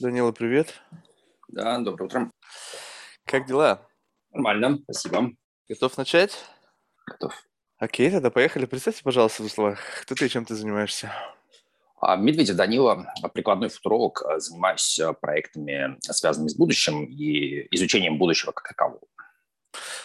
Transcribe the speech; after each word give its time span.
Данила, 0.00 0.32
привет. 0.32 0.80
Да, 1.48 1.78
доброе 1.78 2.06
утро. 2.06 2.30
Как 3.26 3.46
дела? 3.46 3.86
Нормально, 4.30 4.78
спасибо. 4.84 5.32
Готов 5.68 5.98
начать? 5.98 6.42
Готов. 7.06 7.34
Окей, 7.76 8.10
тогда 8.10 8.30
поехали. 8.30 8.64
Представьте, 8.64 9.02
пожалуйста, 9.02 9.42
в 9.42 9.48
словах, 9.50 9.78
кто 10.00 10.14
ты 10.14 10.24
и 10.24 10.28
чем 10.30 10.46
ты 10.46 10.54
занимаешься? 10.54 11.12
А, 12.00 12.16
Медведев 12.16 12.56
Данила, 12.56 13.12
прикладной 13.34 13.68
футуролог, 13.68 14.22
занимаюсь 14.38 14.98
проектами, 15.20 15.98
связанными 16.00 16.48
с 16.48 16.56
будущим 16.56 17.04
и 17.04 17.68
изучением 17.70 18.16
будущего 18.16 18.52
как 18.52 18.68
такового. 18.68 19.02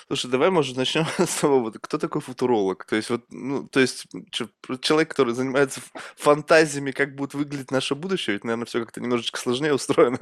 Слушай, 0.07 0.32
давай, 0.32 0.50
может, 0.50 0.77
начнем 0.77 1.05
с 1.18 1.41
того, 1.41 1.59
вот, 1.59 1.77
кто 1.79 1.98
такой 1.98 2.21
футуролог? 2.21 2.86
То 2.86 2.95
есть, 2.95 3.09
вот, 3.09 3.23
ну, 3.29 3.68
то 3.68 3.80
есть, 3.80 4.07
человек, 4.81 5.09
который 5.09 5.34
занимается 5.34 5.81
фантазиями, 6.16 6.91
как 6.91 7.16
будет 7.16 7.34
выглядеть 7.34 7.71
наше 7.71 7.95
будущее, 7.95 8.36
ведь, 8.36 8.43
наверное, 8.43 8.66
все 8.66 8.80
как-то 8.80 9.02
немножечко 9.02 9.39
сложнее 9.39 9.73
устроено. 9.73 10.20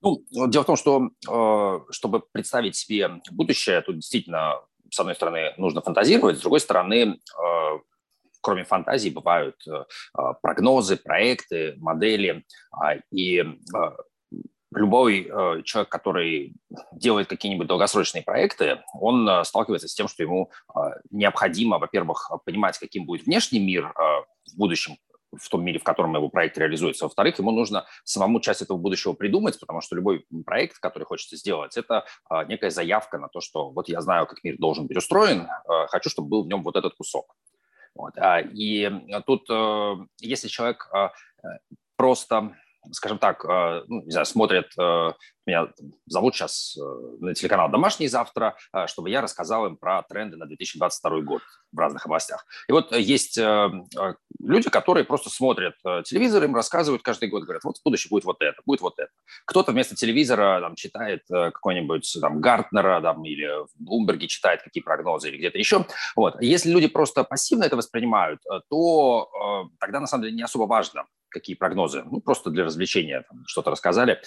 Ну, 0.00 0.24
дело 0.30 0.62
в 0.62 0.66
том, 0.66 0.76
что 0.76 1.10
э, 1.28 1.92
чтобы 1.92 2.22
представить 2.32 2.76
себе 2.76 3.20
будущее, 3.30 3.80
тут 3.80 3.96
действительно, 3.96 4.60
с 4.90 5.00
одной 5.00 5.14
стороны, 5.14 5.54
нужно 5.56 5.80
фантазировать, 5.80 6.38
с 6.38 6.40
другой 6.40 6.60
стороны, 6.60 7.14
э, 7.14 7.78
кроме 8.40 8.64
фантазии, 8.64 9.10
бывают 9.10 9.56
э, 9.66 9.84
прогнозы, 10.40 10.96
проекты, 10.96 11.74
модели. 11.78 12.44
А, 12.70 12.94
и 13.10 13.44
любой 14.74 15.28
э, 15.30 15.62
человек, 15.62 15.88
который 15.88 16.54
делает 16.92 17.28
какие-нибудь 17.28 17.66
долгосрочные 17.66 18.22
проекты, 18.22 18.82
он 18.94 19.28
э, 19.28 19.44
сталкивается 19.44 19.88
с 19.88 19.94
тем, 19.94 20.08
что 20.08 20.22
ему 20.22 20.50
э, 20.74 20.78
необходимо, 21.10 21.78
во-первых, 21.78 22.30
понимать, 22.44 22.78
каким 22.78 23.06
будет 23.06 23.26
внешний 23.26 23.60
мир 23.60 23.86
э, 23.86 23.92
в 24.52 24.56
будущем, 24.56 24.96
в 25.36 25.48
том 25.48 25.64
мире, 25.64 25.78
в 25.78 25.84
котором 25.84 26.14
его 26.14 26.28
проект 26.28 26.56
реализуется. 26.58 27.04
Во-вторых, 27.04 27.38
ему 27.38 27.50
нужно 27.50 27.86
самому 28.04 28.40
часть 28.40 28.62
этого 28.62 28.78
будущего 28.78 29.12
придумать, 29.12 29.58
потому 29.60 29.80
что 29.80 29.96
любой 29.96 30.24
проект, 30.46 30.78
который 30.78 31.04
хочется 31.04 31.36
сделать, 31.36 31.76
это 31.76 32.04
э, 32.30 32.44
некая 32.48 32.70
заявка 32.70 33.18
на 33.18 33.28
то, 33.28 33.40
что 33.40 33.70
вот 33.70 33.88
я 33.88 34.00
знаю, 34.00 34.26
как 34.26 34.42
мир 34.44 34.56
должен 34.58 34.86
быть 34.86 34.96
устроен, 34.96 35.42
э, 35.42 35.86
хочу, 35.88 36.10
чтобы 36.10 36.28
был 36.28 36.44
в 36.44 36.48
нем 36.48 36.62
вот 36.62 36.76
этот 36.76 36.94
кусок. 36.94 37.34
Вот. 37.94 38.16
А, 38.16 38.40
и 38.40 38.90
тут, 39.26 39.48
э, 39.50 39.94
если 40.20 40.48
человек 40.48 40.88
э, 40.94 41.08
просто 41.96 42.54
скажем 42.92 43.18
так, 43.18 43.44
э, 43.44 43.82
ну, 43.88 44.02
не 44.02 44.10
знаю, 44.10 44.26
смотрят, 44.26 44.66
э, 44.78 45.12
меня 45.46 45.68
зовут 46.06 46.34
сейчас 46.34 46.76
э, 46.76 46.82
на 47.20 47.34
телеканал 47.34 47.70
«Домашний» 47.70 48.08
завтра, 48.08 48.56
чтобы 48.86 49.10
я 49.10 49.20
рассказал 49.20 49.66
им 49.66 49.76
про 49.76 50.02
тренды 50.02 50.36
на 50.36 50.46
2022 50.46 51.20
год 51.22 51.42
в 51.72 51.78
разных 51.78 52.06
областях. 52.06 52.44
И 52.68 52.72
вот 52.72 52.94
есть 52.94 53.38
люди, 53.38 54.70
которые 54.70 55.04
просто 55.04 55.30
смотрят 55.30 55.74
телевизор, 56.04 56.44
им 56.44 56.54
рассказывают 56.54 57.02
каждый 57.02 57.28
год, 57.28 57.44
говорят, 57.44 57.64
вот 57.64 57.78
в 57.78 57.82
будущем 57.82 58.08
будет 58.10 58.24
вот 58.24 58.40
это, 58.40 58.60
будет 58.64 58.80
вот 58.80 58.98
это. 58.98 59.10
Кто-то 59.44 59.72
вместо 59.72 59.94
телевизора 59.94 60.60
там, 60.60 60.74
читает 60.76 61.22
какой-нибудь 61.28 62.18
там 62.20 62.40
Гартнера 62.40 63.00
там, 63.02 63.24
или 63.24 63.46
в 63.46 63.68
Блумберге 63.76 64.28
читает 64.28 64.62
какие 64.62 64.82
прогнозы 64.82 65.28
или 65.28 65.38
где-то 65.38 65.58
еще. 65.58 65.86
Вот. 66.16 66.40
Если 66.40 66.70
люди 66.70 66.88
просто 66.88 67.24
пассивно 67.24 67.64
это 67.64 67.76
воспринимают, 67.76 68.40
то 68.70 69.68
тогда 69.78 70.00
на 70.00 70.06
самом 70.06 70.24
деле 70.24 70.36
не 70.36 70.42
особо 70.42 70.64
важно, 70.64 71.04
какие 71.28 71.56
прогнозы, 71.56 72.04
ну, 72.04 72.20
просто 72.20 72.50
для 72.50 72.64
развлечения 72.64 73.24
что-то 73.46 73.70
рассказали. 73.70 74.20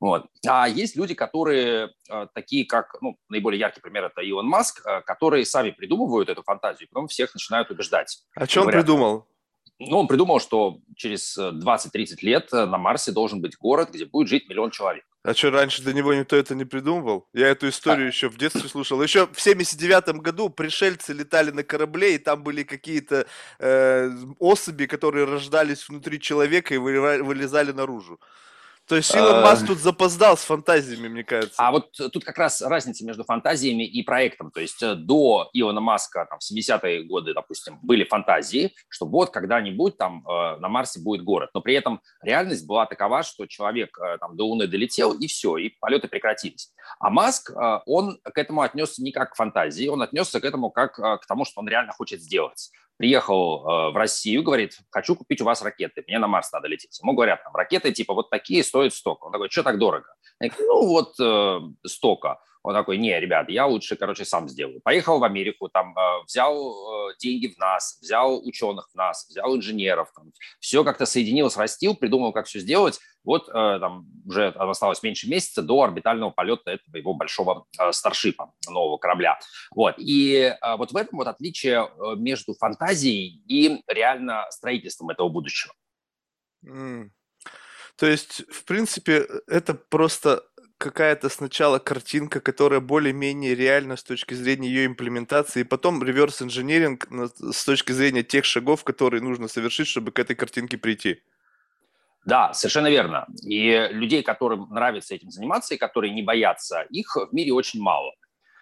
Вот. 0.00 0.26
А 0.46 0.68
есть 0.68 0.96
люди, 0.96 1.14
которые 1.14 1.90
э, 2.10 2.26
такие, 2.34 2.66
как, 2.66 2.96
ну, 3.00 3.16
наиболее 3.28 3.60
яркий 3.60 3.80
пример– 3.80 4.04
это 4.06 4.20
Илон 4.22 4.46
Маск, 4.46 4.84
э, 4.86 5.00
которые 5.02 5.44
сами 5.44 5.70
придумывают 5.70 6.28
эту 6.28 6.42
фантазию, 6.42 6.86
и 6.86 6.90
потом 6.90 7.08
всех 7.08 7.34
начинают 7.34 7.70
убеждать. 7.70 8.24
А 8.34 8.46
что 8.46 8.62
он 8.62 8.68
придумал? 8.68 9.26
Ну, 9.78 9.98
он 9.98 10.06
придумал, 10.08 10.40
что 10.40 10.78
через 10.96 11.36
20-30 11.38 12.16
лет 12.22 12.50
на 12.52 12.78
Марсе 12.78 13.12
должен 13.12 13.42
быть 13.42 13.56
город, 13.58 13.90
где 13.92 14.06
будет 14.06 14.28
жить 14.28 14.48
миллион 14.48 14.70
человек. 14.70 15.04
А 15.26 15.34
что, 15.34 15.50
раньше 15.50 15.82
до 15.82 15.92
него 15.92 16.14
никто 16.14 16.36
это 16.36 16.54
не 16.54 16.64
придумывал? 16.64 17.26
Я 17.32 17.48
эту 17.48 17.68
историю 17.68 18.06
а. 18.06 18.08
еще 18.10 18.28
в 18.28 18.38
детстве 18.38 18.68
слушал. 18.68 19.02
Еще 19.02 19.26
в 19.26 19.40
79 19.40 20.20
году 20.20 20.50
пришельцы 20.50 21.12
летали 21.12 21.50
на 21.50 21.64
корабле, 21.64 22.14
и 22.14 22.18
там 22.18 22.44
были 22.44 22.62
какие-то 22.62 23.26
э, 23.58 24.08
особи, 24.38 24.86
которые 24.86 25.24
рождались 25.24 25.88
внутри 25.88 26.20
человека 26.20 26.74
и 26.74 26.78
вылезали 26.78 27.72
наружу. 27.72 28.20
То 28.88 28.96
есть 28.96 29.14
Илон 29.14 29.42
Маск 29.42 29.64
а. 29.64 29.66
тут 29.66 29.78
запоздал 29.78 30.36
с 30.36 30.44
фантазиями, 30.44 31.08
мне 31.08 31.24
кажется. 31.24 31.54
А 31.58 31.72
вот 31.72 31.90
тут 31.92 32.24
как 32.24 32.38
раз 32.38 32.62
разница 32.62 33.04
между 33.04 33.24
фантазиями 33.24 33.84
и 33.84 34.02
проектом. 34.04 34.52
То 34.52 34.60
есть 34.60 34.80
э, 34.80 34.94
до 34.94 35.50
Илона 35.52 35.80
Маска 35.80 36.26
там, 36.30 36.38
в 36.38 36.42
70-е 36.42 37.02
годы, 37.02 37.34
допустим, 37.34 37.80
были 37.82 38.04
фантазии, 38.04 38.72
что 38.88 39.06
вот 39.06 39.30
когда-нибудь 39.30 39.98
там 39.98 40.24
э, 40.26 40.56
на 40.58 40.68
Марсе 40.68 41.00
будет 41.00 41.24
город. 41.24 41.50
Но 41.52 41.62
при 41.62 41.74
этом 41.74 42.00
реальность 42.22 42.64
была 42.66 42.86
такова, 42.86 43.24
что 43.24 43.46
человек 43.46 43.98
э, 43.98 44.18
там 44.18 44.36
до 44.36 44.46
Луны 44.46 44.68
долетел, 44.68 45.12
и 45.12 45.26
все, 45.26 45.56
и 45.56 45.70
полеты 45.80 46.06
прекратились. 46.06 46.72
А 47.00 47.10
Маск, 47.10 47.50
он 47.86 48.20
к 48.22 48.38
этому 48.38 48.62
отнесся 48.62 49.02
не 49.02 49.10
как 49.10 49.32
к 49.32 49.36
фантазии, 49.36 49.88
он 49.88 50.02
отнесся 50.02 50.40
к 50.40 50.44
этому 50.44 50.70
как 50.70 50.94
к 50.94 51.26
тому, 51.26 51.44
что 51.44 51.60
он 51.60 51.68
реально 51.68 51.92
хочет 51.92 52.20
сделать 52.20 52.70
приехал 52.96 53.60
э, 53.60 53.92
в 53.92 53.96
Россию, 53.96 54.42
говорит, 54.42 54.78
хочу 54.90 55.14
купить 55.14 55.40
у 55.40 55.44
вас 55.44 55.62
ракеты, 55.62 56.04
мне 56.06 56.18
на 56.18 56.26
Марс 56.26 56.52
надо 56.52 56.68
лететь. 56.68 56.98
Ему 57.00 57.14
говорят, 57.14 57.42
там, 57.44 57.54
ракеты 57.54 57.92
типа 57.92 58.14
вот 58.14 58.30
такие 58.30 58.64
стоят 58.64 58.94
столько. 58.94 59.24
Он 59.26 59.32
такой, 59.32 59.50
что 59.50 59.62
так 59.62 59.78
дорого? 59.78 60.08
Я 60.40 60.48
говорю, 60.48 60.66
ну 60.68 60.86
вот 60.86 61.14
э, 61.20 61.60
столько. 61.86 62.38
Он 62.66 62.74
такой, 62.74 62.98
не, 62.98 63.18
ребят, 63.20 63.48
я 63.48 63.64
лучше, 63.64 63.94
короче, 63.94 64.24
сам 64.24 64.48
сделаю. 64.48 64.80
Поехал 64.80 65.20
в 65.20 65.24
Америку, 65.24 65.68
там 65.68 65.96
э, 65.96 66.24
взял 66.24 67.10
э, 67.10 67.14
деньги 67.16 67.46
в 67.46 67.56
нас, 67.58 67.96
взял 68.02 68.44
ученых 68.44 68.88
в 68.92 68.96
нас, 68.96 69.24
взял 69.28 69.56
инженеров, 69.56 70.10
там, 70.16 70.32
все 70.58 70.82
как-то 70.82 71.06
соединил, 71.06 71.48
срастил, 71.48 71.94
придумал, 71.94 72.32
как 72.32 72.46
все 72.46 72.58
сделать. 72.58 72.98
Вот 73.22 73.48
э, 73.48 73.52
там 73.52 74.08
уже 74.26 74.48
осталось 74.48 75.00
меньше 75.04 75.28
месяца 75.28 75.62
до 75.62 75.80
орбитального 75.80 76.30
полета 76.30 76.72
этого 76.72 76.96
его 76.96 77.14
большого 77.14 77.66
старшипа, 77.92 78.52
нового 78.68 78.96
корабля. 78.96 79.38
Вот. 79.72 79.94
И 79.98 80.52
вот 80.76 80.90
в 80.90 80.96
этом 80.96 81.18
вот 81.18 81.28
отличие 81.28 81.88
между 82.16 82.54
фантазией 82.54 83.44
и 83.46 83.80
реально 83.86 84.44
строительством 84.50 85.10
этого 85.10 85.28
будущего. 85.28 85.72
Mm. 86.66 87.10
То 87.96 88.06
есть, 88.06 88.42
в 88.50 88.64
принципе, 88.64 89.24
это 89.46 89.74
просто 89.74 90.42
какая-то 90.78 91.28
сначала 91.28 91.78
картинка, 91.78 92.40
которая 92.40 92.80
более-менее 92.80 93.54
реальна 93.54 93.96
с 93.96 94.02
точки 94.02 94.34
зрения 94.34 94.68
ее 94.68 94.86
имплементации, 94.86 95.60
и 95.60 95.64
потом 95.64 96.02
реверс-инженеринг 96.02 97.08
с 97.52 97.64
точки 97.64 97.92
зрения 97.92 98.22
тех 98.22 98.44
шагов, 98.44 98.84
которые 98.84 99.22
нужно 99.22 99.48
совершить, 99.48 99.88
чтобы 99.88 100.12
к 100.12 100.18
этой 100.18 100.36
картинке 100.36 100.78
прийти. 100.78 101.22
Да, 102.24 102.52
совершенно 102.52 102.88
верно. 102.88 103.26
И 103.42 103.88
людей, 103.92 104.22
которым 104.22 104.68
нравится 104.70 105.14
этим 105.14 105.30
заниматься, 105.30 105.74
и 105.74 105.78
которые 105.78 106.12
не 106.12 106.22
боятся, 106.22 106.82
их 106.90 107.16
в 107.16 107.32
мире 107.32 107.52
очень 107.52 107.80
мало. 107.80 108.12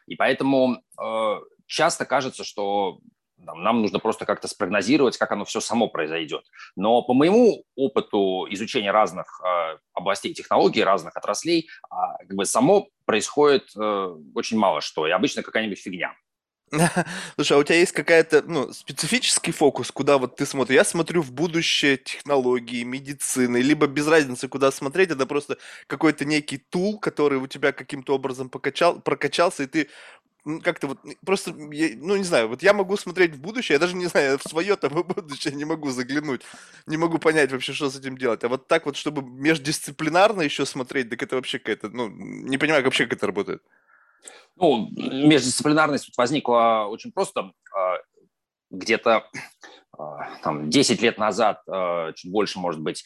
И 0.06 0.16
поэтому 0.16 0.82
э, 1.00 1.34
часто 1.66 2.04
кажется, 2.04 2.44
что 2.44 3.00
нам 3.44 3.82
нужно 3.82 3.99
просто 3.99 4.25
как-то 4.25 4.49
спрогнозировать, 4.49 5.19
как 5.19 5.32
оно 5.32 5.44
все 5.44 5.60
само 5.60 5.88
произойдет. 5.88 6.44
Но 6.77 7.03
по 7.03 7.15
моему 7.15 7.65
опыту 7.77 8.47
изучения 8.50 8.91
разных 8.91 9.41
э, 9.44 9.78
областей 9.93 10.32
технологий, 10.32 10.82
разных 10.82 11.16
отраслей, 11.16 11.69
э, 11.69 11.97
как 12.27 12.37
бы 12.37 12.47
само 12.47 12.88
происходит 13.05 13.71
э, 13.77 14.16
очень 14.34 14.59
мало 14.59 14.81
что, 14.81 15.06
и 15.06 15.10
обычно 15.10 15.43
какая-нибудь 15.43 15.81
фигня. 15.81 16.15
Слушай, 17.37 17.53
а 17.53 17.60
у 17.60 17.62
тебя 17.62 17.78
есть 17.78 17.93
какая-то, 17.93 18.43
ну, 18.43 18.72
специфический 18.72 19.53
фокус, 19.53 19.91
куда 19.91 20.19
вот 20.19 20.37
ты 20.37 20.47
смотришь? 20.47 20.76
Я 20.76 20.84
смотрю 20.84 21.22
в 21.22 21.32
будущее 21.32 21.97
технологии, 21.97 22.84
медицины, 22.84 23.59
либо 23.59 23.87
без 23.87 24.06
разницы, 24.06 24.49
куда 24.49 24.71
смотреть, 24.71 25.11
это 25.11 25.26
просто 25.26 25.59
какой-то 25.87 26.25
некий 26.25 26.59
тул, 26.59 26.99
который 26.99 27.38
у 27.38 27.47
тебя 27.47 27.72
каким-то 27.72 28.15
образом 28.15 28.49
покачал, 28.49 29.00
прокачался, 29.00 29.65
и 29.65 29.66
ты 29.66 29.88
как-то 30.62 30.88
вот 30.88 30.99
просто, 31.25 31.53
ну, 31.55 32.16
не 32.16 32.25
знаю, 32.25 32.49
вот 32.49 32.62
я 32.62 32.72
могу 32.72 32.97
смотреть 32.97 33.34
в 33.34 33.41
будущее, 33.41 33.75
я 33.75 33.78
даже 33.78 33.97
не 33.97 34.06
знаю, 34.06 34.38
в 34.44 34.49
свое 34.49 34.77
там 34.77 34.93
будущее 34.93 35.55
не 35.55 35.65
могу 35.65 35.91
заглянуть, 35.91 36.43
не 36.87 36.97
могу 36.97 37.19
понять 37.19 37.53
вообще, 37.53 37.72
что 37.72 37.91
с 37.91 37.99
этим 37.99 38.19
делать. 38.19 38.44
А 38.44 38.49
вот 38.49 38.69
так 38.69 38.87
вот, 38.87 38.97
чтобы 38.97 39.22
междисциплинарно 39.22 40.43
еще 40.43 40.67
смотреть, 40.67 41.11
так 41.11 41.23
это 41.23 41.37
вообще 41.37 41.58
какая-то, 41.58 41.88
ну, 41.88 42.08
не 42.08 42.58
понимаю 42.58 42.85
вообще, 42.85 43.05
как 43.05 43.19
это 43.19 43.26
работает. 43.26 43.62
Ну, 44.56 44.88
междисциплинарность 44.93 46.17
возникла 46.17 46.87
очень 46.88 47.12
просто. 47.12 47.52
А, 47.75 47.99
где-то 48.70 49.29
а, 49.97 50.38
там 50.43 50.70
10 50.70 51.02
лет 51.02 51.19
назад, 51.19 51.62
а, 51.69 52.12
чуть 52.12 52.31
больше, 52.31 52.58
может 52.58 52.81
быть, 52.81 53.05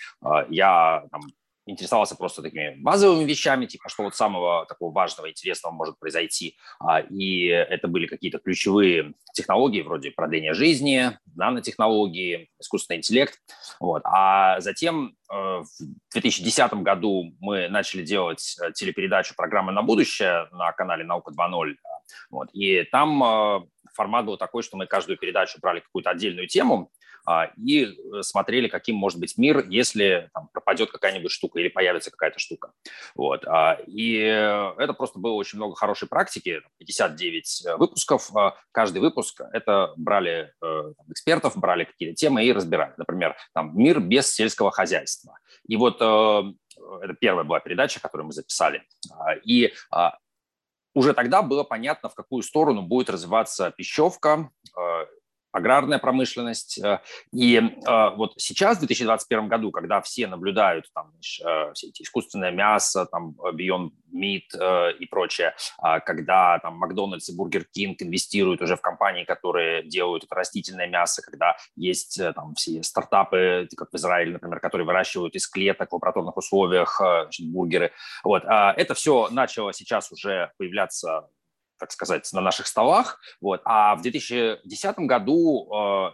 я 0.48 1.04
там, 1.10 1.22
интересовался 1.70 2.16
просто 2.16 2.42
такими 2.42 2.74
базовыми 2.78 3.24
вещами, 3.24 3.66
типа 3.66 3.88
что 3.88 4.04
вот 4.04 4.14
самого 4.14 4.66
такого 4.66 4.92
важного, 4.92 5.30
интересного 5.30 5.72
может 5.72 5.98
произойти. 5.98 6.56
А, 6.80 7.00
и 7.00 7.46
это 7.46 7.88
были 7.88 8.06
какие-то 8.06 8.38
ключевые 8.38 9.14
технологии 9.34 9.82
вроде 9.82 10.10
продления 10.10 10.54
жизни, 10.54 11.18
нанотехнологии, 11.34 12.50
искусственный 12.60 12.98
интеллект. 12.98 13.38
Вот. 13.80 14.02
А 14.04 14.60
затем 14.60 15.14
э, 15.30 15.34
в 15.34 16.12
2010 16.12 16.72
году 16.74 17.34
мы 17.40 17.68
начали 17.68 18.02
делать 18.02 18.56
э, 18.60 18.72
телепередачу 18.72 19.34
«Программа 19.36 19.72
на 19.72 19.82
будущее» 19.82 20.48
на 20.52 20.72
канале 20.72 21.04
«Наука 21.04 21.32
2.0». 21.32 21.74
Вот. 22.30 22.48
И 22.52 22.84
там 22.90 23.22
э, 23.22 23.60
формат 23.94 24.24
был 24.24 24.36
такой, 24.36 24.62
что 24.62 24.76
мы 24.76 24.86
каждую 24.86 25.18
передачу 25.18 25.58
брали 25.60 25.80
какую-то 25.80 26.10
отдельную 26.10 26.46
тему, 26.46 26.90
и 27.56 27.84
э, 27.84 28.22
смотрели, 28.22 28.68
каким 28.68 28.96
может 28.96 29.18
быть 29.18 29.36
мир, 29.36 29.64
если 29.68 30.30
там, 30.32 30.48
пропадет 30.52 30.90
какая-нибудь 30.90 31.30
штука 31.30 31.58
или 31.58 31.68
появится 31.68 32.10
какая-то 32.10 32.38
штука. 32.38 32.72
Вот. 33.14 33.46
А, 33.46 33.78
и 33.86 34.14
это 34.14 34.94
просто 34.96 35.18
было 35.18 35.32
очень 35.32 35.58
много 35.58 35.74
хорошей 35.74 36.08
практики, 36.08 36.62
59 36.78 37.62
э, 37.66 37.76
выпусков. 37.76 38.34
А, 38.36 38.56
каждый 38.72 38.98
выпуск 38.98 39.40
это 39.52 39.92
брали 39.96 40.52
э, 40.62 40.92
экспертов, 41.10 41.56
брали 41.56 41.84
какие-то 41.84 42.14
темы 42.14 42.44
и 42.44 42.52
разбирали. 42.52 42.94
Например, 42.96 43.36
там, 43.52 43.76
мир 43.76 44.00
без 44.00 44.32
сельского 44.32 44.70
хозяйства. 44.70 45.38
И 45.66 45.76
вот 45.76 45.96
это 45.96 47.14
первая 47.20 47.44
была 47.44 47.60
передача, 47.60 48.00
которую 48.00 48.28
мы 48.28 48.32
записали. 48.32 48.82
И 49.44 49.74
уже 50.94 51.12
тогда 51.12 51.42
было 51.42 51.64
понятно, 51.64 52.08
в 52.08 52.14
какую 52.14 52.42
сторону 52.42 52.82
будет 52.82 53.10
развиваться 53.10 53.70
пищевка, 53.70 54.50
аграрная 55.52 55.98
промышленность. 55.98 56.78
Э, 56.78 57.00
и 57.32 57.56
э, 57.56 58.10
вот 58.16 58.34
сейчас, 58.36 58.76
в 58.76 58.80
2021 58.80 59.48
году, 59.48 59.70
когда 59.70 60.00
все 60.00 60.26
наблюдают 60.26 60.90
там, 60.94 61.12
э, 61.16 61.72
все 61.74 61.88
эти 61.88 62.02
искусственное 62.02 62.50
мясо, 62.50 63.06
там, 63.06 63.34
Beyond 63.38 63.90
Meat 64.12 64.98
и 64.98 65.06
прочее, 65.06 65.54
а 65.78 66.00
когда 66.00 66.58
там 66.60 66.76
Макдональдс 66.76 67.28
и 67.28 67.36
Бургер 67.36 67.64
Кинг 67.64 68.02
инвестируют 68.02 68.62
уже 68.62 68.76
в 68.76 68.80
компании, 68.80 69.24
которые 69.24 69.82
делают 69.82 70.24
это 70.24 70.34
растительное 70.34 70.86
мясо, 70.86 71.20
когда 71.22 71.56
есть 71.76 72.18
там 72.34 72.54
все 72.54 72.82
стартапы, 72.82 73.68
как 73.76 73.90
в 73.92 73.96
Израиле, 73.96 74.32
например, 74.32 74.60
которые 74.60 74.86
выращивают 74.86 75.34
из 75.34 75.46
клеток 75.46 75.90
в 75.90 75.94
лабораторных 75.94 76.36
условиях 76.36 76.96
значит, 76.98 77.46
бургеры. 77.48 77.92
Вот. 78.24 78.44
А 78.46 78.72
это 78.72 78.94
все 78.94 79.28
начало 79.30 79.74
сейчас 79.74 80.10
уже 80.10 80.52
появляться 80.56 81.28
так 81.78 81.92
сказать, 81.92 82.28
на 82.32 82.40
наших 82.40 82.66
столах. 82.66 83.20
Вот. 83.40 83.60
А 83.64 83.96
в 83.96 84.02
2010 84.02 84.98
году 85.00 85.68
э, 85.72 86.10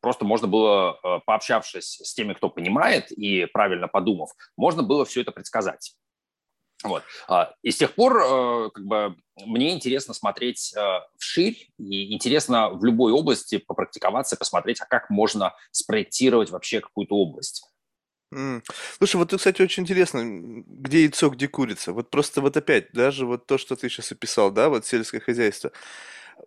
просто 0.00 0.24
можно 0.24 0.48
было, 0.48 0.98
э, 1.02 1.20
пообщавшись 1.26 2.00
с 2.02 2.14
теми, 2.14 2.34
кто 2.34 2.50
понимает, 2.50 3.10
и 3.12 3.46
правильно 3.46 3.88
подумав, 3.88 4.30
можно 4.56 4.82
было 4.82 5.04
все 5.04 5.22
это 5.22 5.32
предсказать. 5.32 5.94
Вот. 6.82 7.02
А, 7.26 7.54
и 7.62 7.70
с 7.70 7.76
тех 7.76 7.94
пор 7.94 8.18
э, 8.18 8.70
как 8.74 8.84
бы, 8.84 9.16
мне 9.44 9.72
интересно 9.72 10.14
смотреть 10.14 10.74
вширь, 11.18 11.68
и 11.78 12.14
интересно 12.14 12.70
в 12.70 12.84
любой 12.84 13.12
области 13.12 13.58
попрактиковаться, 13.58 14.36
посмотреть, 14.36 14.80
а 14.80 14.86
как 14.86 15.10
можно 15.10 15.54
спроектировать 15.70 16.50
вообще 16.50 16.80
какую-то 16.80 17.14
область. 17.14 17.64
М. 18.36 18.62
Слушай, 18.98 19.16
вот, 19.16 19.32
кстати, 19.34 19.62
очень 19.62 19.84
интересно, 19.84 20.20
где 20.66 21.02
яйцо, 21.02 21.30
где 21.30 21.48
курица. 21.48 21.92
Вот 21.92 22.10
просто 22.10 22.42
вот 22.42 22.56
опять, 22.56 22.92
даже 22.92 23.24
вот 23.26 23.46
то, 23.46 23.56
что 23.56 23.76
ты 23.76 23.88
сейчас 23.88 24.12
описал, 24.12 24.50
да, 24.50 24.68
вот 24.68 24.84
сельское 24.86 25.20
хозяйство. 25.20 25.72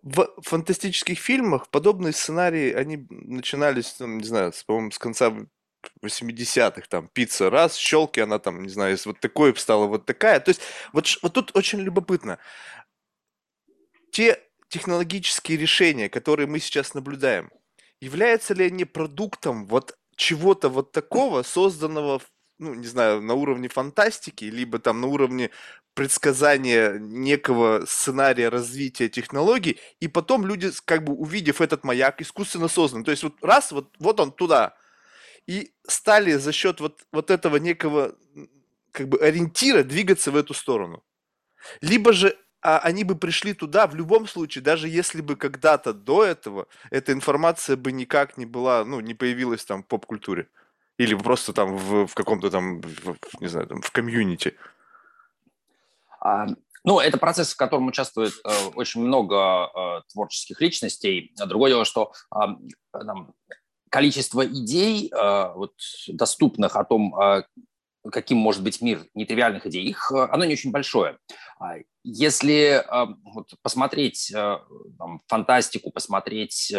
В 0.02 0.28
фантастических 0.42 1.18
фильмах 1.18 1.68
подобные 1.70 2.12
сценарии, 2.12 2.72
они 2.72 3.06
начинались, 3.10 3.92
там, 3.94 4.18
не 4.18 4.24
знаю, 4.24 4.52
с, 4.52 4.64
по-моему, 4.64 4.92
с 4.92 4.98
конца 4.98 5.32
80-х, 6.02 6.88
там, 6.88 7.08
пицца 7.12 7.50
раз, 7.50 7.76
щелки, 7.76 8.20
она 8.20 8.38
там, 8.38 8.62
не 8.62 8.70
знаю, 8.70 8.94
из 8.96 9.06
вот 9.06 9.20
такой 9.20 9.56
стала 9.56 9.86
вот 9.86 10.06
такая. 10.06 10.40
То 10.40 10.50
есть 10.50 10.62
вот, 10.92 11.08
вот 11.22 11.34
тут 11.34 11.56
очень 11.56 11.80
любопытно. 11.80 12.38
Те 14.12 14.38
технологические 14.68 15.58
решения, 15.58 16.08
которые 16.08 16.46
мы 16.46 16.58
сейчас 16.60 16.94
наблюдаем, 16.94 17.50
являются 18.00 18.54
ли 18.54 18.66
они 18.66 18.84
продуктом 18.84 19.66
вот 19.66 19.96
чего-то 20.20 20.68
вот 20.68 20.92
такого, 20.92 21.42
созданного, 21.42 22.20
ну, 22.58 22.74
не 22.74 22.86
знаю, 22.86 23.22
на 23.22 23.34
уровне 23.34 23.68
фантастики, 23.68 24.44
либо 24.44 24.78
там 24.78 25.00
на 25.00 25.06
уровне 25.06 25.50
предсказания 25.94 26.98
некого 26.98 27.86
сценария 27.86 28.50
развития 28.50 29.08
технологий, 29.08 29.80
и 29.98 30.08
потом 30.08 30.44
люди, 30.44 30.70
как 30.84 31.04
бы 31.04 31.14
увидев 31.14 31.62
этот 31.62 31.84
маяк, 31.84 32.20
искусственно 32.20 32.68
создан. 32.68 33.02
То 33.02 33.10
есть 33.10 33.22
вот 33.22 33.34
раз, 33.42 33.72
вот, 33.72 33.94
вот 33.98 34.20
он 34.20 34.30
туда. 34.30 34.74
И 35.46 35.72
стали 35.88 36.32
за 36.34 36.52
счет 36.52 36.80
вот, 36.80 37.00
вот 37.12 37.30
этого 37.30 37.56
некого 37.56 38.14
как 38.92 39.08
бы 39.08 39.18
ориентира 39.18 39.82
двигаться 39.82 40.30
в 40.30 40.36
эту 40.36 40.52
сторону. 40.52 41.02
Либо 41.80 42.12
же 42.12 42.36
а 42.62 42.78
они 42.78 43.04
бы 43.04 43.16
пришли 43.16 43.54
туда 43.54 43.86
в 43.86 43.94
любом 43.94 44.26
случае, 44.26 44.62
даже 44.62 44.88
если 44.88 45.20
бы 45.22 45.36
когда-то 45.36 45.92
до 45.92 46.24
этого 46.24 46.66
эта 46.90 47.12
информация 47.12 47.76
бы 47.76 47.92
никак 47.92 48.36
не 48.36 48.46
была, 48.46 48.84
ну, 48.84 49.00
не 49.00 49.14
появилась 49.14 49.64
там 49.64 49.82
в 49.82 49.86
поп-культуре. 49.86 50.48
Или 50.98 51.14
просто 51.14 51.54
там 51.54 51.76
в, 51.76 52.06
в 52.06 52.14
каком-то 52.14 52.50
там, 52.50 52.82
в, 52.82 53.16
не 53.40 53.48
знаю, 53.48 53.66
там 53.66 53.80
в 53.80 53.90
комьюнити. 53.90 54.56
А, 56.20 56.46
ну, 56.84 57.00
это 57.00 57.16
процесс, 57.16 57.54
в 57.54 57.56
котором 57.56 57.86
участвует 57.86 58.34
э, 58.44 58.50
очень 58.74 59.00
много 59.00 59.70
э, 59.74 60.02
творческих 60.12 60.60
личностей. 60.60 61.32
Другое 61.36 61.70
дело, 61.70 61.86
что 61.86 62.12
э, 62.34 62.38
там, 62.92 63.32
количество 63.88 64.46
идей, 64.46 65.10
э, 65.10 65.52
вот, 65.54 65.72
доступных 66.08 66.76
о 66.76 66.84
том, 66.84 67.18
э, 67.18 67.44
каким 68.10 68.38
может 68.38 68.62
быть 68.62 68.80
мир 68.80 69.04
нетривиальных 69.14 69.66
идей, 69.66 69.84
их, 69.84 70.10
э, 70.12 70.28
оно 70.30 70.44
не 70.44 70.54
очень 70.54 70.70
большое. 70.70 71.18
А 71.58 71.76
если 72.02 72.80
э, 72.80 73.14
вот, 73.34 73.50
посмотреть 73.62 74.32
э, 74.34 74.58
там, 74.98 75.20
фантастику, 75.26 75.90
посмотреть 75.90 76.72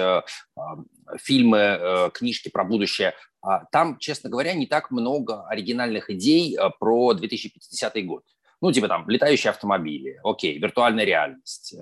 фильмы, 1.17 2.11
книжки 2.13 2.49
про 2.49 2.63
будущее, 2.63 3.13
а, 3.41 3.65
там, 3.71 3.97
честно 3.97 4.29
говоря, 4.29 4.53
не 4.53 4.67
так 4.67 4.91
много 4.91 5.45
оригинальных 5.47 6.09
идей 6.09 6.57
про 6.79 7.13
2050 7.13 8.05
год. 8.05 8.23
Ну, 8.61 8.71
типа 8.71 8.87
там 8.87 9.09
летающие 9.09 9.49
автомобили, 9.49 10.19
окей, 10.23 10.59
виртуальная 10.59 11.03
реальность, 11.03 11.75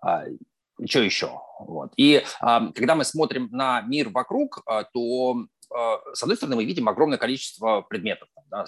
а, 0.00 0.24
что 0.86 1.00
еще? 1.00 1.40
Вот. 1.58 1.92
И 1.96 2.24
когда 2.40 2.94
мы 2.94 3.04
смотрим 3.04 3.48
на 3.50 3.82
мир 3.82 4.08
вокруг, 4.08 4.64
то 4.94 5.44
с 5.70 6.22
одной 6.22 6.36
стороны, 6.36 6.56
мы 6.56 6.64
видим 6.64 6.88
огромное 6.88 7.18
количество 7.18 7.80
предметов. 7.82 8.28
Да, 8.50 8.66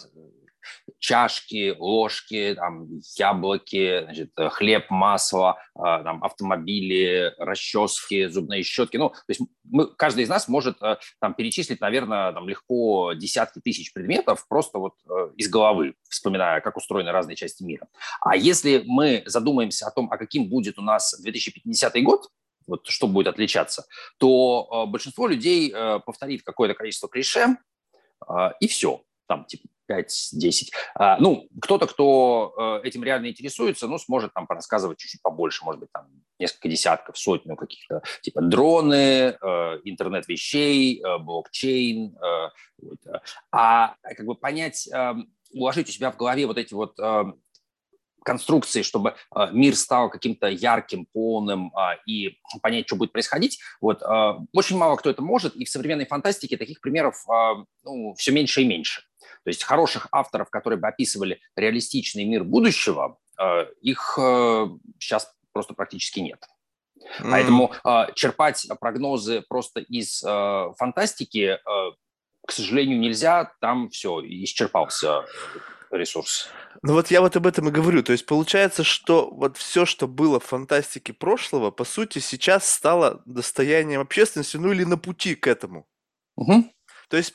чашки, 0.98 1.74
ложки, 1.78 2.54
там, 2.56 2.88
яблоки, 3.16 4.02
значит, 4.04 4.30
хлеб, 4.50 4.90
масло, 4.90 5.58
а, 5.74 6.02
там, 6.02 6.22
автомобили, 6.22 7.34
расчески, 7.38 8.26
зубные 8.26 8.62
щетки. 8.62 8.96
Ну, 8.96 9.10
то 9.10 9.16
есть 9.28 9.40
мы, 9.64 9.86
каждый 9.94 10.24
из 10.24 10.28
нас 10.28 10.48
может 10.48 10.80
э, 10.82 10.96
там, 11.20 11.34
перечислить, 11.34 11.80
наверное, 11.80 12.32
там, 12.32 12.48
легко 12.48 13.12
десятки 13.14 13.60
тысяч 13.60 13.92
предметов 13.92 14.46
просто 14.48 14.78
вот 14.78 14.94
э, 15.08 15.30
из 15.36 15.48
головы, 15.48 15.94
вспоминая, 16.08 16.60
как 16.60 16.76
устроены 16.76 17.10
разные 17.10 17.36
части 17.36 17.62
мира. 17.62 17.88
А 18.20 18.36
если 18.36 18.82
мы 18.86 19.22
задумаемся 19.26 19.86
о 19.86 19.90
том, 19.90 20.10
а 20.10 20.16
каким 20.16 20.48
будет 20.48 20.78
у 20.78 20.82
нас 20.82 21.18
2050 21.20 22.02
год, 22.02 22.28
вот 22.66 22.86
что 22.86 23.06
будет 23.06 23.28
отличаться, 23.28 23.86
то 24.18 24.68
э, 24.86 24.90
большинство 24.90 25.26
людей 25.26 25.72
э, 25.72 26.00
повторит 26.04 26.42
какое-то 26.42 26.74
количество 26.74 27.08
клише, 27.08 27.56
э, 28.28 28.34
и 28.60 28.68
все. 28.68 29.02
Там, 29.26 29.44
типа, 29.46 29.68
5-10. 29.90 30.70
А, 30.94 31.18
ну, 31.18 31.48
кто-то, 31.60 31.86
кто 31.86 32.80
этим 32.82 33.02
реально 33.04 33.28
интересуется, 33.28 33.86
ну, 33.88 33.98
сможет 33.98 34.32
там 34.32 34.46
порассказывать 34.46 34.98
чуть-чуть 34.98 35.22
побольше, 35.22 35.64
может 35.64 35.80
быть, 35.80 35.90
там 35.92 36.08
несколько 36.38 36.68
десятков, 36.68 37.18
сотню 37.18 37.56
каких-то, 37.56 38.02
типа 38.22 38.40
дроны, 38.42 39.36
интернет 39.84 40.28
вещей, 40.28 41.02
блокчейн. 41.20 42.16
А 43.50 43.94
как 44.02 44.24
бы 44.26 44.34
понять, 44.34 44.88
э, 44.88 45.14
уложить 45.52 45.88
у 45.88 45.92
себя 45.92 46.10
в 46.10 46.16
голове 46.16 46.46
вот 46.46 46.58
эти 46.58 46.74
вот 46.74 46.98
э, 46.98 47.24
конструкции, 48.22 48.82
чтобы 48.82 49.14
э, 49.34 49.48
мир 49.52 49.76
стал 49.76 50.10
каким-то 50.10 50.48
ярким, 50.48 51.06
полным 51.12 51.72
э, 51.76 51.98
и 52.06 52.38
понять, 52.62 52.86
что 52.86 52.96
будет 52.96 53.12
происходить. 53.12 53.60
Вот 53.80 54.02
э, 54.02 54.32
очень 54.52 54.76
мало 54.76 54.96
кто 54.96 55.10
это 55.10 55.22
может, 55.22 55.54
и 55.56 55.64
в 55.64 55.68
современной 55.68 56.06
фантастике 56.06 56.56
таких 56.56 56.80
примеров 56.80 57.16
э, 57.28 57.64
ну, 57.84 58.14
все 58.14 58.32
меньше 58.32 58.62
и 58.62 58.66
меньше. 58.66 59.02
То 59.44 59.48
есть 59.48 59.64
хороших 59.64 60.08
авторов, 60.12 60.50
которые 60.50 60.78
бы 60.78 60.88
описывали 60.88 61.40
реалистичный 61.56 62.24
мир 62.24 62.44
будущего, 62.44 63.18
э, 63.40 63.66
их 63.80 64.18
э, 64.18 64.68
сейчас 64.98 65.32
просто 65.52 65.74
практически 65.74 66.20
нет. 66.20 66.44
Mm. 67.20 67.30
Поэтому 67.30 67.72
э, 67.84 68.12
черпать 68.14 68.66
прогнозы 68.80 69.42
просто 69.48 69.80
из 69.80 70.20
фантастики, 70.20 71.58
к 72.44 72.50
сожалению, 72.50 72.98
нельзя. 72.98 73.52
Там 73.60 73.88
все, 73.90 74.20
исчерпался 74.20 75.24
ресурс. 75.96 76.48
Ну 76.82 76.94
вот 76.94 77.10
я 77.10 77.20
вот 77.20 77.36
об 77.36 77.46
этом 77.46 77.68
и 77.68 77.72
говорю. 77.72 78.02
То 78.02 78.12
есть 78.12 78.26
получается, 78.26 78.84
что 78.84 79.30
вот 79.30 79.56
все, 79.56 79.86
что 79.86 80.08
было 80.08 80.40
в 80.40 80.44
фантастике 80.44 81.12
прошлого, 81.12 81.70
по 81.70 81.84
сути, 81.84 82.18
сейчас 82.18 82.70
стало 82.70 83.22
достоянием 83.24 84.00
общественности, 84.00 84.56
ну 84.56 84.72
или 84.72 84.84
на 84.84 84.98
пути 84.98 85.34
к 85.34 85.46
этому. 85.46 85.86
Угу. 86.36 86.72
То 87.08 87.16
есть 87.16 87.34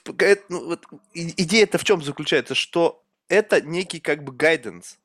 ну, 0.49 0.65
вот, 0.65 0.85
идея-то 1.13 1.77
в 1.77 1.83
чем 1.83 2.01
заключается, 2.01 2.55
что 2.55 3.03
это 3.29 3.61
некий 3.61 3.99
как 3.99 4.23
бы 4.23 4.31
гайденс. 4.31 4.97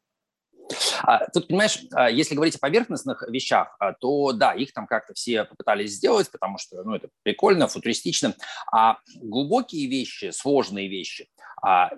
А, 1.03 1.27
тут, 1.31 1.49
понимаешь, 1.49 1.79
а, 1.93 2.11
если 2.11 2.35
говорить 2.35 2.57
о 2.57 2.59
поверхностных 2.59 3.23
вещах, 3.29 3.77
а, 3.79 3.93
то 3.93 4.33
да, 4.33 4.53
их 4.53 4.73
там 4.73 4.87
как-то 4.87 5.15
все 5.15 5.45
попытались 5.45 5.93
сделать, 5.93 6.31
потому 6.31 6.59
что 6.59 6.83
ну, 6.83 6.95
это 6.95 7.09
прикольно, 7.23 7.69
футуристично. 7.69 8.35
А 8.73 8.99
глубокие 9.17 9.89
вещи, 9.89 10.31
сложные 10.31 10.89
вещи, 10.89 11.29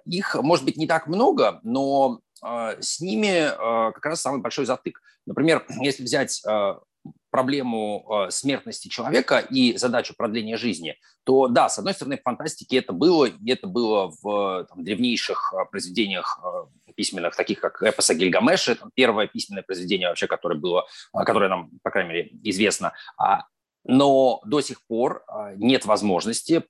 их 0.05 0.35
может 0.37 0.65
быть 0.65 0.77
не 0.77 0.87
так 0.87 1.07
много, 1.07 1.61
но 1.63 2.21
с 2.43 3.01
ними 3.01 3.49
как 3.93 4.05
раз 4.05 4.21
самый 4.21 4.41
большой 4.41 4.67
затык. 4.67 5.01
Например, 5.27 5.65
если 5.81 6.03
взять 6.03 6.43
проблему 7.31 8.29
смертности 8.31 8.89
человека 8.89 9.39
и 9.39 9.77
задачу 9.77 10.15
продления 10.17 10.57
жизни, 10.57 10.97
то 11.25 11.49
да, 11.49 11.69
с 11.69 11.79
одной 11.79 11.93
стороны, 11.95 12.17
в 12.17 12.23
фантастике 12.23 12.79
это 12.79 12.93
было, 12.93 13.25
и 13.25 13.51
это 13.51 13.67
было 13.67 14.13
в 14.23 14.67
там, 14.69 14.85
древнейших 14.85 15.53
произведениях 15.71 16.41
письменных, 16.95 17.35
таких 17.35 17.61
как 17.61 17.83
эпоса 17.83 18.15
Гильгамеша, 18.15 18.77
там, 18.77 18.91
первое 18.95 19.27
письменное 19.27 19.65
произведение 19.65 20.09
вообще, 20.09 20.27
которое 20.27 20.59
было, 20.59 20.87
которое 21.13 21.49
нам, 21.49 21.71
по 21.83 21.91
крайней 21.91 22.11
мере, 22.11 22.31
известно. 22.45 22.93
А, 23.19 23.47
но 23.85 24.41
до 24.47 24.61
сих 24.61 24.87
пор 24.87 25.25
нет 25.57 25.87
возможности 25.87 26.65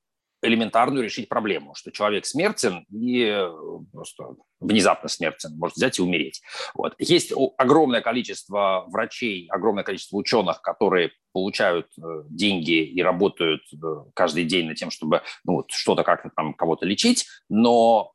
элементарную 0.44 1.04
решить 1.04 1.28
проблему, 1.28 1.74
что 1.74 1.90
человек 1.90 2.26
смертен 2.26 2.86
и 2.90 3.24
э, 3.24 3.50
просто 3.92 4.24
внезапно 4.60 5.08
смертен, 5.08 5.56
может 5.58 5.76
взять 5.76 5.98
и 5.98 6.02
умереть. 6.02 6.42
Вот. 6.74 6.94
Есть 6.98 7.32
огромное 7.58 8.00
количество 8.00 8.84
врачей, 8.88 9.46
огромное 9.50 9.84
количество 9.84 10.16
ученых, 10.16 10.62
которые 10.62 11.12
получают 11.32 11.86
э, 11.98 12.22
деньги 12.28 12.84
и 12.84 13.02
работают 13.02 13.62
э, 13.72 13.76
каждый 14.14 14.44
день 14.44 14.68
над 14.68 14.76
тем, 14.76 14.90
чтобы 14.90 15.22
ну, 15.44 15.54
вот, 15.56 15.70
что-то 15.70 16.02
как-то 16.04 16.30
там 16.34 16.54
кого-то 16.54 16.86
лечить, 16.86 17.26
но 17.48 18.10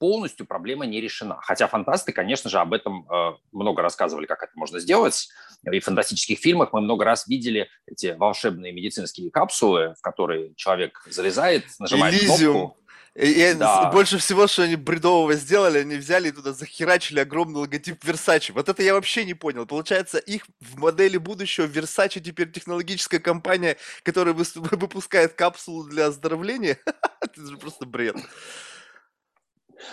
полностью 0.00 0.46
проблема 0.46 0.86
не 0.86 1.00
решена. 1.00 1.38
Хотя 1.42 1.68
фантасты, 1.68 2.12
конечно 2.12 2.48
же, 2.48 2.58
об 2.58 2.72
этом 2.72 3.06
э, 3.08 3.32
много 3.52 3.82
рассказывали, 3.82 4.24
как 4.26 4.42
это 4.42 4.52
можно 4.56 4.80
сделать. 4.80 5.28
И 5.70 5.78
в 5.78 5.84
фантастических 5.84 6.38
фильмах 6.38 6.72
мы 6.72 6.80
много 6.80 7.04
раз 7.04 7.28
видели 7.28 7.68
эти 7.86 8.16
волшебные 8.18 8.72
медицинские 8.72 9.30
капсулы, 9.30 9.94
в 9.98 10.00
которые 10.00 10.54
человек 10.56 11.06
залезает, 11.08 11.66
нажимает 11.78 12.14
Элизиум. 12.14 12.52
кнопку. 12.54 12.80
И, 13.14 13.54
да. 13.58 13.90
больше 13.90 14.18
всего, 14.18 14.46
что 14.46 14.62
они 14.62 14.76
бредового 14.76 15.34
сделали, 15.34 15.78
они 15.78 15.96
взяли 15.96 16.28
и 16.28 16.32
туда 16.32 16.52
захерачили 16.52 17.18
огромный 17.18 17.60
логотип 17.60 18.02
Versace. 18.04 18.52
Вот 18.52 18.68
это 18.68 18.82
я 18.82 18.94
вообще 18.94 19.24
не 19.24 19.34
понял. 19.34 19.66
Получается, 19.66 20.18
их 20.18 20.46
в 20.60 20.78
модели 20.78 21.18
будущего 21.18 21.66
Versace 21.66 22.20
теперь 22.20 22.50
технологическая 22.50 23.18
компания, 23.18 23.76
которая 24.04 24.32
выпускает 24.54 25.34
капсулу 25.34 25.84
для 25.84 26.06
оздоровления. 26.06 26.78
это 27.20 27.46
же 27.46 27.58
просто 27.58 27.84
бред. 27.84 28.16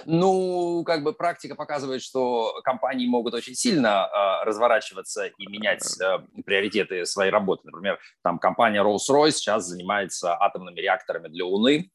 Ну, 0.06 0.84
как 0.86 1.04
бы 1.04 1.14
практика 1.14 1.56
показывает, 1.56 2.02
что 2.02 2.62
компании 2.64 3.08
могут 3.08 3.34
очень 3.34 3.56
сильно 3.56 4.08
э, 4.08 4.46
разворачиваться 4.46 5.26
и 5.26 5.48
менять 5.48 5.84
э, 6.02 6.20
приоритеты 6.46 7.06
своей 7.06 7.32
работы. 7.32 7.64
Например, 7.66 8.00
там 8.24 8.40
компания 8.40 8.82
Rolls-Royce 8.84 9.32
сейчас 9.32 9.66
занимается 9.66 10.36
атомными 10.36 10.80
реакторами 10.80 11.28
для 11.28 11.46
Луны, 11.46 11.92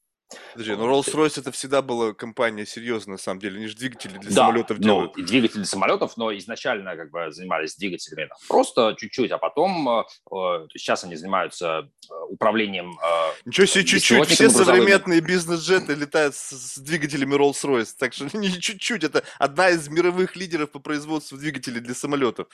Подожди, 0.53 0.75
ну 0.75 0.91
Rolls-Royce 0.91 1.41
это 1.41 1.53
вседа 1.53 1.83
была 1.83 2.13
компания 2.15 2.67
серьезная, 2.67 3.15
на 3.15 3.19
самом 3.19 3.41
деле. 3.41 3.59
Они 3.59 3.67
же 3.67 3.77
двигатели 3.77 4.19
для 4.19 4.31
да, 4.31 4.37
самолетов 4.47 4.79
ну, 4.79 4.85
делают. 4.85 5.17
Ну, 5.17 5.25
двигатели 5.25 5.59
для 5.59 5.67
самолетов, 5.67 6.17
но 6.17 6.37
изначально 6.37 6.97
как 6.97 7.11
бы 7.11 7.31
занимались 7.31 7.77
двигателями 7.77 8.29
там, 8.29 8.39
просто 8.49 8.95
чуть-чуть, 8.99 9.31
а 9.31 9.39
потом 9.39 9.89
э, 9.89 10.05
э 10.31 10.67
сейчас 10.75 11.05
они 11.05 11.17
занимаются 11.17 11.89
э, 12.11 12.15
управлением 12.29 12.99
э, 13.03 13.33
Ничего 13.47 13.67
себе 13.67 13.85
чуть-чуть. 13.85 14.29
Все 14.29 14.51
современные 14.51 15.21
бизнес-джеты 15.21 15.95
летают 15.95 16.35
с, 16.35 16.51
с 16.51 16.79
двигателями 16.79 17.35
Rolls-Royce. 17.35 17.95
Так 17.99 18.13
что 18.13 18.27
не 18.37 18.51
чуть-чуть, 18.51 19.05
это 19.05 19.25
одна 19.39 19.71
из 19.71 19.89
мировых 19.89 20.37
лидеров 20.37 20.71
по 20.71 20.79
производству 20.79 21.39
двигателей 21.39 21.81
для 21.81 21.95
самолетов. 21.95 22.49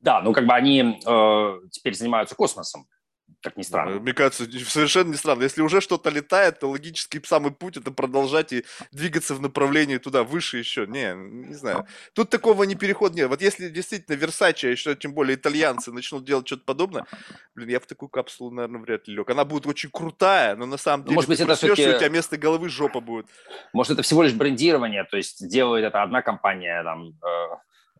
Да, 0.00 0.20
ну 0.20 0.32
как 0.32 0.46
бы 0.46 0.54
они 0.54 1.00
э, 1.04 1.60
теперь 1.70 1.94
занимаются 1.94 2.34
космосом 2.34 2.86
как 3.42 3.56
ни 3.56 3.62
странно. 3.62 4.00
Мне 4.00 4.12
кажется, 4.12 4.44
совершенно 4.68 5.10
не 5.10 5.16
странно. 5.16 5.44
Если 5.44 5.62
уже 5.62 5.80
что-то 5.80 6.10
летает, 6.10 6.58
то 6.58 6.68
логический 6.68 7.20
самый 7.24 7.52
путь 7.52 7.76
это 7.76 7.92
продолжать 7.92 8.52
и 8.52 8.64
двигаться 8.90 9.34
в 9.34 9.40
направлении 9.40 9.98
туда, 9.98 10.24
выше 10.24 10.58
еще. 10.58 10.86
Не, 10.86 11.14
не 11.14 11.54
знаю. 11.54 11.86
Тут 12.14 12.30
такого 12.30 12.64
не 12.64 12.74
переход 12.74 13.14
нет. 13.14 13.28
Вот 13.28 13.40
если 13.40 13.68
действительно 13.68 14.16
Версачи, 14.16 14.66
а 14.66 14.70
еще 14.70 14.96
тем 14.96 15.14
более 15.14 15.36
итальянцы 15.36 15.92
начнут 15.92 16.24
делать 16.24 16.46
что-то 16.46 16.64
подобное, 16.64 17.06
блин, 17.54 17.68
я 17.68 17.80
в 17.80 17.86
такую 17.86 18.08
капсулу, 18.08 18.50
наверное, 18.50 18.80
вряд 18.80 19.06
ли 19.06 19.14
лег. 19.14 19.30
Она 19.30 19.44
будет 19.44 19.66
очень 19.66 19.90
крутая, 19.90 20.56
но 20.56 20.66
на 20.66 20.76
самом 20.76 21.00
ну, 21.00 21.08
деле 21.08 21.14
может 21.16 21.28
быть, 21.28 21.40
это 21.40 21.54
все-таки... 21.54 21.88
у 21.88 21.98
тебя 21.98 22.08
вместо 22.08 22.36
головы 22.36 22.68
жопа 22.68 23.00
будет. 23.00 23.26
Может, 23.72 23.92
это 23.92 24.02
всего 24.02 24.24
лишь 24.24 24.32
брендирование, 24.32 25.04
то 25.04 25.16
есть 25.16 25.48
делает 25.48 25.84
это 25.84 26.02
одна 26.02 26.22
компания, 26.22 26.82
там, 26.82 27.14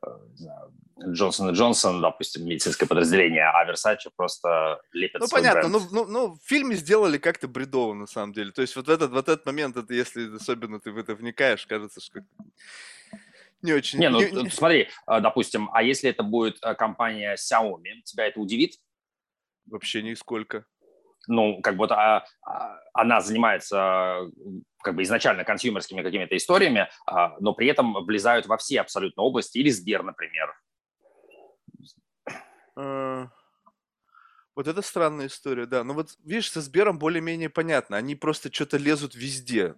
э, 0.03 1.11
Джонсон 1.13 1.51
и 1.51 1.53
Джонсон, 1.53 2.01
допустим, 2.01 2.45
медицинское 2.45 2.87
подразделение, 2.87 3.45
а 3.45 3.71
Versace 3.71 4.11
просто 4.17 4.81
лепит 4.93 5.21
Ну, 5.21 5.29
понятно, 5.29 5.69
ну, 5.69 5.81
ну, 5.91 6.05
ну, 6.07 6.35
в 6.35 6.41
фильме 6.45 6.75
сделали 6.77 7.19
как-то 7.19 7.49
бредово, 7.49 7.95
на 7.95 8.07
самом 8.07 8.33
деле. 8.33 8.51
То 8.53 8.63
есть 8.63 8.75
вот 8.77 8.89
этот, 8.89 9.11
вот 9.11 9.29
этот 9.29 9.47
момент, 9.47 9.77
это 9.77 9.95
если 9.95 10.35
особенно 10.35 10.81
ты 10.81 10.91
в 10.91 10.99
это 10.99 11.15
вникаешь, 11.15 11.67
кажется, 11.67 12.01
что 12.01 12.21
не 13.63 13.73
очень... 13.73 13.99
Не, 13.99 14.09
ну, 14.11 14.21
не, 14.21 14.51
смотри, 14.51 14.89
а, 15.07 15.21
допустим, 15.21 15.69
а 15.73 15.83
если 15.83 16.11
это 16.11 16.23
будет 16.23 16.59
а, 16.63 16.75
компания 16.75 17.37
Xiaomi, 17.37 18.03
тебя 18.05 18.27
это 18.27 18.41
удивит? 18.41 18.79
Вообще 19.67 20.03
нисколько 20.03 20.65
ну, 21.29 21.61
как 21.63 21.77
будто 21.77 21.95
а, 21.95 22.25
а, 22.43 22.81
она 22.95 23.21
занимается 23.21 24.31
как 24.83 24.95
бы 24.95 25.03
изначально 25.03 25.45
консюмерскими 25.45 26.03
какими-то 26.03 26.37
историями, 26.37 26.89
а, 27.07 27.37
но 27.41 27.53
при 27.53 27.69
этом 27.69 28.05
влезают 28.05 28.47
во 28.47 28.57
все 28.57 28.81
абсолютно 28.81 29.23
области, 29.23 29.59
или 29.59 29.71
Сбер, 29.71 30.03
например. 30.03 30.55
А, 32.77 33.29
вот 34.57 34.67
это 34.67 34.83
странная 34.83 35.27
история, 35.27 35.67
да. 35.67 35.85
Но 35.85 35.95
вот, 35.95 36.11
видишь, 36.25 36.51
со 36.51 36.61
Сбером 36.61 36.99
более-менее 36.99 37.49
понятно. 37.49 37.97
Они 37.97 38.17
просто 38.17 38.53
что-то 38.53 38.77
лезут 38.77 39.15
везде. 39.15 39.77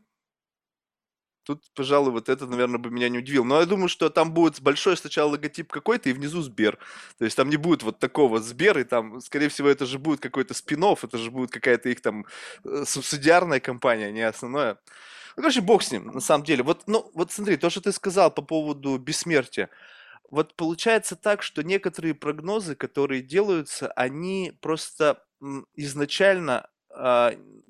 Тут, 1.50 1.64
пожалуй, 1.74 2.12
вот 2.12 2.28
это, 2.28 2.46
наверное, 2.46 2.78
бы 2.78 2.90
меня 2.90 3.08
не 3.08 3.18
удивило. 3.18 3.42
Но 3.42 3.58
я 3.58 3.66
думаю, 3.66 3.88
что 3.88 4.08
там 4.08 4.32
будет 4.32 4.60
большой 4.60 4.96
сначала 4.96 5.30
логотип 5.30 5.72
какой-то 5.72 6.08
и 6.08 6.12
внизу 6.12 6.42
Сбер. 6.42 6.78
То 7.18 7.24
есть 7.24 7.36
там 7.36 7.50
не 7.50 7.56
будет 7.56 7.82
вот 7.82 7.98
такого 7.98 8.40
Сбер, 8.40 8.78
и 8.78 8.84
там, 8.84 9.20
скорее 9.20 9.48
всего, 9.48 9.68
это 9.68 9.84
же 9.84 9.98
будет 9.98 10.20
какой-то 10.20 10.54
спин 10.54 10.84
это 10.84 11.18
же 11.18 11.32
будет 11.32 11.50
какая-то 11.50 11.88
их 11.88 12.00
там 12.02 12.24
э, 12.64 12.84
субсидиарная 12.86 13.58
компания, 13.58 14.06
а 14.06 14.10
не 14.12 14.20
основное. 14.20 14.78
Ну, 15.36 15.42
короче, 15.42 15.60
бог 15.60 15.82
с 15.82 15.90
ним, 15.90 16.06
на 16.06 16.20
самом 16.20 16.44
деле. 16.44 16.62
Вот, 16.62 16.84
ну, 16.86 17.10
вот 17.14 17.32
смотри, 17.32 17.56
то, 17.56 17.68
что 17.68 17.80
ты 17.80 17.90
сказал 17.90 18.30
по 18.30 18.42
поводу 18.42 18.96
бессмертия. 18.96 19.70
Вот 20.30 20.54
получается 20.54 21.16
так, 21.16 21.42
что 21.42 21.64
некоторые 21.64 22.14
прогнозы, 22.14 22.76
которые 22.76 23.22
делаются, 23.22 23.90
они 23.96 24.52
просто 24.60 25.20
изначально 25.74 26.68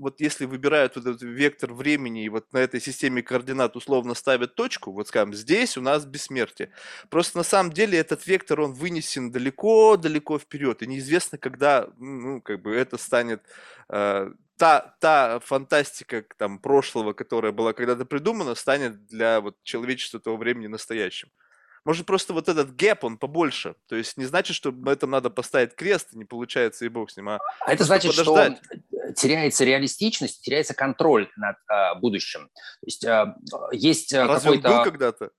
вот 0.00 0.20
если 0.20 0.46
выбирают 0.46 0.96
вот 0.96 1.06
этот 1.06 1.22
вектор 1.22 1.72
времени 1.74 2.24
и 2.24 2.28
вот 2.30 2.52
на 2.52 2.58
этой 2.58 2.80
системе 2.80 3.22
координат 3.22 3.76
условно 3.76 4.14
ставят 4.14 4.54
точку, 4.54 4.92
вот 4.92 5.08
скажем, 5.08 5.34
здесь 5.34 5.76
у 5.76 5.82
нас 5.82 6.06
бессмертие. 6.06 6.70
Просто 7.10 7.38
на 7.38 7.44
самом 7.44 7.72
деле 7.72 7.98
этот 7.98 8.26
вектор, 8.26 8.60
он 8.62 8.72
вынесен 8.72 9.30
далеко-далеко 9.30 10.38
вперед, 10.38 10.82
и 10.82 10.86
неизвестно, 10.86 11.36
когда, 11.38 11.90
ну, 11.98 12.40
как 12.40 12.62
бы 12.62 12.74
это 12.74 12.96
станет 12.96 13.42
э, 13.90 14.30
та, 14.56 14.96
та 15.00 15.40
фантастика 15.40 16.24
там 16.38 16.58
прошлого, 16.58 17.12
которая 17.12 17.52
была 17.52 17.74
когда-то 17.74 18.06
придумана, 18.06 18.54
станет 18.54 19.06
для 19.06 19.40
вот 19.40 19.56
человечества 19.62 20.18
того 20.18 20.38
времени 20.38 20.66
настоящим. 20.66 21.30
Может, 21.90 22.06
просто 22.06 22.32
вот 22.32 22.48
этот 22.48 22.76
гэп, 22.76 23.02
он 23.02 23.18
побольше. 23.18 23.74
То 23.88 23.96
есть 23.96 24.16
не 24.16 24.24
значит, 24.24 24.54
что 24.54 24.70
в 24.70 24.86
этом 24.86 25.10
надо 25.10 25.28
поставить 25.28 25.74
крест, 25.74 26.10
не 26.12 26.24
получается 26.24 26.84
и 26.84 26.88
бог 26.88 27.10
с 27.10 27.16
ним, 27.16 27.30
а 27.30 27.40
А 27.66 27.72
это 27.72 27.82
значит, 27.82 28.12
подождать. 28.12 28.58
что 28.64 29.12
теряется 29.14 29.64
реалистичность, 29.64 30.40
теряется 30.40 30.72
контроль 30.72 31.28
над 31.36 31.56
э, 31.68 31.98
будущим. 31.98 32.48
То 32.54 32.86
есть 32.86 33.04
э, 33.04 33.34
есть 33.72 34.14
а 34.14 34.28
Разве 34.28 34.58
какой-то... 34.58 34.68
был 34.68 34.84
когда-то? 34.84 35.30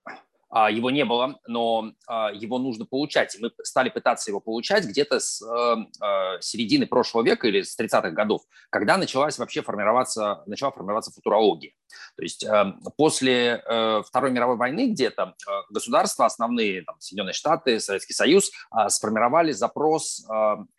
А, 0.52 0.70
его 0.70 0.92
не 0.92 1.06
было, 1.06 1.40
но 1.48 1.94
а, 2.08 2.30
его 2.34 2.60
нужно 2.60 2.86
получать. 2.86 3.38
Мы 3.40 3.52
стали 3.64 3.90
пытаться 3.90 4.30
его 4.32 4.42
получать 4.42 4.86
где-то 4.86 5.20
с 5.22 5.42
э, 5.42 5.76
э, 6.04 6.42
середины 6.42 6.86
прошлого 6.86 7.24
века 7.24 7.48
или 7.48 7.62
с 7.62 7.80
30-х 7.80 8.12
годов, 8.12 8.42
когда 8.70 8.98
началась 8.98 9.40
вообще 9.40 9.62
формироваться, 9.62 10.44
начала 10.48 10.72
формироваться 10.72 11.12
футурология. 11.12 11.72
То 12.18 12.24
есть 12.24 12.44
э, 12.44 12.74
после 12.98 13.64
Второй 14.08 14.32
мировой 14.32 14.58
войны 14.58 14.92
где-то 14.92 15.36
государства, 15.70 16.26
основные 16.26 16.84
там, 16.84 16.96
Соединенные 17.00 17.34
Штаты, 17.34 17.80
Советский 17.80 18.14
Союз, 18.14 18.52
сформировали 18.88 19.52
запрос 19.52 20.26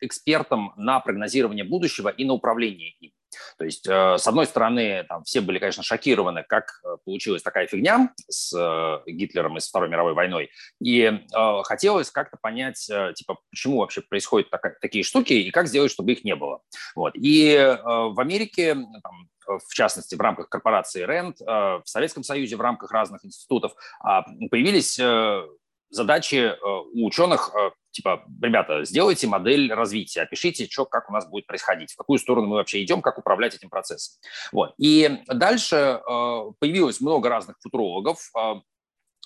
экспертам 0.01 0.73
на 0.77 1.01
прогнозирование 1.01 1.65
будущего 1.65 2.09
и 2.09 2.25
на 2.25 2.35
управление 2.35 2.91
им. 3.01 3.13
То 3.59 3.65
есть, 3.65 3.87
э, 3.89 4.19
с 4.19 4.27
одной 4.27 4.47
стороны, 4.47 5.05
там 5.09 5.25
все 5.25 5.41
были, 5.41 5.59
конечно, 5.59 5.83
шокированы, 5.83 6.45
как 6.49 6.81
э, 6.85 6.97
получилась 7.05 7.43
такая 7.43 7.67
фигня 7.67 8.13
с 8.29 8.53
э, 8.57 9.11
Гитлером 9.11 9.57
и 9.57 9.61
с 9.61 9.69
Второй 9.69 9.89
мировой 9.89 10.15
войной. 10.15 10.51
И 10.81 11.03
э, 11.03 11.63
хотелось 11.65 12.11
как-то 12.11 12.37
понять, 12.41 12.91
типа, 13.15 13.39
почему 13.51 13.79
вообще 13.79 14.03
происходят 14.03 14.51
так, 14.51 14.81
такие 14.81 15.05
штуки 15.05 15.33
и 15.33 15.51
как 15.51 15.69
сделать, 15.69 15.91
чтобы 15.91 16.13
их 16.13 16.25
не 16.25 16.35
было. 16.35 16.61
Вот. 16.95 17.15
И 17.15 17.53
э, 17.55 17.77
в 17.83 18.19
Америке, 18.21 18.75
там, 18.75 19.29
в 19.47 19.75
частности, 19.75 20.15
в 20.15 20.21
рамках 20.21 20.49
корпорации 20.49 21.05
РЕНД, 21.05 21.41
в 21.41 21.83
Советском 21.85 22.23
Союзе, 22.23 22.57
в 22.57 22.61
рамках 22.61 22.93
разных 22.93 23.25
институтов, 23.25 23.73
а, 24.01 24.23
появились 24.51 25.01
задачи 25.93 26.37
э, 26.37 26.57
у 26.63 27.07
ученых, 27.07 27.51
э, 27.55 27.71
типа, 27.91 28.25
ребята, 28.41 28.85
сделайте 28.85 29.27
модель 29.27 29.73
развития, 29.73 30.23
опишите, 30.23 30.67
что, 30.69 30.87
как 30.87 31.09
у 31.09 31.13
нас 31.13 31.29
будет 31.29 31.47
происходить, 31.47 31.93
в 31.93 31.97
какую 31.97 32.19
сторону 32.19 32.49
мы 32.49 32.57
вообще 32.57 32.83
идем, 32.83 33.03
как 33.03 33.19
управлять 33.19 33.55
этим 33.55 33.69
процессом. 33.69 34.21
Вот. 34.51 34.75
И 34.79 35.21
дальше 35.27 35.77
э, 35.77 36.01
появилось 36.59 37.01
много 37.01 37.29
разных 37.29 37.57
футурологов, 37.61 38.31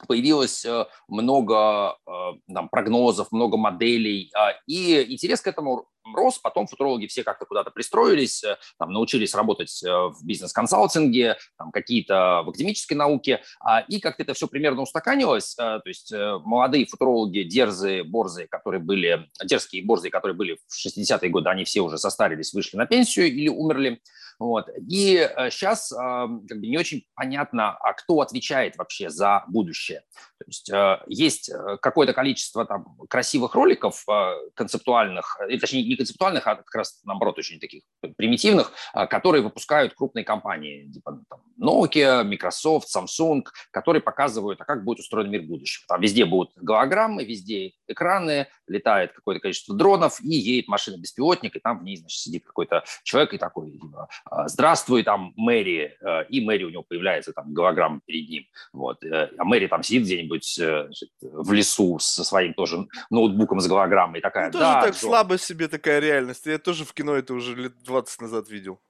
появилось 0.06 0.64
э, 0.64 0.86
много 1.08 1.96
э, 2.06 2.52
там, 2.52 2.68
прогнозов, 2.68 3.32
много 3.32 3.56
моделей, 3.56 4.30
а, 4.34 4.52
и 4.66 5.12
интерес 5.12 5.40
к 5.40 5.46
этому 5.46 5.86
рос, 6.14 6.38
потом 6.38 6.66
футурологи 6.66 7.06
все 7.06 7.24
как-то 7.24 7.46
куда-то 7.46 7.70
пристроились, 7.70 8.44
э, 8.44 8.58
там, 8.78 8.92
научились 8.92 9.34
работать 9.34 9.82
в 9.82 10.18
бизнес-консалтинге, 10.22 11.36
там, 11.56 11.72
какие-то 11.72 12.42
в 12.44 12.50
академической 12.50 12.94
науке, 12.94 13.40
а, 13.60 13.80
и 13.80 13.98
как-то 13.98 14.22
это 14.22 14.34
все 14.34 14.48
примерно 14.48 14.82
устаканилось, 14.82 15.54
то 15.54 15.82
есть 15.86 16.12
молодые 16.12 16.86
футурологи, 16.86 17.42
дерзые, 17.42 18.04
борзые, 18.04 18.46
которые 18.48 18.82
были, 18.82 19.28
дерзкие 19.44 19.82
и 19.82 19.84
борзые, 19.84 20.10
которые 20.10 20.36
были 20.36 20.58
в 20.68 20.86
60-е 20.86 21.30
годы, 21.30 21.48
они 21.48 21.64
все 21.64 21.80
уже 21.80 21.98
состарились, 21.98 22.52
вышли 22.52 22.76
на 22.76 22.86
пенсию 22.86 23.26
или 23.26 23.48
умерли, 23.48 24.00
вот. 24.38 24.68
И 24.88 25.28
сейчас 25.50 25.90
как 25.90 26.60
бы 26.60 26.66
не 26.66 26.78
очень 26.78 27.04
понятно, 27.14 27.76
а 27.76 27.92
кто 27.94 28.20
отвечает 28.20 28.76
вообще 28.76 29.10
за 29.10 29.44
будущее. 29.48 30.02
То 30.38 30.44
есть 30.46 30.70
э, 30.70 30.98
есть 31.06 31.48
э, 31.48 31.78
какое-то 31.80 32.12
количество 32.12 32.66
там, 32.66 32.96
красивых 33.08 33.54
роликов 33.54 34.04
э, 34.08 34.34
концептуальных, 34.54 35.38
точнее 35.60 35.88
не 35.88 35.96
концептуальных, 35.96 36.46
а 36.46 36.56
как 36.56 36.74
раз 36.74 37.00
наоборот 37.04 37.38
очень 37.38 37.58
таких 37.58 37.84
примитивных, 38.16 38.72
которые 38.92 39.42
выпускают 39.42 39.94
крупные 39.94 40.24
компании, 40.24 40.90
типа 40.92 41.22
там, 41.28 41.42
Nokia, 41.60 42.22
Microsoft, 42.22 42.94
Samsung, 42.94 43.44
которые 43.70 44.02
показывают, 44.02 44.60
а 44.60 44.64
как 44.64 44.84
будет 44.84 45.00
устроен 45.00 45.30
мир 45.30 45.42
будущего. 45.42 45.84
Там 45.88 46.00
везде 46.00 46.26
будут 46.26 46.52
голограммы, 46.56 47.24
везде 47.24 47.72
экраны, 47.86 48.48
летает 48.66 49.12
какое-то 49.12 49.40
количество 49.40 49.74
дронов 49.74 50.20
и 50.20 50.34
едет 50.34 50.68
машина-беспилотник, 50.68 51.56
и 51.56 51.60
там 51.60 51.80
в 51.80 51.84
ней, 51.84 51.96
значит, 51.96 52.20
сидит 52.20 52.44
какой-то 52.44 52.84
человек 53.04 53.32
и 53.34 53.38
такой, 53.38 53.70
типа, 53.70 54.08
здравствуй, 54.46 55.02
там, 55.02 55.32
Мэри, 55.36 55.96
и 56.28 56.40
Мэри 56.40 56.64
у 56.64 56.70
него 56.70 56.82
появляется 56.82 57.32
там 57.32 57.52
голограмма 57.52 58.00
перед 58.04 58.28
ним, 58.28 58.44
вот, 58.72 59.02
а 59.04 59.44
Мэри 59.44 59.66
там 59.66 59.82
сидит 59.82 60.04
где-нибудь 60.04 60.58
э, 60.58 60.88
в 61.20 61.52
лесу 61.52 61.98
со 61.98 62.24
своим 62.24 62.54
тоже 62.54 62.86
ноутбуком 63.10 63.60
с 63.60 63.66
голограммой. 63.66 64.20
Такая, 64.20 64.46
ну, 64.46 64.52
тоже 64.52 64.64
да, 64.64 64.80
так 64.82 64.90
Джон. 64.90 65.10
слабо 65.10 65.38
себе 65.38 65.68
такая 65.68 66.00
реальность. 66.00 66.46
Я 66.46 66.58
тоже 66.58 66.84
в 66.84 66.92
кино 66.92 67.14
это 67.14 67.34
уже 67.34 67.54
лет 67.54 67.82
20 67.82 68.20
назад 68.20 68.48
видел. 68.48 68.80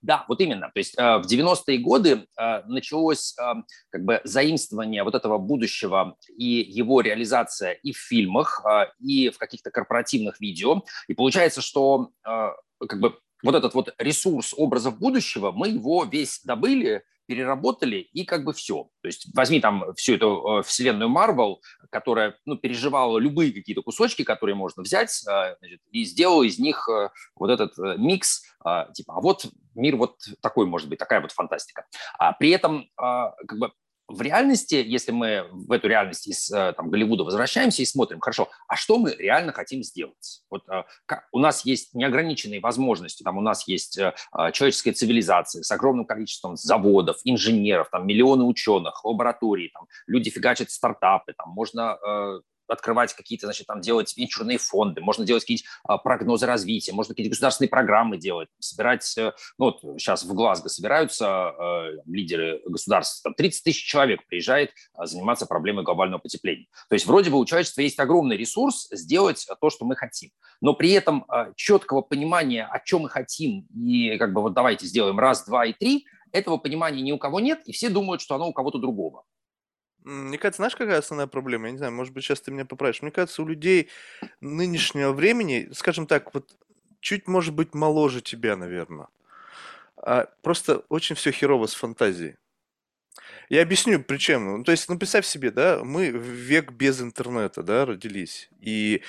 Да, 0.00 0.24
вот 0.28 0.40
именно. 0.40 0.70
То 0.72 0.78
есть 0.78 0.98
э, 0.98 1.18
в 1.18 1.26
90-е 1.26 1.78
годы 1.78 2.26
э, 2.38 2.62
началось 2.66 3.34
как 3.90 4.04
бы 4.04 4.20
заимствование 4.24 5.04
вот 5.04 5.14
этого 5.14 5.38
будущего 5.38 6.16
и 6.36 6.44
его 6.44 7.00
реализация 7.00 7.72
и 7.72 7.92
в 7.92 7.98
фильмах, 7.98 8.64
и 8.98 9.30
в 9.30 9.38
каких-то 9.38 9.70
корпоративных 9.70 10.40
видео. 10.40 10.82
И 11.08 11.14
получается, 11.14 11.60
что 11.60 12.10
как 12.22 13.00
бы 13.00 13.18
вот 13.42 13.54
этот 13.54 13.74
вот 13.74 13.94
ресурс 13.98 14.54
образов 14.56 14.98
будущего, 14.98 15.52
мы 15.52 15.68
его 15.68 16.04
весь 16.04 16.40
добыли, 16.44 17.02
переработали, 17.26 17.96
и 17.96 18.24
как 18.24 18.44
бы 18.44 18.52
все. 18.52 18.88
То 19.02 19.08
есть 19.08 19.28
возьми 19.34 19.60
там 19.60 19.94
всю 19.94 20.14
эту 20.14 20.60
э, 20.60 20.62
вселенную 20.62 21.10
Marvel, 21.10 21.56
которая 21.90 22.36
ну, 22.44 22.56
переживала 22.56 23.18
любые 23.18 23.52
какие-то 23.52 23.82
кусочки, 23.82 24.22
которые 24.22 24.54
можно 24.54 24.82
взять, 24.82 25.10
э, 25.28 25.56
значит, 25.58 25.80
и 25.90 26.04
сделал 26.04 26.42
из 26.42 26.58
них 26.58 26.88
э, 26.88 27.10
вот 27.34 27.50
этот 27.50 27.76
микс, 27.98 28.42
типа, 28.94 29.14
а 29.16 29.20
вот 29.20 29.46
мир 29.74 29.96
вот 29.96 30.16
такой 30.40 30.66
может 30.66 30.88
быть, 30.88 30.98
такая 30.98 31.20
вот 31.20 31.30
фантастика. 31.32 31.86
А 32.18 32.32
при 32.32 32.50
этом 32.50 32.88
как 32.96 33.58
бы 33.58 33.70
в 34.08 34.20
реальности, 34.22 34.76
если 34.76 35.12
мы 35.12 35.48
в 35.50 35.72
эту 35.72 35.88
реальность 35.88 36.28
из 36.28 36.50
э, 36.50 36.74
там, 36.76 36.90
Голливуда 36.90 37.24
возвращаемся 37.24 37.82
и 37.82 37.86
смотрим, 37.86 38.20
хорошо, 38.20 38.48
а 38.68 38.76
что 38.76 38.98
мы 38.98 39.14
реально 39.16 39.52
хотим 39.52 39.82
сделать? 39.82 40.42
Вот 40.48 40.62
э, 40.68 40.84
как, 41.06 41.26
у 41.32 41.38
нас 41.38 41.64
есть 41.64 41.94
неограниченные 41.94 42.60
возможности, 42.60 43.22
там 43.22 43.36
у 43.36 43.40
нас 43.40 43.66
есть 43.66 43.98
э, 43.98 44.14
человеческая 44.52 44.92
цивилизация 44.92 45.62
с 45.62 45.70
огромным 45.72 46.06
количеством 46.06 46.56
заводов, 46.56 47.18
инженеров, 47.24 47.88
там 47.90 48.06
миллионы 48.06 48.44
ученых, 48.44 49.04
лабораторий, 49.04 49.70
там 49.74 49.86
люди 50.06 50.30
фигачат 50.30 50.70
стартапы, 50.70 51.34
там 51.36 51.50
можно 51.50 51.98
открывать 52.68 53.14
какие-то, 53.14 53.46
значит, 53.46 53.66
там 53.66 53.80
делать 53.80 54.16
венчурные 54.16 54.58
фонды, 54.58 55.00
можно 55.00 55.24
делать 55.24 55.42
какие-то 55.44 55.64
а, 55.84 55.98
прогнозы 55.98 56.46
развития, 56.46 56.92
можно 56.92 57.14
какие-то 57.14 57.30
государственные 57.30 57.68
программы 57.68 58.16
делать, 58.16 58.48
собирать, 58.58 59.16
э, 59.18 59.32
ну 59.58 59.66
вот 59.66 59.80
сейчас 60.00 60.24
в 60.24 60.32
Глазго 60.34 60.68
собираются 60.68 61.26
э, 61.26 61.98
лидеры 62.06 62.60
государств, 62.66 63.22
там 63.22 63.34
30 63.34 63.64
тысяч 63.64 63.84
человек 63.84 64.26
приезжает 64.26 64.70
э, 64.70 65.06
заниматься 65.06 65.46
проблемой 65.46 65.84
глобального 65.84 66.20
потепления. 66.20 66.66
То 66.88 66.94
есть 66.94 67.06
вроде 67.06 67.30
бы 67.30 67.38
у 67.38 67.44
человечества 67.44 67.80
есть 67.80 67.98
огромный 67.98 68.36
ресурс 68.36 68.88
сделать 68.90 69.46
то, 69.60 69.70
что 69.70 69.84
мы 69.84 69.96
хотим, 69.96 70.30
но 70.60 70.74
при 70.74 70.92
этом 70.92 71.24
э, 71.30 71.52
четкого 71.56 72.02
понимания, 72.02 72.66
о 72.66 72.80
чем 72.80 73.02
мы 73.02 73.10
хотим, 73.10 73.66
и 73.74 74.16
как 74.18 74.32
бы 74.32 74.42
вот 74.42 74.54
давайте 74.54 74.86
сделаем 74.86 75.18
раз, 75.18 75.44
два 75.44 75.66
и 75.66 75.72
три, 75.72 76.06
этого 76.32 76.56
понимания 76.58 77.02
ни 77.02 77.12
у 77.12 77.18
кого 77.18 77.40
нет, 77.40 77.62
и 77.66 77.72
все 77.72 77.88
думают, 77.88 78.20
что 78.20 78.34
оно 78.34 78.48
у 78.48 78.52
кого-то 78.52 78.78
другого. 78.78 79.24
Мне 80.06 80.38
кажется, 80.38 80.58
знаешь, 80.58 80.76
какая 80.76 80.98
основная 80.98 81.26
проблема? 81.26 81.66
Я 81.66 81.72
не 81.72 81.78
знаю, 81.78 81.92
может 81.92 82.14
быть, 82.14 82.22
сейчас 82.22 82.40
ты 82.40 82.52
меня 82.52 82.64
поправишь. 82.64 83.02
Мне 83.02 83.10
кажется, 83.10 83.42
у 83.42 83.46
людей 83.46 83.88
нынешнего 84.40 85.10
времени, 85.10 85.68
скажем 85.72 86.06
так, 86.06 86.32
вот 86.32 86.56
чуть, 87.00 87.26
может 87.26 87.54
быть, 87.54 87.74
моложе 87.74 88.20
тебя, 88.20 88.56
наверное. 88.56 89.08
А 89.96 90.28
просто 90.42 90.84
очень 90.90 91.16
все 91.16 91.32
херово 91.32 91.66
с 91.66 91.74
фантазией. 91.74 92.36
Я 93.48 93.62
объясню, 93.62 94.00
причем. 94.00 94.58
Ну, 94.58 94.64
то 94.64 94.70
есть, 94.70 94.88
ну, 94.88 94.96
представь 94.96 95.26
себе, 95.26 95.50
да, 95.50 95.82
мы 95.82 96.12
в 96.12 96.22
век 96.22 96.70
без 96.70 97.00
интернета, 97.00 97.64
да, 97.64 97.84
родились. 97.84 98.48
И 98.60 99.02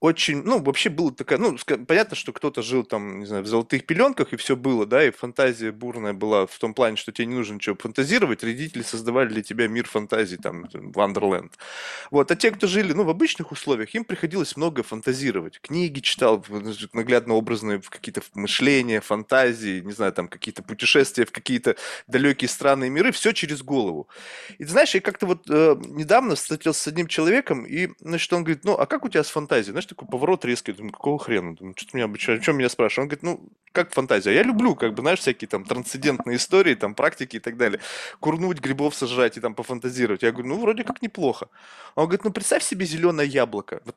очень, 0.00 0.44
ну, 0.44 0.62
вообще 0.62 0.90
было 0.90 1.12
такая, 1.12 1.38
ну, 1.38 1.56
понятно, 1.86 2.14
что 2.14 2.32
кто-то 2.32 2.62
жил 2.62 2.84
там, 2.84 3.18
не 3.18 3.26
знаю, 3.26 3.42
в 3.42 3.48
золотых 3.48 3.84
пеленках, 3.84 4.32
и 4.32 4.36
все 4.36 4.54
было, 4.54 4.86
да, 4.86 5.04
и 5.04 5.10
фантазия 5.10 5.72
бурная 5.72 6.12
была 6.12 6.46
в 6.46 6.56
том 6.58 6.72
плане, 6.72 6.96
что 6.96 7.10
тебе 7.10 7.26
не 7.26 7.34
нужно 7.34 7.54
ничего 7.54 7.74
фантазировать, 7.74 8.44
родители 8.44 8.82
создавали 8.82 9.28
для 9.28 9.42
тебя 9.42 9.66
мир 9.66 9.88
фантазий, 9.88 10.36
там, 10.36 10.68
Вандерленд. 10.72 11.58
Вот, 12.12 12.30
а 12.30 12.36
те, 12.36 12.52
кто 12.52 12.68
жили, 12.68 12.92
ну, 12.92 13.02
в 13.02 13.10
обычных 13.10 13.50
условиях, 13.50 13.92
им 13.96 14.04
приходилось 14.04 14.56
много 14.56 14.84
фантазировать. 14.84 15.58
Книги 15.60 15.98
читал, 15.98 16.44
наглядно-образные 16.92 17.80
какие-то 17.80 18.22
мышления, 18.34 19.00
фантазии, 19.00 19.80
не 19.80 19.92
знаю, 19.92 20.12
там, 20.12 20.28
какие-то 20.28 20.62
путешествия 20.62 21.24
в 21.24 21.32
какие-то 21.32 21.74
далекие 22.06 22.48
страны 22.48 22.86
и 22.86 22.90
миры, 22.90 23.10
все 23.10 23.32
через 23.32 23.62
голову. 23.62 24.08
И 24.58 24.64
знаешь, 24.64 24.94
я 24.94 25.00
как-то 25.00 25.26
вот 25.26 25.50
э, 25.50 25.76
недавно 25.86 26.36
встретился 26.36 26.82
с 26.82 26.86
одним 26.86 27.08
человеком, 27.08 27.64
и, 27.64 27.88
значит, 27.98 28.32
он 28.32 28.44
говорит, 28.44 28.64
ну, 28.64 28.74
а 28.74 28.86
как 28.86 29.04
у 29.04 29.08
тебя 29.08 29.24
с 29.24 29.30
фантазией? 29.30 29.72
Знаешь, 29.72 29.87
такой 29.88 30.08
поворот 30.08 30.44
резкий, 30.44 30.72
думаю, 30.72 30.92
какого 30.92 31.18
хрена? 31.18 31.56
Думаю, 31.56 31.74
что 31.76 31.96
меня 31.96 32.04
обучают, 32.04 32.42
о 32.42 32.44
чем 32.44 32.58
меня 32.58 32.68
спрашивают? 32.68 32.98
Он 32.98 33.08
говорит, 33.08 33.22
ну, 33.22 33.52
как 33.72 33.92
фантазия? 33.92 34.32
Я 34.32 34.42
люблю, 34.42 34.74
как 34.74 34.94
бы, 34.94 35.02
знаешь, 35.02 35.20
всякие 35.20 35.48
там 35.48 35.64
трансцендентные 35.64 36.36
истории, 36.36 36.74
там, 36.74 36.94
практики 36.94 37.36
и 37.36 37.40
так 37.40 37.56
далее. 37.56 37.80
Курнуть, 38.20 38.60
грибов 38.60 38.94
сожрать 38.94 39.36
и 39.36 39.40
там 39.40 39.54
пофантазировать. 39.54 40.22
Я 40.22 40.32
говорю, 40.32 40.48
ну, 40.48 40.60
вроде 40.60 40.84
как 40.84 41.02
неплохо. 41.02 41.48
Он 41.94 42.04
говорит, 42.04 42.24
ну, 42.24 42.32
представь 42.32 42.62
себе 42.62 42.86
зеленое 42.86 43.28
яблоко. 43.28 43.80
Вот 43.84 43.96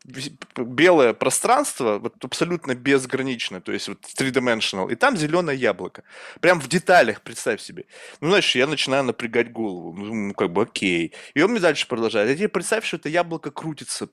белое 0.57 1.13
пространство, 1.13 1.99
вот 1.99 2.23
абсолютно 2.23 2.75
безграничное, 2.75 3.61
то 3.61 3.71
есть 3.71 3.87
вот 3.87 3.99
three-dimensional, 4.03 4.91
и 4.91 4.95
там 4.95 5.17
зеленое 5.17 5.57
яблоко. 5.57 6.03
Прям 6.39 6.59
в 6.59 6.67
деталях 6.67 7.21
представь 7.21 7.61
себе. 7.61 7.85
Ну, 8.19 8.27
знаешь, 8.27 8.55
я 8.55 8.67
начинаю 8.67 9.03
напрягать 9.03 9.51
голову. 9.51 9.93
Ну, 9.93 10.33
как 10.33 10.51
бы, 10.51 10.63
окей. 10.63 11.13
И 11.33 11.41
он 11.41 11.51
мне 11.51 11.59
дальше 11.59 11.87
продолжает. 11.87 12.29
Я 12.29 12.35
тебе 12.35 12.49
представь, 12.49 12.85
что 12.85 12.97
это 12.97 13.09
яблоко 13.09 13.51
крутится 13.51 14.09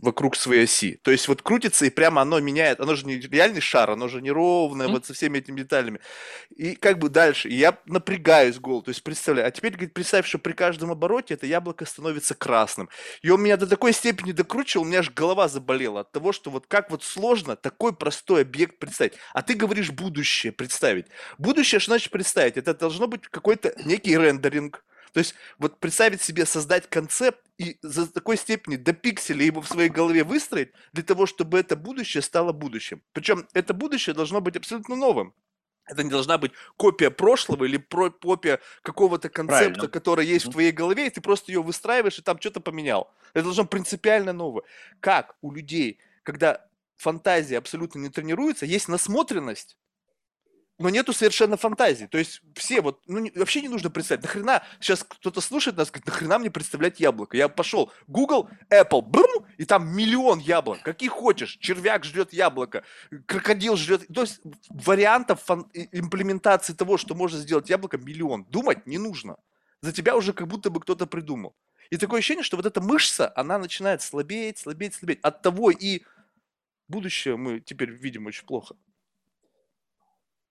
вокруг 0.00 0.36
своей 0.36 0.64
оси. 0.64 0.98
То 1.02 1.10
есть 1.10 1.28
вот 1.28 1.42
крутится, 1.42 1.86
и 1.86 1.90
прямо 1.90 2.22
оно 2.22 2.40
меняет. 2.40 2.80
Оно 2.80 2.94
же 2.94 3.06
не 3.06 3.18
реальный 3.18 3.60
шар, 3.60 3.90
оно 3.90 4.08
же 4.08 4.20
неровное, 4.20 4.88
mm-hmm. 4.88 4.92
вот 4.92 5.06
со 5.06 5.14
всеми 5.14 5.38
этими 5.38 5.60
деталями. 5.60 6.00
И 6.56 6.74
как 6.74 6.98
бы 6.98 7.08
дальше. 7.08 7.48
И 7.48 7.54
я 7.54 7.78
напрягаюсь 7.86 8.58
голову. 8.58 8.82
То 8.82 8.90
есть 8.90 9.02
представляю. 9.02 9.48
А 9.48 9.50
теперь, 9.50 9.72
говорит, 9.72 9.94
представь, 9.94 10.26
что 10.26 10.38
при 10.38 10.52
каждом 10.52 10.90
обороте 10.90 11.34
это 11.34 11.46
яблоко 11.46 11.84
становится 11.84 12.34
красным. 12.34 12.88
И 13.22 13.30
он 13.30 13.42
меня 13.42 13.56
до 13.56 13.66
такой 13.66 13.92
степени 13.92 14.32
докручивал, 14.32 14.84
у 14.84 14.88
меня 14.88 15.00
аж 15.00 15.10
голова 15.10 15.48
заболела 15.48 16.00
от 16.00 16.12
того, 16.12 16.32
что 16.32 16.50
вот 16.50 16.66
как 16.66 16.90
вот 16.90 17.02
сложно 17.02 17.56
такой 17.56 17.94
простой 17.94 18.42
объект 18.42 18.78
представить. 18.78 19.14
А 19.32 19.42
ты 19.42 19.54
говоришь 19.54 19.90
будущее 19.90 20.52
представить. 20.52 21.06
Будущее, 21.38 21.78
что 21.78 21.92
значит 21.92 22.10
представить? 22.10 22.56
Это 22.56 22.74
должно 22.74 23.06
быть 23.06 23.22
какой-то 23.28 23.74
некий 23.84 24.16
рендеринг, 24.16 24.84
то 25.12 25.18
есть 25.18 25.34
вот 25.58 25.78
представить 25.80 26.22
себе, 26.22 26.46
создать 26.46 26.88
концепт 26.88 27.40
и 27.58 27.78
за 27.82 28.10
такой 28.10 28.36
степени 28.36 28.76
до 28.76 28.92
пикселя 28.92 29.44
его 29.44 29.60
в 29.60 29.68
своей 29.68 29.88
голове 29.88 30.24
выстроить 30.24 30.72
для 30.92 31.02
того, 31.02 31.26
чтобы 31.26 31.58
это 31.58 31.76
будущее 31.76 32.22
стало 32.22 32.52
будущим. 32.52 33.02
Причем 33.12 33.46
это 33.52 33.74
будущее 33.74 34.14
должно 34.14 34.40
быть 34.40 34.56
абсолютно 34.56 34.96
новым. 34.96 35.34
Это 35.86 36.04
не 36.04 36.10
должна 36.10 36.38
быть 36.38 36.52
копия 36.76 37.10
прошлого 37.10 37.64
или 37.64 37.76
про 37.76 38.10
копия 38.10 38.60
какого-то 38.82 39.28
концепта, 39.28 39.64
Правильно. 39.64 39.88
который 39.88 40.26
есть 40.26 40.46
в 40.46 40.52
твоей 40.52 40.70
голове, 40.70 41.08
и 41.08 41.10
ты 41.10 41.20
просто 41.20 41.50
ее 41.50 41.62
выстраиваешь 41.62 42.18
и 42.18 42.22
там 42.22 42.38
что-то 42.40 42.60
поменял. 42.60 43.12
Это 43.34 43.44
должно 43.44 43.64
принципиально 43.64 44.32
новое. 44.32 44.62
Как 45.00 45.36
у 45.40 45.52
людей, 45.52 45.98
когда 46.22 46.64
фантазия 46.96 47.58
абсолютно 47.58 47.98
не 47.98 48.08
тренируется, 48.08 48.66
есть 48.66 48.88
насмотренность, 48.88 49.76
но 50.80 50.88
нету 50.88 51.12
совершенно 51.12 51.58
фантазии. 51.58 52.06
То 52.06 52.16
есть 52.16 52.40
все 52.54 52.80
вот, 52.80 53.02
ну 53.06 53.18
не, 53.18 53.30
вообще 53.34 53.60
не 53.60 53.68
нужно 53.68 53.90
представить. 53.90 54.24
Нахрена, 54.24 54.62
сейчас 54.80 55.04
кто-то 55.04 55.42
слушает 55.42 55.76
нас, 55.76 55.90
говорит, 55.90 56.06
нахрена 56.06 56.38
мне 56.38 56.50
представлять 56.50 57.00
яблоко? 57.00 57.36
Я 57.36 57.50
пошел, 57.50 57.92
Google, 58.06 58.48
Apple, 58.70 59.02
брум, 59.02 59.44
и 59.58 59.66
там 59.66 59.94
миллион 59.94 60.38
яблок. 60.38 60.82
Какие 60.82 61.10
хочешь. 61.10 61.58
Червяк 61.60 62.04
жрет 62.04 62.32
яблоко, 62.32 62.82
крокодил 63.26 63.76
жрет. 63.76 64.06
То 64.12 64.22
есть 64.22 64.40
вариантов 64.70 65.44
фан- 65.46 65.70
имплементации 65.74 66.72
того, 66.72 66.96
что 66.96 67.14
можно 67.14 67.38
сделать 67.38 67.68
яблоко, 67.68 67.98
миллион. 67.98 68.44
Думать 68.44 68.86
не 68.86 68.96
нужно. 68.96 69.36
За 69.82 69.92
тебя 69.92 70.16
уже 70.16 70.32
как 70.32 70.48
будто 70.48 70.70
бы 70.70 70.80
кто-то 70.80 71.06
придумал. 71.06 71.54
И 71.90 71.98
такое 71.98 72.20
ощущение, 72.20 72.42
что 72.42 72.56
вот 72.56 72.64
эта 72.64 72.80
мышца, 72.80 73.30
она 73.36 73.58
начинает 73.58 74.00
слабеть, 74.00 74.56
слабеть, 74.56 74.94
слабеть. 74.94 75.20
От 75.20 75.42
того 75.42 75.70
и 75.70 76.00
будущее 76.88 77.36
мы 77.36 77.60
теперь 77.60 77.90
видим 77.90 78.24
очень 78.24 78.46
плохо. 78.46 78.76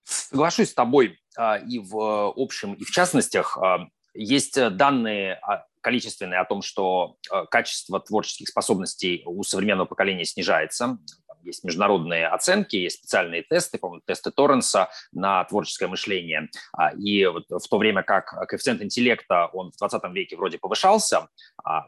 Соглашусь 0.03 0.69
с 0.69 0.73
тобой 0.73 1.19
а, 1.37 1.57
и 1.57 1.79
в 1.79 1.97
э, 1.97 2.33
общем, 2.35 2.73
и 2.73 2.83
в 2.83 2.91
частностях. 2.91 3.57
А, 3.57 3.87
есть 4.13 4.59
данные 4.75 5.39
а, 5.41 5.65
количественные 5.81 6.39
о 6.39 6.45
том, 6.45 6.61
что 6.61 7.15
качество 7.49 7.99
творческих 8.01 8.49
способностей 8.49 9.23
у 9.25 9.43
современного 9.43 9.87
поколения 9.87 10.25
снижается 10.25 10.97
есть 11.41 11.63
международные 11.63 12.27
оценки, 12.27 12.75
есть 12.75 12.97
специальные 12.97 13.43
тесты, 13.43 13.77
по-моему, 13.77 14.01
тесты 14.05 14.29
Торренса 14.29 14.89
на 15.13 15.45
творческое 15.45 15.87
мышление. 15.87 16.49
И 16.97 17.25
вот 17.25 17.45
в 17.49 17.67
то 17.67 17.77
время 17.77 18.03
как 18.03 18.25
коэффициент 18.47 18.81
интеллекта, 18.81 19.47
он 19.53 19.71
в 19.71 19.77
20 19.77 20.03
веке 20.13 20.35
вроде 20.35 20.57
повышался, 20.57 21.29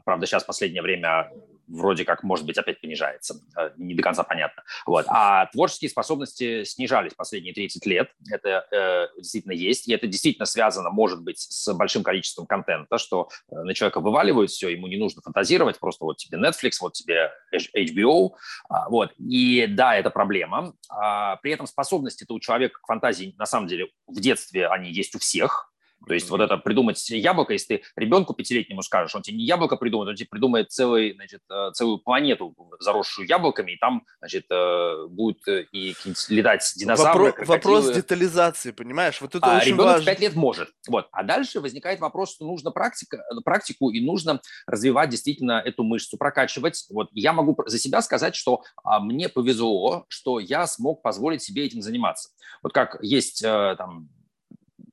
правда, 0.06 0.26
сейчас 0.26 0.44
в 0.44 0.48
последнее 0.48 0.82
время 0.82 1.30
вроде 1.72 2.06
как, 2.06 2.24
может 2.24 2.46
быть, 2.46 2.58
опять 2.58 2.82
понижается. 2.82 3.36
Не 3.78 3.96
до 3.96 4.04
конца 4.04 4.24
понятно. 4.24 4.64
Вот. 4.86 5.06
А 5.08 5.48
творческие 5.48 5.90
способности 5.90 6.64
снижались 6.64 7.14
последние 7.14 7.54
30 7.54 7.86
лет. 7.86 8.10
Это 8.30 8.66
э, 8.72 9.08
действительно 9.18 9.54
есть. 9.54 9.88
И 9.88 9.94
это 9.94 10.08
действительно 10.08 10.46
связано, 10.46 10.90
может 10.90 11.22
быть, 11.24 11.40
с 11.40 11.74
большим 11.74 12.04
количеством 12.04 12.46
контента, 12.46 12.98
что 12.98 13.30
э, 13.50 13.56
на 13.56 13.74
человека 13.74 14.00
вываливают 14.00 14.52
все, 14.52 14.70
ему 14.70 14.88
не 14.88 14.98
нужно 14.98 15.22
фантазировать, 15.22 15.80
просто 15.80 16.06
вот 16.06 16.18
тебе 16.18 16.38
Netflix, 16.38 16.78
вот 16.82 16.94
тебе 16.94 17.32
HBO. 17.54 18.32
А, 18.70 18.90
вот. 18.90 19.14
И 19.18 19.66
да, 19.68 19.96
это 19.96 20.10
проблема. 20.10 20.74
А, 20.90 21.38
при 21.38 21.52
этом 21.52 21.68
способности-то 21.68 22.34
у 22.34 22.40
человека 22.40 22.80
к 22.82 22.88
фантазии, 22.88 23.34
на 23.38 23.46
самом 23.46 23.68
деле, 23.68 23.88
в 24.08 24.20
детстве 24.20 24.68
они 24.68 24.92
есть 24.92 25.16
у 25.16 25.20
всех. 25.20 25.71
То 26.08 26.14
есть 26.14 26.30
вот 26.30 26.42
это 26.42 26.58
придумать 26.58 27.10
яблоко, 27.10 27.54
если 27.54 27.78
ты 27.78 27.84
ребенку 27.96 28.34
пятилетнему 28.34 28.82
скажешь, 28.82 29.16
он 29.16 29.22
тебе 29.22 29.38
не 29.38 29.46
яблоко 29.46 29.78
придумает, 29.78 30.10
он 30.10 30.16
тебе 30.16 30.28
придумает 30.30 30.72
целый, 30.72 31.14
значит, 31.14 31.42
э, 31.50 31.72
целую 31.74 32.00
планету, 32.00 32.56
заросшую 32.80 33.28
яблоками, 33.28 33.74
и 33.74 33.78
там 33.78 34.04
значит, 34.20 34.46
э, 34.50 35.06
будут 35.10 35.48
э, 35.48 35.66
и 35.72 35.96
летать 36.30 36.74
динозавры, 36.76 37.30
Вопро- 37.30 37.46
Вопрос 37.46 37.92
детализации, 37.92 38.72
понимаешь? 38.72 39.22
Вот 39.22 39.36
это 39.36 39.46
а 39.46 39.58
очень 39.58 39.74
ребенок 39.74 39.86
важно. 39.86 40.02
в 40.02 40.06
5 40.06 40.20
лет 40.20 40.36
может. 40.36 40.70
Вот. 40.88 41.08
А 41.12 41.24
дальше 41.24 41.60
возникает 41.60 42.00
вопрос, 42.00 42.34
что 42.34 42.46
нужно 42.46 42.72
практика, 42.72 43.24
практику, 43.46 43.92
и 43.92 44.04
нужно 44.04 44.42
развивать 44.66 45.10
действительно 45.10 45.62
эту 45.64 45.84
мышцу, 45.84 46.18
прокачивать. 46.18 46.86
Вот 46.90 47.10
я 47.14 47.34
могу 47.34 47.56
за 47.68 47.78
себя 47.78 48.02
сказать, 48.02 48.36
что 48.36 48.64
а, 48.84 49.00
мне 49.00 49.30
повезло, 49.30 50.06
что 50.08 50.40
я 50.40 50.66
смог 50.66 51.02
позволить 51.02 51.44
себе 51.44 51.66
этим 51.66 51.82
заниматься. 51.82 52.30
Вот 52.64 52.74
как 52.74 52.98
есть 53.02 53.42
там 53.42 54.10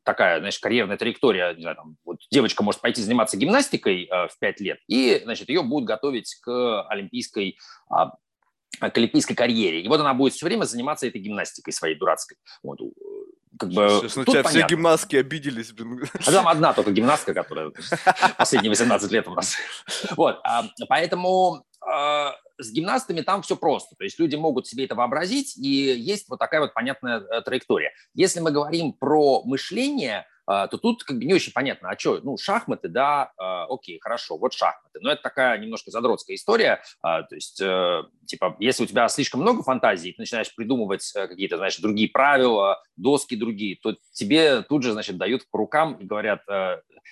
такая, 0.08 0.38
знаешь, 0.38 0.58
карьерная 0.58 0.96
траектория, 0.96 1.52
не 1.52 1.60
знаю, 1.60 1.76
там, 1.76 1.96
вот 2.06 2.16
девочка 2.30 2.62
может 2.62 2.80
пойти 2.80 3.02
заниматься 3.02 3.36
гимнастикой 3.36 4.04
э, 4.04 4.28
в 4.28 4.38
5 4.40 4.60
лет, 4.60 4.78
и, 4.88 5.20
значит, 5.22 5.50
ее 5.50 5.62
будут 5.62 5.86
готовить 5.86 6.34
к 6.40 6.86
олимпийской 6.88 7.58
а, 7.90 8.12
к 8.80 8.96
олимпийской 8.96 9.34
карьере. 9.34 9.82
И 9.82 9.88
вот 9.88 10.00
она 10.00 10.14
будет 10.14 10.32
все 10.32 10.46
время 10.46 10.64
заниматься 10.64 11.06
этой 11.06 11.20
гимнастикой 11.20 11.74
своей 11.74 11.94
дурацкой. 11.94 12.38
Вот, 12.62 12.78
как 13.58 13.68
бы, 13.68 14.00
Сейчас 14.00 14.16
на 14.16 14.24
тебя 14.24 14.42
все 14.44 14.66
гимнастки 14.66 15.16
обиделись. 15.16 15.72
Блин. 15.72 16.02
А 16.26 16.32
там 16.32 16.48
одна 16.48 16.72
только 16.72 16.90
гимнастка, 16.90 17.34
которая 17.34 17.70
последние 18.38 18.70
18 18.70 19.10
лет 19.10 19.28
у 19.28 19.34
нас. 19.34 19.56
Вот, 20.16 20.40
а, 20.42 20.64
поэтому 20.88 21.66
с 22.58 22.72
гимнастами 22.72 23.20
там 23.20 23.42
все 23.42 23.56
просто. 23.56 23.94
То 23.96 24.04
есть 24.04 24.18
люди 24.18 24.36
могут 24.36 24.66
себе 24.66 24.84
это 24.84 24.94
вообразить, 24.94 25.56
и 25.56 25.68
есть 25.68 26.28
вот 26.28 26.38
такая 26.38 26.60
вот 26.60 26.74
понятная 26.74 27.20
э, 27.20 27.42
траектория. 27.42 27.92
Если 28.14 28.40
мы 28.40 28.50
говорим 28.50 28.92
про 28.92 29.42
мышление, 29.44 30.18
а, 30.18 30.24
то 30.48 30.78
тут 30.78 31.04
как 31.04 31.18
бы 31.18 31.24
не 31.24 31.34
очень 31.34 31.52
понятно, 31.52 31.90
а 31.90 31.98
что, 31.98 32.20
ну, 32.22 32.38
шахматы, 32.38 32.88
да, 32.88 33.32
а, 33.36 33.66
окей, 33.66 33.98
хорошо, 34.00 34.38
вот 34.38 34.54
шахматы. 34.54 34.98
Но 35.00 35.10
это 35.10 35.22
такая 35.22 35.58
немножко 35.58 35.90
задротская 35.90 36.36
история. 36.36 36.80
То 37.02 37.26
есть, 37.30 37.60
э, 37.60 38.02
типа, 38.26 38.56
если 38.58 38.84
у 38.84 38.86
тебя 38.86 39.08
слишком 39.08 39.40
много 39.40 39.62
фантазий, 39.62 40.12
ты 40.12 40.22
начинаешь 40.22 40.54
придумывать 40.54 41.12
э, 41.14 41.28
какие-то, 41.28 41.56
знаешь, 41.56 41.76
другие 41.78 42.08
правила, 42.08 42.82
доски 42.96 43.36
другие, 43.36 43.76
то 43.76 43.96
тебе 44.12 44.62
тут 44.62 44.82
же, 44.82 44.92
значит, 44.92 45.18
дают 45.18 45.48
по 45.50 45.58
рукам 45.58 45.94
и 45.94 46.04
говорят, 46.04 46.42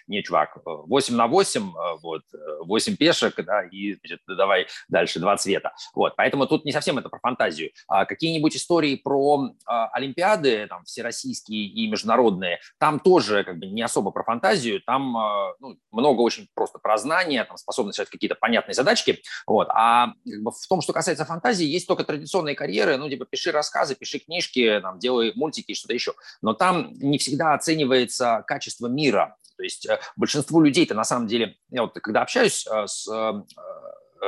не, 0.06 0.22
чувак, 0.22 0.56
8 0.64 1.14
на 1.14 1.26
8, 1.26 1.62
э, 1.62 1.96
вот, 2.02 2.22
8 2.64 2.92
э, 2.92 2.96
пешек, 2.96 3.44
да, 3.44 3.62
и 3.64 3.94
значит, 3.94 4.20
давай 4.26 4.66
дальше 4.88 5.20
два 5.20 5.36
цвета. 5.36 5.72
Вот, 5.94 6.14
поэтому 6.16 6.46
тут 6.46 6.64
не 6.64 6.72
совсем 6.72 6.98
это 6.98 7.08
про 7.08 7.18
фантазию. 7.18 7.70
А 7.88 8.04
какие-нибудь 8.04 8.56
истории 8.56 8.96
про 8.96 9.50
а, 9.66 9.88
Олимпиады, 9.88 10.66
там, 10.68 10.84
всероссийские 10.84 11.66
и 11.66 11.88
международные, 11.90 12.60
там 12.78 13.00
тоже 13.00 13.25
как 13.44 13.58
бы 13.58 13.66
не 13.66 13.82
особо 13.82 14.10
про 14.10 14.22
фантазию, 14.24 14.80
там 14.82 15.16
а, 15.16 15.54
ну, 15.60 15.78
много 15.90 16.20
очень 16.20 16.48
просто 16.54 16.78
про 16.78 16.96
знания, 16.98 17.44
там, 17.44 17.56
способность 17.56 17.98
решать 17.98 18.10
какие-то 18.10 18.34
понятные 18.34 18.74
задачки, 18.74 19.22
вот, 19.46 19.68
а 19.70 20.12
как 20.28 20.42
бы, 20.42 20.50
в 20.50 20.66
том, 20.68 20.80
что 20.80 20.92
касается 20.92 21.24
фантазии, 21.24 21.66
есть 21.66 21.86
только 21.86 22.04
традиционные 22.04 22.54
карьеры, 22.54 22.96
ну, 22.96 23.08
типа, 23.08 23.24
пиши 23.24 23.52
рассказы, 23.52 23.94
пиши 23.94 24.18
книжки, 24.18 24.80
там, 24.82 24.98
делай 24.98 25.32
мультики 25.34 25.72
и 25.72 25.74
что-то 25.74 25.94
еще, 25.94 26.14
но 26.42 26.54
там 26.54 26.92
не 26.94 27.18
всегда 27.18 27.54
оценивается 27.54 28.44
качество 28.46 28.86
мира, 28.86 29.36
то 29.56 29.62
есть 29.62 29.86
э, 29.86 29.98
большинству 30.16 30.60
людей-то 30.60 30.94
на 30.94 31.04
самом 31.04 31.26
деле, 31.26 31.56
я 31.70 31.82
вот 31.82 31.94
когда 31.94 32.22
общаюсь 32.22 32.66
э, 32.66 32.86
с 32.86 33.08
э, 33.08 33.32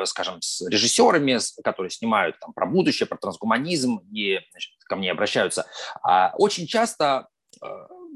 скажем, 0.05 0.41
с 0.43 0.67
режиссерами, 0.67 1.39
которые 1.63 1.91
снимают 1.91 2.39
там, 2.39 2.53
про 2.53 2.67
будущее, 2.67 3.07
про 3.07 3.17
трансгуманизм, 3.17 3.99
и 4.13 4.39
значит, 4.51 4.73
ко 4.85 4.97
мне 4.97 5.11
обращаются, 5.11 5.67
а 6.03 6.35
очень 6.37 6.67
часто 6.67 7.29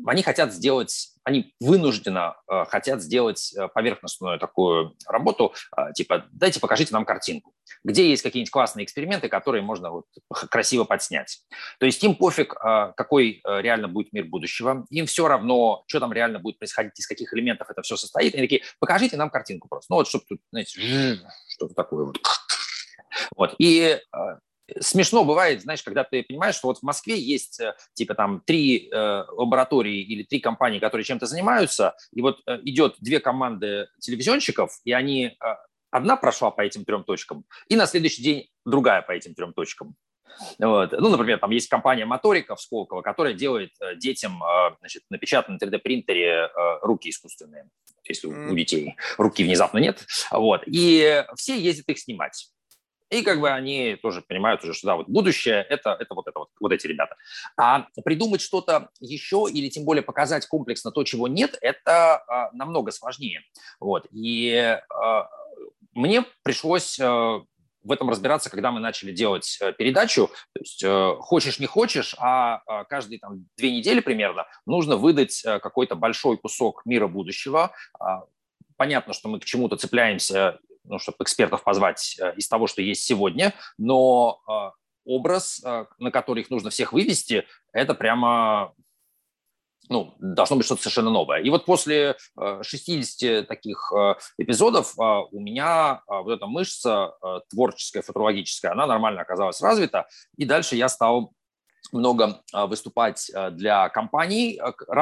они 0.07 0.23
хотят 0.23 0.53
сделать 0.53 1.13
они 1.25 1.55
вынужденно 1.61 2.37
э, 2.51 2.65
хотят 2.69 3.03
сделать 3.03 3.55
э, 3.55 3.69
поверхностную 3.69 4.39
такую 4.39 4.97
работу, 5.07 5.55
э, 5.77 5.93
типа 5.95 6.27
дайте 6.33 6.61
покажите 6.61 6.93
нам 6.93 7.05
картинку, 7.05 7.55
где 7.85 8.09
есть 8.09 8.23
какие-нибудь 8.23 8.51
классные 8.51 8.85
эксперименты, 8.85 9.29
которые 9.29 9.63
можно 9.63 9.91
вот 9.91 10.07
красиво 10.51 10.85
подснять. 10.85 11.43
То 11.79 11.87
есть 11.87 12.03
им 12.03 12.17
пофиг, 12.17 12.55
какой 12.55 13.41
реально 13.45 13.89
будет 13.89 14.13
мир 14.13 14.25
будущего, 14.25 14.85
им 14.91 15.07
все 15.07 15.29
равно, 15.29 15.85
что 15.87 16.01
там 16.01 16.13
реально 16.13 16.39
будет 16.39 16.59
происходить, 16.59 16.99
из 16.99 17.07
каких 17.07 17.33
элементов 17.35 17.71
это 17.71 17.83
все 17.83 17.97
состоит. 17.97 18.35
Они 18.35 18.43
такие, 18.43 18.63
покажите 18.79 19.17
нам 19.17 19.31
картинку 19.31 19.69
просто. 19.69 19.93
Ну 19.93 19.97
вот, 19.97 20.09
чтобы 20.09 20.25
тут, 20.29 20.41
знаете, 20.51 20.81
что-то 21.49 21.75
такое 21.75 22.07
вот. 22.07 22.19
Вот. 23.37 23.55
И 23.59 23.99
смешно 24.81 25.25
бывает, 25.25 25.63
знаешь, 25.63 25.83
когда 25.83 26.05
ты 26.05 26.23
понимаешь, 26.23 26.55
что 26.55 26.69
вот 26.69 26.79
в 26.79 26.83
Москве 26.83 27.19
есть 27.19 27.61
э, 27.61 27.75
типа 27.95 28.15
там 28.15 28.43
три 28.45 28.89
э, 28.91 29.25
лаборатории 29.31 30.01
или 30.03 30.23
три 30.23 30.41
компании, 30.41 30.79
которые 30.79 31.05
чем-то 31.05 31.27
занимаются, 31.27 31.95
и 32.13 32.21
вот 32.21 32.41
э, 32.47 32.59
идет 32.65 32.97
две 32.99 33.21
команды 33.21 33.89
телевизионщиков, 34.01 34.79
и 34.85 34.93
они 34.93 35.27
э, 35.27 35.31
одна 35.91 36.17
прошла 36.17 36.51
по 36.51 36.63
этим 36.63 36.85
трем 36.85 37.05
точкам, 37.05 37.45
и 37.69 37.77
на 37.77 37.87
следующий 37.87 38.23
день 38.23 38.49
другая 38.65 39.03
по 39.03 39.13
этим 39.13 39.35
трем 39.35 39.53
точкам. 39.53 39.97
Вот. 40.59 40.93
Ну, 40.93 41.11
например, 41.11 41.39
там 41.39 41.51
есть 41.51 41.69
компания 41.69 42.07
Моторика 42.07 42.57
в 42.57 42.61
Сколково, 42.61 43.03
которая 43.03 43.35
делает 43.35 43.73
э, 43.81 43.97
детям 43.97 44.43
э, 44.43 44.77
значит, 44.81 45.03
напечатанные 45.11 45.59
3D-принтере 45.59 46.49
руки 46.83 47.11
искусственные, 47.11 47.69
если 48.09 48.29
у 48.29 48.55
детей 48.55 48.97
руки 49.19 49.45
внезапно 49.45 49.79
нет. 49.79 50.07
Вот. 50.31 50.63
И 50.67 51.25
все 51.37 51.59
ездят 51.59 51.89
их 51.89 51.99
снимать. 51.99 52.53
И 53.13 53.23
как 53.23 53.41
бы 53.41 53.51
они 53.51 53.97
тоже 53.97 54.23
понимают 54.23 54.65
уже, 54.65 54.73
что 54.73 54.87
да, 54.87 54.97
вот 54.97 55.07
будущее 55.07 55.67
это, 55.69 55.91
это 56.01 56.15
вот 56.15 56.27
это 56.27 56.39
вот, 56.39 56.49
вот 56.59 56.73
эти 56.73 56.87
ребята. 56.87 57.17
А 57.59 57.87
придумать 58.05 58.41
что-то 58.41 58.89
еще 59.01 59.47
или 59.53 59.69
тем 59.69 59.85
более 59.85 60.03
показать 60.03 60.47
комплексно 60.47 60.93
то, 60.93 61.05
чего 61.05 61.29
нет, 61.29 61.59
это 61.61 62.17
а, 62.17 62.51
намного 62.53 62.91
сложнее. 62.91 63.43
Вот. 63.81 64.07
И 64.13 64.79
а, 64.89 65.29
мне 65.93 66.25
пришлось 66.43 66.99
а, 66.99 67.43
в 67.85 67.93
этом 67.93 68.09
разбираться, 68.09 68.49
когда 68.49 68.71
мы 68.71 68.81
начали 68.81 69.13
делать 69.13 69.59
э, 69.61 69.73
передачу. 69.73 70.29
То 70.55 70.61
есть 70.61 70.83
э, 70.83 71.15
хочешь 71.19 71.59
не 71.59 71.67
хочешь, 71.67 72.15
а, 72.19 72.63
а 72.67 72.85
каждые 72.85 73.19
там, 73.19 73.47
две 73.57 73.77
недели 73.77 74.01
примерно 74.01 74.47
нужно 74.67 74.97
выдать 74.97 75.45
э, 75.45 75.59
какой-то 75.59 75.97
большой 75.97 76.39
кусок 76.39 76.83
мира 76.87 77.09
будущего. 77.09 77.73
А, 77.99 78.25
понятно, 78.77 79.13
что 79.13 79.29
мы 79.29 79.41
к 79.41 79.45
чему-то 79.45 79.77
цепляемся 79.77 80.61
ну, 80.85 80.99
чтобы 80.99 81.19
экспертов 81.21 81.63
позвать 81.63 82.17
э, 82.21 82.35
из 82.37 82.49
того, 82.49 82.67
что 82.67 82.83
есть 82.83 83.05
сегодня, 83.05 83.55
но 83.79 84.41
э, 84.49 84.77
образ, 85.05 85.63
э, 85.65 85.87
на 85.99 86.11
который 86.11 86.43
их 86.43 86.51
нужно 86.51 86.71
всех 86.71 86.93
вывести, 86.93 87.47
это 87.73 87.95
прямо 87.95 88.75
ну, 89.89 90.15
должно 90.21 90.57
быть 90.57 90.65
что-то 90.65 90.83
совершенно 90.83 91.11
новое. 91.11 91.41
И 91.41 91.51
вот 91.51 91.67
после 91.67 92.17
60 92.39 93.49
таких 93.49 93.93
эпизодов 94.39 94.95
у 94.97 95.41
меня 95.41 96.03
вот 96.07 96.31
эта 96.31 96.47
мышца 96.47 97.15
творческая, 97.51 98.01
футурологическая, 98.01 98.73
она 98.73 98.87
нормально 98.87 99.23
оказалась 99.23 99.61
развита, 99.61 100.07
и 100.39 100.45
дальше 100.45 100.77
я 100.77 100.89
стал 100.89 101.35
много 101.91 102.43
выступать 102.53 103.31
для 103.51 103.89
компаний 103.89 104.59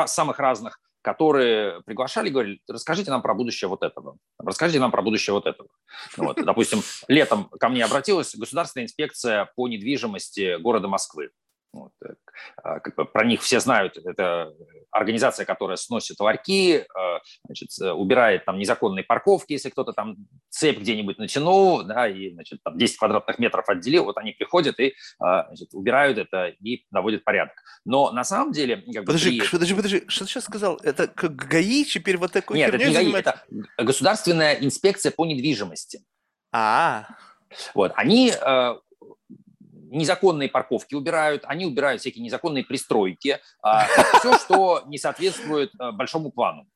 самых 0.07 0.39
разных, 0.39 0.81
которые 1.03 1.83
приглашали, 1.83 2.29
говорили, 2.29 2.61
расскажите 2.69 3.11
нам 3.11 3.23
про 3.23 3.35
будущее 3.35 3.69
вот 3.69 3.83
этого, 3.83 4.17
расскажите 4.39 4.81
нам 4.81 4.91
про 4.91 5.03
будущее 5.03 5.35
вот 5.35 5.47
этого. 5.47 5.69
Ну 6.17 6.25
вот, 6.25 6.37
допустим, 6.45 6.83
летом 7.09 7.45
ко 7.59 7.69
мне 7.69 7.85
обратилась 7.85 8.35
государственная 8.35 8.85
инспекция 8.85 9.51
по 9.57 9.69
недвижимости 9.69 10.61
города 10.61 10.89
Москвы. 10.89 11.31
Вот, 11.73 11.93
э, 12.05 12.15
а, 12.65 12.81
про 12.81 13.25
них 13.25 13.43
все 13.43 13.61
знают. 13.61 13.97
Это 13.97 14.53
организация, 14.91 15.47
которая 15.47 15.77
сносит 15.77 16.19
ларьки, 16.19 16.79
э, 16.79 16.85
значит, 17.45 17.69
э, 17.81 17.93
убирает 17.93 18.45
там 18.45 18.59
незаконные 18.59 19.05
парковки, 19.05 19.53
если 19.53 19.71
кто-то 19.71 19.93
там 19.93 20.17
цепь 20.49 20.81
где-нибудь 20.81 21.19
натянул, 21.19 21.85
да, 21.85 22.09
и 22.09 22.33
значит, 22.33 22.61
там 22.65 22.77
10 22.77 22.97
квадратных 22.97 23.39
метров 23.39 23.69
отделил, 23.69 24.05
вот 24.05 24.19
они 24.19 24.33
приходят 24.33 24.81
и 24.81 24.95
значит, 25.19 25.73
убирают 25.73 26.19
это 26.19 26.47
и 26.49 26.85
наводят 26.91 27.23
порядок. 27.23 27.55
Но 27.85 28.11
на 28.11 28.25
самом 28.25 28.51
деле... 28.53 28.83
Как 28.93 29.05
подожди, 29.05 29.39
бы, 29.39 29.45
при... 29.45 29.51
подожди, 29.51 29.75
подожди, 29.75 30.05
что 30.09 30.25
ты 30.25 30.31
сейчас 30.31 30.45
сказал? 30.45 30.77
Это 30.83 31.07
как 31.07 31.37
ГАИ 31.37 31.85
теперь 31.85 32.17
вот 32.17 32.33
такой 32.33 32.57
Нет, 32.57 32.71
это 32.71 32.79
не 32.79 32.85
ГАИ, 32.85 32.95
занимает... 32.95 33.27
это 33.27 33.45
государственная 33.79 34.55
инспекция 34.55 35.13
по 35.13 35.25
недвижимости. 35.25 36.05
А, 36.53 37.07
вот, 37.75 37.93
они 37.95 38.33
незаконные 39.91 40.49
парковки 40.49 40.95
убирают, 40.95 41.43
они 41.47 41.67
убирают 41.67 42.01
всякие 42.01 42.25
незаконные 42.25 42.65
пристройки, 42.65 43.39
а, 43.63 43.85
все, 44.19 44.39
что 44.39 44.83
не 44.87 44.99
соответствует 44.99 45.73
а, 45.79 45.93
большому 45.93 46.31
плану. 46.31 46.67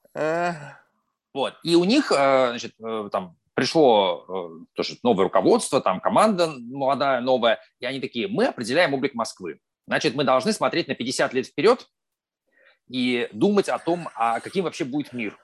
Вот. 1.33 1.55
И 1.65 1.75
у 1.75 1.85
них, 1.85 2.13
а, 2.13 2.51
значит, 2.51 2.75
э, 2.81 3.09
там 3.11 3.37
пришло 3.55 4.25
э, 4.29 4.65
тоже 4.75 4.97
новое 5.03 5.25
руководство, 5.25 5.81
там 5.81 6.01
команда 6.01 6.55
молодая, 6.59 7.21
новая, 7.21 7.61
и 7.81 7.87
они 7.87 8.01
такие, 8.01 8.29
мы 8.29 8.47
определяем 8.47 8.95
облик 8.95 9.15
Москвы. 9.15 9.59
Значит, 9.87 10.15
мы 10.15 10.23
должны 10.23 10.53
смотреть 10.53 10.87
на 10.87 10.95
50 10.95 11.35
лет 11.35 11.47
вперед 11.47 11.89
и 12.89 13.29
думать 13.33 13.69
о 13.69 13.79
том, 13.79 14.09
а 14.15 14.39
каким 14.41 14.65
вообще 14.65 14.85
будет 14.85 15.13
мир. 15.13 15.37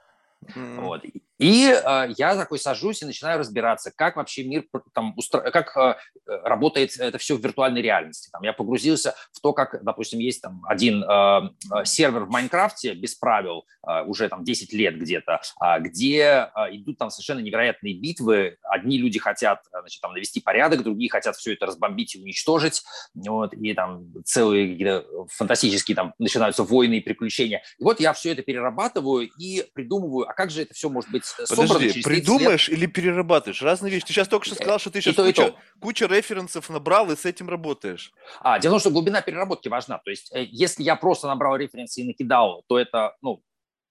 Mm. 0.54 0.80
Вот. 0.80 1.04
И 1.40 1.72
э, 1.72 2.08
я 2.18 2.36
такой 2.36 2.58
сажусь 2.58 3.00
и 3.00 3.06
начинаю 3.06 3.38
разбираться, 3.38 3.90
как 3.90 4.16
вообще 4.16 4.44
мир, 4.44 4.64
там, 4.92 5.14
устро... 5.16 5.40
как 5.50 5.74
э, 5.74 5.94
работает 6.26 6.98
это 6.98 7.16
все 7.16 7.34
в 7.34 7.42
виртуальной 7.42 7.80
реальности. 7.80 8.28
Там, 8.30 8.42
я 8.42 8.52
погрузился 8.52 9.14
в 9.32 9.40
то, 9.40 9.54
как, 9.54 9.82
допустим, 9.82 10.18
есть 10.18 10.42
там 10.42 10.62
один 10.66 11.02
э, 11.02 11.84
сервер 11.84 12.24
в 12.24 12.28
Майнкрафте 12.28 12.92
без 12.92 13.14
правил, 13.14 13.64
э, 13.88 14.02
уже 14.04 14.28
там 14.28 14.44
10 14.44 14.74
лет 14.74 14.98
где-то, 14.98 15.40
э, 15.64 15.80
где 15.80 16.50
э, 16.54 16.76
идут 16.76 16.98
там 16.98 17.08
совершенно 17.08 17.40
невероятные 17.40 17.94
битвы. 17.94 18.58
Одни 18.62 18.98
люди 18.98 19.18
хотят 19.18 19.62
значит, 19.70 20.02
там, 20.02 20.12
навести 20.12 20.40
порядок, 20.40 20.82
другие 20.82 21.10
хотят 21.10 21.36
все 21.36 21.54
это 21.54 21.64
разбомбить 21.64 22.16
и 22.16 22.20
уничтожить. 22.20 22.82
Вот, 23.14 23.54
и 23.54 23.72
там 23.72 24.04
целые 24.26 25.04
фантастические 25.28 25.96
там 25.96 26.12
начинаются 26.18 26.64
войны 26.64 26.98
и 26.98 27.00
приключения. 27.00 27.62
И 27.78 27.82
вот 27.82 27.98
я 27.98 28.12
все 28.12 28.32
это 28.32 28.42
перерабатываю 28.42 29.30
и 29.38 29.64
придумываю, 29.72 30.28
а 30.28 30.34
как 30.34 30.50
же 30.50 30.60
это 30.60 30.74
все 30.74 30.90
может 30.90 31.10
быть 31.10 31.29
Подожди, 31.48 32.02
придумаешь 32.02 32.68
лет. 32.68 32.78
или 32.78 32.86
перерабатываешь? 32.86 33.62
Разные 33.62 33.92
вещи. 33.92 34.06
Ты 34.06 34.12
сейчас 34.12 34.28
только 34.28 34.46
что 34.46 34.54
сказал, 34.54 34.78
что 34.78 34.90
ты 34.90 35.00
сейчас 35.00 35.14
то, 35.14 35.24
куча, 35.24 35.54
куча 35.80 36.06
референсов 36.06 36.68
набрал 36.70 37.10
и 37.10 37.16
с 37.16 37.24
этим 37.24 37.48
работаешь. 37.48 38.12
А, 38.40 38.58
дело 38.58 38.72
в 38.72 38.74
том, 38.74 38.80
что 38.80 38.90
глубина 38.90 39.20
переработки 39.22 39.68
важна. 39.68 39.98
То 39.98 40.10
есть, 40.10 40.32
э, 40.34 40.44
если 40.50 40.82
я 40.82 40.96
просто 40.96 41.26
набрал 41.26 41.56
референсы 41.56 42.00
и 42.00 42.04
накидал, 42.04 42.64
то 42.68 42.78
это, 42.78 43.16
ну, 43.22 43.42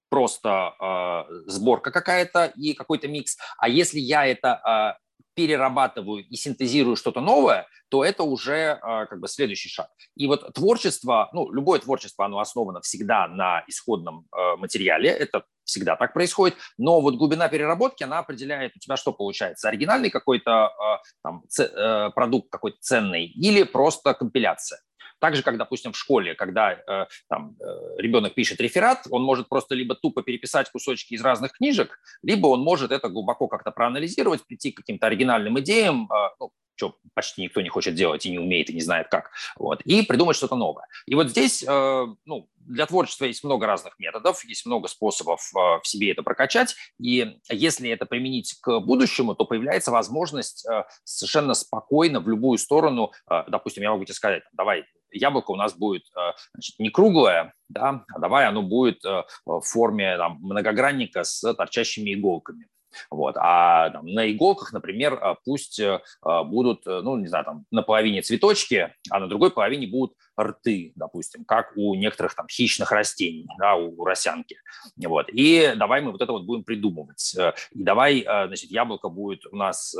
просто 0.09 0.73
э, 0.79 1.49
сборка 1.49 1.91
какая-то 1.91 2.45
и 2.55 2.73
какой-то 2.73 3.07
микс. 3.07 3.37
А 3.57 3.69
если 3.69 3.99
я 3.99 4.25
это 4.25 4.97
э, 4.99 5.08
перерабатываю 5.39 6.25
и 6.25 6.35
синтезирую 6.35 6.97
что-то 6.97 7.21
новое, 7.21 7.65
то 7.87 8.03
это 8.03 8.23
уже 8.23 8.53
э, 8.53 9.05
как 9.05 9.21
бы 9.21 9.29
следующий 9.29 9.69
шаг. 9.69 9.87
И 10.17 10.27
вот 10.27 10.53
творчество, 10.53 11.29
ну, 11.31 11.49
любое 11.53 11.79
творчество, 11.79 12.25
оно 12.25 12.39
основано 12.39 12.81
всегда 12.81 13.29
на 13.29 13.63
исходном 13.65 14.25
э, 14.35 14.57
материале, 14.57 15.09
это 15.09 15.45
всегда 15.63 15.95
так 15.95 16.13
происходит, 16.13 16.57
но 16.77 16.99
вот 16.99 17.15
глубина 17.15 17.47
переработки, 17.47 18.03
она 18.03 18.19
определяет 18.19 18.75
у 18.75 18.79
тебя, 18.79 18.97
что 18.97 19.13
получается, 19.13 19.69
оригинальный 19.69 20.09
какой-то 20.09 20.51
э, 20.51 21.07
там, 21.23 21.43
ц, 21.47 22.11
продукт 22.13 22.49
какой-то 22.51 22.77
ценный 22.81 23.25
или 23.27 23.63
просто 23.63 24.13
компиляция. 24.13 24.81
Так 25.19 25.35
же, 25.35 25.43
как, 25.43 25.57
допустим, 25.57 25.91
в 25.91 25.97
школе, 25.97 26.33
когда 26.33 26.71
э, 26.73 27.05
там, 27.27 27.55
э, 27.59 28.01
ребенок 28.01 28.33
пишет 28.33 28.61
реферат, 28.61 29.05
он 29.11 29.23
может 29.23 29.49
просто 29.49 29.75
либо 29.75 29.95
тупо 29.95 30.23
переписать 30.23 30.71
кусочки 30.71 31.13
из 31.13 31.21
разных 31.21 31.53
книжек, 31.53 31.99
либо 32.23 32.47
он 32.47 32.61
может 32.61 32.91
это 32.91 33.09
глубоко 33.09 33.47
как-то 33.47 33.71
проанализировать, 33.71 34.45
прийти 34.45 34.71
к 34.71 34.77
каким-то 34.77 35.07
оригинальным 35.07 35.59
идеям, 35.59 36.09
э, 36.11 36.29
ну, 36.39 36.51
что 36.79 36.95
почти 37.13 37.41
никто 37.41 37.59
не 37.59 37.67
хочет 37.67 37.93
делать 37.93 38.25
и 38.25 38.31
не 38.31 38.39
умеет 38.39 38.69
и 38.69 38.73
не 38.73 38.79
знает 38.79 39.09
как, 39.09 39.31
вот, 39.57 39.81
и 39.81 40.01
придумать 40.01 40.37
что-то 40.37 40.55
новое. 40.55 40.85
И 41.05 41.13
вот 41.13 41.29
здесь, 41.29 41.61
э, 41.61 42.05
ну, 42.25 42.49
для 42.55 42.85
творчества 42.85 43.25
есть 43.25 43.43
много 43.43 43.67
разных 43.67 43.99
методов, 43.99 44.45
есть 44.45 44.65
много 44.65 44.87
способов 44.87 45.41
э, 45.53 45.59
в 45.83 45.85
себе 45.85 46.11
это 46.11 46.23
прокачать, 46.23 46.75
и 46.99 47.35
если 47.49 47.89
это 47.89 48.05
применить 48.05 48.57
к 48.61 48.79
будущему, 48.79 49.35
то 49.35 49.43
появляется 49.43 49.91
возможность 49.91 50.65
э, 50.65 50.85
совершенно 51.03 51.53
спокойно 51.53 52.21
в 52.21 52.29
любую 52.29 52.57
сторону, 52.57 53.11
э, 53.29 53.43
допустим, 53.49 53.83
я 53.83 53.91
могу 53.91 54.05
тебе 54.05 54.15
сказать, 54.15 54.43
давай 54.53 54.85
яблоко 55.11 55.51
у 55.51 55.55
нас 55.57 55.73
будет 55.75 56.03
э, 56.15 56.31
значит, 56.53 56.79
не 56.79 56.89
круглое, 56.89 57.53
да, 57.67 58.05
а 58.13 58.19
давай 58.19 58.47
оно 58.47 58.61
будет 58.61 59.03
э, 59.03 59.23
в 59.45 59.61
форме 59.61 60.15
там, 60.17 60.37
многогранника 60.41 61.25
с 61.25 61.53
торчащими 61.53 62.13
иголками. 62.13 62.67
Вот. 63.09 63.35
А 63.37 63.89
там, 63.89 64.05
на 64.05 64.31
иголках, 64.31 64.73
например, 64.73 65.13
э, 65.13 65.35
пусть 65.45 65.81
будут, 66.23 66.85
ну, 66.85 67.17
не 67.17 67.27
знаю, 67.27 67.45
там, 67.45 67.65
на 67.71 67.81
половине 67.81 68.21
цветочки, 68.21 68.93
а 69.09 69.19
на 69.19 69.27
другой 69.27 69.51
половине 69.51 69.87
будут 69.87 70.15
рты, 70.39 70.93
допустим, 70.95 71.43
как 71.45 71.73
у 71.75 71.95
некоторых 71.95 72.35
там 72.35 72.47
хищных 72.47 72.91
растений, 72.91 73.47
да, 73.57 73.75
у 73.75 74.03
росянки. 74.03 74.57
Вот. 74.97 75.27
И 75.29 75.73
давай 75.75 76.01
мы 76.01 76.11
вот 76.11 76.21
это 76.21 76.31
вот 76.31 76.43
будем 76.43 76.63
придумывать. 76.63 77.35
И 77.71 77.83
давай, 77.83 78.23
значит, 78.23 78.71
яблоко 78.71 79.09
будет 79.09 79.45
у 79.51 79.55
нас 79.55 79.95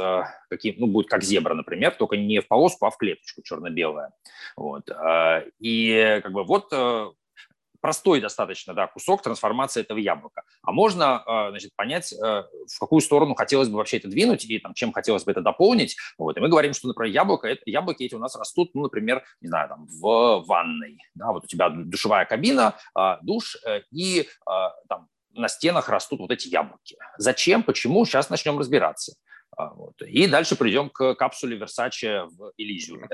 каким, 0.50 0.76
ну, 0.78 0.88
будет 0.88 1.10
как 1.10 1.24
зебра, 1.24 1.54
например, 1.54 1.92
только 1.92 2.18
не 2.18 2.40
в 2.40 2.48
полоску, 2.48 2.86
а 2.86 2.92
в 2.92 2.98
клеточку 2.98 3.42
черно-белое. 3.42 4.12
Вот. 4.56 4.90
А, 4.92 5.44
и 5.60 6.20
как 6.24 6.32
бы 6.32 6.44
вот 6.44 6.70
э, 6.72 7.12
простой 7.82 8.22
достаточно 8.22 8.74
да, 8.74 8.88
кусок 8.88 9.22
трансформации 9.22 9.82
этого 9.82 9.98
яблока. 9.98 10.44
А 10.62 10.72
можно 10.72 11.24
э, 11.26 11.50
значит, 11.52 11.72
понять, 11.76 12.14
э, 12.14 12.18
в 12.18 12.80
какую 12.80 13.02
сторону 13.02 13.36
хотелось 13.36 13.70
бы 13.70 13.78
вообще 13.78 13.98
это 13.98 14.08
двинуть 14.08 14.46
и 14.46 14.60
там, 14.60 14.74
чем 14.74 14.92
хотелось 14.92 15.24
бы 15.24 15.32
это 15.32 15.42
дополнить. 15.42 15.98
Вот. 16.18 16.38
И 16.38 16.40
мы 16.40 16.50
говорим, 16.50 16.74
что, 16.74 16.88
например, 16.88 17.14
яблоко, 17.14 17.48
это, 17.48 17.62
яблоки 17.66 18.04
эти 18.04 18.16
у 18.16 18.20
нас 18.20 18.36
растут, 18.36 18.72
ну, 18.74 18.84
например, 18.84 19.24
не 19.42 19.48
знаю, 19.48 19.70
там, 19.70 19.88
в 19.88 20.44
ванной. 20.46 20.98
Да, 21.16 21.32
вот 21.32 21.44
у 21.44 21.48
тебя 21.48 21.70
душевая 21.70 22.26
кабина, 22.26 22.76
душ, 23.22 23.58
и 23.92 24.28
там, 24.88 25.08
на 25.34 25.48
стенах 25.48 25.90
растут 25.90 26.20
вот 26.20 26.32
эти 26.32 26.48
яблоки. 26.48 26.98
Зачем, 27.18 27.64
почему, 27.64 28.06
сейчас 28.06 28.30
начнем 28.30 28.58
разбираться. 28.60 29.16
А, 29.60 29.74
вот. 29.74 30.02
И 30.02 30.28
дальше 30.28 30.56
придем 30.56 30.90
к 30.90 31.16
капсуле 31.16 31.58
Versace 31.58 32.28
в 32.28 32.54
Элизиуме. 32.58 33.08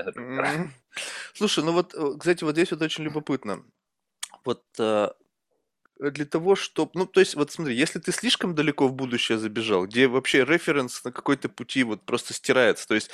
Слушай, 1.34 1.64
ну 1.64 1.72
вот, 1.72 1.94
э, 1.94 2.18
кстати, 2.18 2.44
вот 2.44 2.52
здесь 2.52 2.70
вот 2.70 2.82
очень 2.82 3.04
любопытно. 3.04 3.64
Вот 4.46 4.64
э, 4.78 5.08
для 5.98 6.24
того, 6.24 6.56
чтобы... 6.56 6.92
Ну, 6.94 7.06
то 7.06 7.20
есть, 7.20 7.34
вот 7.34 7.50
смотри, 7.52 7.74
если 7.74 7.98
ты 7.98 8.12
слишком 8.12 8.54
далеко 8.54 8.86
в 8.88 8.92
будущее 8.92 9.38
забежал, 9.38 9.86
где 9.86 10.06
вообще 10.06 10.44
референс 10.44 11.04
на 11.04 11.12
какой-то 11.12 11.48
пути 11.48 11.82
вот 11.82 12.02
просто 12.04 12.32
стирается, 12.32 12.86
то 12.86 12.94
есть 12.94 13.10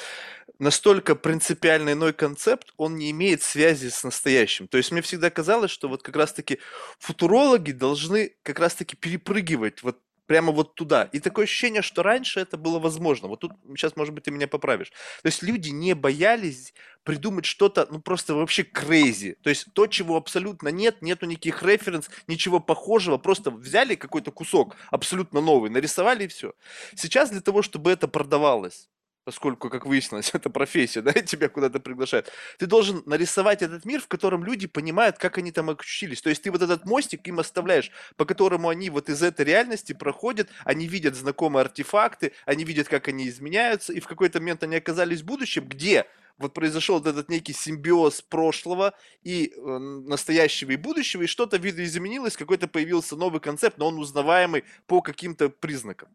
настолько 0.58 1.14
принципиально 1.14 1.92
иной 1.92 2.12
концепт, 2.12 2.72
он 2.76 2.96
не 2.96 3.10
имеет 3.10 3.42
связи 3.42 3.88
с 3.88 4.04
настоящим. 4.04 4.68
То 4.68 4.78
есть 4.78 4.92
мне 4.92 5.02
всегда 5.02 5.30
казалось, 5.30 5.70
что 5.70 5.88
вот 5.88 6.02
как 6.02 6.16
раз-таки 6.16 6.58
футурологи 6.98 7.72
должны 7.72 8.36
как 8.42 8.58
раз-таки 8.60 8.96
перепрыгивать 8.96 9.82
вот 9.82 9.98
прямо 10.32 10.50
вот 10.50 10.74
туда. 10.74 11.10
И 11.12 11.20
такое 11.20 11.44
ощущение, 11.44 11.82
что 11.82 12.02
раньше 12.02 12.40
это 12.40 12.56
было 12.56 12.78
возможно. 12.78 13.28
Вот 13.28 13.40
тут 13.40 13.52
сейчас, 13.76 13.96
может 13.96 14.14
быть, 14.14 14.24
ты 14.24 14.30
меня 14.30 14.48
поправишь. 14.48 14.90
То 15.22 15.26
есть 15.26 15.42
люди 15.42 15.68
не 15.68 15.94
боялись 15.94 16.72
придумать 17.04 17.44
что-то, 17.44 17.86
ну, 17.90 18.00
просто 18.00 18.34
вообще 18.34 18.62
крейзи. 18.62 19.36
То 19.42 19.50
есть 19.50 19.66
то, 19.74 19.86
чего 19.86 20.16
абсолютно 20.16 20.68
нет, 20.68 21.02
нету 21.02 21.26
никаких 21.26 21.62
референс, 21.62 22.08
ничего 22.28 22.60
похожего, 22.60 23.18
просто 23.18 23.50
взяли 23.50 23.94
какой-то 23.94 24.30
кусок 24.30 24.76
абсолютно 24.90 25.42
новый, 25.42 25.68
нарисовали 25.68 26.24
и 26.24 26.28
все. 26.28 26.54
Сейчас 26.96 27.28
для 27.28 27.42
того, 27.42 27.60
чтобы 27.60 27.90
это 27.90 28.08
продавалось, 28.08 28.88
поскольку, 29.24 29.70
как 29.70 29.86
выяснилось, 29.86 30.30
это 30.34 30.50
профессия, 30.50 31.02
да, 31.02 31.12
тебя 31.12 31.48
куда-то 31.48 31.80
приглашают, 31.80 32.30
ты 32.58 32.66
должен 32.66 33.02
нарисовать 33.06 33.62
этот 33.62 33.84
мир, 33.84 34.00
в 34.00 34.08
котором 34.08 34.44
люди 34.44 34.66
понимают, 34.66 35.18
как 35.18 35.38
они 35.38 35.52
там 35.52 35.70
очутились. 35.70 36.20
То 36.20 36.30
есть 36.30 36.42
ты 36.42 36.50
вот 36.50 36.62
этот 36.62 36.84
мостик 36.84 37.26
им 37.28 37.38
оставляешь, 37.38 37.90
по 38.16 38.24
которому 38.24 38.68
они 38.68 38.90
вот 38.90 39.08
из 39.08 39.22
этой 39.22 39.44
реальности 39.44 39.92
проходят, 39.92 40.48
они 40.64 40.86
видят 40.86 41.14
знакомые 41.14 41.62
артефакты, 41.62 42.32
они 42.46 42.64
видят, 42.64 42.88
как 42.88 43.08
они 43.08 43.28
изменяются, 43.28 43.92
и 43.92 44.00
в 44.00 44.06
какой-то 44.06 44.40
момент 44.40 44.62
они 44.62 44.76
оказались 44.76 45.22
в 45.22 45.24
будущем, 45.26 45.66
где 45.68 46.06
вот 46.38 46.54
произошел 46.54 46.98
вот 46.98 47.06
этот 47.06 47.28
некий 47.28 47.52
симбиоз 47.52 48.22
прошлого 48.22 48.94
и 49.22 49.52
э, 49.54 49.78
настоящего 49.78 50.72
и 50.72 50.76
будущего, 50.76 51.22
и 51.22 51.26
что-то 51.26 51.56
видоизменилось, 51.58 52.36
какой-то 52.36 52.68
появился 52.68 53.16
новый 53.16 53.40
концепт, 53.40 53.78
но 53.78 53.88
он 53.88 53.98
узнаваемый 53.98 54.64
по 54.86 55.02
каким-то 55.02 55.50
признакам. 55.50 56.08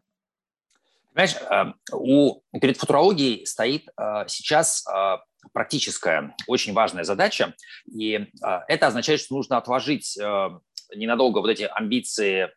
Понимаешь, 1.14 1.36
э, 1.36 1.72
у, 1.92 2.40
перед 2.60 2.76
футурологией 2.76 3.46
стоит 3.46 3.88
э, 3.88 4.24
сейчас 4.28 4.86
э, 4.86 5.16
практическая, 5.52 6.34
очень 6.46 6.72
важная 6.72 7.04
задача, 7.04 7.54
и 7.90 8.26
это 8.66 8.88
означает, 8.88 9.20
что 9.20 9.34
нужно 9.34 9.56
отложить 9.56 10.18
ненадолго 10.94 11.38
вот 11.38 11.48
эти 11.48 11.62
амбиции 11.62 12.50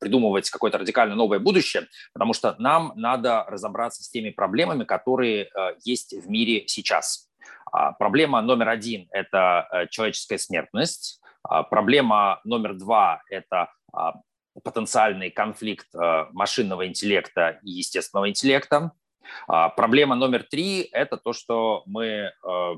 придумывать 0.00 0.50
какое-то 0.50 0.78
радикально 0.78 1.14
новое 1.14 1.38
будущее, 1.38 1.86
потому 2.12 2.34
что 2.34 2.56
нам 2.58 2.92
надо 2.96 3.44
разобраться 3.46 4.02
с 4.02 4.10
теми 4.10 4.30
проблемами, 4.30 4.84
которые 4.84 5.48
есть 5.84 6.12
в 6.12 6.28
мире 6.28 6.64
сейчас. 6.66 7.28
А, 7.72 7.92
проблема 7.92 8.40
номер 8.40 8.68
один– 8.68 9.08
это 9.12 9.68
э, 9.70 9.86
человеческая 9.88 10.38
смертность. 10.38 11.20
А, 11.42 11.62
проблема 11.62 12.40
номер 12.44 12.74
два– 12.74 13.22
это 13.30 13.70
а, 13.92 14.14
потенциальный 14.62 15.30
конфликт 15.30 15.88
э, 15.94 16.26
машинного 16.32 16.86
интеллекта 16.86 17.60
и 17.62 17.70
естественного 17.70 18.28
интеллекта. 18.28 18.92
Проблема 19.46 20.14
номер 20.14 20.42
три– 20.42 20.88
это 20.92 21.18
то, 21.18 21.34
что 21.34 21.82
мы 21.84 22.06
э, 22.06 22.74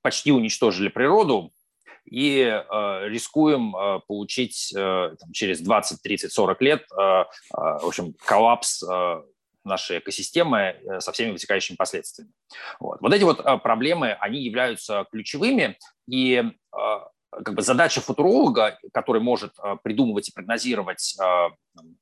почти 0.00 0.30
уничтожили 0.30 0.88
природу, 0.88 1.52
и 2.04 2.38
э, 2.38 3.08
рискуем 3.08 3.74
получить 4.06 4.72
через 5.32 5.60
20, 5.60 6.02
30, 6.02 6.32
40 6.32 6.62
лет, 6.62 6.86
в 6.88 7.26
общем, 7.86 8.14
коллапс 8.24 8.84
нашей 9.64 9.98
экосистемы 9.98 10.76
со 11.00 11.10
всеми 11.10 11.32
вытекающими 11.32 11.74
последствиями. 11.74 12.30
Вот, 12.78 13.00
вот 13.00 13.12
эти 13.12 13.24
вот 13.24 13.42
проблемы, 13.64 14.12
они 14.12 14.40
являются 14.40 15.04
ключевыми, 15.10 15.76
и 16.06 16.44
как 17.44 17.54
бы 17.54 17.62
задача 17.62 18.00
футуролога, 18.00 18.78
который 18.92 19.20
может 19.20 19.52
придумывать 19.82 20.28
и 20.28 20.32
прогнозировать 20.32 21.16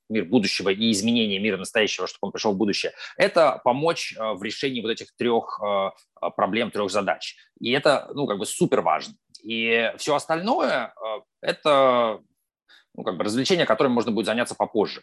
мир 0.08 0.24
будущего 0.24 0.68
и 0.68 0.90
изменение 0.90 1.38
мира 1.38 1.56
настоящего, 1.56 2.06
чтобы 2.06 2.26
он 2.26 2.32
пришел 2.32 2.52
в 2.52 2.56
будущее, 2.56 2.92
это 3.16 3.60
помочь 3.64 4.14
в 4.16 4.42
решении 4.42 4.80
вот 4.80 4.90
этих 4.90 5.14
трех 5.16 5.60
проблем, 6.36 6.70
трех 6.70 6.90
задач. 6.90 7.36
И 7.60 7.70
это, 7.72 8.10
ну, 8.14 8.26
как 8.26 8.38
бы 8.38 8.46
супер 8.46 8.80
важно. 8.80 9.14
И 9.42 9.92
все 9.98 10.14
остальное– 10.14 10.94
это 11.42 12.20
ну, 12.94 13.02
как 13.02 13.16
бы 13.16 13.24
развлечение, 13.24 13.66
которым 13.66 13.92
можно 13.92 14.12
будет 14.12 14.26
заняться 14.26 14.54
попозже. 14.54 15.02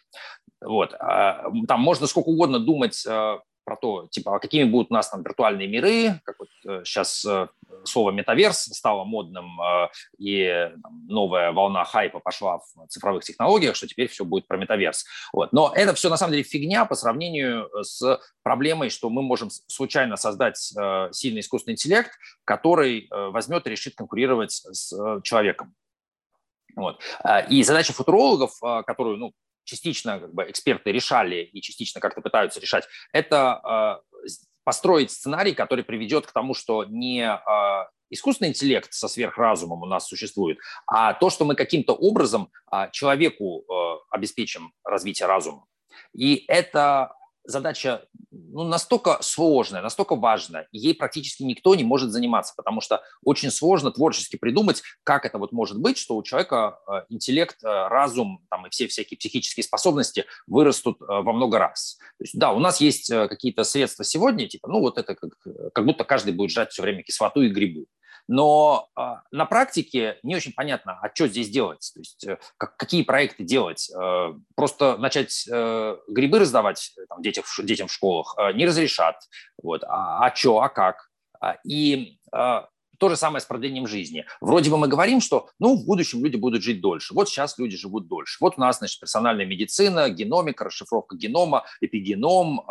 Вот. 0.60 0.94
А, 0.94 1.44
там 1.68 1.80
можно 1.80 2.06
сколько 2.06 2.28
угодно 2.28 2.58
думать 2.58 3.06
про 3.64 3.76
то, 3.76 4.08
типа, 4.10 4.36
а 4.36 4.38
какими 4.38 4.64
будут 4.64 4.90
у 4.90 4.94
нас 4.94 5.08
там 5.08 5.22
виртуальные 5.22 5.68
миры, 5.68 6.20
как 6.24 6.36
вот 6.38 6.48
сейчас 6.84 7.24
э, 7.24 7.48
э, 7.68 7.74
слово 7.84 8.10
метаверс 8.10 8.64
стало 8.64 9.04
модным, 9.04 9.58
и 10.18 10.70
там, 10.82 11.06
новая 11.06 11.52
волна 11.52 11.84
хайпа 11.84 12.20
пошла 12.20 12.58
в 12.58 12.86
цифровых 12.88 13.24
технологиях, 13.24 13.76
что 13.76 13.86
теперь 13.86 14.08
все 14.08 14.24
будет 14.24 14.46
про 14.46 14.56
метаверс. 14.56 15.04
Вот. 15.32 15.52
Но 15.52 15.72
это 15.74 15.94
все 15.94 16.08
на 16.08 16.16
самом 16.16 16.32
деле 16.32 16.44
фигня 16.44 16.84
по 16.84 16.94
сравнению 16.94 17.68
с 17.82 18.20
проблемой, 18.42 18.90
что 18.90 19.10
мы 19.10 19.22
можем 19.22 19.50
случайно 19.50 20.16
создать 20.16 20.56
сильный 21.12 21.40
искусственный 21.40 21.74
интеллект, 21.74 22.10
который 22.44 23.08
возьмет 23.10 23.66
и 23.66 23.70
решит 23.70 23.94
конкурировать 23.94 24.52
с 24.52 25.20
человеком. 25.22 25.74
Вот. 26.74 27.00
И 27.50 27.62
задача 27.62 27.92
футурологов, 27.92 28.52
которую 28.86 29.18
ну, 29.18 29.32
частично 29.64 30.20
как 30.20 30.34
бы, 30.34 30.50
эксперты 30.50 30.92
решали 30.92 31.42
и 31.52 31.60
частично 31.60 32.00
как-то 32.00 32.20
пытаются 32.20 32.60
решать, 32.60 32.86
это 33.12 33.54
а, 33.54 34.00
построить 34.64 35.10
сценарий, 35.10 35.54
который 35.54 35.84
приведет 35.84 36.26
к 36.26 36.32
тому, 36.32 36.54
что 36.54 36.84
не 36.84 37.26
искусственный 38.10 38.50
интеллект 38.50 38.92
со 38.92 39.08
сверхразумом 39.08 39.82
у 39.82 39.86
нас 39.86 40.06
существует, 40.06 40.58
а 40.86 41.14
то, 41.14 41.30
что 41.30 41.44
мы 41.44 41.56
каким-то 41.56 41.94
образом 41.94 42.52
человеку 42.92 43.64
обеспечим 44.10 44.72
развитие 44.84 45.26
разума. 45.26 45.66
И 46.14 46.44
это 46.46 47.12
задача 47.44 48.06
ну, 48.52 48.64
настолько 48.64 49.18
сложная, 49.22 49.82
настолько 49.82 50.14
важная, 50.14 50.68
ей 50.72 50.94
практически 50.94 51.42
никто 51.42 51.74
не 51.74 51.84
может 51.84 52.10
заниматься, 52.10 52.52
потому 52.56 52.80
что 52.80 53.02
очень 53.24 53.50
сложно 53.50 53.90
творчески 53.90 54.36
придумать, 54.36 54.82
как 55.04 55.24
это 55.24 55.38
вот 55.38 55.52
может 55.52 55.80
быть, 55.80 55.98
что 55.98 56.16
у 56.16 56.22
человека 56.22 56.78
э, 56.86 57.04
интеллект, 57.08 57.56
э, 57.64 57.66
разум 57.66 58.44
там, 58.50 58.66
и 58.66 58.70
все 58.70 58.86
всякие 58.86 59.18
психические 59.18 59.64
способности 59.64 60.26
вырастут 60.46 61.00
э, 61.00 61.04
во 61.06 61.32
много 61.32 61.58
раз. 61.58 61.96
То 62.18 62.24
есть, 62.24 62.38
да, 62.38 62.52
у 62.52 62.58
нас 62.58 62.80
есть 62.80 63.08
какие-то 63.10 63.64
средства 63.64 64.04
сегодня, 64.04 64.46
типа, 64.46 64.68
ну 64.68 64.80
вот 64.80 64.98
это 64.98 65.14
как, 65.14 65.30
как 65.74 65.84
будто 65.84 66.04
каждый 66.04 66.32
будет 66.34 66.50
жать 66.50 66.70
все 66.70 66.82
время 66.82 67.02
кислоту 67.02 67.42
и 67.42 67.48
грибы. 67.48 67.86
Но 68.28 68.88
э, 68.96 69.02
на 69.30 69.46
практике 69.46 70.18
не 70.22 70.36
очень 70.36 70.52
понятно, 70.52 70.98
а 71.02 71.10
что 71.14 71.28
здесь 71.28 71.50
делать, 71.50 71.90
то 71.94 72.00
есть 72.00 72.26
э, 72.26 72.38
как, 72.56 72.76
какие 72.76 73.02
проекты 73.02 73.44
делать. 73.44 73.90
Э, 73.90 74.34
просто 74.54 74.96
начать 74.96 75.46
э, 75.50 75.96
грибы 76.08 76.38
раздавать 76.38 76.92
там, 77.08 77.20
детям, 77.22 77.44
детям 77.58 77.88
в 77.88 77.92
школах 77.92 78.36
не 78.54 78.66
разрешат. 78.66 79.16
Вот. 79.62 79.84
А, 79.84 80.26
а 80.26 80.34
что, 80.34 80.60
а 80.60 80.68
как? 80.68 81.10
А, 81.40 81.56
и 81.64 82.18
э, 82.32 82.62
то 82.98 83.08
же 83.08 83.16
самое 83.16 83.40
с 83.40 83.44
продлением 83.44 83.88
жизни. 83.88 84.24
Вроде 84.40 84.70
бы 84.70 84.78
мы 84.78 84.86
говорим, 84.86 85.20
что 85.20 85.48
ну, 85.58 85.76
в 85.76 85.84
будущем 85.84 86.24
люди 86.24 86.36
будут 86.36 86.62
жить 86.62 86.80
дольше. 86.80 87.14
Вот 87.14 87.28
сейчас 87.28 87.58
люди 87.58 87.76
живут 87.76 88.06
дольше. 88.06 88.36
Вот 88.40 88.54
у 88.56 88.60
нас 88.60 88.78
значит, 88.78 89.00
персональная 89.00 89.44
медицина, 89.44 90.08
геномика, 90.08 90.64
расшифровка 90.64 91.16
генома, 91.16 91.64
эпигеном, 91.80 92.62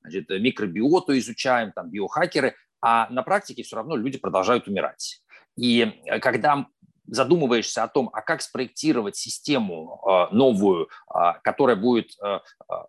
значит, 0.00 0.28
микробиоту 0.28 1.16
изучаем, 1.16 1.70
там, 1.70 1.90
биохакеры 1.90 2.56
а 2.80 3.08
на 3.10 3.22
практике 3.22 3.62
все 3.62 3.76
равно 3.76 3.96
люди 3.96 4.18
продолжают 4.18 4.68
умирать. 4.68 5.22
И 5.56 6.00
э, 6.06 6.18
когда 6.20 6.66
задумываешься 7.06 7.84
о 7.84 7.88
том, 7.88 8.10
а 8.12 8.20
как 8.20 8.42
спроектировать 8.42 9.16
систему 9.16 10.00
э, 10.04 10.34
новую, 10.34 10.88
э, 11.14 11.18
которая 11.42 11.76
будет, 11.76 12.12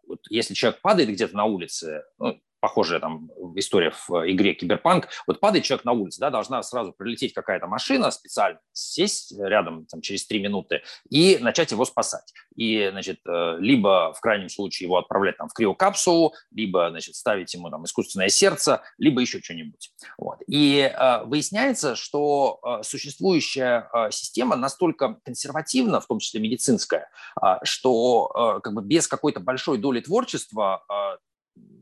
вот 0.07 0.19
если 0.29 0.53
человек 0.53 0.81
падает 0.81 1.09
где-то 1.09 1.35
на 1.35 1.45
улице, 1.45 2.03
ну, 2.17 2.39
похожая 2.67 2.99
там 2.99 3.31
история 3.55 3.91
в 3.91 4.29
игре 4.29 4.53
Киберпанк. 4.53 5.07
Вот 5.25 5.39
падает 5.39 5.63
человек 5.63 5.85
на 5.85 5.93
улице, 5.93 6.19
да, 6.19 6.29
должна 6.29 6.61
сразу 6.63 6.91
прилететь 6.91 7.33
какая-то 7.33 7.65
машина 7.65 8.11
специально, 8.11 8.59
сесть 8.73 9.33
рядом 9.39 9.85
там, 9.85 10.01
через 10.01 10.27
три 10.27 10.41
минуты 10.41 10.81
и 11.09 11.37
начать 11.39 11.71
его 11.71 11.85
спасать. 11.85 12.33
И, 12.57 12.89
значит, 12.91 13.19
э, 13.25 13.55
либо 13.59 14.13
в 14.13 14.19
крайнем 14.19 14.49
случае 14.49 14.87
его 14.87 14.97
отправлять 14.97 15.37
там 15.37 15.47
в 15.47 15.53
криокапсулу, 15.53 16.33
либо, 16.51 16.89
значит, 16.89 17.15
ставить 17.15 17.53
ему 17.53 17.69
там 17.69 17.85
искусственное 17.85 18.27
сердце, 18.27 18.81
либо 18.97 19.21
еще 19.21 19.39
что-нибудь. 19.39 19.91
Вот. 20.17 20.39
И 20.45 20.79
э, 20.79 21.23
выясняется, 21.23 21.95
что 21.95 22.59
э, 22.61 22.83
существующая 22.83 23.89
э, 23.93 24.11
система 24.11 24.57
настолько 24.57 25.21
консервативна, 25.23 26.01
в 26.01 26.07
том 26.07 26.19
числе 26.19 26.41
медицинская, 26.41 27.09
э, 27.41 27.59
что 27.63 28.57
э, 28.57 28.61
как 28.61 28.73
бы 28.73 28.81
без 28.81 29.07
какой-то 29.07 29.39
большой 29.39 29.77
доли 29.77 30.01
творчества 30.01 30.83
э, 30.89 31.17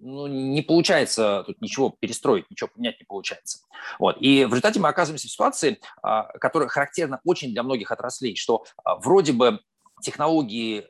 ну, 0.02 0.28
не 0.28 0.62
получается 0.62 1.44
тут 1.46 1.60
ничего 1.62 1.96
перестроить, 2.00 2.50
ничего 2.50 2.70
поменять 2.74 3.00
не 3.00 3.06
получается. 3.06 3.60
Вот. 4.00 4.18
И 4.20 4.46
в 4.46 4.50
результате 4.50 4.80
мы 4.80 4.90
оказываемся 4.90 5.28
в 5.28 5.32
ситуации, 5.32 5.80
а, 6.04 6.26
которая 6.38 6.70
характерна 6.70 7.20
очень 7.24 7.52
для 7.52 7.64
многих 7.64 7.92
отраслей, 7.92 8.36
что 8.36 8.66
а, 8.84 8.98
вроде 8.98 9.34
бы 9.34 9.60
технологии 10.02 10.88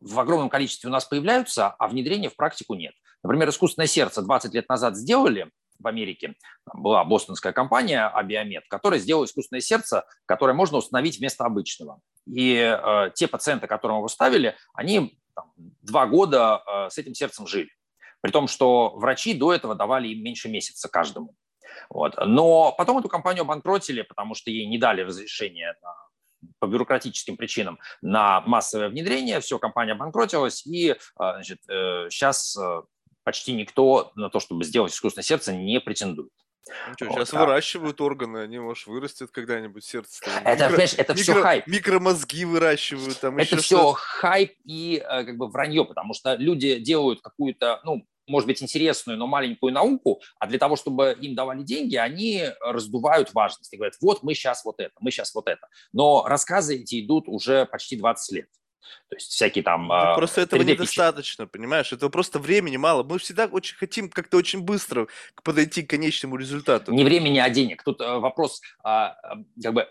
в 0.00 0.18
огромном 0.18 0.48
количестве 0.48 0.88
у 0.88 0.92
нас 0.92 1.04
появляются, 1.04 1.68
а 1.68 1.88
внедрения 1.88 2.28
в 2.28 2.36
практику 2.36 2.74
нет. 2.74 2.94
Например, 3.22 3.48
искусственное 3.48 3.86
сердце 3.86 4.22
20 4.22 4.54
лет 4.54 4.68
назад 4.68 4.96
сделали 4.96 5.50
в 5.78 5.86
Америке. 5.86 6.34
Была 6.72 7.04
бостонская 7.04 7.52
компания 7.52 8.12
Abiomed, 8.16 8.62
которая 8.68 9.00
сделала 9.00 9.24
искусственное 9.24 9.60
сердце, 9.60 10.04
которое 10.26 10.52
можно 10.52 10.78
установить 10.78 11.18
вместо 11.18 11.44
обычного. 11.44 12.00
И 12.26 12.54
э, 12.54 13.10
те 13.14 13.28
пациенты, 13.28 13.66
которым 13.66 13.98
его 13.98 14.08
ставили, 14.08 14.56
они 14.74 15.18
там, 15.34 15.52
два 15.56 16.06
года 16.06 16.62
э, 16.66 16.90
с 16.90 16.98
этим 16.98 17.14
сердцем 17.14 17.46
жили. 17.46 17.70
При 18.20 18.30
том, 18.30 18.48
что 18.48 18.90
врачи 18.96 19.34
до 19.34 19.52
этого 19.52 19.74
давали 19.74 20.08
им 20.08 20.22
меньше 20.22 20.48
месяца 20.48 20.88
каждому. 20.88 21.34
Вот. 21.90 22.14
Но 22.24 22.74
потом 22.76 22.98
эту 22.98 23.08
компанию 23.08 23.42
обанкротили, 23.42 24.02
потому 24.02 24.34
что 24.34 24.50
ей 24.50 24.66
не 24.66 24.78
дали 24.78 25.02
разрешения 25.02 25.76
на 25.82 25.94
по 26.60 26.66
бюрократическим 26.66 27.36
причинам 27.36 27.78
на 28.00 28.40
массовое 28.42 28.88
внедрение, 28.88 29.40
все, 29.40 29.58
компания 29.58 29.92
обанкротилась, 29.92 30.64
и 30.66 30.94
а, 31.16 31.34
значит, 31.34 31.58
сейчас 31.64 32.56
э, 32.56 32.60
э, 32.62 32.82
почти 33.24 33.54
никто 33.54 34.12
на 34.14 34.30
то, 34.30 34.38
чтобы 34.38 34.64
сделать 34.64 34.92
искусственное 34.92 35.24
сердце, 35.24 35.52
не 35.52 35.80
претендует. 35.80 36.30
Ну 36.88 36.94
что, 36.94 37.06
вот, 37.06 37.14
сейчас 37.14 37.34
а... 37.34 37.40
выращивают 37.40 38.00
органы, 38.00 38.38
они, 38.38 38.58
может, 38.58 38.86
вырастет 38.86 39.30
когда-нибудь 39.30 39.84
сердце. 39.84 40.24
Это, 40.44 40.68
микро, 40.68 40.82
это 40.82 41.14
микро, 41.14 41.22
все 41.22 41.42
хайп. 41.42 41.66
Микромозги 41.66 42.44
выращивают. 42.44 43.18
Там 43.20 43.38
это 43.38 43.56
все 43.58 43.92
хайп 43.92 44.54
и 44.64 45.02
э, 45.04 45.24
как 45.24 45.36
бы 45.36 45.48
вранье, 45.48 45.84
потому 45.84 46.14
что 46.14 46.34
люди 46.34 46.78
делают 46.78 47.20
какую-то, 47.20 47.80
ну, 47.84 48.04
может 48.28 48.46
быть, 48.46 48.62
интересную, 48.62 49.18
но 49.18 49.26
маленькую 49.26 49.72
науку, 49.72 50.20
а 50.38 50.46
для 50.46 50.58
того, 50.58 50.76
чтобы 50.76 51.16
им 51.20 51.34
давали 51.34 51.62
деньги, 51.62 51.96
они 51.96 52.44
раздувают 52.60 53.32
важность 53.32 53.72
и 53.72 53.76
говорят, 53.76 53.94
вот 54.00 54.22
мы 54.22 54.34
сейчас 54.34 54.64
вот 54.64 54.80
это, 54.80 54.92
мы 55.00 55.10
сейчас 55.10 55.34
вот 55.34 55.48
это. 55.48 55.66
Но 55.92 56.24
рассказы 56.26 56.76
эти 56.76 57.04
идут 57.04 57.24
уже 57.26 57.66
почти 57.66 57.96
20 57.96 58.36
лет. 58.36 58.48
То 59.08 59.16
есть 59.16 59.30
всякие 59.30 59.64
там... 59.64 59.88
Ну, 59.88 60.14
просто 60.14 60.42
этого 60.42 60.62
недостаточно, 60.62 61.46
понимаешь? 61.46 61.92
Этого 61.92 62.10
просто 62.10 62.38
времени 62.38 62.76
мало. 62.76 63.02
Мы 63.02 63.18
всегда 63.18 63.46
очень 63.46 63.76
хотим 63.76 64.10
как-то 64.10 64.36
очень 64.36 64.60
быстро 64.60 65.08
подойти 65.42 65.82
к 65.82 65.90
конечному 65.90 66.36
результату. 66.36 66.92
Не 66.92 67.04
времени, 67.04 67.38
а 67.38 67.48
денег. 67.50 67.82
Тут 67.82 68.00
э, 68.00 68.18
вопрос, 68.18 68.60
а, 68.82 69.16
как 69.62 69.74
бы, 69.74 69.88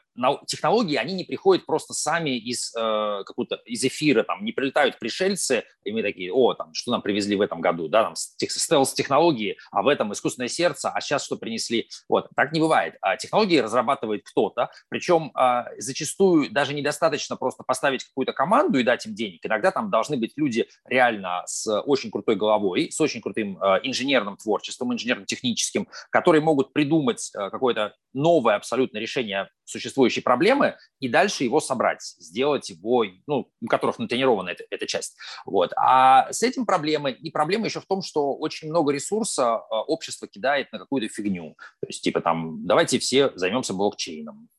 технологии, 0.48 0.96
они 0.96 1.14
не 1.14 1.24
приходят 1.24 1.66
просто 1.66 1.94
сами 1.94 2.38
из 2.38 2.74
э, 2.76 3.24
какого-то 3.26 3.56
из 3.66 3.84
эфира, 3.84 4.24
там, 4.24 4.44
не 4.44 4.52
прилетают 4.52 4.98
пришельцы, 5.00 5.64
и 5.84 5.92
мы 5.92 6.02
такие, 6.02 6.32
о, 6.34 6.54
там, 6.54 6.74
что 6.74 6.92
нам 6.92 7.02
привезли 7.02 7.36
в 7.36 7.42
этом 7.42 7.62
году, 7.62 7.88
да, 7.88 8.04
там, 8.04 8.16
стелс-технологии, 8.16 9.58
а 9.72 9.84
в 9.84 9.88
этом 9.88 10.12
искусственное 10.14 10.48
сердце, 10.48 10.90
а 10.90 11.02
сейчас 11.02 11.26
что 11.26 11.38
принесли? 11.38 11.90
Вот, 12.10 12.30
так 12.36 12.52
не 12.52 12.60
бывает. 12.60 12.96
А 13.02 13.16
технологии 13.18 13.58
разрабатывает 13.58 14.24
кто-то, 14.24 14.72
причем 14.90 15.32
а, 15.36 15.68
зачастую 15.78 16.52
даже 16.52 16.74
недостаточно 16.74 17.36
просто 17.38 17.64
поставить 17.64 18.04
какую-то 18.04 18.34
команду 18.34 18.77
и 18.80 18.84
дать 18.84 19.06
им 19.06 19.16
денег. 19.16 19.46
Иногда 19.46 19.72
там 19.72 19.90
должны 19.90 20.18
быть 20.18 20.34
люди 20.36 20.68
реально 20.86 21.44
с 21.46 21.82
очень 21.82 22.12
крутой 22.12 22.36
головой, 22.36 22.92
с 22.92 23.00
очень 23.02 23.22
крутым 23.22 23.62
э, 23.62 23.80
инженерным 23.84 24.38
творчеством, 24.38 24.94
инженерно-техническим, 24.94 25.88
которые 26.10 26.42
могут 26.42 26.74
придумать 26.74 27.32
э, 27.36 27.50
какое-то 27.50 27.96
новое 28.14 28.56
абсолютно 28.56 28.98
решение 28.98 29.50
существующей 29.66 30.22
проблемы 30.22 30.76
и 31.00 31.10
дальше 31.10 31.44
его 31.44 31.60
собрать, 31.60 32.02
сделать 32.02 32.70
его, 32.70 33.06
ну, 33.28 33.50
у 33.62 33.68
которых 33.68 34.00
натренирована 34.00 34.50
эта, 34.50 34.64
эта 34.70 34.88
часть. 34.88 35.16
Вот. 35.46 35.72
А 35.76 36.32
с 36.32 36.42
этим 36.44 36.66
проблемы, 36.66 37.12
и 37.12 37.32
проблема 37.32 37.66
еще 37.66 37.82
в 37.82 37.86
том, 37.86 38.02
что 38.02 38.36
очень 38.36 38.70
много 38.70 38.92
ресурса 38.92 39.62
э, 39.70 39.76
общество 39.88 40.28
кидает 40.28 40.72
на 40.72 40.80
какую-то 40.80 41.14
фигню. 41.14 41.56
То 41.82 41.88
есть, 41.88 42.04
типа 42.04 42.22
там, 42.22 42.66
давайте 42.66 43.00
все 43.00 43.32
займемся 43.36 43.74
блокчейном. 43.74 44.50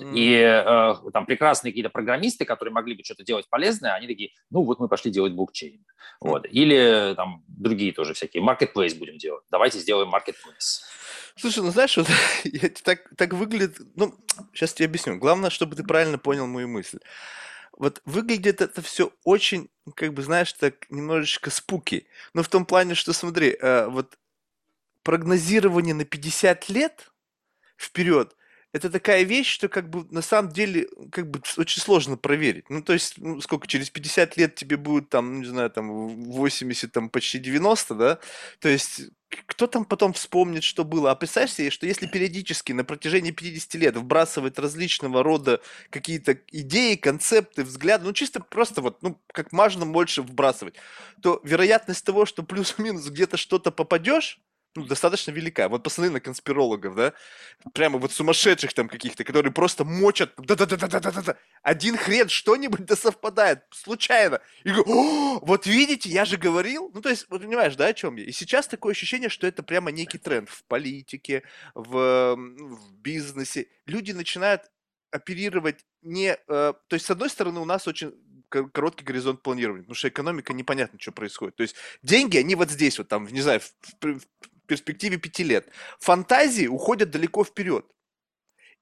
И 0.00 0.34
э, 0.34 0.94
там 1.12 1.26
прекрасные 1.26 1.72
какие-то 1.72 1.90
программисты, 1.90 2.44
которые 2.44 2.72
могли 2.72 2.94
бы 2.94 3.02
что-то 3.02 3.24
делать 3.24 3.48
полезное, 3.48 3.94
они 3.94 4.06
такие, 4.06 4.30
ну 4.50 4.62
вот 4.62 4.78
мы 4.78 4.88
пошли 4.88 5.10
делать 5.10 5.32
блокчейн. 5.32 5.84
Вот. 6.20 6.46
Или 6.50 7.14
там 7.16 7.44
другие 7.48 7.92
тоже 7.92 8.14
всякие, 8.14 8.42
marketplace 8.42 8.96
будем 8.96 9.18
делать. 9.18 9.44
Давайте 9.50 9.78
сделаем 9.78 10.14
marketplace. 10.14 10.82
Слушай, 11.36 11.62
ну 11.62 11.70
знаешь, 11.70 11.96
вот 11.96 12.06
так, 12.84 13.08
так 13.16 13.32
выглядит, 13.34 13.78
ну, 13.96 14.14
сейчас 14.52 14.74
тебе 14.74 14.86
объясню. 14.86 15.16
Главное, 15.16 15.50
чтобы 15.50 15.74
ты 15.74 15.82
правильно 15.82 16.18
понял 16.18 16.46
мою 16.46 16.68
мысль. 16.68 16.98
Вот 17.76 18.00
выглядит 18.04 18.60
это 18.60 18.82
все 18.82 19.10
очень, 19.24 19.68
как 19.96 20.14
бы, 20.14 20.22
знаешь, 20.22 20.52
так 20.52 20.88
немножечко 20.90 21.50
спуки. 21.50 22.06
Но 22.32 22.44
в 22.44 22.48
том 22.48 22.64
плане, 22.66 22.94
что, 22.94 23.12
смотри, 23.12 23.56
э, 23.60 23.88
вот 23.88 24.16
прогнозирование 25.02 25.94
на 25.94 26.04
50 26.04 26.68
лет 26.68 27.12
вперед– 27.76 28.36
это 28.74 28.90
такая 28.90 29.22
вещь, 29.22 29.46
что 29.46 29.68
как 29.68 29.88
бы 29.88 30.04
на 30.10 30.20
самом 30.20 30.50
деле 30.50 30.88
как 31.12 31.30
бы 31.30 31.40
очень 31.56 31.80
сложно 31.80 32.16
проверить. 32.16 32.68
Ну, 32.70 32.82
то 32.82 32.92
есть, 32.92 33.14
ну, 33.18 33.40
сколько, 33.40 33.68
через 33.68 33.88
50 33.88 34.36
лет 34.36 34.56
тебе 34.56 34.76
будет 34.76 35.10
там, 35.10 35.42
не 35.42 35.46
знаю, 35.46 35.70
там 35.70 36.08
80, 36.08 36.90
там 36.90 37.08
почти 37.08 37.38
90, 37.38 37.94
да? 37.94 38.18
То 38.58 38.68
есть, 38.68 39.02
кто 39.46 39.68
там 39.68 39.84
потом 39.84 40.12
вспомнит, 40.12 40.64
что 40.64 40.82
было? 40.82 41.12
А 41.12 41.14
представь 41.14 41.52
себе, 41.52 41.70
что 41.70 41.86
если 41.86 42.08
периодически 42.08 42.72
на 42.72 42.82
протяжении 42.82 43.30
50 43.30 43.74
лет 43.74 43.96
вбрасывать 43.96 44.58
различного 44.58 45.22
рода 45.22 45.60
какие-то 45.90 46.36
идеи, 46.50 46.96
концепты, 46.96 47.62
взгляды, 47.62 48.06
ну 48.06 48.12
чисто 48.12 48.40
просто 48.40 48.80
вот, 48.80 49.00
ну 49.04 49.22
как 49.28 49.52
можно 49.52 49.86
больше 49.86 50.22
вбрасывать, 50.22 50.74
то 51.22 51.40
вероятность 51.44 52.04
того, 52.04 52.26
что 52.26 52.42
плюс-минус 52.42 53.06
где-то 53.08 53.36
что-то 53.36 53.70
попадешь, 53.70 54.40
ну, 54.74 54.84
достаточно 54.86 55.30
велика. 55.30 55.68
Вот 55.68 55.82
посмотри 55.82 56.12
на 56.12 56.20
конспирологов, 56.20 56.94
да, 56.96 57.12
прямо 57.72 57.98
вот 57.98 58.12
сумасшедших 58.12 58.72
там 58.72 58.88
каких-то, 58.88 59.24
которые 59.24 59.52
просто 59.52 59.84
мочат, 59.84 60.32
да-да-да-да-да-да, 60.36 61.36
один 61.62 61.96
хрен 61.96 62.28
что-нибудь 62.28 62.84
да 62.84 62.96
совпадает, 62.96 63.62
случайно. 63.70 64.40
И 64.64 64.70
говорю, 64.70 65.38
вот 65.40 65.66
видите, 65.66 66.08
я 66.08 66.24
же 66.24 66.36
говорил. 66.36 66.90
Ну, 66.92 67.00
то 67.00 67.08
есть, 67.08 67.26
вот 67.28 67.42
понимаешь, 67.42 67.76
да, 67.76 67.86
о 67.86 67.94
чем 67.94 68.16
я? 68.16 68.24
И 68.24 68.32
сейчас 68.32 68.66
такое 68.66 68.92
ощущение, 68.92 69.28
что 69.28 69.46
это 69.46 69.62
прямо 69.62 69.90
некий 69.90 70.18
тренд 70.18 70.48
в 70.48 70.64
политике, 70.64 71.44
в, 71.74 72.36
в 72.36 72.92
бизнесе. 72.94 73.68
Люди 73.86 74.12
начинают 74.12 74.62
оперировать 75.10 75.84
не... 76.02 76.36
Э, 76.48 76.72
то 76.88 76.94
есть, 76.94 77.06
с 77.06 77.10
одной 77.10 77.30
стороны, 77.30 77.60
у 77.60 77.64
нас 77.64 77.86
очень 77.86 78.14
короткий 78.48 79.04
горизонт 79.04 79.42
планирования, 79.42 79.82
потому 79.82 79.94
что 79.94 80.08
экономика 80.08 80.52
непонятно, 80.52 80.98
что 81.00 81.12
происходит. 81.12 81.56
То 81.56 81.62
есть 81.62 81.76
деньги, 82.02 82.36
они 82.36 82.54
вот 82.54 82.70
здесь, 82.70 82.98
вот 82.98 83.08
там, 83.08 83.26
не 83.26 83.40
знаю, 83.40 83.60
в, 83.60 83.72
в, 84.02 84.20
перспективе 84.66 85.16
пяти 85.16 85.44
лет. 85.44 85.68
Фантазии 86.00 86.66
уходят 86.66 87.10
далеко 87.10 87.44
вперед. 87.44 87.86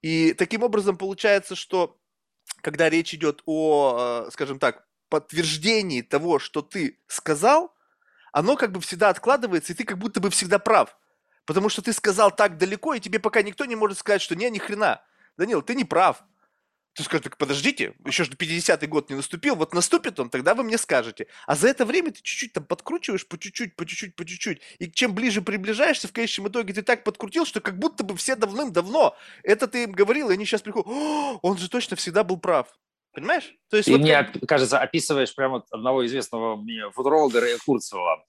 И 0.02 0.32
таким 0.34 0.62
образом 0.62 0.96
получается, 0.96 1.54
что 1.54 1.98
когда 2.60 2.90
речь 2.90 3.14
идет 3.14 3.42
о, 3.46 4.26
э, 4.26 4.30
скажем 4.30 4.58
так, 4.58 4.86
подтверждении 5.08 6.02
того, 6.02 6.38
что 6.38 6.62
ты 6.62 6.98
сказал, 7.06 7.74
оно 8.32 8.56
как 8.56 8.72
бы 8.72 8.80
всегда 8.80 9.10
откладывается, 9.10 9.72
и 9.72 9.76
ты 9.76 9.84
как 9.84 9.98
будто 9.98 10.20
бы 10.20 10.30
всегда 10.30 10.58
прав. 10.58 10.96
Потому 11.44 11.68
что 11.68 11.82
ты 11.82 11.92
сказал 11.92 12.30
так 12.30 12.56
далеко, 12.56 12.94
и 12.94 13.00
тебе 13.00 13.18
пока 13.18 13.42
никто 13.42 13.64
не 13.64 13.76
может 13.76 13.98
сказать, 13.98 14.22
что 14.22 14.34
не, 14.34 14.48
ни 14.50 14.58
хрена. 14.58 15.02
Данил, 15.36 15.62
ты 15.62 15.74
не 15.74 15.84
прав. 15.84 16.24
Ты 16.94 17.04
скажешь, 17.04 17.24
так 17.24 17.38
подождите, 17.38 17.94
еще 18.04 18.24
же 18.24 18.32
50-й 18.32 18.86
год 18.86 19.08
не 19.08 19.16
наступил, 19.16 19.56
вот 19.56 19.72
наступит 19.72 20.20
он, 20.20 20.28
тогда 20.28 20.54
вы 20.54 20.62
мне 20.62 20.76
скажете. 20.76 21.26
А 21.46 21.56
за 21.56 21.68
это 21.68 21.86
время 21.86 22.10
ты 22.10 22.20
чуть-чуть 22.22 22.52
там 22.52 22.64
подкручиваешь, 22.64 23.26
по 23.26 23.38
чуть-чуть, 23.38 23.76
по 23.76 23.86
чуть-чуть, 23.86 24.14
по 24.14 24.26
чуть-чуть. 24.26 24.60
И 24.78 24.90
чем 24.90 25.14
ближе 25.14 25.40
приближаешься, 25.40 26.08
в 26.08 26.12
конечном 26.12 26.48
итоге 26.48 26.74
ты 26.74 26.82
так 26.82 27.02
подкрутил, 27.04 27.46
что 27.46 27.60
как 27.60 27.78
будто 27.78 28.04
бы 28.04 28.14
все 28.16 28.36
давным-давно 28.36 29.16
это 29.42 29.66
ты 29.66 29.84
им 29.84 29.92
говорил, 29.92 30.30
и 30.30 30.34
они 30.34 30.44
сейчас 30.44 30.62
приходят, 30.62 30.88
О, 30.88 31.38
он 31.42 31.56
же 31.56 31.70
точно 31.70 31.96
всегда 31.96 32.24
был 32.24 32.38
прав. 32.38 32.68
Понимаешь? 33.12 33.54
То 33.68 33.76
есть, 33.76 33.86
ты 33.86 33.92
вот 33.92 34.00
мне, 34.00 34.24
как... 34.24 34.46
кажется, 34.48 34.78
описываешь 34.78 35.34
прямо 35.34 35.64
одного 35.70 36.04
известного 36.06 36.56
мне 36.56 36.90
футуролога 36.92 37.40
Курцева, 37.64 38.24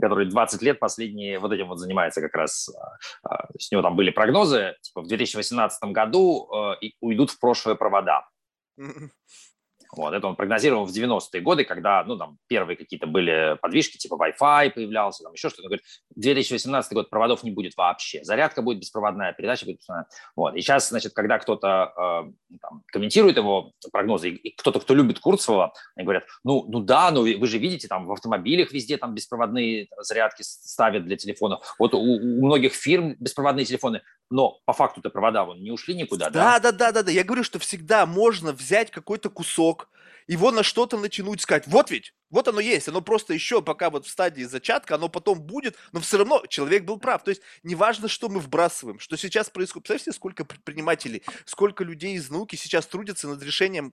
который 0.00 0.26
20 0.26 0.62
лет 0.62 0.78
последние 0.78 1.38
вот 1.38 1.52
этим 1.52 1.68
вот 1.68 1.78
занимается 1.78 2.20
как 2.20 2.34
раз. 2.34 2.68
А, 2.68 2.96
а, 3.28 3.48
с 3.58 3.70
него 3.70 3.82
там 3.82 3.96
были 3.96 4.10
прогнозы, 4.10 4.76
типа 4.80 5.02
в 5.02 5.08
2018 5.08 5.82
году 5.92 6.48
э, 6.82 6.86
уйдут 7.00 7.30
в 7.30 7.38
прошлое 7.38 7.74
провода. 7.74 8.28
Вот, 9.92 10.14
это 10.14 10.26
он 10.26 10.36
прогнозировал 10.36 10.84
в 10.84 10.90
90-е 10.90 11.40
годы, 11.40 11.64
когда, 11.64 12.04
ну, 12.04 12.16
там, 12.16 12.38
первые 12.46 12.76
какие-то 12.76 13.06
были 13.06 13.58
подвижки, 13.60 13.96
типа 13.96 14.14
Wi-Fi 14.14 14.70
появлялся, 14.70 15.24
там 15.24 15.32
еще 15.32 15.48
что-то. 15.48 15.62
Он 15.62 15.68
говорит, 15.68 15.84
2018 16.16 16.92
год 16.92 17.10
проводов 17.10 17.42
не 17.42 17.50
будет 17.50 17.76
вообще. 17.76 18.22
Зарядка 18.22 18.62
будет 18.62 18.78
беспроводная, 18.78 19.32
передача 19.32 19.66
будет 19.66 19.78
беспроводная. 19.78 20.08
Вот. 20.36 20.54
И 20.54 20.60
сейчас, 20.60 20.88
значит, 20.88 21.12
когда 21.12 21.38
кто-то 21.38 21.92
э, 21.96 22.56
там, 22.60 22.82
комментирует 22.86 23.36
его 23.36 23.72
прогнозы, 23.92 24.30
и 24.30 24.54
кто-то, 24.56 24.80
кто 24.80 24.94
любит 24.94 25.18
Курцева, 25.18 25.72
они 25.96 26.04
говорят, 26.04 26.24
ну, 26.44 26.64
ну 26.68 26.80
да, 26.80 27.10
но 27.10 27.22
вы 27.22 27.46
же 27.46 27.58
видите, 27.58 27.88
там 27.88 28.06
в 28.06 28.12
автомобилях 28.12 28.72
везде 28.72 28.96
там 28.96 29.14
беспроводные 29.14 29.88
зарядки 29.98 30.42
ставят 30.42 31.04
для 31.04 31.16
телефонов. 31.16 31.74
Вот 31.78 31.94
у, 31.94 31.98
у 31.98 32.46
многих 32.46 32.74
фирм 32.74 33.16
беспроводные 33.18 33.64
телефоны, 33.64 34.02
но 34.30 34.60
по 34.64 34.72
факту-то 34.72 35.10
провода 35.10 35.44
вон 35.44 35.62
не 35.62 35.70
ушли 35.70 35.94
никуда, 35.94 36.30
да? 36.30 36.58
Да, 36.58 36.70
да, 36.70 36.72
да, 36.72 36.92
да, 36.92 37.02
да. 37.02 37.10
Я 37.10 37.24
говорю, 37.24 37.44
что 37.44 37.58
всегда 37.58 38.06
можно 38.06 38.52
взять 38.52 38.90
какой-то 38.90 39.28
кусок 39.28 39.90
его 40.28 40.52
на 40.52 40.62
что-то 40.62 40.96
натянуть, 40.96 41.40
сказать, 41.40 41.66
вот 41.66 41.90
ведь, 41.90 42.14
вот 42.30 42.46
оно 42.46 42.60
есть, 42.60 42.88
оно 42.88 43.00
просто 43.00 43.34
еще 43.34 43.62
пока 43.62 43.90
вот 43.90 44.06
в 44.06 44.08
стадии 44.08 44.44
зачатка, 44.44 44.94
оно 44.94 45.08
потом 45.08 45.40
будет, 45.40 45.76
но 45.90 45.98
все 45.98 46.18
равно 46.18 46.44
человек 46.48 46.84
был 46.84 46.98
прав. 46.98 47.24
То 47.24 47.30
есть 47.30 47.42
неважно, 47.64 48.06
что 48.06 48.28
мы 48.28 48.38
вбрасываем, 48.38 49.00
что 49.00 49.16
сейчас 49.16 49.50
происходит. 49.50 49.88
Представьте, 49.88 50.16
сколько 50.16 50.44
предпринимателей, 50.44 51.24
сколько 51.44 51.82
людей 51.82 52.14
из 52.14 52.30
науки 52.30 52.54
сейчас 52.54 52.86
трудятся 52.86 53.26
над 53.26 53.42
решением 53.42 53.92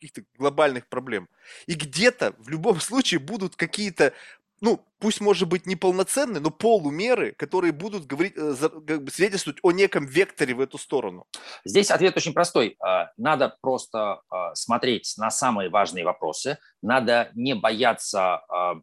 каких-то 0.00 0.22
глобальных 0.36 0.86
проблем. 0.86 1.28
И 1.66 1.74
где-то 1.74 2.34
в 2.38 2.48
любом 2.48 2.80
случае 2.80 3.20
будут 3.20 3.56
какие-то 3.56 4.12
ну, 4.60 4.86
пусть 4.98 5.20
может 5.20 5.48
быть 5.48 5.66
неполноценные, 5.66 6.40
но 6.40 6.50
полумеры, 6.50 7.32
которые 7.32 7.72
будут 7.72 8.06
говорить, 8.06 8.34
э, 8.36 8.54
как 8.86 9.04
бы 9.04 9.10
свидетельствовать 9.10 9.58
о 9.62 9.72
неком 9.72 10.06
векторе 10.06 10.54
в 10.54 10.60
эту 10.60 10.76
сторону? 10.76 11.26
Здесь 11.64 11.90
ответ 11.90 12.16
очень 12.16 12.34
простой. 12.34 12.76
А, 12.78 13.10
надо 13.16 13.56
просто 13.62 14.20
а, 14.28 14.54
смотреть 14.54 15.14
на 15.16 15.30
самые 15.30 15.70
важные 15.70 16.04
вопросы, 16.04 16.58
надо 16.82 17.30
не 17.34 17.54
бояться 17.54 18.42
а, 18.48 18.74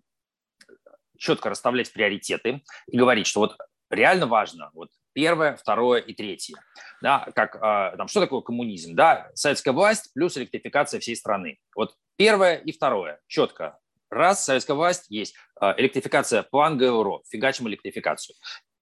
четко 1.17 1.49
расставлять 1.49 1.93
приоритеты 1.93 2.63
и 2.87 2.97
говорить, 2.97 3.27
что 3.27 3.41
вот 3.41 3.57
реально 3.91 4.25
важно 4.25 4.71
вот 4.73 4.89
первое, 5.13 5.57
второе 5.57 5.99
и 5.99 6.13
третье. 6.13 6.55
Да, 7.01 7.27
как, 7.35 7.59
там, 7.97 8.07
что 8.07 8.19
такое 8.19 8.41
коммунизм? 8.41 8.95
Да, 8.95 9.31
советская 9.33 9.73
власть 9.73 10.11
плюс 10.13 10.37
электрификация 10.37 10.99
всей 10.99 11.15
страны. 11.15 11.57
Вот 11.75 11.95
первое 12.17 12.57
и 12.57 12.71
второе 12.71 13.19
четко 13.25 13.79
Раз 14.09 14.45
советская 14.45 14.75
власть 14.75 15.05
есть, 15.09 15.35
а, 15.59 15.75
электрификация, 15.77 16.43
план 16.43 16.77
ГРО, 16.77 17.21
фигачим 17.29 17.67
электрификацию. 17.67 18.35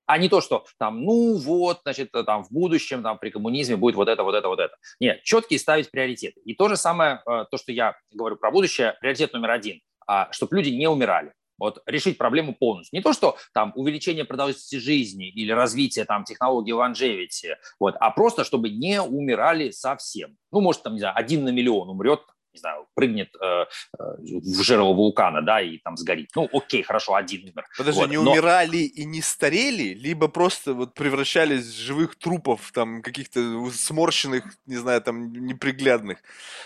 А 0.06 0.18
не 0.18 0.30
то, 0.30 0.40
что 0.40 0.66
там, 0.78 1.02
ну 1.04 1.36
вот, 1.38 1.80
значит, 1.84 2.12
там 2.12 2.44
в 2.44 2.52
будущем, 2.52 3.02
там 3.02 3.18
при 3.18 3.32
коммунизме 3.32 3.76
будет 3.76 3.96
вот 3.96 4.08
это, 4.08 4.24
вот 4.24 4.36
это, 4.36 4.48
вот 4.48 4.60
это. 4.60 4.76
Нет, 5.00 5.24
четкие 5.24 5.60
ставить 5.60 5.90
приоритеты. 5.90 6.40
И 6.42 6.54
то 6.54 6.70
же 6.70 6.78
самое, 6.78 7.22
а, 7.26 7.46
то, 7.46 7.58
что 7.58 7.72
я 7.72 7.96
говорю 8.12 8.36
про 8.36 8.52
будущее, 8.52 8.96
приоритет 9.02 9.34
номер 9.34 9.52
один, 9.52 9.82
а, 10.06 10.32
чтобы 10.32 10.58
люди 10.58 10.70
не 10.70 10.88
умирали. 10.88 11.34
Вот 11.58 11.82
решить 11.86 12.18
проблему 12.18 12.54
полностью. 12.54 12.98
Не 12.98 13.02
то, 13.02 13.14
что 13.14 13.38
там 13.54 13.72
увеличение 13.76 14.26
продолжительности 14.26 14.76
жизни 14.76 15.30
или 15.30 15.52
развитие 15.52 16.06
там 16.06 16.26
технологий 16.26 16.74
longevity, 16.74 17.56
вот, 17.80 17.96
а 18.00 18.12
просто, 18.12 18.44
чтобы 18.44 18.70
не 18.70 19.02
умирали 19.02 19.72
совсем. 19.72 20.36
Ну, 20.52 20.60
может, 20.60 20.84
там, 20.84 20.94
не 20.94 21.00
знаю, 21.00 21.18
один 21.18 21.46
на 21.46 21.50
миллион 21.50 21.90
умрет 21.90 22.22
не 22.56 22.60
знаю, 22.60 22.88
прыгнет 22.96 23.36
э, 23.36 23.66
э, 24.00 24.04
в 24.20 24.64
жерло 24.64 24.94
вулкана, 24.94 25.42
да, 25.42 25.62
и 25.62 25.78
там 25.78 25.98
сгорит. 25.98 26.30
Ну, 26.36 26.50
окей, 26.54 26.84
хорошо, 26.84 27.16
один 27.16 27.44
умер. 27.44 27.66
Подожди, 27.78 28.00
вот, 28.00 28.10
не 28.10 28.18
но... 28.18 28.32
умирали 28.32 28.78
и 28.78 29.06
не 29.06 29.22
старели, 29.22 29.94
либо 29.94 30.28
просто 30.30 30.74
вот 30.74 30.94
превращались 30.94 31.66
в 31.66 31.78
живых 31.78 32.16
трупов, 32.16 32.72
там, 32.74 33.02
каких-то 33.02 33.70
сморщенных, 33.72 34.46
не 34.66 34.78
знаю, 34.78 35.02
там, 35.02 35.34
неприглядных? 35.34 36.20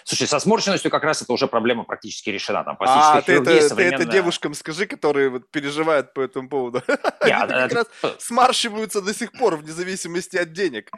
Слушай, 0.04 0.28
со 0.28 0.40
сморщенностью 0.40 0.92
как 0.92 1.04
раз 1.04 1.22
это 1.24 1.34
уже 1.34 1.48
проблема 1.48 1.84
практически 1.84 2.30
решена. 2.30 2.64
Там, 2.64 2.78
а, 2.80 3.22
ты 3.22 3.34
это, 3.34 3.62
современная... 3.62 3.98
ты 3.98 4.04
это 4.04 4.12
девушкам 4.12 4.54
скажи, 4.54 4.86
которые 4.86 5.30
вот 5.30 5.50
переживают 5.50 6.14
по 6.14 6.22
этому 6.22 6.50
поводу. 6.50 6.84
Они 7.20 7.32
как 7.32 7.74
раз 7.74 7.88
смарщиваются 8.20 9.02
до 9.02 9.14
сих 9.14 9.32
пор, 9.32 9.56
вне 9.56 9.72
зависимости 9.72 10.38
от 10.38 10.54
денег. 10.54 10.92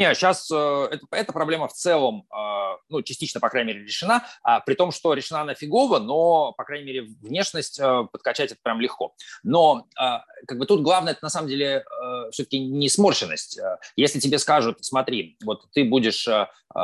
Не, 0.00 0.14
сейчас 0.14 0.50
э, 0.50 0.88
это, 0.92 1.04
эта 1.10 1.30
проблема 1.34 1.68
в 1.68 1.74
целом, 1.74 2.24
э, 2.34 2.76
ну, 2.88 3.02
частично, 3.02 3.38
по 3.38 3.50
крайней 3.50 3.74
мере, 3.74 3.84
решена, 3.84 4.24
а, 4.42 4.60
при 4.60 4.72
том, 4.72 4.92
что 4.92 5.12
решена 5.12 5.42
она 5.42 5.52
фигово, 5.52 5.98
но, 5.98 6.52
по 6.52 6.64
крайней 6.64 6.86
мере, 6.86 7.02
внешность 7.20 7.78
э, 7.78 8.06
подкачать 8.10 8.50
это 8.50 8.60
прям 8.62 8.80
легко. 8.80 9.14
Но 9.42 9.86
э, 10.00 10.04
как 10.48 10.58
бы 10.58 10.64
тут 10.64 10.80
главное, 10.80 11.12
это 11.12 11.22
на 11.22 11.28
самом 11.28 11.48
деле 11.48 11.84
э, 11.84 12.30
все-таки 12.32 12.58
не 12.58 12.88
сморщенность. 12.88 13.58
Э, 13.58 13.76
если 13.94 14.20
тебе 14.20 14.38
скажут, 14.38 14.78
смотри, 14.80 15.36
вот 15.44 15.66
ты 15.72 15.84
будешь 15.84 16.26
э, 16.26 16.48
э 16.74 16.80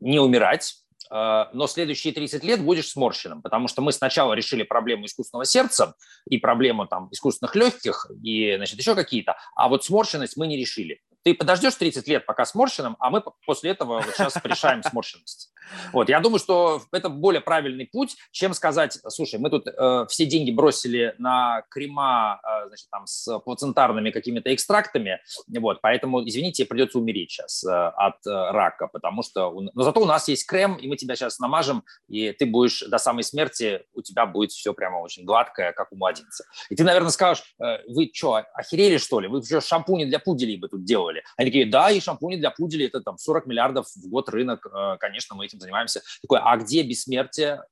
не 0.00 0.18
умирать, 0.18 0.76
э, 1.10 1.44
но 1.52 1.66
следующие 1.66 2.14
30 2.14 2.42
лет 2.42 2.64
будешь 2.64 2.88
сморщенным, 2.88 3.42
потому 3.42 3.68
что 3.68 3.82
мы 3.82 3.92
сначала 3.92 4.32
решили 4.32 4.62
проблему 4.62 5.04
искусственного 5.04 5.44
сердца 5.44 5.94
и 6.26 6.38
проблему 6.38 6.86
там 6.86 7.10
искусственных 7.12 7.54
легких 7.54 8.10
и, 8.22 8.54
значит, 8.56 8.78
еще 8.78 8.94
какие-то, 8.94 9.36
а 9.54 9.68
вот 9.68 9.84
сморщенность 9.84 10.38
мы 10.38 10.46
не 10.46 10.56
решили 10.56 11.02
ты 11.22 11.34
подождешь 11.34 11.74
30 11.74 12.06
лет, 12.08 12.26
пока 12.26 12.44
сморщенным, 12.44 12.96
а 12.98 13.10
мы 13.10 13.22
после 13.46 13.70
этого 13.70 14.00
вот 14.00 14.14
сейчас 14.14 14.36
решаем 14.44 14.82
сморщенность. 14.82 15.52
Вот, 15.92 16.08
я 16.08 16.20
думаю, 16.20 16.38
что 16.38 16.82
это 16.92 17.08
более 17.08 17.40
правильный 17.40 17.86
путь, 17.86 18.16
чем 18.32 18.54
сказать, 18.54 18.98
слушай, 19.08 19.38
мы 19.38 19.50
тут 19.50 19.66
э, 19.66 20.06
все 20.08 20.26
деньги 20.26 20.50
бросили 20.50 21.14
на 21.18 21.62
крема, 21.70 22.40
э, 22.42 22.68
значит, 22.68 22.90
там, 22.90 23.06
с 23.06 23.38
плацентарными 23.40 24.10
какими-то 24.10 24.52
экстрактами, 24.54 25.20
вот, 25.48 25.80
поэтому, 25.80 26.26
извините, 26.26 26.64
придется 26.64 26.98
умереть 26.98 27.30
сейчас 27.30 27.64
э, 27.64 27.70
от 27.70 28.26
э, 28.26 28.30
рака, 28.30 28.88
потому 28.88 29.22
что, 29.22 29.50
но 29.50 29.82
зато 29.82 30.00
у 30.00 30.06
нас 30.06 30.28
есть 30.28 30.46
крем, 30.46 30.76
и 30.76 30.88
мы 30.88 30.96
тебя 30.96 31.16
сейчас 31.16 31.38
намажем, 31.38 31.84
и 32.08 32.32
ты 32.32 32.46
будешь 32.46 32.80
до 32.80 32.98
самой 32.98 33.22
смерти, 33.22 33.84
у 33.94 34.02
тебя 34.02 34.26
будет 34.26 34.52
все 34.52 34.74
прямо 34.74 34.98
очень 34.98 35.24
гладкое, 35.24 35.72
как 35.72 35.92
у 35.92 35.96
младенца. 35.96 36.44
И 36.68 36.76
ты, 36.76 36.84
наверное, 36.84 37.10
скажешь, 37.10 37.44
э, 37.62 37.78
вы 37.88 38.10
что, 38.12 38.42
охерели, 38.54 38.98
что 38.98 39.20
ли? 39.20 39.28
Вы 39.28 39.42
что, 39.42 39.60
шампуни 39.60 40.04
для 40.04 40.18
пуделей 40.18 40.56
бы 40.56 40.68
тут 40.68 40.84
делали? 40.84 41.09
Они 41.36 41.50
такие, 41.50 41.66
да, 41.66 41.90
и 41.90 42.00
шампуни 42.00 42.36
для 42.36 42.50
пуделей, 42.50 42.86
это 42.86 43.00
там 43.00 43.18
40 43.18 43.46
миллиардов 43.46 43.86
в 43.94 44.08
год 44.08 44.28
рынок, 44.28 44.66
э, 44.66 44.96
конечно, 44.98 45.36
мы 45.36 45.46
этим 45.46 45.60
занимаемся. 45.60 46.02
Такой, 46.22 46.40
а 46.42 46.56
где 46.56 46.82
бессмертие? 46.82 47.62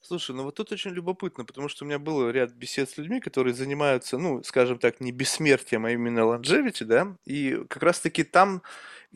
Слушай, 0.00 0.34
ну 0.36 0.44
вот 0.44 0.54
тут 0.54 0.72
очень 0.72 0.92
любопытно, 0.92 1.44
потому 1.44 1.68
что 1.68 1.84
у 1.84 1.88
меня 1.88 1.98
был 1.98 2.30
ряд 2.30 2.52
бесед 2.52 2.90
с 2.90 2.96
людьми, 2.96 3.20
которые 3.20 3.54
занимаются, 3.54 4.18
ну, 4.18 4.42
скажем 4.44 4.78
так, 4.78 5.00
не 5.00 5.12
бессмертием, 5.12 5.84
а 5.84 5.90
именно 5.90 6.20
longevity, 6.20 6.84
да, 6.84 7.16
и 7.24 7.64
как 7.68 7.82
раз-таки 7.82 8.24
там 8.24 8.62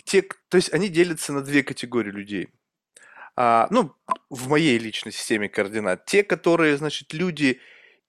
те, 0.04 0.22
то 0.22 0.56
есть 0.56 0.72
они 0.72 0.88
делятся 0.88 1.32
на 1.32 1.42
две 1.42 1.62
категории 1.62 2.10
людей. 2.10 2.48
А, 3.36 3.68
ну, 3.70 3.94
в 4.30 4.48
моей 4.48 4.78
личной 4.78 5.12
системе 5.12 5.48
координат. 5.48 6.04
Те, 6.06 6.24
которые, 6.24 6.76
значит, 6.76 7.12
люди 7.12 7.60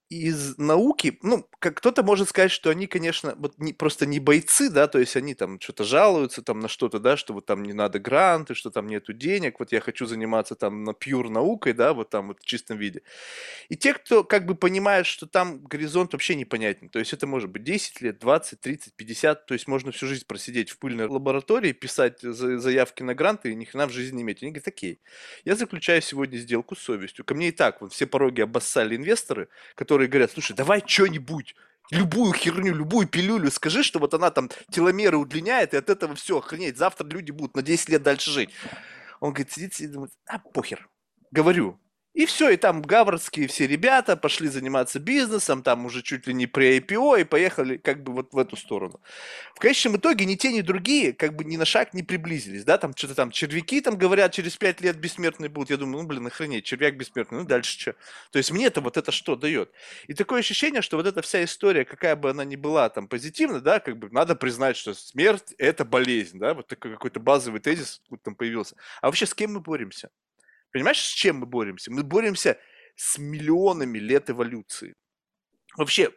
из 0.09 0.57
науки, 0.57 1.19
ну, 1.21 1.47
как 1.59 1.77
кто-то 1.77 2.03
может 2.03 2.29
сказать, 2.29 2.51
что 2.51 2.69
они, 2.69 2.87
конечно, 2.87 3.35
вот 3.37 3.57
не, 3.59 3.73
просто 3.73 4.05
не 4.05 4.19
бойцы, 4.19 4.69
да, 4.69 4.87
то 4.87 4.99
есть 4.99 5.15
они 5.15 5.35
там 5.35 5.59
что-то 5.59 5.83
жалуются 5.83 6.41
там 6.41 6.59
на 6.59 6.67
что-то, 6.67 6.99
да, 6.99 7.17
что 7.17 7.33
вот 7.33 7.45
там 7.45 7.63
не 7.63 7.73
надо 7.73 7.99
гранты, 7.99 8.55
что 8.55 8.71
там 8.71 8.87
нету 8.87 9.13
денег, 9.13 9.59
вот 9.59 9.71
я 9.71 9.81
хочу 9.81 10.05
заниматься 10.05 10.55
там 10.55 10.83
на 10.83 10.93
пьюр 10.93 11.29
наукой, 11.29 11.73
да, 11.73 11.93
вот 11.93 12.09
там 12.09 12.27
вот 12.29 12.41
в 12.41 12.45
чистом 12.45 12.77
виде. 12.77 13.01
И 13.69 13.75
те, 13.75 13.93
кто 13.93 14.23
как 14.23 14.45
бы 14.45 14.55
понимает, 14.55 15.05
что 15.05 15.27
там 15.27 15.63
горизонт 15.63 16.13
вообще 16.13 16.35
непонятен, 16.35 16.89
то 16.89 16.99
есть 16.99 17.13
это 17.13 17.27
может 17.27 17.49
быть 17.49 17.63
10 17.63 18.01
лет, 18.01 18.19
20, 18.19 18.61
30, 18.61 18.93
50, 18.95 19.45
то 19.45 19.53
есть 19.53 19.67
можно 19.67 19.91
всю 19.91 20.07
жизнь 20.07 20.25
просидеть 20.27 20.69
в 20.69 20.79
пыльной 20.79 21.07
лаборатории, 21.07 21.71
писать 21.71 22.21
заявки 22.21 23.03
на 23.03 23.15
гранты 23.15 23.51
и 23.51 23.55
ни 23.55 23.65
хрена 23.65 23.87
в 23.87 23.91
жизни 23.91 24.17
не 24.17 24.23
иметь. 24.23 24.43
Они 24.43 24.51
говорят, 24.51 24.67
окей, 24.67 25.01
я 25.45 25.55
заключаю 25.55 26.01
сегодня 26.01 26.37
сделку 26.37 26.75
с 26.75 26.79
совестью. 26.79 27.25
Ко 27.25 27.35
мне 27.35 27.49
и 27.49 27.51
так 27.51 27.81
вот 27.81 27.93
все 27.93 28.05
пороги 28.05 28.41
обоссали 28.41 28.95
инвесторы, 28.95 29.49
которые 29.75 29.98
которые 29.99 30.09
говорят, 30.11 30.31
слушай, 30.31 30.55
давай 30.55 30.81
что-нибудь, 30.85 31.55
любую 31.91 32.31
херню, 32.31 32.73
любую 32.73 33.05
пилюлю, 33.05 33.51
скажи, 33.51 33.83
что 33.83 33.99
вот 33.99 34.13
она 34.13 34.31
там 34.31 34.49
теломеры 34.71 35.17
удлиняет, 35.17 35.73
и 35.73 35.77
от 35.77 35.89
этого 35.89 36.15
все, 36.15 36.37
охренеть, 36.37 36.77
завтра 36.77 37.05
люди 37.05 37.31
будут 37.31 37.55
на 37.57 37.61
10 37.61 37.89
лет 37.89 38.01
дальше 38.01 38.31
жить. 38.31 38.49
Он 39.19 39.33
говорит, 39.33 39.51
сидит, 39.51 39.73
сидит, 39.73 39.91
думает, 39.91 40.11
а, 40.25 40.39
похер. 40.39 40.87
Говорю, 41.31 41.77
и 42.19 42.25
все, 42.25 42.49
и 42.49 42.57
там 42.57 42.81
гавардские 42.81 43.47
все 43.47 43.65
ребята 43.65 44.17
пошли 44.17 44.49
заниматься 44.49 44.99
бизнесом, 44.99 45.63
там 45.63 45.85
уже 45.85 46.01
чуть 46.01 46.27
ли 46.27 46.33
не 46.33 46.47
при 46.47 46.77
IPO, 46.77 47.21
и 47.21 47.23
поехали 47.23 47.77
как 47.77 48.03
бы 48.03 48.11
вот 48.11 48.33
в 48.33 48.37
эту 48.37 48.57
сторону. 48.57 48.99
В 49.55 49.59
конечном 49.59 49.95
итоге 49.95 50.25
ни 50.25 50.35
те, 50.35 50.51
ни 50.51 50.59
другие 50.59 51.13
как 51.13 51.37
бы 51.37 51.45
ни 51.45 51.55
на 51.55 51.63
шаг 51.63 51.93
не 51.93 52.03
приблизились, 52.03 52.65
да, 52.65 52.77
там 52.77 52.93
что-то 52.93 53.15
там 53.15 53.31
червяки 53.31 53.79
там 53.79 53.97
говорят, 53.97 54.33
через 54.33 54.57
пять 54.57 54.81
лет 54.81 54.97
бессмертные 54.97 55.47
будут. 55.47 55.69
Я 55.69 55.77
думаю, 55.77 56.01
ну, 56.01 56.09
блин, 56.09 56.27
охренеть, 56.27 56.65
червяк 56.65 56.97
бессмертный, 56.97 57.37
ну, 57.39 57.45
дальше 57.45 57.79
что? 57.79 57.95
То 58.31 58.37
есть 58.37 58.51
мне 58.51 58.65
это 58.65 58.81
вот 58.81 58.97
это 58.97 59.13
что 59.13 59.37
дает? 59.37 59.71
И 60.07 60.13
такое 60.13 60.41
ощущение, 60.41 60.81
что 60.81 60.97
вот 60.97 61.05
эта 61.05 61.21
вся 61.21 61.41
история, 61.45 61.85
какая 61.85 62.17
бы 62.17 62.31
она 62.31 62.43
ни 62.43 62.57
была 62.57 62.89
там 62.89 63.07
позитивна, 63.07 63.61
да, 63.61 63.79
как 63.79 63.97
бы 63.97 64.09
надо 64.11 64.35
признать, 64.35 64.75
что 64.75 64.93
смерть– 64.93 65.53
это 65.57 65.85
болезнь, 65.85 66.37
да, 66.37 66.53
вот 66.53 66.67
такой 66.67 66.91
какой-то 66.91 67.21
базовый 67.21 67.61
тезис 67.61 68.01
там 68.25 68.35
появился. 68.35 68.75
А 69.01 69.05
вообще 69.05 69.25
с 69.25 69.33
кем 69.33 69.53
мы 69.53 69.61
боремся? 69.61 70.09
Понимаешь, 70.71 70.99
с 70.99 71.09
чем 71.09 71.37
мы 71.37 71.45
боремся? 71.45 71.91
Мы 71.91 72.03
боремся 72.03 72.57
с 72.95 73.17
миллионами 73.17 73.97
лет 73.97 74.29
эволюции. 74.29 74.95
Вообще, 75.77 76.11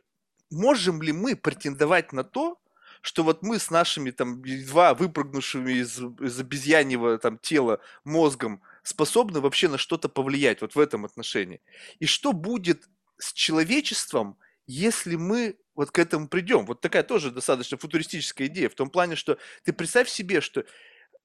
можем 0.50 1.03
ли 1.03 1.12
мы 1.12 1.36
претендовать 1.36 2.12
на 2.12 2.24
то, 2.24 2.59
что 3.00 3.24
вот 3.24 3.42
мы 3.42 3.59
с 3.59 3.70
нашими 3.70 4.11
там 4.11 4.42
едва 4.44 4.94
выпрыгнувшими 4.94 5.72
из, 5.72 5.98
из 5.98 6.40
обезьяньего 6.40 7.18
там 7.18 7.38
тела 7.38 7.80
мозгом 8.05 8.62
способны 8.82 9.40
вообще 9.40 9.68
на 9.68 9.78
что-то 9.78 10.09
повлиять 10.09 10.61
вот 10.61 10.74
в 10.74 10.80
этом 10.80 11.05
отношении? 11.05 11.61
И 11.98 12.07
что 12.07 12.32
будет 12.32 12.88
с 13.18 13.32
человечеством, 13.32 14.38
если 14.66 15.16
мы 15.16 15.59
вот 15.74 15.90
к 15.90 15.98
этому 15.98 16.28
придем? 16.28 16.64
Вот 16.66 16.80
такая 16.80 17.03
тоже 17.03 17.30
достаточно 17.30 17.76
футуристическая 17.76 18.46
идея 18.46 18.68
в 18.68 18.74
том 18.74 18.88
плане, 18.88 19.16
что 19.16 19.38
ты 19.64 19.72
представь 19.72 20.09
себе, 20.09 20.40
что 20.40 20.64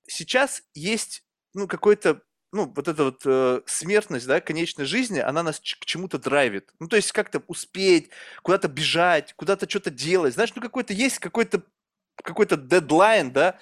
сейчас 0.08 0.64
есть 0.74 1.24
ну, 1.54 1.68
какой-то 1.68 2.24
ну, 2.52 2.72
вот 2.74 2.88
эта 2.88 3.04
вот 3.04 3.22
э, 3.26 3.62
смертность, 3.66 4.28
да, 4.28 4.40
конечной 4.42 4.86
жизни, 4.86 5.20
она 5.20 5.44
нас 5.44 5.60
к 5.60 5.86
чему-то 5.86 6.18
драйвит. 6.18 6.72
Ну, 6.80 6.88
то 6.88 6.96
есть 6.96 7.12
как-то 7.12 7.44
успеть, 7.48 8.10
куда-то 8.42 8.68
бежать, 8.68 9.34
куда-то 9.36 9.70
что-то 9.70 9.92
делать. 9.92 10.34
Знаешь, 10.34 10.54
ну, 10.56 10.62
какой-то 10.62 10.94
есть 10.94 11.20
какой-то 11.20 11.64
какой-то 12.24 12.58
дедлайн, 12.58 13.32
да, 13.32 13.60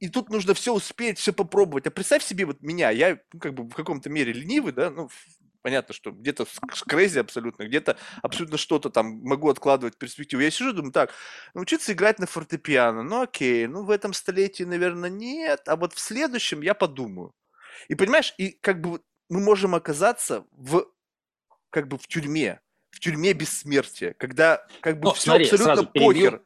и 0.00 0.08
тут 0.08 0.30
нужно 0.30 0.54
все 0.54 0.72
успеть, 0.74 1.18
все 1.18 1.32
попробовать. 1.32 1.86
А 1.86 1.90
представь 1.90 2.22
себе 2.22 2.44
вот 2.46 2.62
меня, 2.62 2.90
я 2.90 3.18
ну, 3.32 3.40
как 3.40 3.54
бы 3.54 3.64
в 3.64 3.74
каком-то 3.74 4.10
мере 4.10 4.32
ленивый, 4.32 4.72
да, 4.72 4.90
ну, 4.90 5.08
понятно, 5.62 5.94
что 5.94 6.12
где-то 6.12 6.46
крейзи 6.86 7.18
абсолютно, 7.18 7.64
где-то 7.64 7.96
абсолютно 8.22 8.58
что-то 8.58 8.90
там 8.90 9.20
могу 9.22 9.50
откладывать 9.50 9.96
в 9.96 9.98
перспективу. 9.98 10.42
Я 10.42 10.50
сижу, 10.50 10.72
думаю, 10.72 10.92
так, 10.92 11.12
научиться 11.54 11.92
играть 11.92 12.18
на 12.18 12.26
фортепиано, 12.26 13.02
ну 13.02 13.22
окей, 13.22 13.66
ну 13.66 13.84
в 13.84 13.90
этом 13.90 14.12
столетии, 14.12 14.64
наверное, 14.64 15.10
нет, 15.10 15.62
а 15.66 15.76
вот 15.76 15.94
в 15.94 15.98
следующем 15.98 16.62
я 16.62 16.74
подумаю. 16.74 17.32
И 17.88 17.94
понимаешь, 17.94 18.34
и 18.38 18.50
как 18.50 18.80
бы 18.80 19.00
мы 19.28 19.40
можем 19.40 19.74
оказаться 19.74 20.44
в 20.52 20.86
как 21.70 21.88
бы 21.88 21.98
в 21.98 22.06
тюрьме, 22.06 22.60
в 22.90 23.00
тюрьме 23.00 23.32
бессмертия, 23.32 24.14
когда 24.14 24.66
как 24.80 25.00
бы 25.00 25.06
ну, 25.08 25.12
все 25.12 25.30
смотри, 25.30 25.44
абсолютно 25.44 25.84
похер. 25.84 26.42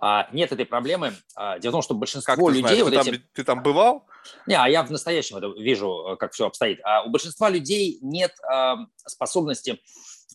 А, 0.00 0.28
нет 0.32 0.50
этой 0.50 0.66
проблемы. 0.66 1.14
А, 1.36 1.58
дело 1.58 1.72
в 1.72 1.74
том, 1.74 1.82
что 1.82 1.94
большинство 1.94 2.34
как 2.34 2.54
людей... 2.54 2.62
Знаешь, 2.62 2.82
вот 2.82 2.90
ты, 2.90 2.96
эти... 2.98 3.10
там, 3.10 3.28
ты 3.34 3.44
там 3.44 3.62
бывал? 3.62 4.06
Не, 4.46 4.56
а 4.56 4.68
я 4.68 4.82
в 4.82 4.90
настоящем 4.90 5.36
это 5.36 5.48
вижу, 5.48 6.12
э, 6.12 6.16
как 6.16 6.32
все 6.32 6.46
обстоит. 6.46 6.80
А 6.82 7.04
у 7.04 7.10
большинства 7.10 7.48
людей 7.50 7.98
нет 8.02 8.34
а, 8.42 8.78
способности 8.96 9.80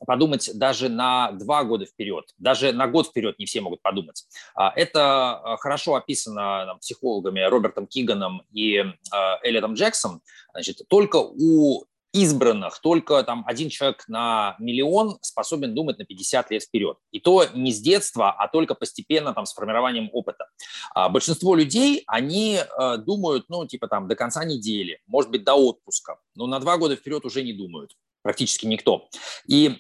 подумать 0.06 0.50
даже 0.54 0.90
на 0.90 1.32
два 1.32 1.64
года 1.64 1.86
вперед, 1.86 2.26
даже 2.38 2.72
на 2.72 2.88
год 2.88 3.08
вперед 3.08 3.38
не 3.40 3.46
все 3.46 3.62
могут 3.62 3.82
подумать. 3.82 4.26
А, 4.56 4.72
это 4.76 5.38
а, 5.38 5.58
хорошо 5.58 5.96
описано 5.96 6.78
психологами 6.82 7.42
Робертом 7.42 7.88
Киганом 7.88 8.44
и 8.52 8.84
а, 9.12 9.40
Эллиотом 9.44 9.74
Джексом. 9.74 10.22
Значит, 10.54 10.82
только 10.88 11.18
у 11.18 11.86
избранных 12.12 12.80
только 12.80 13.22
там 13.24 13.44
один 13.46 13.70
человек 13.70 14.06
на 14.08 14.56
миллион 14.60 15.20
способен 15.22 15.76
думать 15.76 16.00
на 16.00 16.06
50 16.06 16.50
лет 16.52 16.64
вперед. 16.64 16.98
И 17.12 17.20
то 17.20 17.46
не 17.54 17.72
с 17.72 17.80
детства, 17.80 18.32
а 18.32 18.48
только 18.48 18.74
постепенно 18.74 19.34
там 19.34 19.46
с 19.46 19.54
формированием 19.54 20.10
опыта. 20.12 20.48
А 20.96 21.10
большинство 21.10 21.56
людей, 21.56 22.04
они 22.08 22.58
э, 22.58 22.98
думают, 22.98 23.46
ну, 23.50 23.68
типа 23.68 23.88
там 23.88 24.08
до 24.08 24.16
конца 24.16 24.44
недели, 24.44 25.02
может 25.06 25.30
быть, 25.30 25.44
до 25.44 25.54
отпуска, 25.54 26.18
но 26.36 26.48
на 26.48 26.60
два 26.60 26.78
года 26.78 26.96
вперед 26.96 27.26
уже 27.26 27.44
не 27.44 27.54
думают 27.54 27.96
практически 28.22 28.66
никто. 28.66 29.08
И 29.48 29.78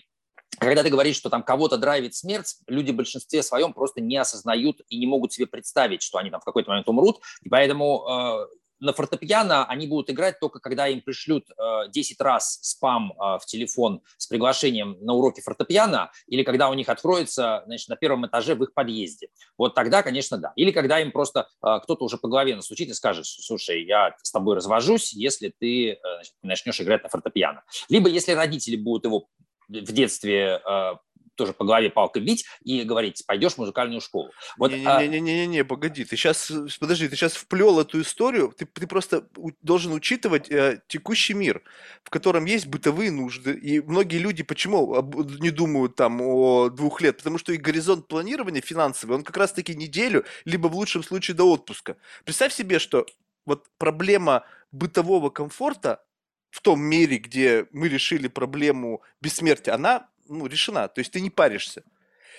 когда 0.57 0.83
ты 0.83 0.89
говоришь, 0.89 1.15
что 1.15 1.29
там 1.29 1.43
кого-то 1.43 1.77
драйвит 1.77 2.15
смерть, 2.15 2.57
люди 2.67 2.91
в 2.91 2.95
большинстве 2.95 3.43
своем 3.43 3.73
просто 3.73 4.01
не 4.01 4.17
осознают 4.17 4.81
и 4.89 4.97
не 4.97 5.05
могут 5.05 5.33
себе 5.33 5.47
представить, 5.47 6.01
что 6.01 6.17
они 6.17 6.31
там 6.31 6.41
в 6.41 6.45
какой-то 6.45 6.69
момент 6.69 6.87
умрут. 6.89 7.21
И 7.43 7.49
поэтому 7.49 8.05
э, 8.07 8.47
на 8.79 8.93
фортепиано 8.93 9.65
они 9.65 9.87
будут 9.87 10.09
играть 10.09 10.39
только 10.39 10.59
когда 10.59 10.87
им 10.87 11.01
пришлют 11.01 11.45
э, 11.49 11.89
10 11.89 12.21
раз 12.21 12.59
спам 12.61 13.11
э, 13.11 13.37
в 13.39 13.45
телефон 13.45 14.01
с 14.17 14.27
приглашением 14.27 14.97
на 15.01 15.13
уроки 15.13 15.41
фортепиано, 15.41 16.11
или 16.27 16.43
когда 16.43 16.69
у 16.69 16.73
них 16.73 16.89
откроется 16.89 17.63
значит, 17.65 17.89
на 17.89 17.95
первом 17.95 18.25
этаже 18.27 18.55
в 18.55 18.63
их 18.63 18.73
подъезде. 18.73 19.29
Вот 19.57 19.75
тогда, 19.75 20.03
конечно, 20.03 20.37
да. 20.37 20.53
Или 20.55 20.71
когда 20.71 20.99
им 20.99 21.11
просто 21.11 21.47
э, 21.61 21.79
кто-то 21.83 22.05
уже 22.05 22.17
по 22.17 22.27
голове 22.27 22.55
настучит 22.55 22.89
и 22.89 22.93
скажет, 22.93 23.25
слушай, 23.25 23.83
я 23.83 24.15
с 24.21 24.31
тобой 24.31 24.55
развожусь, 24.55 25.13
если 25.13 25.53
ты 25.57 25.91
э, 25.91 25.95
значит, 26.13 26.33
начнешь 26.43 26.81
играть 26.81 27.03
на 27.03 27.09
фортепиано. 27.09 27.63
Либо 27.89 28.09
если 28.09 28.31
родители 28.31 28.75
будут 28.75 29.05
его 29.05 29.27
в 29.69 29.91
детстве 29.91 30.61
э, 30.67 30.93
тоже 31.39 31.53
по 31.53 31.63
голове 31.63 31.89
палкой 31.89 32.21
бить 32.21 32.45
и 32.63 32.83
говорить, 32.83 33.23
пойдешь 33.25 33.53
в 33.53 33.59
музыкальную 33.59 34.01
школу. 34.01 34.31
Вот, 34.57 34.71
Не-не-не, 34.71 35.61
а... 35.61 35.65
погоди, 35.65 36.03
ты 36.03 36.17
сейчас, 36.17 36.51
подожди, 36.79 37.07
ты 37.07 37.15
сейчас 37.15 37.33
вплел 37.33 37.79
эту 37.79 38.01
историю, 38.01 38.53
ты, 38.55 38.65
ты 38.65 38.87
просто 38.87 39.25
должен 39.61 39.93
учитывать 39.93 40.51
э, 40.51 40.81
текущий 40.87 41.33
мир, 41.33 41.63
в 42.03 42.09
котором 42.09 42.43
есть 42.43 42.67
бытовые 42.67 43.09
нужды, 43.11 43.53
и 43.53 43.79
многие 43.79 44.17
люди 44.17 44.43
почему 44.43 45.01
не 45.39 45.51
думают 45.51 45.95
там 45.95 46.19
о 46.21 46.69
двух 46.69 46.99
лет, 46.99 47.17
потому 47.17 47.37
что 47.37 47.53
и 47.53 47.57
горизонт 47.57 48.09
планирования 48.09 48.61
финансовый, 48.61 49.13
он 49.13 49.23
как 49.23 49.37
раз-таки 49.37 49.75
неделю, 49.75 50.25
либо 50.43 50.67
в 50.67 50.75
лучшем 50.75 51.03
случае 51.03 51.35
до 51.35 51.49
отпуска. 51.49 51.95
Представь 52.25 52.53
себе, 52.53 52.79
что 52.79 53.05
вот 53.45 53.65
проблема 53.77 54.43
бытового 54.73 55.29
комфорта 55.29 56.03
в 56.49 56.61
том 56.61 56.81
мире, 56.81 57.17
где 57.17 57.67
мы 57.71 57.89
решили 57.89 58.27
проблему 58.27 59.01
бессмертия, 59.21 59.73
она 59.73 60.07
ну, 60.27 60.45
решена. 60.45 60.87
То 60.87 60.99
есть 60.99 61.11
ты 61.11 61.21
не 61.21 61.29
паришься. 61.29 61.83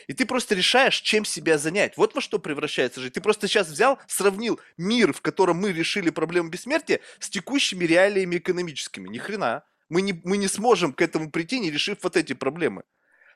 И 0.07 0.13
ты 0.13 0.27
просто 0.27 0.55
решаешь, 0.55 1.01
чем 1.01 1.25
себя 1.25 1.59
занять. 1.59 1.97
Вот 1.97 2.15
во 2.15 2.21
что 2.21 2.39
превращается 2.39 3.01
жизнь. 3.01 3.13
Ты 3.13 3.21
просто 3.21 3.47
сейчас 3.47 3.69
взял, 3.69 3.99
сравнил 4.07 4.59
мир, 4.77 5.13
в 5.13 5.21
котором 5.21 5.59
мы 5.59 5.73
решили 5.73 6.11
проблему 6.11 6.49
бессмертия, 6.49 7.01
с 7.19 7.29
текущими 7.29 7.85
реалиями 7.85 8.39
экономическими. 8.39 9.09
Ни 9.09 9.19
хрена. 9.19 9.63
Мы 9.89 10.03
не, 10.03 10.21
мы 10.25 10.37
не 10.37 10.49
сможем 10.49 10.93
к 10.93 11.03
этому 11.03 11.31
прийти, 11.31 11.59
не 11.59 11.71
решив 11.71 11.99
вот 12.03 12.17
эти 12.17 12.33
проблемы. 12.33 12.83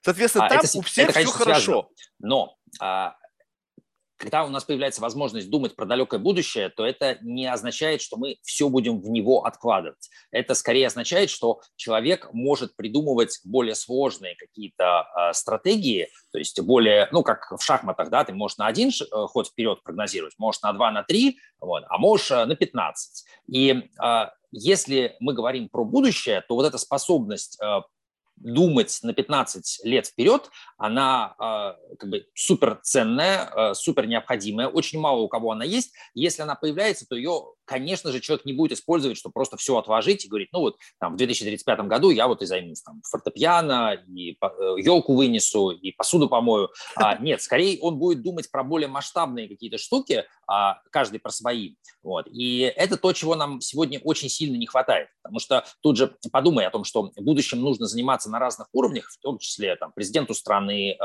Соответственно, 0.03 0.47
а, 0.47 0.49
там 0.49 0.59
это, 0.61 0.79
у 0.79 0.83
всех 0.83 1.05
это, 1.05 1.15
конечно, 1.15 1.35
все 1.35 1.45
хорошо. 1.45 1.63
Связано. 1.63 1.89
Но 2.21 2.59
а, 2.81 3.17
когда 4.25 4.47
у 4.47 4.49
нас 4.49 4.65
появляется 4.65 5.03
возможность 5.03 5.51
думать 5.51 5.77
про 5.77 5.85
далекое 5.85 6.19
будущее, 6.19 6.71
то 6.71 6.87
это 6.87 7.19
не 7.21 7.47
означает, 7.47 8.01
что 8.01 8.17
мы 8.17 8.39
все 8.43 8.71
будем 8.71 8.99
в 9.03 9.11
него 9.11 9.45
откладывать. 9.45 10.09
Это 10.31 10.55
скорее 10.55 10.87
означает, 10.87 11.29
что 11.29 11.61
человек 11.77 12.31
может 12.33 12.75
придумывать 12.75 13.39
более 13.45 13.75
сложные 13.75 14.35
какие-то 14.37 15.05
э, 15.15 15.35
стратегии, 15.35 16.09
то 16.33 16.39
есть 16.39 16.59
более, 16.63 17.07
ну, 17.13 17.23
как 17.23 17.53
в 17.53 17.63
шахматах, 17.63 18.09
да, 18.09 18.25
ты 18.25 18.33
можешь 18.33 18.57
на 18.57 18.67
один 18.67 18.89
э, 18.89 19.27
ход 19.27 19.49
вперед 19.49 19.83
прогнозировать, 19.83 20.33
можешь 20.39 20.63
на 20.63 20.73
два, 20.73 20.91
на 20.91 21.03
три, 21.03 21.39
вот, 21.61 21.85
а 21.87 21.99
можешь 21.99 22.31
э, 22.31 22.47
на 22.47 22.57
15. 22.57 23.25
И 23.49 23.91
э, 24.03 24.27
если 24.53 25.17
мы 25.21 25.35
говорим 25.35 25.69
про 25.69 25.85
будущее, 25.85 26.43
то 26.49 26.55
вот 26.55 26.65
эта 26.65 26.79
способность 26.79 27.59
думать 28.37 28.99
на 29.03 29.13
15 29.13 29.85
лет 29.85 30.07
вперед, 30.07 30.51
она 30.77 31.35
э, 31.39 31.97
как 31.97 32.11
бы 32.11 32.27
супер 32.35 32.81
ценная, 32.83 33.51
э, 33.55 33.75
супер 33.75 34.07
необходимая. 34.07 34.69
Очень 34.69 35.01
мало 35.01 35.21
у 35.21 35.29
кого 35.29 35.53
она 35.53 35.65
есть. 35.65 35.93
Если 36.15 36.43
она 36.43 36.55
появляется, 36.55 37.07
то 37.07 37.17
ее 37.17 37.55
конечно 37.65 38.13
же, 38.13 38.21
человек 38.21 38.45
не 38.45 38.53
будет 38.53 38.73
использовать, 38.73 39.17
чтобы 39.17 39.33
просто 39.33 39.57
все 39.57 39.77
отложить 39.77 40.25
и 40.25 40.29
говорить, 40.29 40.49
ну 40.53 40.61
вот 40.61 40.77
там 40.99 41.15
в 41.15 41.17
2035 41.17 41.81
году 41.81 42.11
я 42.11 42.29
вот 42.29 42.43
и 42.43 42.47
займусь 42.47 42.83
там 42.83 43.01
фортепиано, 43.09 43.95
и 44.09 44.37
елку 44.79 45.13
э, 45.13 45.17
вынесу, 45.17 45.71
и 45.71 45.93
посуду 45.93 46.29
помою. 46.29 46.71
А, 46.97 47.17
нет, 47.21 47.43
скорее 47.43 47.79
он 47.81 47.99
будет 47.99 48.23
думать 48.23 48.51
про 48.51 48.63
более 48.63 48.89
масштабные 48.89 49.49
какие-то 49.49 49.79
штуки, 49.79 50.25
а, 50.47 50.79
каждый 50.91 51.21
про 51.21 51.31
свои. 51.31 51.75
Вот. 52.03 52.27
И 52.31 52.61
это 52.61 52.97
то, 52.97 53.13
чего 53.13 53.35
нам 53.35 53.61
сегодня 53.61 54.01
очень 54.01 54.29
сильно 54.29 54.57
не 54.57 54.67
хватает. 54.67 55.09
Потому 55.23 55.41
что 55.41 55.65
тут 55.81 55.97
же 55.97 56.17
подумай 56.31 56.67
о 56.67 56.71
том, 56.71 56.85
что 56.85 57.11
в 57.17 57.23
будущем 57.23 57.61
нужно 57.61 57.87
заниматься 57.87 58.31
на 58.31 58.39
разных 58.39 58.69
уровнях, 58.73 59.11
в 59.11 59.19
том 59.21 59.39
числе 59.39 59.77
там, 59.77 59.93
президенту 59.93 60.35
страны, 60.35 60.97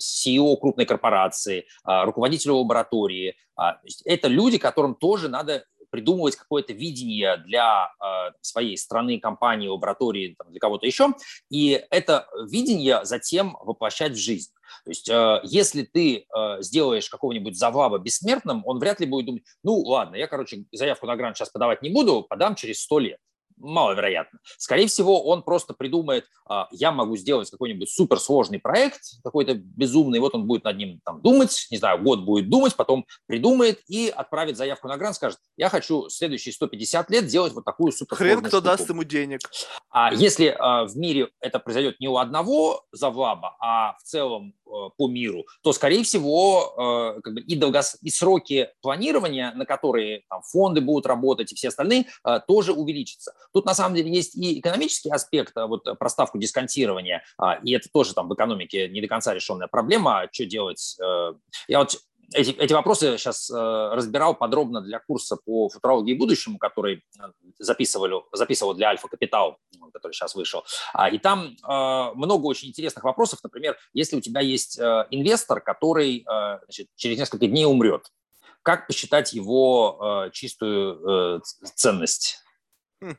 CEO 0.00 0.54
э, 0.54 0.56
крупной 0.60 0.86
корпорации, 0.86 1.66
э, 1.86 2.04
руководителю 2.04 2.56
лаборатории. 2.56 3.36
А, 3.56 3.78
это 4.04 4.28
люди, 4.28 4.58
которым 4.58 4.94
тоже 4.94 5.28
надо 5.28 5.64
придумывать 5.96 6.36
какое-то 6.36 6.74
видение 6.74 7.38
для 7.38 7.88
э, 7.88 8.32
своей 8.42 8.76
страны, 8.76 9.18
компании, 9.18 9.68
лаборатории, 9.68 10.34
там, 10.38 10.50
для 10.50 10.60
кого-то 10.60 10.86
еще, 10.86 11.14
и 11.48 11.82
это 11.90 12.28
видение 12.50 13.02
затем 13.04 13.56
воплощать 13.62 14.12
в 14.12 14.18
жизнь. 14.18 14.52
То 14.84 14.90
есть, 14.90 15.08
э, 15.08 15.40
если 15.44 15.84
ты 15.84 16.18
э, 16.18 16.56
сделаешь 16.60 17.08
какого-нибудь 17.08 17.56
заваба 17.56 17.96
бессмертным, 17.96 18.62
он 18.66 18.78
вряд 18.78 19.00
ли 19.00 19.06
будет 19.06 19.24
думать, 19.24 19.44
ну 19.62 19.78
ладно, 19.78 20.16
я, 20.16 20.26
короче, 20.26 20.66
заявку 20.70 21.06
на 21.06 21.16
грант 21.16 21.38
сейчас 21.38 21.48
подавать 21.48 21.80
не 21.80 21.88
буду, 21.88 22.22
подам 22.28 22.56
через 22.56 22.82
сто 22.82 22.98
лет 22.98 23.18
маловероятно. 23.56 24.38
Скорее 24.58 24.86
всего, 24.86 25.22
он 25.24 25.42
просто 25.42 25.74
придумает, 25.74 26.26
а, 26.48 26.68
я 26.70 26.92
могу 26.92 27.16
сделать 27.16 27.50
какой-нибудь 27.50 27.90
суперсложный 27.90 28.58
проект, 28.58 29.00
какой-то 29.24 29.54
безумный, 29.54 30.18
вот 30.18 30.34
он 30.34 30.46
будет 30.46 30.64
над 30.64 30.76
ним 30.76 31.00
там 31.04 31.20
думать, 31.22 31.66
не 31.70 31.78
знаю, 31.78 32.02
год 32.02 32.20
будет 32.20 32.48
думать, 32.48 32.74
потом 32.76 33.06
придумает 33.26 33.80
и 33.88 34.08
отправит 34.08 34.56
заявку 34.56 34.88
на 34.88 34.96
грант, 34.96 35.16
скажет, 35.16 35.38
я 35.56 35.68
хочу 35.68 36.08
следующие 36.08 36.52
150 36.52 37.10
лет 37.10 37.26
делать 37.26 37.52
вот 37.52 37.64
такую 37.64 37.92
суперсложную 37.92 38.36
Хрен 38.38 38.48
кто 38.48 38.58
штуку. 38.58 38.64
даст 38.64 38.88
ему 38.88 39.04
денег. 39.04 39.40
А 39.98 40.12
если 40.12 40.54
а, 40.58 40.84
в 40.84 40.94
мире 40.96 41.28
это 41.40 41.58
произойдет 41.58 41.98
не 42.00 42.08
у 42.08 42.18
одного 42.18 42.84
завлаба, 42.92 43.56
а 43.60 43.96
в 43.98 44.02
целом 44.02 44.52
Э, 44.66 44.90
по 44.96 45.08
миру, 45.08 45.46
то, 45.62 45.72
скорее 45.72 46.02
всего, 46.02 47.14
э, 47.16 47.20
как 47.20 47.34
бы 47.34 47.40
и, 47.40 47.54
долгос... 47.54 47.98
и 48.02 48.10
сроки 48.10 48.68
планирования, 48.82 49.52
на 49.52 49.64
которые 49.64 50.24
там, 50.28 50.42
фонды 50.42 50.80
будут 50.80 51.06
работать 51.06 51.52
и 51.52 51.54
все 51.54 51.68
остальные, 51.68 52.06
э, 52.24 52.40
тоже 52.48 52.72
увеличатся. 52.72 53.32
Тут, 53.52 53.64
на 53.64 53.74
самом 53.74 53.94
деле, 53.94 54.10
есть 54.10 54.34
и 54.34 54.58
экономический 54.58 55.10
аспект, 55.10 55.54
вот 55.54 55.84
проставку 55.98 56.38
дисконтирования, 56.38 57.22
а, 57.38 57.54
и 57.54 57.72
это 57.72 57.88
тоже 57.92 58.12
там 58.12 58.28
в 58.28 58.34
экономике 58.34 58.88
не 58.88 59.00
до 59.00 59.06
конца 59.06 59.34
решенная 59.34 59.68
проблема, 59.68 60.20
а 60.20 60.28
что 60.32 60.44
делать. 60.44 60.96
Я 61.68 61.78
вот 61.78 61.96
эти, 62.32 62.50
эти 62.50 62.72
вопросы 62.72 63.18
сейчас 63.18 63.50
э, 63.50 63.54
разбирал 63.54 64.34
подробно 64.34 64.80
для 64.80 64.98
курса 64.98 65.36
по 65.36 65.68
футурологии 65.68 66.14
будущему, 66.14 66.58
который 66.58 67.04
записывали, 67.58 68.14
записывал 68.32 68.74
для 68.74 68.88
Альфа 68.88 69.08
Капитал, 69.08 69.58
который 69.92 70.12
сейчас 70.12 70.34
вышел. 70.34 70.64
А, 70.92 71.08
и 71.08 71.18
там 71.18 71.56
э, 71.68 72.10
много 72.14 72.46
очень 72.46 72.68
интересных 72.68 73.04
вопросов. 73.04 73.40
Например, 73.42 73.76
если 73.92 74.16
у 74.16 74.20
тебя 74.20 74.40
есть 74.40 74.78
э, 74.78 75.06
инвестор, 75.10 75.60
который 75.60 76.18
э, 76.18 76.58
значит, 76.64 76.88
через 76.96 77.18
несколько 77.18 77.46
дней 77.46 77.64
умрет, 77.64 78.10
как 78.62 78.86
посчитать 78.88 79.32
его 79.32 80.26
э, 80.26 80.30
чистую 80.32 81.38
э, 81.38 81.40
ценность? 81.76 82.42
Хм. 83.00 83.16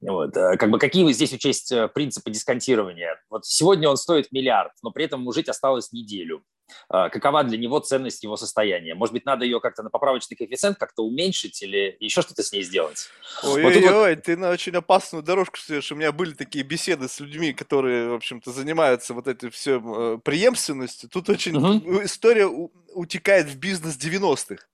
Вот. 0.00 0.36
Э, 0.36 0.56
как 0.56 0.70
бы 0.70 0.78
какие 0.78 1.10
здесь 1.12 1.32
учесть 1.32 1.70
э, 1.72 1.88
принципы 1.88 2.30
дисконтирования? 2.30 3.22
Вот 3.28 3.44
сегодня 3.44 3.88
он 3.88 3.96
стоит 3.96 4.32
миллиард, 4.32 4.72
но 4.82 4.90
при 4.90 5.04
этом 5.04 5.20
ему 5.20 5.32
жить 5.32 5.48
осталось 5.48 5.92
неделю. 5.92 6.42
А, 6.88 7.08
какова 7.08 7.44
для 7.44 7.58
него 7.58 7.78
ценность 7.80 8.22
его 8.22 8.36
состояния. 8.36 8.94
Может 8.94 9.12
быть, 9.12 9.26
надо 9.26 9.44
ее 9.44 9.60
как-то 9.60 9.82
на 9.82 9.90
поправочный 9.90 10.36
коэффициент 10.36 10.78
как-то 10.78 11.04
уменьшить 11.04 11.62
или 11.62 11.96
еще 12.00 12.22
что-то 12.22 12.42
с 12.42 12.52
ней 12.52 12.62
сделать. 12.62 13.08
Ой-ой-ой, 13.42 14.14
вот... 14.14 14.24
ты 14.24 14.36
на 14.36 14.50
очень 14.50 14.74
опасную 14.74 15.22
дорожку 15.22 15.56
стоишь. 15.58 15.90
У 15.92 15.96
меня 15.96 16.12
были 16.12 16.32
такие 16.32 16.64
беседы 16.64 17.08
с 17.08 17.20
людьми, 17.20 17.52
которые, 17.52 18.10
в 18.10 18.14
общем-то, 18.14 18.52
занимаются 18.52 19.14
вот 19.14 19.26
этой 19.26 19.50
все 19.50 19.80
э, 19.80 20.18
преемственностью. 20.22 21.08
Тут 21.08 21.28
очень 21.28 21.56
угу. 21.56 22.02
история 22.04 22.46
утекает 22.46 23.46
в 23.46 23.56
бизнес 23.58 23.96
90-х. 23.96 24.64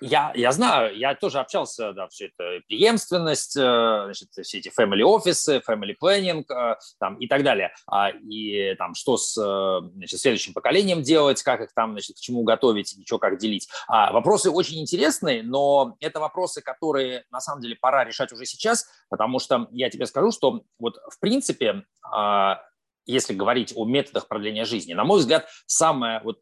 Я, 0.00 0.32
я 0.34 0.52
знаю, 0.52 0.96
я 0.96 1.14
тоже 1.14 1.40
общался, 1.40 1.92
да, 1.92 2.06
все 2.08 2.26
это 2.26 2.60
преемственность, 2.66 3.56
э, 3.56 3.60
значит, 4.04 4.28
все 4.42 4.58
эти 4.58 4.68
family 4.68 5.02
офисы, 5.02 5.62
family 5.66 5.94
planning 6.00 6.44
э, 6.52 6.76
там, 6.98 7.16
и 7.16 7.26
так 7.26 7.42
далее. 7.42 7.72
А, 7.86 8.10
и 8.10 8.74
там, 8.76 8.94
что 8.94 9.16
с 9.16 9.36
э, 9.38 9.88
значит, 9.94 10.20
следующим 10.20 10.52
поколением 10.52 11.02
делать, 11.02 11.42
как 11.42 11.62
их 11.62 11.72
там, 11.72 11.92
значит, 11.92 12.16
к 12.16 12.20
чему 12.20 12.42
готовить, 12.42 12.94
ничего 12.98 13.18
как 13.18 13.38
делить. 13.38 13.68
А, 13.88 14.12
вопросы 14.12 14.50
очень 14.50 14.80
интересные, 14.80 15.42
но 15.42 15.96
это 16.00 16.20
вопросы, 16.20 16.60
которые 16.60 17.24
на 17.30 17.40
самом 17.40 17.62
деле 17.62 17.76
пора 17.76 18.04
решать 18.04 18.32
уже 18.32 18.44
сейчас, 18.44 18.86
потому 19.08 19.38
что 19.38 19.66
я 19.70 19.88
тебе 19.88 20.06
скажу, 20.06 20.30
что 20.30 20.62
вот 20.78 20.98
в 21.10 21.18
принципе 21.20 21.84
а, 22.02 22.60
если 23.06 23.34
говорить 23.34 23.72
о 23.76 23.84
методах 23.84 24.28
продления 24.28 24.64
жизни, 24.64 24.92
на 24.92 25.04
мой 25.04 25.20
взгляд, 25.20 25.48
самое 25.66 26.20
вот, 26.24 26.38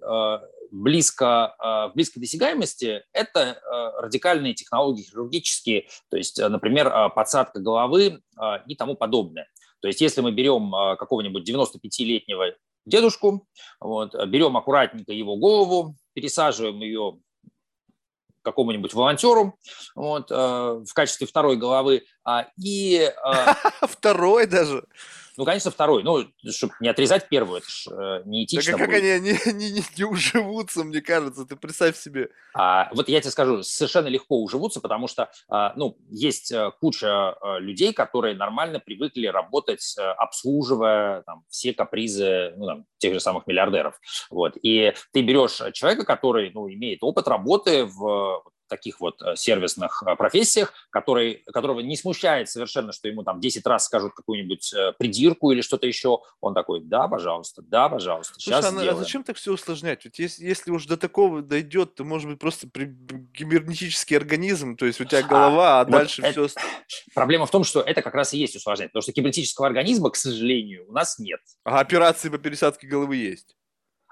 близко, 0.75 1.55
э, 1.59 1.65
в 1.91 1.93
близкой 1.95 2.21
досягаемости, 2.21 3.05
это 3.13 3.41
э, 3.41 4.01
радикальные 4.01 4.55
технологии 4.55 5.03
хирургические, 5.03 5.87
то 6.11 6.17
есть, 6.17 6.39
э, 6.39 6.49
например, 6.49 6.93
подсадка 7.15 7.61
головы 7.61 8.21
и 8.67 8.75
тому 8.75 8.97
подобное. 8.97 9.49
То 9.81 9.89
есть 9.89 10.01
если 10.01 10.21
мы 10.21 10.33
берем 10.33 10.73
какого-нибудь 10.99 11.49
95-летнего 11.49 12.55
дедушку, 12.85 13.47
вот, 13.81 14.15
берем 14.27 14.57
аккуратненько 14.57 15.13
его 15.13 15.37
голову, 15.37 15.95
пересаживаем 16.15 16.81
ее 16.81 17.19
какому-нибудь 18.43 18.93
волонтеру 18.93 19.59
вот, 19.95 20.31
в 20.31 20.93
качестве 20.95 21.27
второй 21.27 21.57
головы. 21.57 22.03
А, 22.25 22.49
и, 22.63 23.11
Второй 23.83 24.47
даже? 24.47 24.85
Ну, 25.37 25.45
конечно, 25.45 25.71
второй. 25.71 26.05
Ну, 26.05 26.25
чтобы 26.51 26.75
не 26.81 26.89
отрезать 26.89 27.29
первую, 27.29 27.59
это 27.59 27.69
же 27.69 27.91
э, 27.91 28.23
неэтично 28.25 28.73
Так 28.73 28.83
а 28.83 28.85
как 28.85 28.95
будет. 28.95 29.03
они 29.03 29.31
не, 29.33 29.53
не, 29.53 29.71
не, 29.73 29.83
не 29.97 30.05
уживутся, 30.05 30.85
мне 30.85 31.01
кажется, 31.01 31.45
ты 31.45 31.57
представь 31.57 31.97
себе. 31.97 32.29
А, 32.55 32.89
вот 32.93 33.09
я 33.09 33.21
тебе 33.21 33.31
скажу, 33.33 33.63
совершенно 33.65 34.07
легко 34.07 34.41
уживутся, 34.41 34.81
потому 34.81 35.09
что, 35.09 35.31
а, 35.49 35.73
ну, 35.77 35.97
есть 36.09 36.53
э, 36.53 36.71
куча 36.81 37.31
а, 37.33 37.59
людей, 37.59 37.93
которые 37.93 38.37
нормально 38.37 38.79
привыкли 38.79 39.27
работать, 39.27 39.97
а, 39.99 40.13
обслуживая 40.13 41.23
там, 41.23 41.45
все 41.49 41.73
капризы 41.73 42.55
ну, 42.57 42.67
там, 42.67 42.87
тех 42.99 43.13
же 43.13 43.21
самых 43.21 43.47
миллиардеров. 43.49 43.99
Вот. 44.31 44.57
И 44.63 44.95
ты 45.13 45.23
берешь 45.23 45.61
человека, 45.73 46.05
который 46.05 46.53
ну, 46.55 46.69
имеет 46.73 47.03
опыт 47.03 47.27
работы 47.27 47.87
в 47.87 48.45
таких 48.69 49.01
вот 49.01 49.21
э, 49.23 49.37
сервисных 49.37 50.03
э, 50.07 50.17
профессиях, 50.17 50.73
который, 50.91 51.45
которого 51.53 51.81
не 51.81 51.97
смущает 51.97 52.49
совершенно, 52.49 52.93
что 52.93 53.09
ему 53.09 53.23
там 53.23 53.41
10 53.41 53.67
раз 53.67 53.85
скажут 53.85 54.15
какую-нибудь 54.15 54.73
э, 54.73 54.93
придирку 54.99 55.51
или 55.51 55.61
что-то 55.61 55.87
еще, 55.87 56.21
он 56.41 56.55
такой, 56.55 56.81
да, 56.83 57.09
пожалуйста, 57.09 57.63
да, 57.63 57.89
пожалуйста, 57.89 58.35
сейчас 58.39 58.69
Слушай, 58.69 58.89
а, 58.89 58.93
а 58.93 58.95
зачем 58.97 59.25
так 59.25 59.37
все 59.37 59.53
усложнять? 59.53 60.05
Ведь 60.05 60.19
если, 60.19 60.45
если 60.45 60.71
уж 60.71 60.87
до 60.87 60.97
такого 60.97 61.43
дойдет, 61.43 61.95
то 61.95 62.05
может 62.05 62.29
быть 62.29 62.39
просто 62.39 62.69
при, 62.69 62.95
кибернетический 63.35 64.17
организм, 64.17 64.77
то 64.77 64.87
есть 64.87 65.01
у 65.01 65.05
тебя 65.05 65.23
голова, 65.23 65.79
а, 65.79 65.81
а 65.81 65.85
вот 65.85 65.93
дальше 65.93 66.23
это, 66.23 66.49
все... 66.49 66.61
Проблема 67.15 67.47
в 67.47 67.51
том, 67.51 67.65
что 67.65 67.81
это 67.81 68.03
как 68.03 68.15
раз 68.15 68.33
и 68.35 68.39
есть 68.39 68.57
усложнять, 68.57 68.91
потому 68.91 69.03
что 69.03 69.13
кибернетического 69.13 69.67
организма, 69.67 70.11
к 70.11 70.17
сожалению, 70.17 70.89
у 70.89 70.93
нас 70.93 71.19
нет. 71.19 71.41
А 71.65 71.81
операции 71.81 72.29
по 72.29 72.39
пересадке 72.39 72.87
головы 72.87 73.17
есть? 73.17 73.57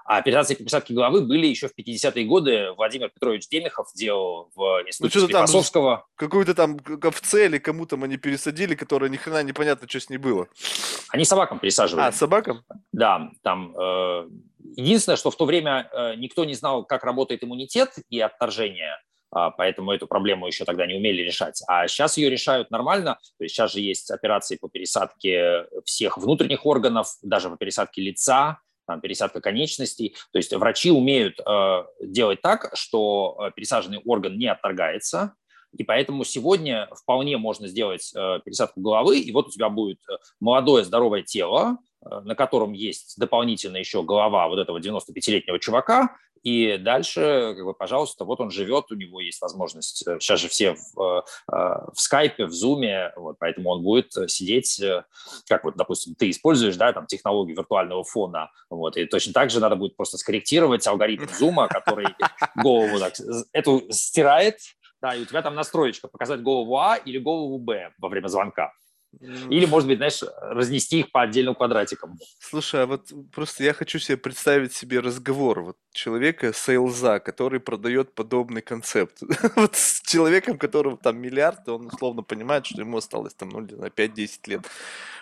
А 0.05 0.17
операции 0.17 0.55
по 0.55 0.59
пересадке 0.59 0.93
головы 0.93 1.21
были 1.21 1.47
еще 1.47 1.67
в 1.67 1.71
50-е 1.77 2.25
годы. 2.25 2.71
Владимир 2.75 3.09
Петрович 3.09 3.47
Демихов 3.47 3.87
делал 3.95 4.51
в 4.55 4.83
институте 4.85 5.19
ну, 5.19 5.25
Склифосовского. 5.25 6.05
Какую-то 6.15 6.53
там 6.53 6.77
овце 7.01 7.45
или 7.45 7.57
кому 7.57 7.85
там 7.85 8.03
они 8.03 8.17
пересадили, 8.17 8.75
которая 8.75 9.09
ни 9.09 9.17
хрена 9.17 9.43
непонятно, 9.43 9.87
что 9.87 9.99
с 9.99 10.09
ней 10.09 10.17
было. 10.17 10.47
Они 11.09 11.23
собакам 11.23 11.59
пересаживали. 11.59 12.05
А, 12.05 12.11
собакам? 12.11 12.63
Да, 12.91 13.31
там... 13.43 13.75
Э, 13.77 14.27
единственное, 14.75 15.15
что 15.15 15.31
в 15.31 15.37
то 15.37 15.45
время 15.45 15.89
э, 15.93 16.15
никто 16.15 16.43
не 16.43 16.53
знал, 16.53 16.83
как 16.83 17.03
работает 17.03 17.43
иммунитет 17.43 17.91
и 18.09 18.19
отторжение, 18.19 18.97
э, 19.33 19.49
поэтому 19.57 19.91
эту 19.91 20.07
проблему 20.07 20.47
еще 20.47 20.65
тогда 20.65 20.85
не 20.85 20.95
умели 20.95 21.21
решать. 21.21 21.61
А 21.67 21.87
сейчас 21.87 22.17
ее 22.17 22.29
решают 22.29 22.71
нормально. 22.71 23.19
То 23.37 23.43
есть 23.43 23.55
сейчас 23.55 23.71
же 23.71 23.79
есть 23.79 24.11
операции 24.11 24.57
по 24.57 24.67
пересадке 24.67 25.65
всех 25.85 26.17
внутренних 26.17 26.65
органов, 26.65 27.07
даже 27.21 27.49
по 27.49 27.55
пересадке 27.55 28.01
лица, 28.01 28.59
там, 28.85 29.01
пересадка 29.01 29.41
конечностей. 29.41 30.15
То 30.31 30.37
есть 30.37 30.53
врачи 30.53 30.91
умеют 30.91 31.39
э, 31.39 31.83
делать 32.01 32.41
так, 32.41 32.71
что 32.75 33.37
э, 33.39 33.51
пересаженный 33.55 34.01
орган 34.05 34.37
не 34.37 34.47
отторгается, 34.47 35.35
и 35.75 35.83
поэтому 35.83 36.23
сегодня 36.23 36.87
вполне 36.95 37.37
можно 37.37 37.67
сделать 37.67 38.11
э, 38.15 38.39
пересадку 38.45 38.79
головы, 38.81 39.19
и 39.19 39.31
вот 39.31 39.47
у 39.47 39.51
тебя 39.51 39.69
будет 39.69 39.99
э, 40.09 40.17
молодое 40.39 40.83
здоровое 40.83 41.23
тело, 41.23 41.77
на 42.03 42.35
котором 42.35 42.73
есть 42.73 43.17
дополнительно 43.17 43.77
еще 43.77 44.03
голова 44.03 44.47
вот 44.47 44.59
этого 44.59 44.79
95-летнего 44.79 45.59
чувака, 45.59 46.15
и 46.43 46.77
дальше, 46.77 47.53
как 47.55 47.65
бы, 47.65 47.73
пожалуйста, 47.73 48.25
вот 48.25 48.41
он 48.41 48.51
живет, 48.51 48.91
у 48.91 48.95
него 48.95 49.21
есть 49.21 49.41
возможность. 49.41 50.03
Сейчас 50.19 50.41
же 50.41 50.49
все 50.49 50.75
в, 50.93 51.23
э, 51.49 51.55
в 51.55 51.95
скайпе, 51.95 52.45
в 52.45 52.51
зуме, 52.51 53.13
вот, 53.15 53.37
поэтому 53.39 53.69
он 53.69 53.81
будет 53.81 54.11
сидеть, 54.29 54.77
э, 54.81 55.05
как 55.47 55.63
вот, 55.63 55.77
допустим, 55.77 56.15
ты 56.15 56.29
используешь, 56.29 56.75
да, 56.75 56.91
там, 56.91 57.07
технологию 57.07 57.55
виртуального 57.55 58.03
фона, 58.03 58.51
вот, 58.69 58.97
и 58.97 59.05
точно 59.05 59.31
так 59.31 59.51
же 59.51 59.61
надо 59.61 59.77
будет 59.77 59.95
просто 59.95 60.17
скорректировать 60.17 60.85
алгоритм 60.85 61.27
зума, 61.33 61.69
который 61.69 62.07
голову 62.61 62.99
так, 62.99 63.13
эту 63.53 63.87
стирает, 63.89 64.57
да, 65.01 65.15
и 65.15 65.21
у 65.21 65.25
тебя 65.25 65.41
там 65.41 65.55
настроечка, 65.55 66.09
показать 66.09 66.41
голову 66.41 66.77
А 66.77 66.97
или 66.97 67.19
голову 67.19 67.57
Б 67.57 67.93
во 67.97 68.09
время 68.09 68.27
звонка. 68.27 68.73
Или, 69.19 69.65
может 69.65 69.87
быть, 69.87 69.97
знаешь, 69.97 70.23
разнести 70.41 70.99
их 70.99 71.11
по 71.11 71.21
отдельным 71.21 71.55
квадратикам. 71.55 72.17
Слушай, 72.39 72.83
а 72.83 72.85
вот 72.85 73.11
просто 73.31 73.63
я 73.63 73.73
хочу 73.73 73.99
себе 73.99 74.17
представить 74.17 74.73
себе 74.73 74.99
разговор 74.99 75.61
вот 75.61 75.77
человека, 75.91 76.53
сейлза, 76.53 77.19
который 77.19 77.59
продает 77.59 78.13
подобный 78.13 78.61
концепт. 78.61 79.19
вот 79.55 79.75
с 79.75 80.01
человеком, 80.01 80.57
которого 80.57 80.97
там 80.97 81.19
миллиард, 81.19 81.67
он 81.69 81.87
условно 81.87 82.23
понимает, 82.23 82.65
что 82.65 82.81
ему 82.81 82.97
осталось 82.97 83.33
там, 83.33 83.49
ну, 83.49 83.59
на 83.61 83.87
5-10 83.87 84.29
лет. 84.47 84.61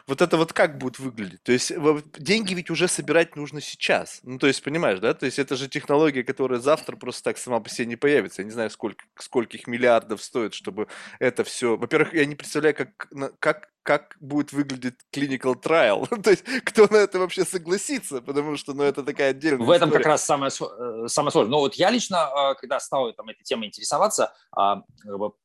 Вот 0.08 0.22
это 0.22 0.38
вот 0.38 0.54
как 0.54 0.78
будет 0.78 1.00
выглядеть? 1.00 1.44
То 1.44 1.52
есть 1.52 1.72
деньги 2.18 2.54
ведь 2.54 2.70
уже 2.70 2.88
собирать 2.88 3.36
нужно 3.36 3.62
сейчас. 3.62 4.20
Ну, 4.24 4.40
то 4.40 4.48
есть, 4.48 4.64
понимаешь, 4.64 5.00
да? 5.00 5.14
То 5.14 5.26
есть 5.26 5.40
это 5.40 5.56
же 5.56 5.68
технология, 5.68 6.24
которая 6.24 6.60
завтра 6.60 6.96
просто 6.96 7.24
так 7.24 7.38
сама 7.38 7.60
по 7.60 7.70
себе 7.70 7.86
не 7.88 7.96
появится. 7.96 8.42
Я 8.42 8.46
не 8.46 8.52
знаю, 8.52 8.70
сколько, 8.70 9.06
скольких 9.20 9.68
миллиардов 9.68 10.24
стоит, 10.24 10.54
чтобы 10.54 10.88
это 11.20 11.44
все... 11.44 11.78
Во-первых, 11.78 12.14
я 12.14 12.26
не 12.26 12.36
представляю, 12.36 12.76
как, 12.76 13.08
как 13.40 13.70
как 13.84 14.16
будет 14.20 14.52
выглядеть 14.52 14.96
clinical 15.12 15.56
trial. 15.56 16.08
То 16.24 16.30
есть, 16.30 16.44
кто 16.66 16.88
на 16.88 16.98
это 16.98 17.20
вообще 17.20 17.46
согласится, 17.46 18.22
потому 18.22 18.58
что, 18.58 18.74
ну, 18.74 18.84
это 18.84 19.04
такая 19.04 19.32
отдельная 19.32 19.66
В 19.66 19.72
этом 19.72 19.90
история. 19.90 20.04
как 20.04 20.12
раз 20.12 20.26
самое, 20.26 20.52
э, 20.52 21.08
самое 21.08 21.32
сложное. 21.32 21.52
Но 21.52 21.60
вот 21.60 21.76
я 21.76 21.90
лично, 21.90 22.30
э, 22.30 22.56
когда 22.60 22.80
стал 22.80 23.12
там, 23.14 23.30
этой 23.30 23.44
темой 23.44 23.68
интересоваться, 23.68 24.34
а, 24.56 24.84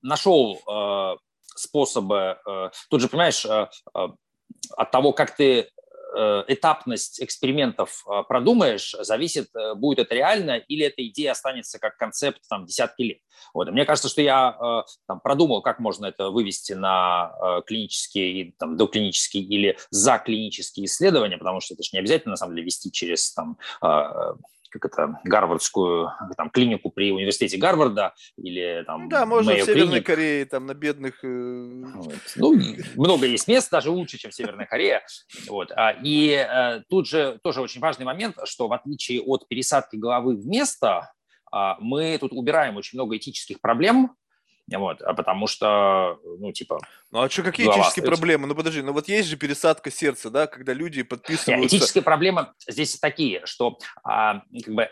нашел 0.02 0.60
э, 0.68 1.16
способы, 1.54 2.36
тут 2.90 3.00
же, 3.00 3.08
понимаешь, 3.08 3.46
от 3.46 4.90
того, 4.90 5.12
как 5.12 5.34
ты 5.34 5.70
этапность 6.48 7.22
экспериментов 7.22 8.04
э, 8.06 8.22
продумаешь, 8.28 8.94
зависит, 9.00 9.48
э, 9.54 9.74
будет 9.74 9.98
это 9.98 10.14
реально 10.14 10.56
или 10.56 10.86
эта 10.86 11.06
идея 11.08 11.32
останется 11.32 11.78
как 11.78 11.96
концепт 11.96 12.40
там, 12.48 12.64
десятки 12.64 13.02
лет. 13.02 13.18
Вот. 13.52 13.70
мне 13.70 13.84
кажется, 13.84 14.08
что 14.08 14.22
я 14.22 14.84
там, 15.06 15.20
продумал, 15.20 15.60
как 15.62 15.78
можно 15.78 16.06
это 16.06 16.30
вывести 16.30 16.72
на 16.72 17.32
клинические, 17.66 18.52
там, 18.58 18.76
доклинические 18.76 19.44
или 19.44 19.78
заклинические 19.90 20.86
исследования, 20.86 21.36
потому 21.36 21.60
что 21.60 21.74
это 21.74 21.82
же 21.82 21.90
не 21.92 21.98
обязательно, 21.98 22.32
на 22.32 22.36
самом 22.36 22.54
деле, 22.54 22.64
вести 22.64 22.90
через 22.90 23.32
там, 23.34 23.58
как 24.70 24.84
это, 24.86 25.20
гарвардскую 25.24 26.10
там, 26.36 26.50
клинику 26.50 26.90
при 26.90 27.12
университете 27.12 27.56
Гарварда 27.56 28.14
или 28.36 28.82
там 28.86 29.04
ну 29.04 29.08
Да, 29.08 29.26
можно 29.26 29.52
Мэйо 29.52 29.62
в 29.62 29.66
Северной 29.66 29.88
клиник. 29.88 30.06
Корее, 30.06 30.44
там 30.46 30.66
на 30.66 30.74
бедных... 30.74 31.24
Э, 31.24 31.82
вот. 31.94 32.14
Ну, 32.36 32.60
много 32.96 33.26
есть 33.26 33.48
мест, 33.48 33.70
даже 33.70 33.90
лучше, 33.90 34.18
чем 34.18 34.30
Северная 34.30 34.66
Корея. 34.66 35.02
Вот. 35.48 35.70
А, 35.72 35.94
и 36.02 36.30
э, 36.30 36.82
тут 36.88 37.06
же 37.06 37.38
тоже 37.42 37.60
очень 37.60 37.80
важный 37.80 38.04
момент, 38.04 38.36
что 38.44 38.68
в 38.68 38.72
отличие 38.72 39.22
от 39.22 39.48
пересадки 39.48 39.96
головы 39.96 40.36
в 40.36 40.46
место, 40.46 41.12
а, 41.52 41.76
мы 41.80 42.18
тут 42.18 42.32
убираем 42.32 42.76
очень 42.76 42.98
много 42.98 43.16
этических 43.16 43.60
проблем, 43.60 44.14
вот, 44.68 45.00
а 45.02 45.14
потому 45.14 45.46
что, 45.46 46.18
ну, 46.24 46.50
типа... 46.52 46.80
Ну, 47.12 47.22
а 47.22 47.30
что, 47.30 47.44
какие 47.44 47.66
этические 47.66 47.86
остается? 47.86 48.10
проблемы? 48.10 48.48
Ну, 48.48 48.54
подожди, 48.54 48.82
ну 48.82 48.92
вот 48.92 49.08
есть 49.08 49.28
же 49.28 49.36
пересадка 49.36 49.90
сердца, 49.90 50.28
да, 50.28 50.46
когда 50.48 50.72
люди 50.72 51.02
подписываются... 51.02 51.76
Этические 51.76 52.02
проблемы 52.02 52.48
здесь 52.68 52.98
такие, 52.98 53.46
что 53.46 53.78
а, 54.02 54.42
как 54.64 54.74
бы 54.74 54.90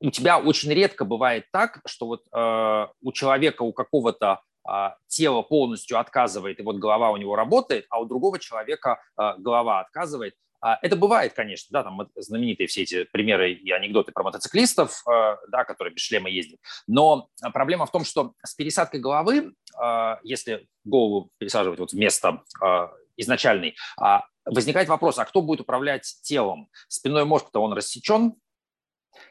у 0.00 0.10
тебя 0.10 0.38
очень 0.38 0.72
редко 0.72 1.04
бывает 1.04 1.44
так, 1.52 1.80
что 1.84 2.06
вот 2.06 2.22
э, 2.32 2.86
у 3.02 3.12
человека, 3.12 3.62
у 3.62 3.72
какого-то 3.74 4.40
а, 4.66 4.96
тело 5.08 5.42
полностью 5.42 5.98
отказывает, 5.98 6.58
и 6.58 6.62
вот 6.62 6.76
голова 6.76 7.10
у 7.10 7.16
него 7.16 7.36
работает, 7.36 7.86
а 7.90 8.00
у 8.00 8.06
другого 8.06 8.38
человека 8.38 9.00
а, 9.16 9.36
голова 9.36 9.80
отказывает. 9.80 10.34
А, 10.60 10.78
это 10.82 10.96
бывает, 10.96 11.32
конечно, 11.32 11.68
да, 11.70 11.82
там 11.82 12.08
знаменитые 12.16 12.66
все 12.66 12.82
эти 12.82 13.04
примеры 13.04 13.52
и 13.52 13.70
анекдоты 13.70 14.12
про 14.12 14.22
мотоциклистов, 14.22 15.02
а, 15.06 15.38
да, 15.48 15.64
которые 15.64 15.94
без 15.94 16.02
шлема 16.02 16.28
ездят. 16.28 16.60
Но 16.86 17.28
проблема 17.52 17.86
в 17.86 17.92
том, 17.92 18.04
что 18.04 18.34
с 18.44 18.54
пересадкой 18.54 19.00
головы, 19.00 19.54
а, 19.78 20.18
если 20.22 20.66
голову 20.84 21.30
пересаживать 21.38 21.78
вот 21.78 21.92
вместо 21.92 22.42
изначальной, 23.16 23.76
возникает 24.46 24.88
вопрос, 24.88 25.18
а 25.18 25.26
кто 25.26 25.42
будет 25.42 25.60
управлять 25.60 26.04
телом? 26.22 26.70
Спинной 26.88 27.26
мозг-то 27.26 27.60
он 27.60 27.74
рассечен, 27.74 28.34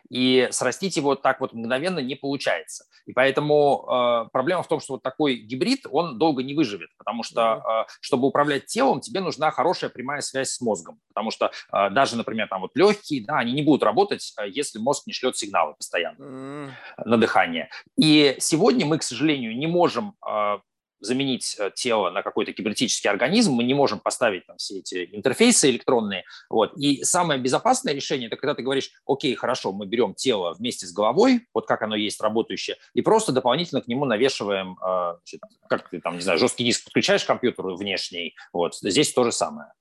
и 0.10 0.48
срастить 0.52 0.98
его 0.98 1.16
так 1.16 1.40
вот 1.40 1.54
мгновенно 1.54 2.00
не 2.00 2.16
получается. 2.16 2.86
И 3.06 3.14
поэтому 3.14 3.86
э, 3.88 4.30
проблема 4.32 4.64
в 4.64 4.68
том, 4.68 4.80
что 4.80 4.94
вот 4.94 5.04
такой 5.04 5.36
гибрид, 5.36 5.86
он 5.90 6.18
долго 6.18 6.44
не 6.44 6.54
выживет, 6.54 6.90
потому 6.98 7.24
что, 7.24 7.86
э, 7.88 7.92
чтобы 8.02 8.28
управлять 8.28 8.66
телом, 8.66 9.02
тебе 9.02 9.20
нужна 9.20 9.52
хорошая 9.52 9.90
прямая 9.90 10.22
связь 10.22 10.52
с 10.52 10.62
мозгом, 10.62 11.00
потому 11.10 11.32
что 11.32 11.52
э, 11.72 11.90
даже, 11.90 12.18
например, 12.18 12.48
там 12.48 12.62
вот 12.62 12.72
легкие, 12.76 13.26
да, 13.26 13.38
они 13.38 13.54
не 13.54 13.62
будут 13.62 13.84
работать, 13.84 14.34
э, 14.40 14.50
если 14.50 14.80
мозг 14.80 15.08
не 15.08 15.14
шлет 15.14 15.38
сигналы 15.38 15.74
постоянно 15.76 16.24
mm. 16.24 16.72
на 17.06 17.18
дыхание. 17.18 17.70
И 17.98 18.36
сегодня 18.40 18.86
мы, 18.86 19.00
к 19.00 19.04
сожалению, 19.04 19.58
не 19.58 19.68
можем 19.68 20.16
э, 20.28 20.60
заменить 21.00 21.56
э, 21.60 21.72
тело 21.76 22.10
на 22.10 22.22
какой-то 22.22 22.54
кибернетический 22.54 23.10
организм, 23.10 23.54
мы 23.54 23.64
не 23.64 23.74
можем 23.74 24.00
поставить 24.00 24.46
там 24.46 24.58
все 24.58 24.80
эти 24.80 25.10
интерфейсы 25.12 25.70
электронные. 25.70 26.24
Вот. 26.50 26.78
И 26.78 27.04
самое 27.04 27.40
безопасное 27.40 27.94
решение– 27.94 28.28
это 28.30 28.38
когда 28.38 28.56
ты 28.56 28.64
говоришь, 28.64 28.92
окей, 29.06 29.36
хорошо, 29.36 29.72
мы 29.72 29.86
берем 29.86 30.14
тело 30.14 30.54
вместе 30.54 30.86
с 30.86 30.92
головой, 30.92 31.48
вот 31.54 31.68
как 31.68 31.82
оно 31.82 31.96
есть 31.96 32.22
работающее, 32.22 32.78
и 32.94 33.02
просто 33.02 33.32
дополнительно 33.32 33.82
к 33.82 33.88
нему 33.88 34.06
навешиваем, 34.06 34.78
э, 34.82 35.18
значит, 35.20 35.42
как 35.68 35.90
ты 35.90 36.02
там, 36.02 36.16
не 36.16 36.22
знаю, 36.22 36.40
жесткий 36.40 36.64
диск 36.64 36.86
подключаешь 36.86 37.24
к 37.24 37.28
компьютеру 37.28 37.76
внешний, 37.76 38.36
вот, 38.54 38.76
здесь 38.76 39.14
то 39.14 39.24
же 39.24 39.32
самое. 39.32 39.72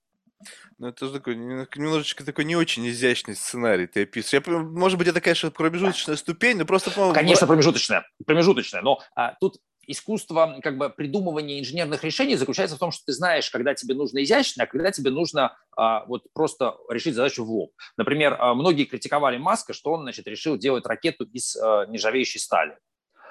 Ну, 0.79 0.87
это 0.87 1.11
такой 1.11 1.35
немножечко 1.35 2.25
такой 2.25 2.45
не 2.45 2.55
очень 2.55 2.89
изящный 2.89 3.35
сценарий 3.35 3.89
ты 3.89 4.03
описываешь. 4.03 4.47
Я, 4.47 4.59
может 4.59 4.97
быть, 4.97 5.09
это, 5.09 5.21
конечно, 5.21 5.51
промежуточная 5.51 6.15
ступень, 6.15 6.57
но 6.57 6.65
просто, 6.65 6.93
по 6.93 7.13
Конечно, 7.13 7.49
промежуточная, 7.49 8.07
промежуточная, 8.25 8.83
но 8.83 9.01
а, 9.17 9.35
тут 9.41 9.59
искусство 9.89 10.61
как 10.63 10.77
бы 10.77 10.91
придумывания 10.91 11.59
инженерных 11.59 12.05
решений 12.05 12.37
заключается 12.37 12.77
в 12.77 12.79
том, 12.79 12.93
что 12.93 13.07
ты 13.07 13.13
знаешь, 13.13 13.51
когда 13.51 13.75
тебе 13.75 13.95
нужно 13.95 14.23
изящно, 14.23 14.65
а 14.65 14.67
когда 14.67 14.93
тебе 14.93 15.11
нужно 15.11 15.57
а, 15.77 16.05
вот 16.05 16.25
просто 16.35 16.77
решить 16.91 17.15
задачу 17.15 17.45
в 17.45 17.51
лоб. 17.51 17.73
Например, 17.97 18.37
а, 18.39 18.55
многие 18.55 18.85
критиковали 18.85 19.39
Маска, 19.39 19.73
что 19.73 19.93
он 19.93 20.03
значит, 20.03 20.29
решил 20.29 20.59
делать 20.59 20.87
ракету 20.87 21.25
из 21.25 21.57
а, 21.57 21.87
нержавеющей 21.87 22.39
стали. 22.39 22.79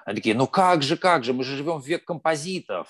Они 0.05 0.17
такие, 0.17 0.35
ну 0.35 0.47
как 0.47 0.81
же, 0.81 0.97
как 0.97 1.23
же, 1.23 1.33
мы 1.33 1.43
же 1.43 1.55
живем 1.55 1.79
в 1.79 1.87
век 1.87 2.03
композитов. 2.03 2.89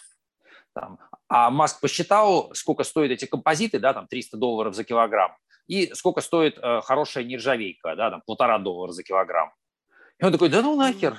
Там. 0.74 0.99
А 1.28 1.49
Маск 1.49 1.82
посчитал, 1.82 2.53
сколько 2.53 2.84
стоят 2.84 3.11
эти 3.11 3.26
композиты, 3.26 3.80
да, 3.80 3.93
там 3.93 4.07
300 4.07 4.38
долларов 4.38 4.76
за 4.76 4.84
килограмм, 4.84 5.36
и 5.68 5.93
сколько 5.93 6.22
стоит 6.22 6.57
э, 6.57 6.82
хорошая 6.82 7.24
нержавейка, 7.24 7.95
да, 7.95 8.11
там 8.11 8.22
полтора 8.26 8.59
доллара 8.59 8.91
за 8.91 9.03
килограмм. 9.03 9.51
И 10.20 10.24
он 10.24 10.32
такой, 10.32 10.49
да 10.49 10.61
ну 10.61 10.76
нахер, 10.76 11.18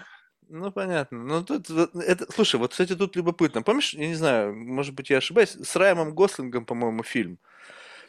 Ну, 0.50 0.72
понятно. 0.72 1.18
Ну, 1.18 1.44
тут, 1.44 1.68
это, 1.70 2.26
слушай, 2.32 2.56
вот, 2.56 2.70
кстати, 2.72 2.94
тут 2.96 3.16
любопытно. 3.16 3.62
Помнишь, 3.62 3.92
я 3.94 4.06
не 4.08 4.14
знаю, 4.14 4.54
может 4.56 4.94
быть, 4.94 5.10
я 5.10 5.18
ошибаюсь, 5.18 5.50
с 5.56 5.76
Раймом 5.76 6.14
Гослингом, 6.14 6.64
по-моему, 6.64 7.02
фильм 7.02 7.38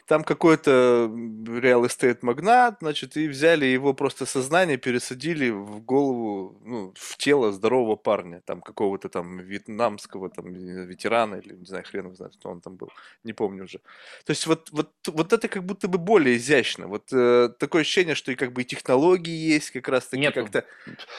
там 0.06 0.24
какой-то 0.24 1.10
real 1.10 1.84
estate 1.84 2.18
магнат, 2.22 2.78
значит, 2.80 3.16
и 3.16 3.28
взяли 3.28 3.66
его 3.66 3.94
просто 3.94 4.26
сознание, 4.26 4.76
пересадили 4.76 5.50
в 5.50 5.80
голову, 5.80 6.60
ну, 6.64 6.92
в 6.96 7.16
тело 7.16 7.52
здорового 7.52 7.96
парня, 7.96 8.40
там, 8.44 8.60
какого-то 8.60 9.08
там 9.08 9.38
вьетнамского 9.38 10.30
там 10.30 10.52
ветерана, 10.52 11.36
или, 11.36 11.54
не 11.54 11.66
знаю, 11.66 11.84
хрен 11.84 12.14
знает, 12.14 12.34
кто 12.36 12.50
он 12.50 12.60
там 12.60 12.76
был, 12.76 12.90
не 13.24 13.32
помню 13.32 13.64
уже. 13.64 13.78
То 14.24 14.30
есть 14.30 14.46
вот, 14.46 14.70
вот, 14.72 14.90
вот 15.06 15.32
это 15.32 15.48
как 15.48 15.64
будто 15.64 15.88
бы 15.88 15.98
более 15.98 16.36
изящно. 16.36 16.86
Вот 16.86 17.12
э, 17.12 17.50
такое 17.58 17.82
ощущение, 17.82 18.14
что 18.14 18.32
и 18.32 18.34
как 18.34 18.52
бы 18.52 18.62
и 18.62 18.64
технологии 18.64 19.52
есть 19.54 19.70
как 19.70 19.88
раз 19.88 20.06
таки 20.06 20.30
как-то... 20.30 20.64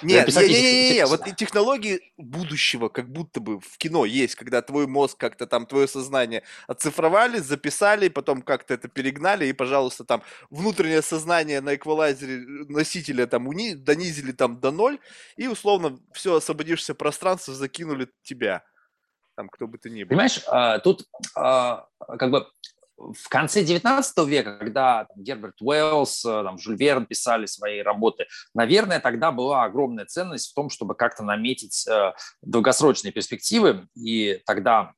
Нет, 0.02 0.28
не, 0.28 0.48
не, 0.48 0.62
не, 0.62 0.94
не, 0.94 1.06
вот 1.06 1.28
и 1.28 1.34
технологии 1.34 2.02
будущего 2.18 2.90
как 2.90 3.10
будто 3.10 3.40
бы 3.40 3.60
в 3.60 3.78
кино 3.78 4.06
есть, 4.06 4.36
когда 4.36 4.62
твой 4.62 4.88
мозг 4.88 5.18
как-то 5.18 5.48
там, 5.48 5.66
твое 5.66 5.88
сознание 5.88 6.44
оцифровали, 6.68 7.40
записали, 7.40 8.10
потом 8.10 8.42
как-то 8.42 8.74
это 8.82 8.88
перегнали, 8.88 9.46
и, 9.46 9.54
пожалуйста, 9.54 10.04
там 10.04 10.24
внутреннее 10.50 11.02
сознание 11.02 11.62
на 11.62 11.76
эквалайзере 11.76 12.36
э, 12.36 12.66
носителя 12.70 13.28
там 13.28 13.48
уни, 13.48 13.76
донизили 13.76 14.32
там 14.32 14.60
до 14.60 14.72
ноль, 14.72 15.00
и 15.38 15.48
условно 15.48 16.00
все 16.14 16.36
освободившееся 16.36 16.96
пространство 16.96 17.54
закинули 17.54 18.10
тебя, 18.24 18.64
там 19.36 19.50
кто 19.50 19.68
бы 19.68 19.78
ты 19.78 19.90
ни 19.90 20.04
был. 20.04 20.10
Понимаешь, 20.10 20.42
а, 20.48 20.80
тут 20.80 21.06
а, 21.36 21.88
как 22.18 22.32
бы 22.32 22.48
в 22.98 23.30
конце 23.30 23.64
19 23.64 24.28
века, 24.28 24.58
когда 24.58 25.06
там, 25.06 25.24
Герберт 25.24 25.62
Уэллс, 25.62 26.26
э, 26.26 26.44
там, 26.44 26.58
Жюль 26.58 26.78
Верн 26.78 27.06
писали 27.06 27.46
свои 27.46 27.82
работы, 27.82 28.28
наверное, 28.54 29.00
тогда 29.00 29.32
была 29.32 29.64
огромная 29.64 30.06
ценность 30.06 30.52
в 30.52 30.54
том, 30.54 30.70
чтобы 30.70 30.96
как-то 30.96 31.24
наметить 31.24 31.88
э, 31.88 32.14
долгосрочные 32.42 33.12
перспективы, 33.12 33.88
и 33.96 34.42
тогда 34.46 34.94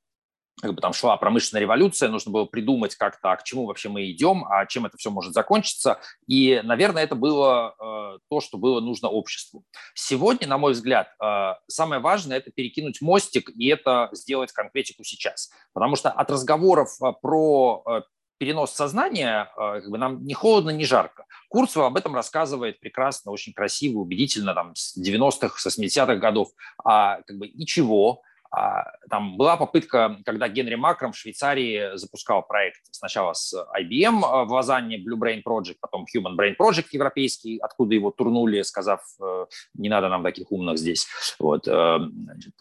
как 0.61 0.73
бы 0.73 0.81
там 0.81 0.93
шла 0.93 1.17
промышленная 1.17 1.61
революция, 1.61 2.09
нужно 2.09 2.31
было 2.31 2.45
придумать 2.45 2.95
как-то, 2.95 3.35
к 3.35 3.43
чему 3.43 3.65
вообще 3.65 3.89
мы 3.89 4.09
идем, 4.11 4.45
а 4.49 4.65
чем 4.65 4.85
это 4.85 4.97
все 4.97 5.09
может 5.09 5.33
закончиться. 5.33 5.99
И, 6.27 6.61
наверное, 6.63 7.03
это 7.03 7.15
было 7.15 7.75
э, 7.79 8.19
то, 8.29 8.39
что 8.39 8.57
было 8.57 8.79
нужно 8.79 9.09
обществу. 9.09 9.63
Сегодня, 9.93 10.47
на 10.47 10.57
мой 10.57 10.73
взгляд, 10.73 11.09
э, 11.21 11.53
самое 11.67 12.01
важное– 12.01 12.37
это 12.39 12.51
перекинуть 12.51 13.01
мостик 13.01 13.49
и 13.49 13.67
это 13.67 14.09
сделать 14.13 14.51
конкретику 14.51 15.03
сейчас. 15.03 15.51
Потому 15.73 15.95
что 15.95 16.11
от 16.11 16.29
разговоров 16.29 16.89
э, 17.01 17.11
про 17.21 17.83
э, 17.85 18.01
перенос 18.37 18.71
сознания 18.71 19.49
э, 19.55 19.81
как 19.81 19.89
бы 19.89 19.97
нам 19.97 20.25
не 20.25 20.33
холодно, 20.33 20.69
не 20.69 20.85
жарко. 20.85 21.25
Курцева 21.49 21.87
об 21.87 21.97
этом 21.97 22.13
рассказывает 22.13 22.79
прекрасно, 22.79 23.31
очень 23.31 23.53
красиво, 23.53 23.99
убедительно, 23.99 24.53
там, 24.53 24.75
с 24.75 24.97
90-х, 24.97 25.59
с 25.59 25.79
80-х 25.79 26.15
годов. 26.15 26.49
А, 26.83 27.21
как 27.21 27.37
бы, 27.37 27.47
и 27.47 27.65
чего? 27.65 28.21
А, 28.53 28.85
там 29.09 29.35
была 29.35 29.57
попытка, 29.57 30.17
когда 30.25 30.47
Генри 30.47 30.75
Макром 30.75 31.11
в 31.11 31.17
Швейцарии 31.17 31.97
запускал 31.97 32.43
проект 32.43 32.81
сначала 32.91 33.33
с 33.33 33.53
IBM 33.79 34.45
в 34.45 34.51
Лозанне, 34.51 34.97
Blue 34.97 35.17
Brain 35.17 35.41
Project, 35.43 35.77
потом 35.81 36.05
Human 36.15 36.37
Brain 36.37 36.55
Project 36.59 36.85
европейский, 36.91 37.57
откуда 37.57 37.95
его 37.95 38.11
турнули, 38.11 38.61
сказав, 38.61 39.01
э, 39.19 39.45
не 39.73 39.89
надо 39.89 40.07
нам 40.07 40.23
таких 40.23 40.51
умных 40.51 40.77
здесь, 40.77 41.07
вот, 41.39 41.67
э, 41.67 41.97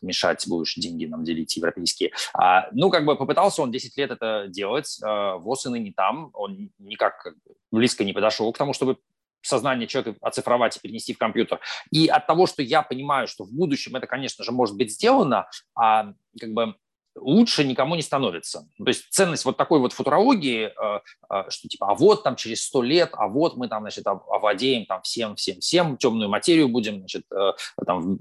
мешать 0.01 0.47
будешь 0.49 0.75
деньги 0.77 1.05
нам 1.05 1.25
делить 1.25 1.55
европейские. 1.57 2.13
А, 2.33 2.69
ну, 2.73 2.89
как 2.89 3.05
бы 3.05 3.15
попытался 3.15 3.61
он 3.61 3.71
10 3.71 3.97
лет 3.99 4.11
это 4.11 4.47
делать, 4.49 4.99
ВОЗ 5.03 5.67
и 5.67 5.69
ныне 5.69 5.93
там, 5.95 6.31
он 6.33 6.71
никак 6.79 7.27
близко 7.71 8.05
не 8.05 8.15
подошел 8.15 8.51
к 8.53 8.59
тому, 8.59 8.73
чтобы 8.73 8.97
сознание 9.43 9.87
человека 9.87 10.19
оцифровать 10.21 10.77
и 10.77 10.81
перенести 10.81 11.15
в 11.15 11.19
компьютер. 11.19 11.61
И 11.91 12.07
от 12.07 12.27
того, 12.27 12.47
что 12.47 12.63
я 12.63 12.83
понимаю, 12.83 13.29
что 13.29 13.45
в 13.45 13.53
будущем 13.53 13.97
это, 13.97 14.07
конечно 14.07 14.45
же, 14.45 14.53
может 14.53 14.77
быть 14.77 14.93
сделано, 14.93 15.49
а 15.75 16.13
как 16.39 16.53
бы 16.53 16.75
лучше 17.17 17.65
никому 17.65 17.95
не 17.95 18.03
становится. 18.03 18.69
То 18.79 18.87
есть 18.87 19.07
ценность 19.11 19.45
вот 19.45 19.57
такой 19.57 19.81
вот 19.81 19.93
футурологии, 19.93 20.67
э, 20.71 21.01
э, 21.31 21.51
что 21.51 21.69
типа, 21.69 21.91
а 21.91 21.95
вот 21.95 22.23
там 22.23 22.37
через 22.37 22.65
сто 22.65 22.83
лет, 22.83 23.11
а 23.13 23.29
вот 23.29 23.57
мы 23.57 23.69
там, 23.69 23.83
значит, 23.83 24.07
овладеем 24.07 24.87
там 24.87 25.03
всем, 25.03 25.37
всем, 25.37 25.61
всем, 25.61 25.97
темную 25.97 26.31
материю 26.31 26.69
будем, 26.69 26.99
значит, 26.99 27.25
э, 27.31 27.53
там, 27.85 28.19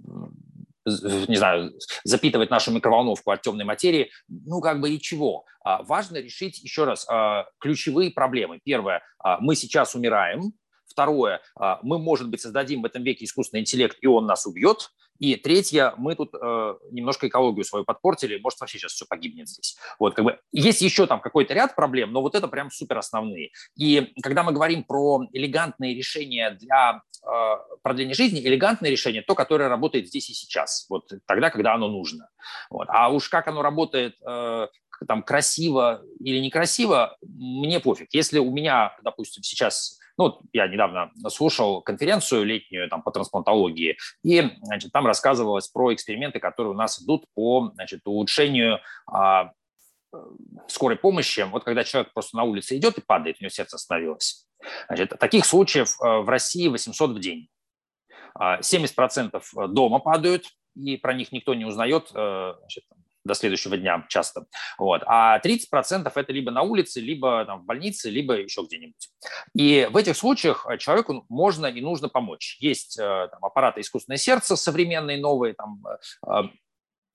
не 0.85 1.35
знаю, 1.35 1.73
запитывать 2.03 2.49
нашу 2.49 2.71
микроволновку 2.71 3.31
от 3.31 3.41
темной 3.43 3.65
материи, 3.65 4.09
ну, 4.27 4.61
как 4.61 4.81
бы 4.81 4.89
и 4.89 4.99
чего. 4.99 5.45
А 5.63 5.83
важно 5.83 6.17
решить, 6.17 6.57
еще 6.63 6.85
раз, 6.85 7.07
ключевые 7.59 8.09
проблемы. 8.09 8.59
Первое, 8.63 9.03
мы 9.41 9.55
сейчас 9.55 9.93
умираем, 9.93 10.53
Второе, 10.91 11.41
а, 11.55 11.79
мы, 11.83 11.99
может 11.99 12.29
быть, 12.29 12.41
создадим 12.41 12.81
в 12.81 12.85
этом 12.85 13.03
веке 13.03 13.25
искусственный 13.25 13.61
интеллект, 13.61 13.97
и 14.01 14.07
он 14.07 14.25
нас 14.25 14.45
убьет. 14.45 14.91
И 15.21 15.35
третье, 15.35 15.93
мы 15.97 16.15
тут 16.15 16.33
э, 16.33 16.75
немножко 16.89 17.27
экологию 17.27 17.63
свою 17.63 17.85
подпортили, 17.85 18.39
может, 18.39 18.59
вообще 18.59 18.79
сейчас 18.79 18.93
все 18.93 19.05
погибнет 19.05 19.47
здесь. 19.47 19.77
Вот, 19.99 20.15
как 20.15 20.25
бы, 20.25 20.39
есть 20.51 20.81
еще 20.81 21.05
там 21.05 21.21
какой-то 21.21 21.53
ряд 21.53 21.75
проблем, 21.75 22.11
но 22.11 22.23
вот 22.23 22.33
это 22.33 22.47
прям 22.47 22.71
супер 22.71 22.97
основные. 22.97 23.51
И 23.75 24.13
когда 24.23 24.41
мы 24.41 24.51
говорим 24.51 24.83
про 24.83 25.23
элегантные 25.31 25.93
решения 25.93 26.57
для 26.59 27.03
э, 27.23 27.29
продления 27.83 28.15
жизни, 28.15 28.39
элегантное 28.39 28.89
решение 28.89 29.21
то, 29.21 29.35
которое 29.35 29.69
работает 29.69 30.07
здесь 30.07 30.31
и 30.31 30.33
сейчас, 30.33 30.87
вот 30.89 31.11
тогда, 31.27 31.51
когда 31.51 31.75
оно 31.75 31.87
нужно. 31.87 32.29
Вот. 32.71 32.87
А 32.89 33.09
уж 33.09 33.29
как 33.29 33.47
оно 33.47 33.61
работает 33.61 34.15
э, 34.27 34.67
там 35.07 35.21
красиво 35.21 36.01
или 36.19 36.39
некрасиво, 36.39 37.15
мне 37.21 37.79
пофиг. 37.79 38.07
Если 38.11 38.39
у 38.39 38.51
меня, 38.51 38.97
допустим, 39.03 39.43
сейчас 39.43 39.99
ну, 40.21 40.39
я 40.53 40.67
недавно 40.67 41.11
слушал 41.29 41.81
конференцию 41.81 42.45
летнюю 42.45 42.87
там, 42.89 43.01
по 43.01 43.11
трансплантологии, 43.11 43.97
и 44.23 44.51
значит, 44.61 44.91
там 44.91 45.07
рассказывалось 45.07 45.67
про 45.67 45.93
эксперименты, 45.93 46.39
которые 46.39 46.73
у 46.73 46.77
нас 46.77 47.01
идут 47.01 47.25
по 47.33 47.71
значит, 47.73 48.01
улучшению 48.05 48.79
а, 49.07 49.51
скорой 50.67 50.97
помощи. 50.97 51.41
Вот 51.49 51.63
когда 51.63 51.83
человек 51.83 52.13
просто 52.13 52.37
на 52.37 52.43
улице 52.43 52.77
идет 52.77 52.97
и 52.97 53.01
падает, 53.01 53.37
у 53.39 53.43
него 53.43 53.49
сердце 53.49 53.77
остановилось. 53.77 54.45
Значит, 54.87 55.17
таких 55.19 55.45
случаев 55.45 55.95
э, 55.99 56.19
в 56.19 56.29
России 56.29 56.67
800 56.67 57.11
в 57.11 57.19
день. 57.19 57.49
70% 58.39 59.41
а, 59.55 59.67
дома 59.67 59.99
падают, 59.99 60.45
и 60.75 60.97
про 60.97 61.13
них 61.13 61.31
никто 61.31 61.55
не 61.55 61.65
узнает. 61.65 62.11
Э, 62.13 62.53
значит, 62.59 62.83
до 63.23 63.33
следующего 63.33 63.77
дня 63.77 64.05
часто. 64.09 64.45
Вот. 64.77 65.03
А 65.05 65.39
30% 65.39 66.11
это 66.13 66.33
либо 66.33 66.51
на 66.51 66.61
улице, 66.61 66.99
либо 66.99 67.45
там, 67.45 67.61
в 67.61 67.65
больнице, 67.65 68.09
либо 68.09 68.35
еще 68.35 68.61
где-нибудь. 68.61 69.09
И 69.55 69.87
в 69.91 69.97
этих 69.97 70.15
случаях 70.15 70.65
э, 70.69 70.77
человеку 70.77 71.25
можно 71.29 71.67
и 71.67 71.81
нужно 71.81 72.09
помочь. 72.09 72.57
Есть 72.59 72.97
э, 72.99 73.27
там, 73.31 73.43
аппараты 73.43 73.81
искусственное 73.81 74.17
сердце 74.17 74.55
современные, 74.55 75.19
новые, 75.19 75.53
там, 75.53 75.83
э, 76.27 76.43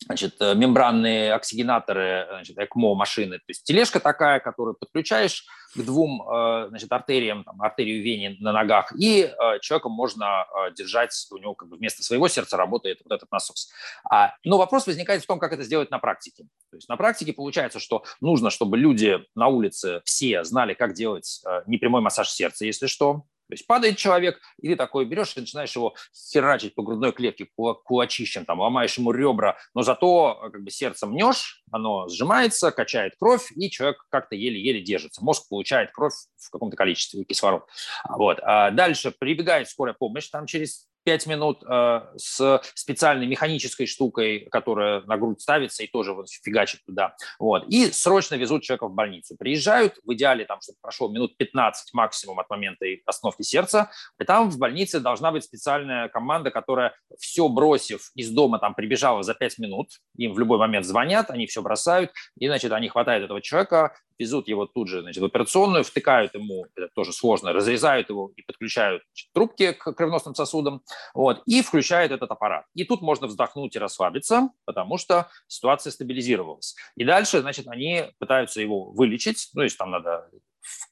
значит, 0.04 0.36
э, 0.40 0.54
мембранные 0.54 1.32
оксигенаторы, 1.34 2.26
значит, 2.30 2.58
ЭКМО 2.58 2.94
машины, 2.94 3.38
то 3.38 3.44
есть 3.48 3.64
тележка 3.64 4.00
такая, 4.00 4.40
которую 4.40 4.74
подключаешь 4.74 5.46
к 5.74 5.78
двум 5.78 6.22
э, 6.22 6.68
значит, 6.68 6.90
артериям, 6.92 7.44
там, 7.44 7.60
артерию 7.60 8.02
вене 8.02 8.36
на 8.40 8.52
ногах, 8.52 8.92
и 8.98 9.22
э, 9.22 9.58
человеком 9.60 9.92
можно 9.92 10.46
держать, 10.76 11.10
у 11.30 11.38
него 11.38 11.54
как 11.54 11.68
бы 11.68 11.76
вместо 11.76 12.02
своего 12.02 12.28
сердца 12.28 12.56
работает 12.56 13.00
вот 13.04 13.14
этот 13.14 13.30
насос. 13.30 13.70
А, 14.10 14.34
но 14.44 14.58
вопрос 14.58 14.86
возникает 14.86 15.22
в 15.22 15.26
том, 15.26 15.38
как 15.38 15.52
это 15.52 15.62
сделать 15.62 15.90
на 15.90 15.98
практике. 15.98 16.44
То 16.70 16.76
есть 16.76 16.88
на 16.88 16.96
практике 16.96 17.32
получается, 17.32 17.80
что 17.80 18.04
нужно, 18.20 18.50
чтобы 18.50 18.78
люди 18.78 19.18
на 19.34 19.48
улице 19.48 20.02
все 20.04 20.44
знали, 20.44 20.74
как 20.74 20.94
делать 20.94 21.42
непрямой 21.66 22.00
массаж 22.00 22.30
сердца, 22.30 22.64
если 22.64 22.86
что, 22.86 23.24
то 23.48 23.52
есть 23.52 23.66
падает 23.66 23.96
человек, 23.96 24.40
и 24.60 24.68
ты 24.68 24.76
такой 24.76 25.04
берешь 25.04 25.36
и 25.36 25.40
начинаешь 25.40 25.74
его 25.74 25.94
херачить 26.14 26.74
по 26.74 26.82
грудной 26.82 27.12
клетке 27.12 27.48
кулачищем, 27.54 28.44
там, 28.44 28.60
ломаешь 28.60 28.98
ему 28.98 29.12
ребра, 29.12 29.56
но 29.74 29.82
зато 29.82 30.40
э, 30.42 30.50
как 30.50 30.62
бы 30.62 30.70
сердце 30.70 31.06
мнешь, 31.06 31.62
оно 31.70 32.08
сжимается, 32.08 32.72
качает 32.72 33.14
кровь, 33.18 33.52
и 33.54 33.70
человек 33.70 34.04
как-то 34.10 34.34
еле-еле 34.34 34.80
держится. 34.80 35.22
Мозг 35.24 35.48
получает 35.48 35.92
кровь 35.92 36.14
в 36.38 36.50
каком-то 36.50 36.76
количестве, 36.76 37.24
кислород. 37.24 37.66
Вот. 38.08 38.38
А 38.42 38.70
дальше 38.70 39.12
прибегает 39.16 39.68
скорая 39.68 39.94
помощь 39.94 40.28
там 40.28 40.46
через 40.46 40.88
5 41.06 41.26
минут 41.28 41.62
э, 41.62 42.00
с 42.16 42.60
специальной 42.74 43.26
механической 43.26 43.86
штукой, 43.86 44.48
которая 44.50 45.02
на 45.02 45.16
грудь 45.16 45.40
ставится 45.40 45.84
и 45.84 45.86
тоже 45.86 46.12
вот 46.12 46.28
фигачит 46.28 46.84
туда. 46.84 47.14
Вот. 47.38 47.64
И 47.68 47.92
срочно 47.92 48.34
везут 48.34 48.64
человека 48.64 48.88
в 48.88 48.92
больницу. 48.92 49.36
Приезжают, 49.38 50.00
в 50.04 50.12
идеале, 50.14 50.44
там, 50.44 50.60
чтобы 50.60 50.78
прошло 50.82 51.08
минут 51.08 51.36
15 51.36 51.94
максимум 51.94 52.40
от 52.40 52.50
момента 52.50 52.84
остановки 53.06 53.42
сердца, 53.42 53.90
и 54.20 54.24
там 54.24 54.50
в 54.50 54.58
больнице 54.58 54.98
должна 54.98 55.30
быть 55.30 55.44
специальная 55.44 56.08
команда, 56.08 56.50
которая 56.50 56.92
все 57.20 57.48
бросив 57.48 58.10
из 58.16 58.30
дома, 58.30 58.58
там 58.58 58.74
прибежала 58.74 59.22
за 59.22 59.34
5 59.34 59.58
минут, 59.58 59.90
им 60.16 60.32
в 60.32 60.38
любой 60.40 60.58
момент 60.58 60.84
звонят, 60.84 61.30
они 61.30 61.46
все 61.46 61.62
бросают, 61.62 62.10
и, 62.36 62.48
значит, 62.48 62.72
они 62.72 62.88
хватают 62.88 63.24
этого 63.24 63.40
человека, 63.40 63.94
везут 64.18 64.48
его 64.48 64.66
тут 64.66 64.88
же 64.88 65.02
значит, 65.02 65.22
в 65.22 65.26
операционную, 65.26 65.84
втыкают 65.84 66.34
ему, 66.34 66.66
это 66.74 66.88
тоже 66.94 67.12
сложно, 67.12 67.52
разрезают 67.52 68.08
его 68.08 68.32
и 68.36 68.42
подключают 68.42 69.02
значит, 69.12 69.32
трубки 69.32 69.72
к 69.72 69.92
кровеносным 69.92 70.34
сосудам, 70.34 70.82
вот, 71.14 71.42
и 71.46 71.62
включают 71.62 72.12
этот 72.12 72.30
аппарат. 72.30 72.66
И 72.74 72.84
тут 72.84 73.02
можно 73.02 73.26
вздохнуть 73.26 73.76
и 73.76 73.78
расслабиться, 73.78 74.50
потому 74.64 74.98
что 74.98 75.28
ситуация 75.46 75.90
стабилизировалась. 75.90 76.74
И 76.96 77.04
дальше, 77.04 77.40
значит, 77.40 77.68
они 77.68 78.04
пытаются 78.18 78.60
его 78.60 78.90
вылечить, 78.92 79.50
ну, 79.54 79.62
если 79.62 79.78
там 79.78 79.90
надо 79.90 80.28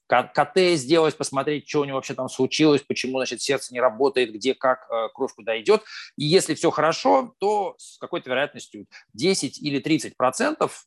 КТ 0.07 0.59
сделать, 0.77 1.17
посмотреть, 1.17 1.69
что 1.69 1.81
у 1.81 1.85
него 1.85 1.97
вообще 1.97 2.15
там 2.15 2.29
случилось, 2.29 2.83
почему, 2.83 3.19
значит, 3.19 3.41
сердце 3.41 3.73
не 3.73 3.81
работает, 3.81 4.33
где, 4.33 4.55
как, 4.55 4.87
э, 4.91 5.09
кровь 5.15 5.35
куда 5.35 5.61
идет. 5.61 5.83
И 6.17 6.25
если 6.25 6.55
все 6.55 6.71
хорошо, 6.71 7.35
то 7.39 7.75
с 7.79 7.99
какой-то 7.99 8.31
вероятностью 8.31 8.87
10 9.15 9.61
или 9.61 9.81
30 9.81 10.17
процентов, 10.17 10.87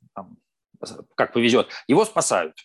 как 1.15 1.33
повезет, 1.33 1.69
его 1.87 2.05
спасают. 2.05 2.55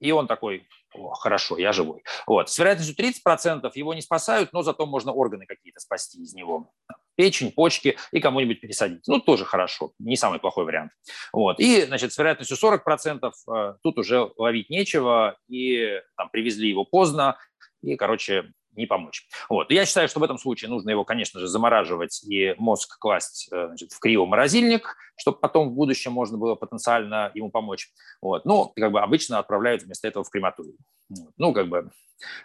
И 0.00 0.12
он 0.12 0.26
такой, 0.26 0.68
О, 0.94 1.12
хорошо, 1.14 1.58
я 1.58 1.72
живой. 1.72 2.02
Вот. 2.26 2.48
С 2.50 2.58
вероятностью 2.58 2.94
30% 2.96 3.70
его 3.74 3.94
не 3.94 4.00
спасают, 4.00 4.52
но 4.52 4.62
зато 4.62 4.86
можно 4.86 5.12
органы 5.12 5.44
какие-то 5.46 5.80
спасти 5.80 6.22
из 6.22 6.34
него 6.34 6.70
печень, 7.16 7.50
почки 7.50 7.96
и 8.12 8.20
кому-нибудь 8.20 8.60
пересадить. 8.60 9.02
Ну, 9.08 9.18
тоже 9.18 9.44
хорошо, 9.44 9.92
не 9.98 10.16
самый 10.16 10.38
плохой 10.38 10.64
вариант. 10.64 10.92
Вот. 11.32 11.58
И, 11.58 11.82
значит, 11.82 12.12
с 12.12 12.18
вероятностью 12.18 12.56
40% 12.56 13.32
э, 13.52 13.74
тут 13.82 13.98
уже 13.98 14.30
ловить 14.36 14.70
нечего, 14.70 15.36
и 15.48 16.00
там 16.16 16.30
привезли 16.30 16.68
его 16.68 16.84
поздно, 16.84 17.36
и, 17.82 17.96
короче, 17.96 18.52
не 18.78 18.86
помочь. 18.86 19.26
Вот. 19.48 19.70
Я 19.70 19.84
считаю, 19.84 20.08
что 20.08 20.20
в 20.20 20.22
этом 20.22 20.38
случае 20.38 20.70
нужно 20.70 20.90
его, 20.90 21.04
конечно 21.04 21.40
же, 21.40 21.46
замораживать 21.46 22.24
и 22.24 22.54
мозг 22.58 22.98
класть 22.98 23.48
э, 23.52 23.66
значит, 23.66 23.92
в 23.92 23.98
криоморозильник, 23.98 24.96
чтобы 25.16 25.38
потом 25.38 25.70
в 25.70 25.74
будущем 25.74 26.12
можно 26.12 26.38
было 26.38 26.54
потенциально 26.54 27.30
ему 27.34 27.50
помочь. 27.50 27.88
Вот. 28.22 28.44
Но 28.44 28.72
как 28.74 28.92
бы 28.92 29.00
обычно 29.00 29.38
отправляют 29.38 29.82
вместо 29.82 30.08
этого 30.08 30.24
в 30.24 30.30
крематорий. 30.30 30.76
Ну, 31.36 31.52
как 31.52 31.68
бы 31.68 31.90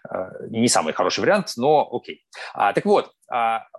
Э, 0.09 0.47
не 0.49 0.67
самый 0.67 0.93
хороший 0.93 1.21
вариант, 1.21 1.53
но 1.57 1.87
окей. 1.91 2.25
А, 2.53 2.73
так 2.73 2.85
вот, 2.85 3.11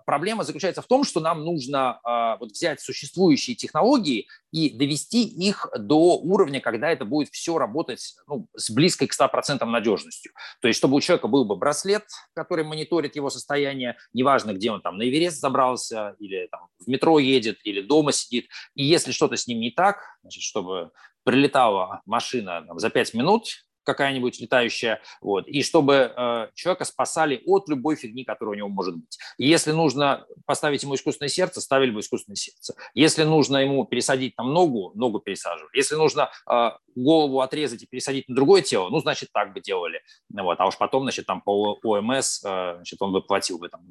проблема 0.05 0.43
заключается 0.43 0.81
в 0.81 0.87
том, 0.87 1.03
что 1.03 1.19
нам 1.19 1.43
нужно 1.43 1.99
а, 2.03 2.37
вот 2.37 2.51
взять 2.51 2.81
существующие 2.81 3.55
технологии 3.55 4.27
и 4.51 4.69
довести 4.69 5.23
их 5.23 5.67
до 5.77 6.17
уровня, 6.17 6.59
когда 6.59 6.91
это 6.91 7.05
будет 7.05 7.29
все 7.29 7.57
работать 7.57 8.15
ну, 8.27 8.47
с 8.55 8.69
близкой 8.69 9.07
к 9.07 9.13
100% 9.19 9.63
надежностью. 9.65 10.33
То 10.61 10.67
есть, 10.67 10.77
чтобы 10.77 10.95
у 10.95 11.01
человека 11.01 11.27
был 11.27 11.45
бы 11.45 11.55
браслет, 11.55 12.03
который 12.33 12.65
мониторит 12.65 13.15
его 13.15 13.29
состояние, 13.29 13.97
неважно, 14.13 14.53
где 14.53 14.71
он 14.71 14.81
там 14.81 14.97
на 14.97 15.03
Эверест 15.03 15.39
забрался, 15.39 16.15
или 16.19 16.47
там, 16.51 16.67
в 16.79 16.87
метро 16.87 17.17
едет, 17.19 17.59
или 17.63 17.81
дома 17.81 18.11
сидит, 18.11 18.49
и 18.75 18.83
если 18.83 19.11
что-то 19.11 19.37
с 19.37 19.47
ним 19.47 19.59
не 19.59 19.71
так, 19.71 20.01
значит, 20.21 20.43
чтобы 20.43 20.91
прилетала 21.23 22.01
машина 22.05 22.63
там, 22.67 22.79
за 22.79 22.89
5 22.89 23.13
минут, 23.13 23.47
какая-нибудь 23.85 24.39
летающая, 24.39 25.01
вот, 25.21 25.47
и 25.47 25.63
чтобы 25.63 26.13
э, 26.15 26.47
человека 26.53 26.85
спасали 26.85 27.41
от 27.45 27.69
любой 27.69 27.95
фигни, 27.95 28.23
которая 28.23 28.55
у 28.55 28.57
него 28.57 28.69
может 28.69 28.95
быть. 28.95 29.17
И 29.37 29.47
если 29.47 29.71
нужно 29.71 30.25
поставить 30.45 30.83
ему 30.83 30.95
искусственное 30.95 31.29
сердце, 31.29 31.61
ставили 31.61 31.91
бы 31.91 32.01
искусственное 32.01 32.35
сердце. 32.35 32.75
Если 32.93 33.23
нужно 33.23 33.57
ему 33.57 33.85
пересадить 33.85 34.35
там 34.35 34.53
ногу, 34.53 34.91
ногу 34.95 35.19
пересаживали. 35.19 35.75
Если 35.75 35.95
нужно 35.95 36.29
э, 36.49 36.71
голову 36.95 37.41
отрезать 37.41 37.83
и 37.83 37.87
пересадить 37.87 38.27
на 38.27 38.35
другое 38.35 38.61
тело, 38.61 38.89
ну, 38.89 38.99
значит, 38.99 39.29
так 39.31 39.53
бы 39.53 39.61
делали. 39.61 40.01
Вот, 40.29 40.59
а 40.59 40.67
уж 40.67 40.77
потом, 40.77 41.03
значит, 41.03 41.25
там 41.25 41.41
по 41.41 41.79
ОМС, 41.83 42.43
э, 42.43 42.73
значит, 42.75 43.01
он 43.01 43.11
бы 43.11 43.21
платил 43.21 43.59
бы 43.59 43.69
там. 43.69 43.81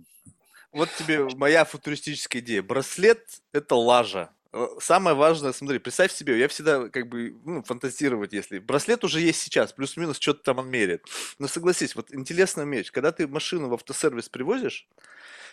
Вот 0.73 0.89
тебе 0.99 1.29
моя 1.37 1.65
футуристическая 1.65 2.43
идея. 2.43 2.63
Браслет– 2.63 3.21
это 3.53 3.77
лажа. 3.77 4.31
Э, 4.57 4.69
самое 4.79 5.17
важное, 5.17 5.53
смотри, 5.53 5.81
представь 5.81 6.13
себе, 6.13 6.39
я 6.39 6.47
всегда 6.47 6.89
как 6.89 7.09
бы, 7.09 7.37
ну, 7.45 7.65
фантазировать, 7.65 8.33
если... 8.33 8.61
Браслет 8.61 9.03
уже 9.03 9.21
есть 9.21 9.41
сейчас, 9.41 9.73
плюс-минус 9.73 10.19
что-то 10.21 10.45
там 10.45 10.59
он 10.59 10.71
меряет. 10.71 11.05
Но 11.41 11.49
согласись, 11.49 11.97
вот 11.97 12.15
интересная 12.15 12.65
вещь, 12.65 12.93
когда 12.93 13.11
ты 13.11 13.27
машину 13.27 13.69
в 13.69 13.75
автосервис 13.75 14.29
привозишь, 14.29 14.87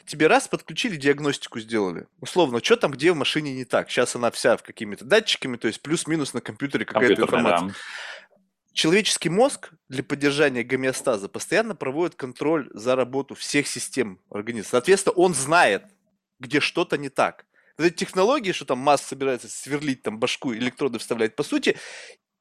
тебе 0.05 0.27
раз 0.27 0.47
подключили, 0.47 0.97
диагностику 0.97 1.59
сделали. 1.59 2.05
Условно, 2.19 2.63
что 2.63 2.75
там, 2.75 2.91
где 2.91 3.11
в 3.11 3.15
машине 3.15 3.55
не 3.55 3.65
так. 3.65 3.89
Сейчас 3.89 4.15
она 4.15 4.29
вся 4.29 4.55
в 4.55 4.61
какими-то 4.61 5.03
датчиками, 5.03 5.57
то 5.57 5.67
есть 5.67 5.81
плюс-минус 5.81 6.35
на 6.35 6.41
компьютере 6.41 6.85
какая-то 6.85 7.23
информация. 7.23 7.69
Да. 7.69 7.75
Человеческий 8.73 9.29
мозг 9.29 9.71
для 9.89 10.03
поддержания 10.03 10.63
гомеостаза 10.63 11.27
постоянно 11.27 11.73
проводит 11.75 12.15
контроль 12.15 12.69
за 12.71 12.95
работу 12.95 13.33
всех 13.33 13.65
систем 13.65 14.19
организма. 14.29 14.69
Соответственно, 14.69 15.15
он 15.15 15.33
знает, 15.33 15.85
где 16.39 16.59
что-то 16.59 16.99
не 16.99 17.09
так 17.09 17.45
вот 17.81 17.87
эти 17.87 17.95
технологии, 17.95 18.51
что 18.51 18.65
там 18.65 18.79
Маск 18.79 19.07
собирается 19.07 19.49
сверлить 19.49 20.03
там 20.03 20.19
башку, 20.19 20.53
электроды 20.53 20.99
вставлять, 20.99 21.35
по 21.35 21.43
сути, 21.43 21.77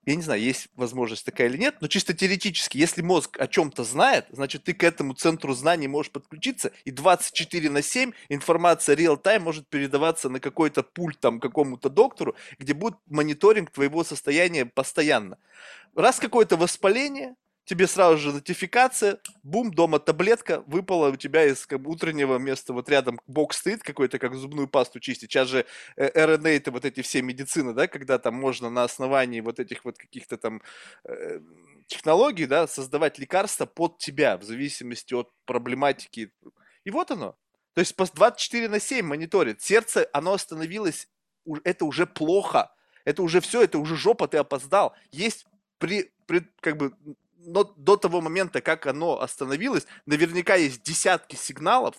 я 0.06 0.16
не 0.16 0.22
знаю, 0.22 0.40
есть 0.40 0.68
возможность 0.74 1.24
такая 1.26 1.48
или 1.48 1.58
нет, 1.58 1.76
но 1.80 1.88
чисто 1.88 2.14
теоретически, 2.14 2.78
если 2.78 3.02
мозг 3.02 3.38
о 3.38 3.46
чем-то 3.46 3.84
знает, 3.84 4.26
значит, 4.30 4.64
ты 4.64 4.72
к 4.72 4.82
этому 4.82 5.12
центру 5.12 5.52
знаний 5.52 5.88
можешь 5.88 6.10
подключиться, 6.10 6.72
и 6.84 6.90
24 6.90 7.68
на 7.68 7.82
7 7.82 8.12
информация 8.28 8.96
real-time 8.96 9.40
может 9.40 9.68
передаваться 9.68 10.30
на 10.30 10.40
какой-то 10.40 10.82
пульт 10.82 11.20
там 11.20 11.38
какому-то 11.38 11.90
доктору, 11.90 12.34
где 12.58 12.72
будет 12.72 12.96
мониторинг 13.06 13.70
твоего 13.70 14.02
состояния 14.02 14.64
постоянно. 14.64 15.38
Раз 15.94 16.18
какое-то 16.18 16.56
воспаление, 16.56 17.34
тебе 17.70 17.86
сразу 17.86 18.18
же 18.18 18.32
нотификация, 18.32 19.20
бум, 19.44 19.72
дома 19.72 20.00
таблетка, 20.00 20.64
выпала 20.66 21.10
у 21.10 21.16
тебя 21.16 21.44
из 21.44 21.66
как 21.66 21.86
утреннего 21.86 22.36
места, 22.36 22.72
вот 22.72 22.88
рядом 22.88 23.20
бокс 23.28 23.58
стоит 23.58 23.84
какой-то, 23.84 24.18
как 24.18 24.34
зубную 24.34 24.66
пасту 24.66 24.98
чистить. 24.98 25.30
Сейчас 25.30 25.46
же 25.46 25.64
э, 25.94 26.06
это 26.06 26.72
вот 26.72 26.84
эти 26.84 27.00
все 27.00 27.22
медицины, 27.22 27.72
да, 27.72 27.86
когда 27.86 28.18
там 28.18 28.34
можно 28.34 28.70
на 28.70 28.82
основании 28.82 29.40
вот 29.40 29.60
этих 29.60 29.84
вот 29.84 29.98
каких-то 29.98 30.36
там 30.36 30.62
э, 31.04 31.38
технологий, 31.86 32.46
да, 32.46 32.66
создавать 32.66 33.20
лекарства 33.20 33.66
под 33.66 33.98
тебя, 33.98 34.36
в 34.36 34.42
зависимости 34.42 35.14
от 35.14 35.30
проблематики. 35.44 36.32
И 36.82 36.90
вот 36.90 37.12
оно. 37.12 37.36
То 37.74 37.82
есть 37.82 37.96
24 37.96 38.68
на 38.68 38.80
7 38.80 39.06
мониторит. 39.06 39.62
Сердце, 39.62 40.08
оно 40.12 40.32
остановилось, 40.32 41.08
это 41.62 41.84
уже 41.84 42.06
плохо. 42.06 42.74
Это 43.04 43.22
уже 43.22 43.40
все, 43.40 43.62
это 43.62 43.78
уже 43.78 43.94
жопа, 43.94 44.26
ты 44.26 44.38
опоздал. 44.38 44.96
Есть 45.12 45.46
при, 45.78 46.12
при 46.26 46.44
как 46.60 46.76
бы 46.76 46.94
но 47.46 47.64
до 47.64 47.96
того 47.96 48.20
момента, 48.20 48.60
как 48.60 48.86
оно 48.86 49.20
остановилось, 49.20 49.86
наверняка 50.06 50.54
есть 50.54 50.82
десятки 50.82 51.36
сигналов, 51.36 51.94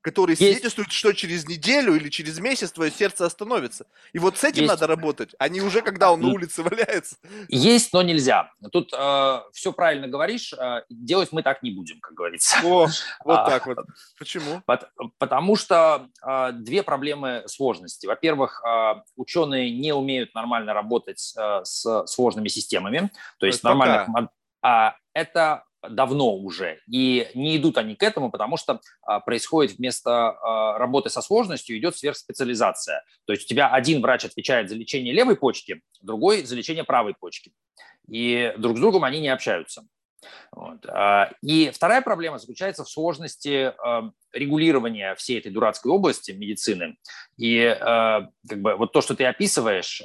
которые 0.00 0.34
есть. 0.34 0.42
свидетельствуют, 0.42 0.92
что 0.92 1.12
через 1.12 1.46
неделю 1.48 1.94
или 1.94 2.08
через 2.08 2.38
месяц 2.38 2.72
твое 2.72 2.90
сердце 2.90 3.26
остановится. 3.26 3.86
И 4.12 4.18
вот 4.18 4.38
с 4.38 4.44
этим 4.44 4.62
есть. 4.62 4.72
надо 4.72 4.86
работать, 4.86 5.34
а 5.38 5.48
не 5.48 5.60
уже 5.60 5.82
когда 5.82 6.12
он 6.12 6.20
на 6.20 6.28
улице 6.28 6.62
валяется. 6.62 7.16
Есть, 7.48 7.92
но 7.92 8.02
нельзя. 8.02 8.50
Тут 8.72 8.92
э, 8.96 9.40
все 9.52 9.72
правильно 9.72 10.08
говоришь, 10.08 10.52
э, 10.52 10.82
делать 10.88 11.30
мы 11.32 11.42
так 11.42 11.62
не 11.62 11.72
будем, 11.72 12.00
как 12.00 12.14
говорится. 12.14 12.58
О, 12.64 12.86
вот 13.24 13.44
так 13.46 13.66
вот. 13.66 13.78
Почему? 14.18 14.62
Потому 15.18 15.56
что 15.56 16.08
э, 16.26 16.52
две 16.52 16.82
проблемы 16.82 17.42
сложности. 17.46 18.06
Во-первых, 18.06 18.62
э, 18.64 19.02
ученые 19.16 19.76
не 19.76 19.92
умеют 19.92 20.34
нормально 20.34 20.74
работать 20.74 21.34
э, 21.36 21.60
с 21.64 22.06
сложными 22.06 22.48
системами, 22.48 22.98
то 22.98 23.04
есть, 23.04 23.10
то 23.40 23.46
есть 23.46 23.64
нормальных, 23.64 24.08
а, 24.14 24.28
это 24.62 25.64
давно 25.82 26.34
уже. 26.34 26.78
И 26.90 27.28
не 27.34 27.56
идут 27.56 27.78
они 27.78 27.94
к 27.94 28.02
этому, 28.02 28.30
потому 28.30 28.56
что 28.56 28.80
а, 29.02 29.20
происходит 29.20 29.78
вместо 29.78 30.30
а, 30.30 30.78
работы 30.78 31.08
со 31.10 31.22
сложностью 31.22 31.78
идет 31.78 31.96
сверхспециализация. 31.96 33.04
То 33.26 33.32
есть 33.32 33.44
у 33.44 33.48
тебя 33.48 33.68
один 33.68 34.02
врач 34.02 34.24
отвечает 34.24 34.68
за 34.68 34.74
лечение 34.74 35.14
левой 35.14 35.36
почки, 35.36 35.82
другой 36.00 36.42
за 36.44 36.56
лечение 36.56 36.84
правой 36.84 37.14
почки. 37.18 37.52
И 38.08 38.52
друг 38.58 38.76
с 38.76 38.80
другом 38.80 39.04
они 39.04 39.20
не 39.20 39.28
общаются. 39.28 39.82
Вот. 40.50 40.84
И 41.42 41.70
вторая 41.72 42.02
проблема 42.02 42.38
заключается 42.38 42.82
в 42.82 42.88
сложности 42.88 43.72
регулирования 44.32 45.14
всей 45.14 45.38
этой 45.38 45.52
дурацкой 45.52 45.92
области 45.92 46.32
медицины. 46.32 46.96
И 47.36 47.76
как 47.80 48.60
бы, 48.60 48.74
вот 48.74 48.92
то, 48.92 49.00
что 49.00 49.14
ты 49.14 49.26
описываешь, 49.26 50.02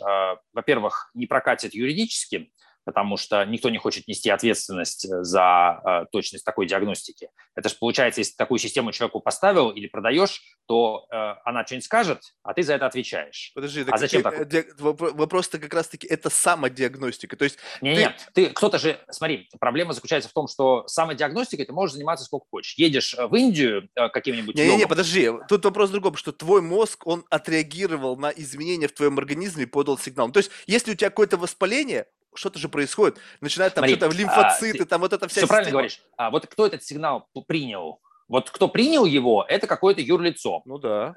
во-первых, 0.53 1.09
не 1.15 1.25
прокатит 1.25 1.73
юридически, 1.73 2.51
потому 2.85 3.17
что 3.17 3.43
никто 3.45 3.69
не 3.69 3.77
хочет 3.77 4.07
нести 4.07 4.29
ответственность 4.29 5.05
э, 5.05 5.23
за 5.23 5.81
э, 5.85 6.05
точность 6.11 6.45
такой 6.45 6.67
диагностики. 6.67 7.29
Это 7.55 7.69
же 7.69 7.75
получается, 7.79 8.21
если 8.21 8.35
такую 8.35 8.59
систему 8.59 8.91
человеку 8.91 9.19
поставил 9.19 9.69
или 9.69 9.87
продаешь, 9.87 10.41
то 10.65 11.05
э, 11.11 11.15
она 11.45 11.65
что-нибудь 11.65 11.85
скажет, 11.85 12.21
а 12.43 12.53
ты 12.53 12.63
за 12.63 12.73
это 12.73 12.85
отвечаешь. 12.85 13.51
Подожди, 13.55 13.85
а 13.87 13.97
зачем 13.97 14.23
так? 14.23 14.47
Вопрос-то 14.79 15.59
как 15.59 15.73
раз-таки 15.73 16.07
это 16.07 16.29
самодиагностика. 16.29 17.35
То 17.35 17.45
есть 17.45 17.57
не, 17.81 17.95
ты... 17.95 18.01
не, 18.01 18.15
ты 18.33 18.49
кто-то 18.49 18.77
же, 18.79 18.99
смотри, 19.09 19.49
проблема 19.59 19.93
заключается 19.93 20.29
в 20.29 20.33
том, 20.33 20.47
что 20.47 20.87
самодиагностикой 20.87 21.65
ты 21.65 21.73
можешь 21.73 21.93
заниматься 21.93 22.25
сколько 22.25 22.45
хочешь. 22.49 22.75
Едешь 22.77 23.15
в 23.17 23.35
Индию 23.35 23.89
каким-нибудь. 23.95 24.55
Не, 24.55 24.67
не, 24.67 24.77
не, 24.77 24.87
подожди, 24.87 25.31
тут 25.47 25.63
вопрос 25.65 25.89
в 25.89 25.93
другом, 25.93 26.15
что 26.15 26.31
твой 26.31 26.61
мозг 26.61 27.05
он 27.07 27.25
отреагировал 27.29 28.17
на 28.17 28.29
изменения 28.29 28.87
в 28.87 28.93
твоем 28.93 29.17
организме 29.17 29.63
и 29.63 29.67
подал 29.67 29.97
сигнал. 29.97 30.31
То 30.31 30.39
есть, 30.39 30.51
если 30.65 30.91
у 30.91 30.95
тебя 30.95 31.09
какое-то 31.09 31.37
воспаление, 31.37 32.07
что-то 32.35 32.59
же 32.59 32.69
происходит. 32.69 33.17
Начинает 33.41 33.73
там 33.73 33.87
что-то 33.87 34.07
лимфоциты, 34.09 34.83
а, 34.83 34.85
там 34.85 35.01
вот 35.01 35.13
это 35.13 35.27
вся 35.27 35.33
Все 35.33 35.41
система. 35.41 35.47
правильно 35.47 35.71
говоришь. 35.71 36.01
А 36.17 36.29
вот 36.29 36.47
кто 36.47 36.65
этот 36.65 36.83
сигнал 36.83 37.27
принял? 37.47 37.99
Вот 38.27 38.49
кто 38.49 38.67
принял 38.67 39.05
его, 39.05 39.45
это 39.47 39.67
какое-то 39.67 40.01
юрлицо. 40.01 40.61
Ну 40.65 40.77
да. 40.77 41.13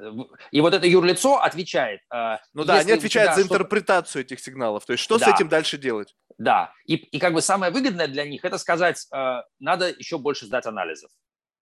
И 0.50 0.60
вот 0.60 0.74
это 0.74 0.86
юрлицо 0.86 1.36
отвечает. 1.36 2.00
Э, 2.12 2.38
ну 2.52 2.64
да, 2.64 2.78
они 2.78 2.92
отвечают 2.92 3.34
за 3.34 3.42
интерпретацию 3.42 4.22
этих 4.22 4.40
сигналов. 4.40 4.84
То 4.84 4.92
есть 4.92 5.04
что 5.04 5.18
да. 5.18 5.26
с 5.26 5.34
этим 5.34 5.48
дальше 5.48 5.78
делать? 5.78 6.14
Да. 6.36 6.72
И, 6.84 6.96
и 6.96 7.18
как 7.18 7.32
бы 7.32 7.40
самое 7.40 7.72
выгодное 7.72 8.08
для 8.08 8.24
них 8.24 8.44
это 8.44 8.58
сказать, 8.58 9.06
э, 9.14 9.42
надо 9.60 9.88
еще 9.88 10.18
больше 10.18 10.46
сдать 10.46 10.66
анализов. 10.66 11.10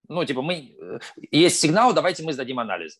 Ну, 0.08 0.24
типа, 0.24 0.42
мы, 0.42 0.74
э, 0.78 0.98
есть 1.30 1.60
сигнал, 1.60 1.92
давайте 1.94 2.22
мы 2.24 2.32
сдадим 2.32 2.58
анализы. 2.58 2.98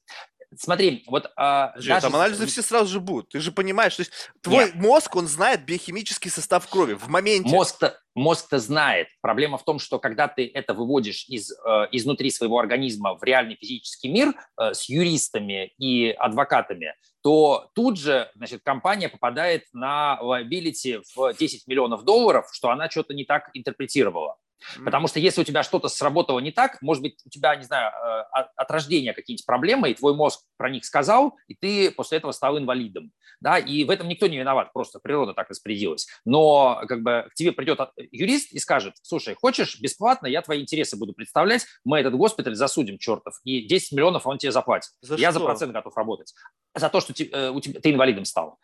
Смотри, 0.59 1.05
вот... 1.07 1.31
А, 1.37 1.69
Подожди, 1.69 1.89
даже... 1.89 2.03
Там 2.03 2.17
анализы 2.17 2.47
все 2.47 2.63
сразу 2.63 2.87
же 2.87 3.01
будут. 3.01 3.31
Ты 3.31 3.41
же 3.41 3.53
понимаешь, 3.53 3.97
то 3.97 4.01
есть 4.03 4.13
твой 4.41 4.67
Нет. 4.67 4.75
мозг, 4.75 5.17
он 5.17 5.27
знает 5.27 5.65
биохимический 5.65 6.31
состав 6.31 6.69
крови 6.69 6.95
в 6.95 7.09
моменте. 7.09 7.51
Мозг-то, 7.51 7.99
мозг-то 8.15 8.59
знает. 8.59 9.09
Проблема 9.21 9.59
в 9.59 9.65
том, 9.65 9.79
что 9.79 9.99
когда 9.99 10.29
ты 10.29 10.51
это 10.53 10.75
выводишь 10.75 11.27
из, 11.29 11.51
э, 11.53 11.89
изнутри 11.93 12.31
своего 12.31 12.59
организма 12.59 13.15
в 13.15 13.23
реальный 13.23 13.57
физический 13.57 14.09
мир 14.09 14.35
э, 14.61 14.75
с 14.75 14.89
юристами 14.89 15.73
и 15.79 16.11
адвокатами, 16.11 16.95
то 17.23 17.71
тут 17.75 17.99
же 17.99 18.31
значит, 18.35 18.63
компания 18.63 19.09
попадает 19.09 19.65
на 19.73 20.19
liability 20.23 21.03
в 21.15 21.35
10 21.35 21.67
миллионов 21.67 22.05
долларов, 22.05 22.49
что 22.53 22.71
она 22.71 22.91
что-то 22.91 23.15
не 23.15 23.25
так 23.25 23.51
интерпретировала. 23.55 24.37
Потому 24.85 25.09
что 25.09 25.21
если 25.21 25.41
у 25.41 25.45
тебя 25.45 25.63
что-то 25.63 25.89
сработало 25.89 26.39
не 26.39 26.51
так, 26.51 26.81
может 26.81 27.03
быть, 27.03 27.21
у 27.25 27.29
тебя, 27.29 27.55
не 27.57 27.65
знаю, 27.65 27.91
э, 27.91 28.41
от 28.57 28.71
рождения 28.71 29.13
какие-нибудь 29.13 29.47
проблемы, 29.47 29.91
и 29.91 29.95
твой 29.95 30.15
мозг 30.15 30.41
про 30.57 30.71
них 30.71 30.85
сказал, 30.85 31.37
и 31.49 31.55
ты 31.55 31.91
после 31.91 32.19
этого 32.19 32.33
стал 32.33 32.59
инвалидом. 32.59 33.13
Да? 33.41 33.59
И 33.59 33.85
в 33.85 33.91
этом 33.91 34.09
никто 34.09 34.27
не 34.27 34.39
виноват, 34.39 34.73
просто 34.73 34.99
природа 35.01 35.35
так 35.35 35.51
распорядилась. 35.51 36.09
Но 36.25 36.83
как 36.89 37.03
бы 37.03 37.29
к 37.31 37.35
тебе 37.35 37.53
придет 37.53 37.81
юрист 38.11 38.53
и 38.53 38.59
скажет, 38.59 38.95
слушай, 39.03 39.35
хочешь 39.35 39.81
бесплатно, 39.81 40.27
я 40.27 40.43
твои 40.43 40.63
интересы 40.63 40.97
буду 40.97 41.13
представлять, 41.13 41.67
мы 41.85 41.99
этот 41.99 42.15
госпиталь 42.15 42.55
засудим, 42.55 42.99
чертов, 42.99 43.35
и 43.45 43.67
10 43.67 43.93
миллионов 43.93 44.27
он 44.27 44.39
тебе 44.39 44.53
заплатит. 44.53 44.91
За 45.03 45.17
я 45.17 45.31
что? 45.31 45.41
за 45.41 45.45
процент 45.45 45.73
готов 45.73 45.97
работать. 45.97 46.35
За 46.75 46.89
то, 46.89 47.01
что 47.01 47.13
ты, 47.13 47.29
э, 47.31 47.51
у 47.51 47.61
тебя, 47.61 47.81
ты 47.81 47.91
инвалидом 47.91 48.25
стал. 48.25 48.59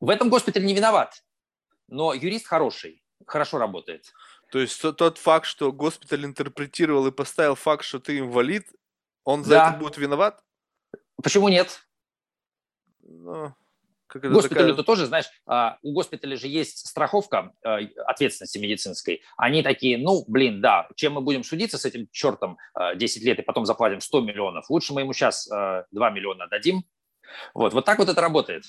В 0.00 0.10
этом 0.10 0.28
госпиталь 0.28 0.64
не 0.64 0.74
виноват, 0.74 1.22
но 1.88 2.12
юрист 2.12 2.46
хороший, 2.46 3.02
хорошо 3.26 3.58
работает. 3.58 4.06
То 4.52 4.58
есть 4.58 4.82
тот 4.82 5.16
факт, 5.16 5.46
что 5.46 5.72
госпиталь 5.72 6.26
интерпретировал 6.26 7.06
и 7.06 7.10
поставил 7.10 7.54
факт, 7.54 7.84
что 7.84 7.98
ты 8.00 8.18
инвалид, 8.18 8.66
он 9.24 9.44
за 9.44 9.50
да. 9.50 9.70
это 9.70 9.78
будет 9.78 9.96
виноват? 9.96 10.44
Почему 11.22 11.48
нет? 11.48 11.80
Ну, 13.00 13.54
как 14.08 14.24
это 14.26 14.34
Госпиталю 14.34 14.60
такая... 14.60 14.76
то 14.76 14.82
тоже, 14.82 15.06
знаешь, 15.06 15.24
а, 15.46 15.78
у 15.80 15.94
госпиталя 15.94 16.36
же 16.36 16.48
есть 16.48 16.86
страховка 16.86 17.54
а, 17.64 17.78
ответственности 18.04 18.58
медицинской. 18.58 19.22
Они 19.38 19.62
такие, 19.62 19.96
ну, 19.96 20.22
блин, 20.28 20.60
да, 20.60 20.86
чем 20.96 21.14
мы 21.14 21.22
будем 21.22 21.44
судиться 21.44 21.78
с 21.78 21.86
этим 21.86 22.06
чертом 22.12 22.58
10 22.94 23.22
а, 23.22 23.24
лет 23.24 23.38
и 23.38 23.42
потом 23.42 23.64
заплатим 23.64 24.02
100 24.02 24.20
миллионов, 24.20 24.68
лучше 24.68 24.92
мы 24.92 25.00
ему 25.00 25.14
сейчас 25.14 25.48
2 25.48 25.86
миллиона 26.10 26.46
дадим. 26.48 26.84
Вот, 27.54 27.72
вот 27.72 27.86
так 27.86 27.98
вот 27.98 28.10
это 28.10 28.20
работает. 28.20 28.64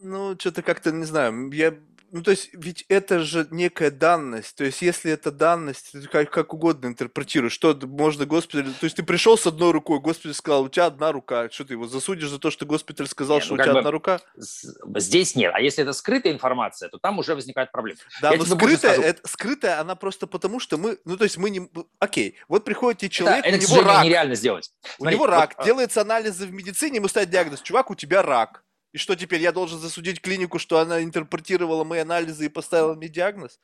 Ну, 0.00 0.36
что-то 0.38 0.62
как-то, 0.62 0.90
не 0.90 1.04
знаю, 1.04 1.50
я 1.52 1.76
ну, 2.12 2.22
то 2.22 2.30
есть, 2.30 2.50
ведь 2.52 2.84
это 2.90 3.20
же 3.20 3.48
некая 3.50 3.90
данность. 3.90 4.54
То 4.54 4.64
есть, 4.64 4.82
если 4.82 5.10
это 5.10 5.32
данность, 5.32 5.92
ты 5.92 6.02
как, 6.02 6.30
как 6.30 6.52
угодно 6.52 6.88
интерпретируешь. 6.88 7.54
Что 7.54 7.74
можно 7.84 8.26
госпиталь... 8.26 8.70
То 8.74 8.84
есть, 8.84 8.96
ты 8.96 9.02
пришел 9.02 9.38
с 9.38 9.46
одной 9.46 9.72
рукой, 9.72 9.98
госпиталь 9.98 10.34
сказал, 10.34 10.64
у 10.64 10.68
тебя 10.68 10.86
одна 10.86 11.10
рука. 11.10 11.48
Что 11.48 11.64
ты 11.64 11.72
его 11.72 11.86
засудишь 11.86 12.28
за 12.28 12.38
то, 12.38 12.50
что 12.50 12.66
госпиталь 12.66 13.06
сказал, 13.06 13.36
нет, 13.36 13.44
что 13.44 13.54
ну, 13.54 13.62
у 13.62 13.64
тебя 13.64 13.78
одна 13.78 13.90
рука? 13.90 14.20
Здесь 14.36 15.34
нет. 15.36 15.52
А 15.54 15.60
если 15.60 15.84
это 15.84 15.94
скрытая 15.94 16.34
информация, 16.34 16.90
то 16.90 16.98
там 16.98 17.18
уже 17.18 17.34
возникает 17.34 17.72
проблема. 17.72 17.98
Да, 18.20 18.32
Я 18.32 18.36
но 18.36 18.44
скрытая, 18.44 19.00
это, 19.00 19.26
скрытая, 19.26 19.80
она 19.80 19.94
просто 19.94 20.26
потому, 20.26 20.60
что 20.60 20.76
мы... 20.76 20.98
Ну, 21.06 21.16
то 21.16 21.24
есть, 21.24 21.38
мы 21.38 21.48
не... 21.48 21.66
Окей, 21.98 22.36
вот 22.46 22.66
приходит 22.66 23.00
тебе 23.00 23.08
человек, 23.08 23.46
это, 23.46 23.56
это, 23.56 23.72
у 23.72 23.76
него 23.76 23.88
рак. 23.88 24.04
нереально 24.04 24.34
сделать. 24.34 24.70
У 24.98 25.04
Смотри, 25.04 25.16
него 25.16 25.26
рак, 25.26 25.54
а 25.56 25.64
делается 25.64 26.02
анализы 26.02 26.46
в 26.46 26.52
медицине, 26.52 26.96
ему 26.96 27.08
ставят 27.08 27.30
диагноз, 27.30 27.62
чувак, 27.62 27.90
у 27.90 27.94
тебя 27.94 28.20
рак. 28.20 28.62
И 28.92 28.98
что 28.98 29.14
теперь, 29.16 29.40
я 29.40 29.52
должен 29.52 29.78
засудить 29.78 30.20
клинику, 30.20 30.58
что 30.58 30.78
она 30.78 31.02
интерпретировала 31.02 31.84
мои 31.84 32.00
анализы 32.00 32.46
и 32.46 32.50
поставила 32.50 32.94
мне 32.94 33.08
диагноз? 33.08 33.58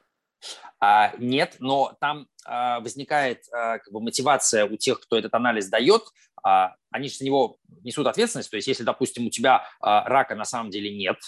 А, 0.81 1.13
нет, 1.19 1.57
но 1.59 1.97
там 2.01 2.29
а, 2.45 2.81
возникает 2.81 3.43
а, 3.53 3.79
как 3.79 3.93
бы 3.93 4.01
мотивация 4.01 4.65
у 4.65 4.77
тех, 4.77 5.01
кто 5.01 5.19
этот 5.19 5.35
анализ 5.35 5.69
дает. 5.69 6.03
А, 6.43 6.77
они 6.91 7.09
же 7.09 7.17
за 7.17 7.25
него 7.25 7.59
несут 7.83 8.07
ответственность. 8.07 8.51
То 8.51 8.57
есть, 8.57 8.69
если, 8.69 8.85
допустим, 8.85 9.27
у 9.27 9.31
тебя 9.31 9.65
а, 9.81 10.05
рака 10.09 10.35
на 10.35 10.45
самом 10.45 10.71
деле 10.71 10.97
нет, 10.97 11.19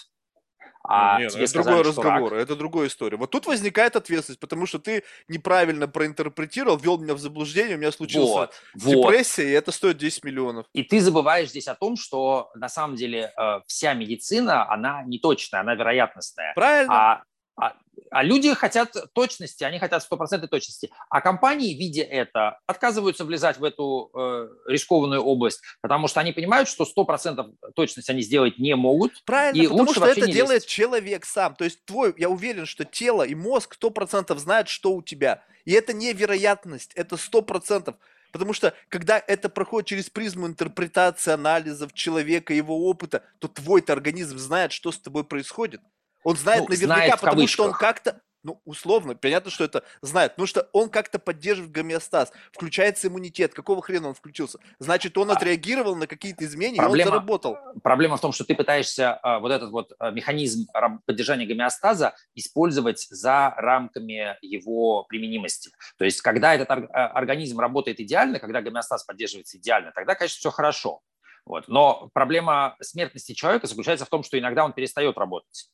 а 0.82 1.20
Нет, 1.20 1.34
это 1.34 1.46
сказали, 1.46 1.74
другой 1.74 1.90
разговор, 1.90 2.32
рак... 2.32 2.42
это 2.42 2.56
другая 2.56 2.88
история. 2.88 3.16
Вот 3.16 3.30
тут 3.30 3.46
возникает 3.46 3.96
ответственность, 3.96 4.40
потому 4.40 4.66
что 4.66 4.78
ты 4.78 5.04
неправильно 5.28 5.88
проинтерпретировал, 5.88 6.78
ввел 6.78 6.98
меня 6.98 7.14
в 7.14 7.18
заблуждение, 7.18 7.76
у 7.76 7.78
меня 7.78 7.92
случилась 7.92 8.30
вот, 8.30 8.54
депрессия, 8.74 9.42
вот. 9.42 9.48
и 9.48 9.52
это 9.52 9.72
стоит 9.72 9.98
10 9.98 10.24
миллионов. 10.24 10.66
И 10.72 10.82
ты 10.82 11.00
забываешь 11.00 11.50
здесь 11.50 11.68
о 11.68 11.74
том, 11.74 11.96
что 11.96 12.50
на 12.54 12.68
самом 12.68 12.96
деле 12.96 13.32
э, 13.36 13.60
вся 13.66 13.92
медицина, 13.94 14.70
она 14.70 15.02
не 15.02 15.18
точная, 15.18 15.60
она 15.60 15.74
вероятностная. 15.74 16.54
Правильно. 16.54 16.94
А 16.94 17.22
а, 17.60 17.74
а 18.10 18.22
люди 18.22 18.52
хотят 18.54 18.94
точности, 19.12 19.64
они 19.64 19.78
хотят 19.78 20.02
стопроцентной 20.02 20.48
точности. 20.48 20.90
А 21.08 21.20
компании, 21.20 21.74
видя 21.74 22.02
это, 22.02 22.58
отказываются 22.66 23.24
влезать 23.24 23.58
в 23.58 23.64
эту 23.64 24.10
э, 24.14 24.48
рискованную 24.66 25.22
область, 25.22 25.60
потому 25.80 26.08
что 26.08 26.20
они 26.20 26.32
понимают, 26.32 26.68
что 26.68 26.84
100% 26.84 27.46
точности 27.74 28.10
они 28.10 28.22
сделать 28.22 28.58
не 28.58 28.74
могут. 28.74 29.12
Правильно, 29.24 29.62
и 29.62 29.66
потому 29.66 29.94
что 29.94 30.06
это 30.06 30.26
делает 30.26 30.62
лезть. 30.62 30.68
человек 30.68 31.24
сам. 31.24 31.54
То 31.54 31.64
есть 31.64 31.84
твой, 31.84 32.14
я 32.18 32.28
уверен, 32.28 32.66
что 32.66 32.84
тело 32.84 33.22
и 33.22 33.34
мозг 33.34 33.76
100% 33.80 34.36
знают, 34.38 34.68
что 34.68 34.92
у 34.92 35.02
тебя. 35.02 35.44
И 35.64 35.72
это 35.72 35.92
не 35.92 36.12
вероятность, 36.12 36.92
это 36.94 37.16
100%. 37.16 37.94
Потому 38.32 38.52
что 38.52 38.74
когда 38.88 39.22
это 39.24 39.48
проходит 39.48 39.88
через 39.88 40.10
призму 40.10 40.46
интерпретации 40.46 41.32
анализов 41.32 41.92
человека, 41.92 42.54
его 42.54 42.88
опыта, 42.88 43.24
то 43.38 43.48
твой 43.48 43.80
организм 43.80 44.38
знает, 44.38 44.72
что 44.72 44.92
с 44.92 44.98
тобой 44.98 45.24
происходит. 45.24 45.80
Он 46.24 46.36
знает 46.36 46.62
ну, 46.62 46.68
наверняка, 46.68 46.94
знает 46.94 47.20
потому 47.20 47.46
что 47.46 47.64
он 47.64 47.72
как-то, 47.72 48.20
ну, 48.42 48.60
условно, 48.64 49.14
понятно, 49.14 49.50
что 49.50 49.64
это 49.64 49.84
знает, 50.00 50.32
потому 50.32 50.46
что 50.46 50.68
он 50.72 50.88
как-то 50.88 51.18
поддерживает 51.18 51.72
гомеостаз, 51.72 52.32
включается 52.52 53.08
иммунитет. 53.08 53.54
Какого 53.54 53.82
хрена 53.82 54.08
он 54.08 54.14
включился? 54.14 54.58
Значит, 54.78 55.16
он 55.18 55.30
а 55.30 55.34
отреагировал 55.34 55.96
на 55.96 56.06
какие-то 56.06 56.44
изменения, 56.44 56.78
проблема, 56.78 57.00
и 57.00 57.04
он 57.04 57.14
заработал. 57.14 57.58
Проблема 57.82 58.16
в 58.16 58.20
том, 58.20 58.32
что 58.32 58.44
ты 58.44 58.54
пытаешься 58.54 59.14
а, 59.14 59.40
вот 59.40 59.52
этот 59.52 59.70
вот 59.70 59.92
а, 59.98 60.10
механизм 60.10 60.66
поддержания 61.04 61.46
гомеостаза 61.46 62.14
использовать 62.34 63.06
за 63.10 63.52
рамками 63.56 64.36
его 64.42 65.04
применимости. 65.04 65.70
То 65.98 66.04
есть, 66.04 66.20
когда 66.22 66.54
этот 66.54 66.70
организм 66.70 67.60
работает 67.60 68.00
идеально, 68.00 68.38
когда 68.38 68.62
гомеостаз 68.62 69.04
поддерживается 69.04 69.58
идеально, 69.58 69.92
тогда, 69.92 70.14
конечно, 70.14 70.38
все 70.38 70.50
хорошо. 70.50 71.02
Вот. 71.44 71.68
Но 71.68 72.10
проблема 72.12 72.76
смертности 72.80 73.32
человека 73.32 73.66
заключается 73.66 74.04
в 74.04 74.08
том, 74.08 74.22
что 74.22 74.38
иногда 74.38 74.64
он 74.64 74.72
перестает 74.72 75.18
работать. 75.18 75.70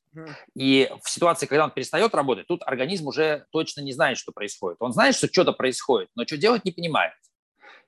И 0.54 0.90
в 1.02 1.10
ситуации, 1.10 1.46
когда 1.46 1.64
он 1.64 1.70
перестает 1.70 2.14
работать, 2.14 2.46
тут 2.46 2.62
организм 2.62 3.08
уже 3.08 3.46
точно 3.50 3.82
не 3.82 3.92
знает, 3.92 4.18
что 4.18 4.32
происходит. 4.32 4.78
Он 4.80 4.92
знает, 4.92 5.14
что 5.14 5.26
что-то 5.26 5.52
происходит, 5.52 6.08
но 6.14 6.24
что 6.26 6.36
делать 6.38 6.64
не 6.64 6.72
понимает. 6.72 7.12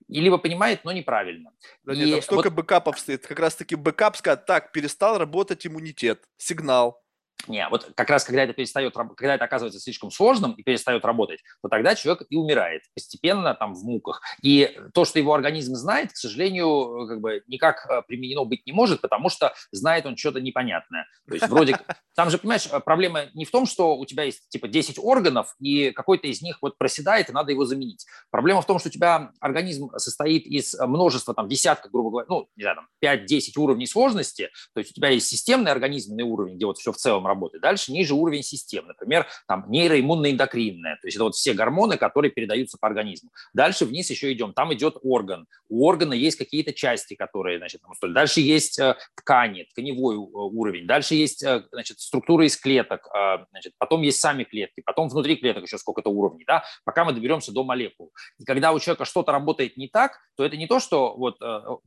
И 0.09 0.20
либо 0.20 0.39
понимает, 0.39 0.85
но 0.85 0.93
неправильно. 0.93 1.51
Да 1.85 1.93
и 1.93 1.99
нет, 1.99 2.11
там 2.11 2.22
столько 2.22 2.51
вот... 2.51 2.57
бэкапов 2.57 2.99
стоит. 2.99 3.26
Как 3.26 3.39
раз-таки 3.39 3.76
бэкап 3.76 4.16
сказать, 4.16 4.47
так, 4.47 4.72
перестал 4.72 5.18
работать 5.18 5.66
иммунитет, 5.66 6.24
сигнал. 6.39 7.03
Не, 7.47 7.68
вот 7.68 7.93
как 7.95 8.11
раз 8.11 8.24
когда 8.24 8.43
это 8.43 8.53
перестает, 8.53 8.95
когда 8.95 9.34
это 9.36 9.45
оказывается 9.45 9.80
слишком 9.80 10.11
сложным 10.11 10.53
и 10.53 10.62
перестает 10.62 11.05
работать, 11.05 11.41
то 11.62 11.68
тогда 11.68 11.95
человек 11.95 12.26
и 12.28 12.36
умирает 12.36 12.82
постепенно 12.95 13.55
там 13.55 13.74
в 13.74 13.84
муках. 13.84 14.20
И 14.43 14.76
то, 14.93 15.05
что 15.05 15.18
его 15.18 15.32
организм 15.34 15.74
знает, 15.74 16.12
к 16.12 16.16
сожалению, 16.16 17.07
как 17.09 17.20
бы 17.20 17.43
никак 17.47 17.86
э, 17.89 18.03
применено 18.07 18.45
быть 18.45 18.66
не 18.66 18.72
может, 18.72 19.01
потому 19.01 19.28
что 19.28 19.55
знает 19.70 20.05
он 20.05 20.16
что-то 20.16 20.41
непонятное. 20.41 21.07
То 21.26 21.34
есть 21.34 21.49
вроде 21.49 21.78
там 22.16 22.30
же, 22.30 22.39
понимаешь, 22.39 22.68
проблема 22.84 23.26
не 23.34 23.45
в 23.45 23.51
том, 23.51 23.64
что 23.66 23.97
у 23.97 24.05
тебя 24.05 24.24
есть 24.24 24.49
типа 24.49 24.66
10 24.66 24.99
органов, 24.99 25.55
и 25.61 25.93
какой-то 25.93 26.26
из 26.26 26.43
них 26.43 26.59
вот 26.61 26.76
проседает, 26.76 27.30
и 27.30 27.32
надо 27.32 27.53
его 27.53 27.64
заменить. 27.64 28.07
Проблема 28.30 28.61
в 28.61 28.66
том, 28.66 28.78
что 28.78 28.89
у 28.89 28.93
тебя 28.93 29.30
организм 29.41 29.91
состоит 29.97 30.47
из 30.47 30.74
множества, 30.80 31.34
там, 31.34 31.49
десятка, 31.49 31.89
грубо 31.89 32.11
говоря, 32.11 32.26
ну, 32.28 32.49
не 32.57 32.62
знаю, 32.62 32.76
там, 32.76 32.89
5-10 33.03 33.53
уровней 33.57 33.86
сложности, 33.86 34.51
то 34.74 34.80
есть 34.80 34.91
у 34.91 34.95
тебя 34.95 35.11
есть 35.11 35.28
системный 35.28 35.70
организменный 35.70 36.24
уровень, 36.24 36.57
где 36.57 36.66
вот 36.66 36.78
все 36.78 36.93
в 36.93 36.97
целом 36.97 37.28
работает. 37.29 37.62
Дальше 37.62 37.93
ниже 37.93 38.14
уровень 38.14 38.43
систем, 38.43 38.87
например, 38.89 39.26
там 39.47 39.66
нейроиммунно-эндокринная, 39.70 40.97
то 41.01 41.07
есть 41.07 41.16
это 41.16 41.24
вот 41.24 41.37
все 41.37 41.55
гормоны, 41.55 41.97
которые 41.97 42.33
передаются 42.33 42.79
по 42.81 42.89
организму. 42.89 43.31
Дальше 43.53 43.85
вниз 43.85 44.11
еще 44.11 44.33
идем, 44.33 44.53
там 44.53 44.74
идет 44.74 44.97
орган. 45.03 45.47
У 45.68 45.87
органа 45.87 46.14
есть 46.14 46.37
какие-то 46.37 46.72
части, 46.72 47.14
которые, 47.14 47.59
значит, 47.59 47.83
там, 47.83 47.93
дальше 48.12 48.41
есть 48.41 48.79
э, 48.79 48.97
ткани, 49.14 49.64
тканевой 49.64 50.16
э, 50.16 50.18
уровень, 50.18 50.87
дальше 50.87 51.14
есть, 51.14 51.43
э, 51.43 51.62
значит, 51.70 52.01
структура 52.01 52.47
из 52.47 52.57
клеток, 52.57 53.09
значит, 53.51 53.74
потом 53.79 54.03
есть 54.03 54.20
сами 54.20 54.45
клетки, 54.45 54.81
потом 54.85 55.09
внутри 55.09 55.37
клеток 55.37 55.64
еще 55.64 55.79
сколько-то 55.79 56.11
уровней, 56.11 56.45
да, 56.47 56.64
пока 56.85 57.05
мы 57.05 57.12
доберемся 57.12 57.53
до 57.53 57.64
молекул. 57.64 58.12
И 58.39 58.45
когда 58.45 58.72
у 58.72 58.81
человека 58.81 59.05
что-то 59.05 59.33
работает 59.33 59.76
не 59.76 59.89
так, 59.89 60.18
то 60.37 60.45
это 60.45 60.57
не 60.57 60.66
то, 60.66 60.81
что 60.81 61.15
вот 61.16 61.39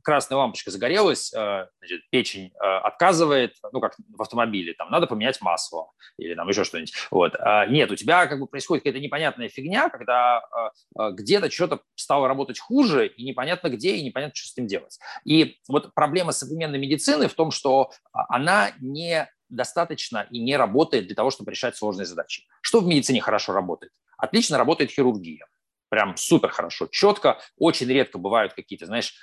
красная 0.02 0.38
лампочка 0.38 0.70
загорелась, 0.70 1.30
значит, 1.30 2.08
печень 2.10 2.52
отказывает, 2.58 3.56
ну, 3.72 3.80
как 3.80 3.96
в 4.08 4.22
автомобиле, 4.22 4.74
там, 4.74 4.90
надо 4.90 5.06
поменять 5.06 5.31
масло 5.40 5.90
или 6.18 6.34
там 6.34 6.48
еще 6.48 6.64
что-нибудь. 6.64 6.92
Вот. 7.10 7.34
А, 7.38 7.66
нет, 7.66 7.90
у 7.90 7.96
тебя 7.96 8.26
как 8.26 8.40
бы 8.40 8.46
происходит 8.46 8.84
какая-то 8.84 9.02
непонятная 9.02 9.48
фигня, 9.48 9.88
когда 9.88 10.38
а, 10.38 10.70
а, 10.96 11.10
где-то 11.10 11.50
что-то 11.50 11.80
стало 11.94 12.28
работать 12.28 12.58
хуже, 12.58 13.06
и 13.06 13.24
непонятно 13.24 13.68
где, 13.68 13.96
и 13.96 14.04
непонятно, 14.04 14.34
что 14.34 14.48
с 14.48 14.52
этим 14.52 14.66
делать. 14.66 14.98
И 15.24 15.58
вот 15.68 15.94
проблема 15.94 16.32
современной 16.32 16.78
медицины 16.78 17.28
в 17.28 17.34
том, 17.34 17.50
что 17.50 17.90
она 18.12 18.72
не 18.80 19.28
достаточно 19.48 20.26
и 20.30 20.38
не 20.40 20.56
работает 20.56 21.06
для 21.06 21.14
того, 21.14 21.30
чтобы 21.30 21.50
решать 21.50 21.76
сложные 21.76 22.06
задачи. 22.06 22.44
Что 22.60 22.80
в 22.80 22.86
медицине 22.86 23.20
хорошо 23.20 23.52
работает? 23.52 23.92
Отлично 24.16 24.58
работает 24.58 24.90
хирургия. 24.90 25.46
Прям 25.88 26.16
супер 26.16 26.48
хорошо, 26.48 26.86
четко. 26.90 27.38
Очень 27.58 27.88
редко 27.88 28.16
бывают 28.16 28.54
какие-то, 28.54 28.86
знаешь, 28.86 29.14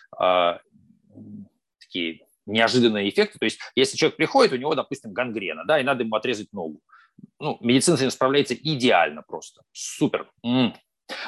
такие 1.79 2.27
неожиданные 2.51 3.09
эффекты. 3.09 3.39
То 3.39 3.45
есть, 3.45 3.59
если 3.75 3.97
человек 3.97 4.17
приходит, 4.17 4.53
у 4.53 4.57
него, 4.57 4.75
допустим, 4.75 5.13
гангрена, 5.13 5.65
да, 5.65 5.79
и 5.79 5.83
надо 5.83 6.03
ему 6.03 6.15
отрезать 6.15 6.51
ногу. 6.53 6.81
Ну, 7.39 7.57
медицина 7.61 7.97
с 7.97 8.01
этим 8.01 8.11
справляется 8.11 8.55
идеально 8.55 9.21
просто. 9.21 9.61
Супер. 9.71 10.29
М-м. 10.43 10.73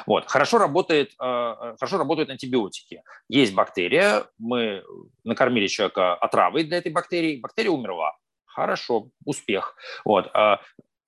Вот. 0.06 0.26
Хорошо, 0.26 0.58
работает, 0.58 1.10
э, 1.20 1.24
э, 1.24 1.76
хорошо 1.78 1.98
работают 1.98 2.30
антибиотики. 2.30 3.02
Есть 3.28 3.54
бактерия, 3.54 4.26
мы 4.38 4.84
накормили 5.24 5.66
человека 5.66 6.14
отравой 6.14 6.64
для 6.64 6.78
этой 6.78 6.92
бактерии, 6.92 7.40
бактерия 7.40 7.70
умерла. 7.70 8.12
Хорошо, 8.44 9.08
успех. 9.24 9.76
Вот. 10.04 10.30
А 10.34 10.60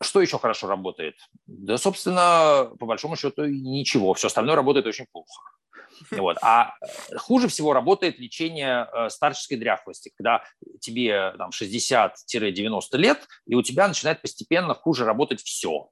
что 0.02 0.20
еще 0.20 0.38
хорошо 0.38 0.66
работает? 0.66 1.16
Да, 1.46 1.76
собственно, 1.76 2.70
по 2.78 2.86
большому 2.86 3.16
счету 3.16 3.44
ничего. 3.44 4.14
Все 4.14 4.26
остальное 4.26 4.56
работает 4.56 4.86
очень 4.86 5.06
плохо. 5.10 5.42
Вот. 6.10 6.36
А 6.42 6.74
э, 6.80 7.16
хуже 7.16 7.48
всего 7.48 7.72
работает 7.72 8.18
лечение 8.18 8.88
старческой 9.08 9.56
дряхлости, 9.56 10.12
когда 10.16 10.42
тебе 10.80 11.34
там, 11.38 11.50
60-90 11.50 12.80
лет, 12.94 13.26
и 13.46 13.54
у 13.54 13.62
тебя 13.62 13.88
начинает 13.88 14.22
постепенно 14.22 14.74
хуже 14.74 15.04
работать 15.04 15.42
все. 15.42 15.90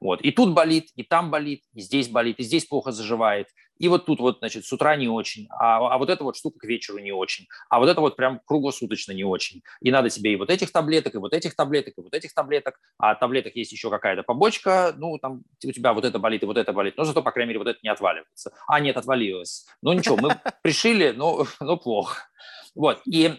Вот. 0.00 0.22
И 0.22 0.30
тут 0.30 0.54
болит, 0.54 0.88
и 0.96 1.02
там 1.02 1.30
болит, 1.30 1.62
и 1.74 1.80
здесь 1.80 2.08
болит, 2.08 2.38
и 2.38 2.42
здесь 2.42 2.64
плохо 2.64 2.90
заживает. 2.90 3.48
И 3.78 3.88
вот 3.88 4.04
тут 4.04 4.20
вот, 4.20 4.38
значит, 4.38 4.66
с 4.66 4.72
утра 4.72 4.94
не 4.96 5.08
очень, 5.08 5.46
а, 5.50 5.94
а 5.94 5.98
вот 5.98 6.10
эта 6.10 6.22
вот 6.22 6.36
штука 6.36 6.58
к 6.58 6.64
вечеру 6.64 6.98
не 6.98 7.12
очень, 7.12 7.46
а 7.70 7.80
вот 7.80 7.88
это 7.88 8.00
вот 8.00 8.14
прям 8.14 8.40
круглосуточно 8.44 9.12
не 9.12 9.24
очень. 9.24 9.62
И 9.80 9.90
надо 9.90 10.10
тебе 10.10 10.34
и 10.34 10.36
вот 10.36 10.50
этих 10.50 10.70
таблеток, 10.70 11.14
и 11.14 11.18
вот 11.18 11.32
этих 11.32 11.56
таблеток, 11.56 11.94
и 11.96 12.00
вот 12.02 12.14
этих 12.14 12.34
таблеток, 12.34 12.78
а 12.98 13.12
от 13.12 13.20
таблеток 13.20 13.56
есть 13.56 13.72
еще 13.72 13.88
какая-то 13.88 14.22
побочка, 14.22 14.94
ну, 14.96 15.18
там 15.18 15.42
у 15.64 15.72
тебя 15.72 15.94
вот 15.94 16.04
это 16.04 16.18
болит, 16.18 16.42
и 16.42 16.46
вот 16.46 16.58
это 16.58 16.74
болит, 16.74 16.94
но 16.98 17.04
зато, 17.04 17.22
по 17.22 17.32
крайней 17.32 17.48
мере, 17.48 17.58
вот 17.58 17.68
это 17.68 17.78
не 17.82 17.88
отваливается. 17.88 18.52
А, 18.66 18.80
нет, 18.80 18.98
отвалилось. 18.98 19.66
Ну, 19.80 19.94
ничего, 19.94 20.18
мы 20.18 20.38
пришили, 20.62 21.12
но, 21.16 21.46
но 21.60 21.78
плохо. 21.78 22.28
Вот. 22.74 23.00
И, 23.06 23.34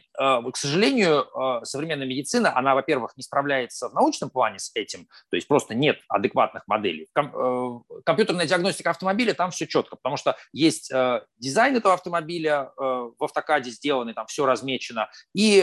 к 0.51 0.57
сожалению, 0.57 1.25
э, 1.25 1.65
современная 1.65 2.07
медицина, 2.07 2.55
она, 2.55 2.75
во-первых, 2.75 3.13
не 3.17 3.23
справляется 3.23 3.89
в 3.89 3.93
научном 3.93 4.29
плане 4.29 4.59
с 4.59 4.71
этим, 4.75 5.07
то 5.29 5.35
есть 5.35 5.47
просто 5.47 5.73
нет 5.73 5.99
адекватных 6.07 6.63
моделей. 6.67 7.07
Э, 7.17 7.69
компьютерная 8.05 8.45
диагностика 8.45 8.91
автомобиля, 8.91 9.33
там 9.33 9.51
все 9.51 9.67
четко, 9.67 9.95
потому 9.95 10.17
что 10.17 10.37
есть 10.53 10.91
дизайн 11.37 11.75
этого 11.75 11.93
автомобиля 11.93 12.71
в 12.77 13.23
автокаде 13.23 13.71
сделанный, 13.71 14.13
там 14.13 14.25
все 14.27 14.45
размечено, 14.45 15.09
и 15.33 15.61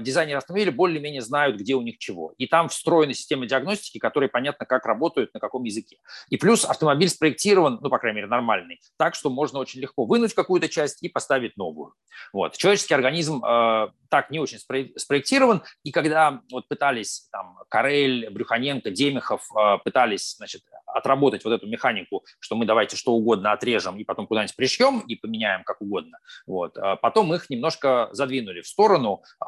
дизайнеры 0.00 0.38
автомобиля 0.38 0.72
более-менее 0.72 1.22
знают, 1.22 1.56
где 1.56 1.74
у 1.74 1.82
них 1.82 1.98
чего. 1.98 2.34
И 2.38 2.46
там 2.46 2.68
встроены 2.68 3.14
системы 3.14 3.46
диагностики, 3.46 3.98
которые 3.98 4.28
понятно, 4.28 4.66
как 4.66 4.86
работают, 4.86 5.32
на 5.34 5.40
каком 5.40 5.64
языке. 5.64 5.98
И 6.28 6.36
плюс 6.36 6.64
автомобиль 6.64 7.08
спроектирован, 7.08 7.78
ну, 7.80 7.88
по 7.88 7.98
крайней 7.98 8.16
мере, 8.16 8.28
нормальный, 8.28 8.80
так, 8.96 9.14
что 9.14 9.30
можно 9.30 9.58
очень 9.58 9.80
легко 9.80 10.04
вынуть 10.04 10.34
какую-то 10.34 10.68
часть 10.68 11.02
и 11.02 11.08
поставить 11.08 11.56
новую. 11.56 11.94
Вот. 12.32 12.56
Человеческий 12.56 12.94
организм 12.94 13.44
э, 13.44 13.88
так 14.08 14.30
не 14.30 14.38
очень 14.38 14.58
спроектирован, 14.58 15.62
и 15.82 15.90
когда 15.90 16.40
вот 16.52 16.68
пытались 16.68 17.28
там 17.32 17.58
Карель, 17.68 18.30
Брюханенко, 18.30 18.90
Демихов 18.90 19.44
э, 19.56 19.78
пытались 19.82 20.36
значит, 20.36 20.62
отработать 20.94 21.44
вот 21.44 21.52
эту 21.52 21.66
механику, 21.66 22.24
что 22.38 22.56
мы 22.56 22.64
давайте 22.64 22.96
что 22.96 23.12
угодно 23.12 23.52
отрежем 23.52 23.98
и 23.98 24.04
потом 24.04 24.26
куда-нибудь 24.26 24.56
пришьем 24.56 25.00
и 25.00 25.16
поменяем 25.16 25.64
как 25.64 25.80
угодно, 25.82 26.18
вот, 26.46 26.76
э, 26.76 26.96
потом 27.02 27.34
их 27.34 27.50
немножко 27.50 28.08
задвинули 28.12 28.60
в 28.60 28.66
сторону 28.66 29.22
э, 29.44 29.46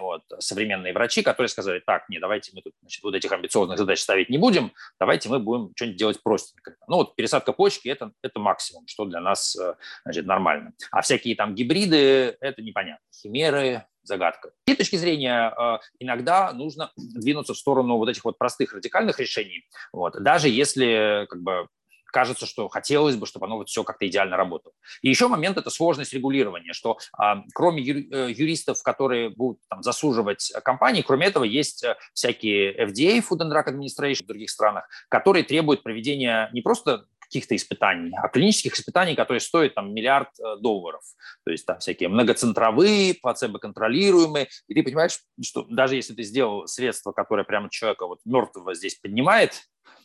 вот, 0.00 0.22
современные 0.38 0.92
врачи, 0.92 1.22
которые 1.22 1.48
сказали, 1.48 1.82
так, 1.84 2.08
не, 2.08 2.18
давайте 2.18 2.52
мы 2.54 2.62
тут 2.62 2.72
значит, 2.80 3.02
вот 3.02 3.14
этих 3.14 3.30
амбициозных 3.30 3.78
задач 3.78 4.00
ставить 4.00 4.30
не 4.30 4.38
будем, 4.38 4.72
давайте 4.98 5.28
мы 5.28 5.38
будем 5.38 5.72
что-нибудь 5.76 5.98
делать 5.98 6.22
простенькое. 6.22 6.76
Ну 6.88 6.96
вот 6.96 7.16
пересадка 7.16 7.52
почки 7.52 7.88
это,– 7.88 8.12
это 8.22 8.40
максимум, 8.40 8.86
что 8.86 9.04
для 9.04 9.20
нас 9.20 9.56
э, 9.56 9.74
значит, 10.04 10.26
нормально. 10.26 10.72
А 10.90 11.02
всякие 11.02 11.36
там 11.36 11.54
гибриды– 11.54 12.36
это 12.40 12.62
непонятно 12.62 13.04
химеры, 13.14 13.84
загадка. 14.06 14.48
С 14.48 14.72
этой 14.72 14.78
точки 14.78 14.96
зрения 14.96 15.52
э, 15.56 15.78
иногда 15.98 16.52
нужно 16.52 16.92
двинуться 16.96 17.54
в 17.54 17.58
сторону 17.58 17.96
вот 17.96 18.08
этих 18.08 18.24
вот 18.24 18.38
простых 18.38 18.72
радикальных 18.72 19.18
решений, 19.20 19.64
вот, 19.92 20.20
даже 20.22 20.48
если 20.48 21.26
как 21.28 21.42
бы 21.42 21.68
кажется, 22.16 22.46
что 22.46 22.68
хотелось 22.68 23.14
бы, 23.16 23.26
чтобы 23.26 23.44
оно 23.44 23.58
вот 23.58 23.68
все 23.68 23.84
как-то 23.84 24.06
идеально 24.06 24.38
работало. 24.38 24.72
И 25.02 25.08
еще 25.10 25.28
момент– 25.28 25.56
это 25.58 25.68
сложность 25.68 26.14
регулирования, 26.14 26.72
что 26.72 26.96
а, 27.12 27.42
кроме 27.52 27.82
э, 27.82 28.32
юристов, 28.32 28.82
которые 28.82 29.28
будут 29.28 29.60
там, 29.68 29.82
засуживать 29.82 30.50
компании, 30.64 31.02
кроме 31.02 31.26
этого 31.26 31.44
есть 31.44 31.84
э, 31.84 31.94
всякие 32.14 32.72
FDA, 32.86 33.22
Food 33.22 33.40
and 33.40 33.52
Drug 33.52 33.66
Administration 33.68 34.24
в 34.24 34.28
других 34.28 34.48
странах, 34.48 34.88
которые 35.10 35.44
требуют 35.44 35.82
проведения 35.82 36.48
не 36.54 36.62
просто 36.62 37.04
каких-то 37.26 37.54
испытаний, 37.54 38.12
а 38.16 38.28
клинических 38.28 38.74
испытаний, 38.74 39.14
которые 39.14 39.40
стоят 39.40 39.74
там 39.74 39.92
миллиард 39.92 40.28
э, 40.38 40.56
долларов. 40.60 41.02
То 41.44 41.50
есть 41.50 41.66
там 41.66 41.78
всякие 41.78 42.08
многоцентровые, 42.08 43.14
плацебо-контролируемые. 43.14 44.48
И 44.68 44.74
ты 44.74 44.82
понимаешь, 44.82 45.20
что 45.42 45.66
даже 45.68 45.96
если 45.96 46.14
ты 46.14 46.22
сделал 46.22 46.66
средство, 46.66 47.12
которое 47.12 47.44
прямо 47.44 47.68
человека 47.70 48.06
вот 48.06 48.20
мертвого 48.24 48.74
здесь 48.74 48.94
поднимает, 48.96 49.62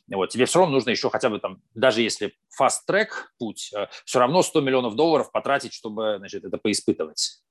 вот, 0.09 0.29
тебе 0.29 0.45
все 0.45 0.59
равно 0.59 0.73
нужно 0.73 0.89
еще 0.89 1.09
хотя 1.09 1.29
бы 1.29 1.39
там, 1.39 1.61
даже 1.73 2.01
если 2.01 2.33
fast-track 2.59 3.09
путь, 3.37 3.71
э, 3.73 3.87
все 4.05 4.19
равно 4.19 4.41
100 4.41 4.61
миллионов 4.61 4.95
долларов 4.95 5.31
потратить, 5.31 5.73
чтобы 5.73 6.15
значит, 6.17 6.43
это 6.43 6.57
поиспытывать. 6.57 7.41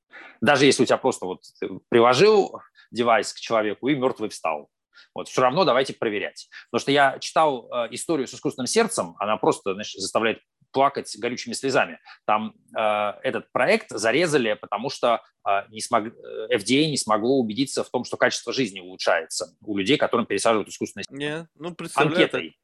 Даже 0.40 0.66
если 0.66 0.82
у 0.82 0.86
тебя 0.86 0.98
просто 0.98 1.26
вот 1.26 1.42
приложил 1.88 2.60
девайс 2.90 3.32
к 3.32 3.40
человеку 3.40 3.88
и 3.88 3.94
мертвый 3.94 4.28
встал. 4.28 4.68
Вот, 5.14 5.28
все 5.28 5.42
равно 5.42 5.64
давайте 5.64 5.94
проверять. 5.94 6.48
Потому 6.70 6.80
что 6.80 6.92
я 6.92 7.18
читал 7.18 7.68
э, 7.72 7.88
историю 7.92 8.26
с 8.26 8.34
искусственным 8.34 8.66
сердцем, 8.66 9.16
она 9.18 9.36
просто 9.36 9.74
значит, 9.74 10.00
заставляет 10.00 10.40
плакать 10.72 11.14
горючими 11.18 11.52
слезами. 11.52 11.98
Там 12.26 12.54
э, 12.76 12.80
этот 13.22 13.50
проект 13.52 13.90
зарезали, 13.90 14.54
потому 14.54 14.90
что 14.90 15.22
э, 15.48 15.62
не 15.70 15.80
смог, 15.80 16.06
э, 16.06 16.48
FDA 16.52 16.86
не 16.86 16.96
смогло 16.96 17.38
убедиться 17.38 17.84
в 17.84 17.90
том, 17.90 18.04
что 18.04 18.16
качество 18.16 18.52
жизни 18.52 18.80
улучшается 18.80 19.54
у 19.64 19.76
людей, 19.76 19.96
которым 19.96 20.26
пересаживают 20.26 20.68
искусственное 20.68 21.04
сердце. 21.04 21.22
ну, 21.56 21.74
анкетой. 21.94 22.58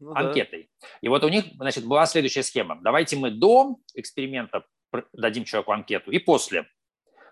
Ну, 0.00 0.14
анкетой. 0.14 0.70
Да. 0.80 0.88
И 1.00 1.08
вот 1.08 1.24
у 1.24 1.28
них, 1.28 1.44
значит, 1.54 1.84
была 1.84 2.06
следующая 2.06 2.42
схема. 2.42 2.78
Давайте 2.82 3.16
мы 3.16 3.30
до 3.30 3.76
эксперимента 3.94 4.64
дадим 5.12 5.44
человеку 5.44 5.72
анкету 5.72 6.10
и 6.10 6.18
после. 6.18 6.66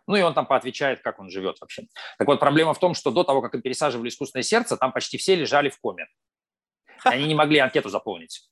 Ну 0.07 0.17
и 0.17 0.23
он 0.23 0.35
там 0.35 0.47
поотвечает, 0.47 1.01
как 1.01 1.21
он 1.21 1.31
живет 1.31 1.61
вообще. 1.61 1.85
Так 2.19 2.27
вот, 2.27 2.41
проблема 2.41 2.75
в 2.75 2.79
том, 2.79 2.95
что 2.95 3.11
до 3.11 3.25
того, 3.25 3.43
как 3.43 3.55
им 3.55 3.63
пересаживали 3.63 4.09
искусственное 4.09 4.43
сердце, 4.43 4.77
там 4.77 4.93
почти 4.93 5.19
все 5.19 5.35
лежали 5.35 5.69
в 5.69 5.79
коме. 5.81 6.07
Они 7.05 7.27
не 7.27 7.35
могли 7.35 7.59
анкету 7.59 7.89
заполнить. 7.89 8.51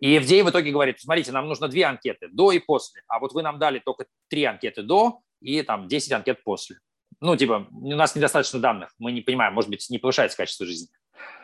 И 0.00 0.16
FDA 0.16 0.44
в 0.44 0.50
итоге 0.50 0.70
говорит, 0.70 1.00
смотрите, 1.00 1.32
нам 1.32 1.48
нужно 1.48 1.68
две 1.68 1.84
анкеты, 1.84 2.28
до 2.30 2.52
и 2.52 2.58
после. 2.58 3.02
А 3.08 3.18
вот 3.18 3.32
вы 3.32 3.42
нам 3.42 3.58
дали 3.58 3.80
только 3.80 4.06
три 4.28 4.44
анкеты 4.44 4.82
до 4.82 5.20
и 5.40 5.62
там 5.62 5.88
10 5.88 6.12
анкет 6.12 6.42
после. 6.44 6.78
Ну, 7.20 7.36
типа, 7.36 7.66
у 7.70 7.94
нас 7.94 8.14
недостаточно 8.14 8.60
данных, 8.60 8.92
мы 8.98 9.10
не 9.10 9.22
понимаем, 9.22 9.54
может 9.54 9.70
быть, 9.70 9.90
не 9.90 9.98
повышается 9.98 10.36
качество 10.36 10.66
жизни. 10.66 10.88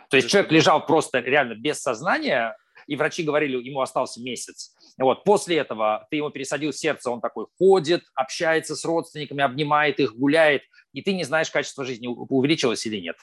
То 0.09 0.16
есть 0.16 0.28
человек 0.28 0.52
лежал 0.52 0.84
просто 0.86 1.18
реально 1.18 1.55
без 1.55 1.80
сознания, 1.80 2.56
и 2.86 2.97
врачи 2.97 3.23
говорили, 3.23 3.56
ему 3.56 3.81
остался 3.81 4.20
месяц. 4.20 4.74
Вот. 4.98 5.24
После 5.24 5.56
этого 5.56 6.06
ты 6.11 6.16
ему 6.16 6.31
пересадил 6.31 6.73
сердце, 6.73 7.11
он 7.11 7.20
такой 7.20 7.47
ходит, 7.59 8.05
общается 8.15 8.77
с 8.77 8.85
родственниками, 8.85 9.43
обнимает 9.43 10.01
их, 10.01 10.15
гуляет, 10.15 10.62
и 10.93 11.02
ты 11.02 11.12
не 11.12 11.24
знаешь, 11.24 11.51
качество 11.51 11.85
жизни 11.85 12.06
увеличилось 12.06 12.86
или 12.86 13.01
нет. 13.01 13.16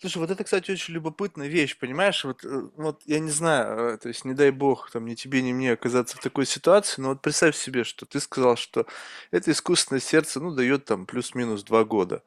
Слушай, 0.00 0.18
вот 0.18 0.30
это, 0.30 0.44
кстати, 0.44 0.70
очень 0.70 0.94
любопытная 0.94 1.48
вещь, 1.48 1.76
понимаешь? 1.78 2.24
Вот, 2.24 2.44
э, 2.44 2.68
вот 2.76 3.02
я 3.04 3.18
не 3.18 3.30
знаю, 3.30 3.94
э, 3.94 3.98
то 3.98 4.08
есть 4.08 4.24
не 4.24 4.32
дай 4.32 4.50
бог 4.50 4.90
там 4.90 5.04
ни 5.04 5.14
тебе, 5.14 5.42
ни 5.42 5.52
мне 5.52 5.72
оказаться 5.72 6.16
в 6.16 6.20
такой 6.20 6.46
ситуации, 6.46 7.02
но 7.02 7.08
вот 7.10 7.20
представь 7.20 7.56
себе, 7.56 7.84
что 7.84 8.06
ты 8.06 8.20
сказал, 8.20 8.56
что 8.56 8.86
это 9.30 9.50
искусственное 9.50 10.00
сердце, 10.00 10.40
ну, 10.40 10.54
дает 10.54 10.84
там 10.84 11.04
плюс-минус 11.04 11.64
два 11.64 11.84
года. 11.84 12.22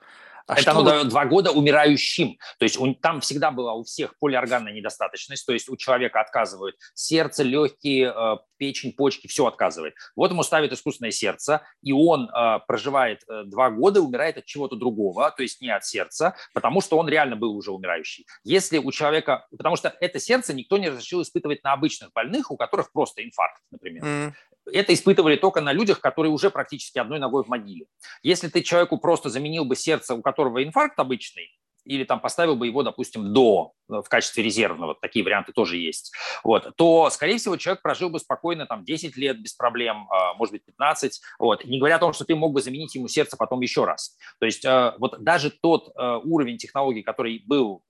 А 0.47 0.59
это 0.59 0.71
оно 0.71 0.83
дает 0.83 1.09
два 1.09 1.25
года 1.25 1.51
умирающим. 1.51 2.37
То 2.59 2.63
есть 2.63 2.79
у, 2.79 2.93
там 2.93 3.21
всегда 3.21 3.51
была 3.51 3.73
у 3.73 3.83
всех 3.83 4.17
полиорганная 4.19 4.73
недостаточность, 4.73 5.45
то 5.45 5.53
есть 5.53 5.69
у 5.69 5.77
человека 5.77 6.19
отказывают 6.19 6.75
сердце, 6.93 7.43
легкие, 7.43 8.13
э, 8.15 8.37
печень, 8.57 8.93
почки, 8.93 9.27
все 9.27 9.45
отказывает. 9.45 9.93
Вот 10.15 10.31
ему 10.31 10.43
ставят 10.43 10.71
искусственное 10.71 11.11
сердце, 11.11 11.61
и 11.81 11.91
он 11.91 12.29
э, 12.29 12.59
проживает 12.67 13.21
э, 13.27 13.43
два 13.45 13.69
года, 13.69 14.01
умирает 14.01 14.37
от 14.37 14.45
чего-то 14.45 14.75
другого, 14.75 15.31
то 15.31 15.43
есть 15.43 15.61
не 15.61 15.69
от 15.69 15.85
сердца, 15.85 16.35
потому 16.53 16.81
что 16.81 16.97
он 16.97 17.07
реально 17.07 17.35
был 17.35 17.55
уже 17.55 17.71
умирающий. 17.71 18.25
Если 18.43 18.77
у 18.77 18.91
человека, 18.91 19.47
потому 19.55 19.75
что 19.75 19.95
это 19.99 20.19
сердце 20.19 20.53
никто 20.53 20.77
не 20.77 20.89
разрешил 20.89 21.21
испытывать 21.21 21.63
на 21.63 21.73
обычных 21.73 22.11
больных, 22.13 22.51
у 22.51 22.57
которых 22.57 22.91
просто 22.91 23.23
инфаркт, 23.23 23.61
например. 23.71 24.03
Mm 24.03 24.33
это 24.71 24.93
испытывали 24.93 25.35
только 25.35 25.61
на 25.61 25.73
людях, 25.73 25.99
которые 25.99 26.31
уже 26.31 26.49
практически 26.49 26.99
одной 26.99 27.19
ногой 27.19 27.43
в 27.43 27.47
могиле. 27.47 27.87
Если 28.21 28.47
ты 28.47 28.61
человеку 28.61 28.97
просто 28.97 29.29
заменил 29.29 29.65
бы 29.65 29.75
сердце, 29.75 30.15
у 30.15 30.21
которого 30.21 30.63
инфаркт 30.63 30.99
обычный, 30.99 31.49
или 31.85 32.03
там 32.03 32.19
поставил 32.19 32.55
бы 32.55 32.67
его, 32.67 32.83
допустим, 32.83 33.33
до, 33.33 33.73
э, 33.89 34.01
в 34.01 34.09
качестве 34.09 34.43
резервного, 34.43 34.95
такие 34.99 35.23
варианты 35.23 35.53
тоже 35.53 35.77
есть, 35.77 36.13
вот, 36.43 36.75
то, 36.75 37.09
скорее 37.09 37.37
всего, 37.37 37.57
человек 37.57 37.81
прожил 37.81 38.09
бы 38.09 38.19
спокойно 38.19 38.65
там 38.65 38.83
10 38.83 39.17
лет 39.17 39.41
без 39.41 39.53
проблем, 39.53 40.07
а, 40.09 40.33
может 40.35 40.53
быть, 40.53 40.65
15, 40.65 41.21
вот, 41.39 41.65
не 41.65 41.79
говоря 41.79 41.97
о 41.97 41.99
том, 41.99 42.13
что 42.13 42.25
ты 42.25 42.35
мог 42.35 42.53
бы 42.53 42.61
заменить 42.61 42.95
ему 42.95 43.07
сердце 43.07 43.37
потом 43.37 43.61
еще 43.61 43.85
раз. 43.85 44.17
То 44.39 44.45
есть 44.45 44.65
э, 44.65 44.93
вот 44.99 45.23
даже 45.23 45.49
тот 45.49 45.89
э, 45.95 46.19
уровень 46.23 46.57
технологий, 46.57 47.03
который 47.03 47.43
был 47.45 47.83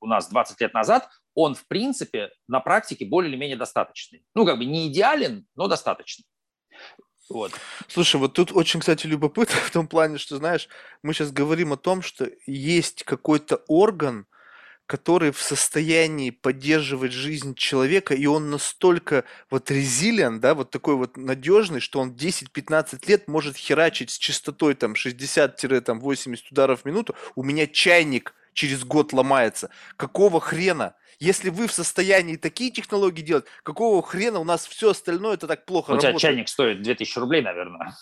у 0.00 0.06
нас 0.06 0.28
20 0.28 0.60
лет 0.60 0.74
назад, 0.74 1.08
он, 1.34 1.54
в 1.54 1.66
принципе, 1.66 2.30
на 2.48 2.60
практике 2.60 3.04
более 3.04 3.30
или 3.30 3.36
менее 3.36 3.56
достаточный. 3.56 4.24
Ну, 4.34 4.46
как 4.46 4.58
бы 4.58 4.64
не 4.64 4.88
идеален, 4.88 5.46
но 5.54 5.68
достаточный. 5.68 6.24
Вот. 7.28 7.52
Слушай, 7.88 8.16
вот 8.16 8.34
тут 8.34 8.52
очень, 8.52 8.80
кстати, 8.80 9.06
любопытно 9.06 9.56
в 9.64 9.70
том 9.70 9.88
плане, 9.88 10.18
что, 10.18 10.36
знаешь, 10.36 10.68
мы 11.02 11.12
сейчас 11.14 11.32
говорим 11.32 11.72
о 11.72 11.76
том, 11.76 12.02
что 12.02 12.30
есть 12.46 13.04
какой-то 13.04 13.62
орган, 13.66 14.26
который 14.86 15.32
в 15.32 15.42
состоянии 15.42 16.30
поддерживать 16.30 17.10
жизнь 17.12 17.56
человека, 17.56 18.14
и 18.14 18.26
он 18.26 18.50
настолько 18.50 19.24
вот 19.50 19.68
резилиан, 19.70 20.38
да, 20.38 20.54
вот 20.54 20.70
такой 20.70 20.94
вот 20.94 21.16
надежный, 21.16 21.80
что 21.80 21.98
он 21.98 22.12
10-15 22.12 23.00
лет 23.08 23.26
может 23.26 23.56
херачить 23.56 24.10
с 24.10 24.18
частотой 24.18 24.74
там 24.74 24.92
60-80 24.92 26.38
ударов 26.52 26.82
в 26.82 26.84
минуту. 26.84 27.16
У 27.34 27.42
меня 27.42 27.66
чайник 27.66 28.32
через 28.56 28.84
год 28.84 29.12
ломается. 29.12 29.70
Какого 29.96 30.40
хрена? 30.40 30.96
Если 31.20 31.50
вы 31.50 31.68
в 31.68 31.72
состоянии 31.72 32.36
такие 32.36 32.70
технологии 32.70 33.22
делать, 33.22 33.44
какого 33.62 34.02
хрена 34.02 34.40
у 34.40 34.44
нас 34.44 34.66
все 34.66 34.90
остальное 34.90 35.34
это 35.34 35.46
так 35.46 35.64
плохо 35.64 35.90
у 35.90 35.94
работает? 35.94 36.16
У 36.16 36.18
тебя 36.18 36.28
чайник 36.30 36.48
стоит 36.48 36.82
2000 36.82 37.18
рублей, 37.18 37.42
наверное. 37.42 37.94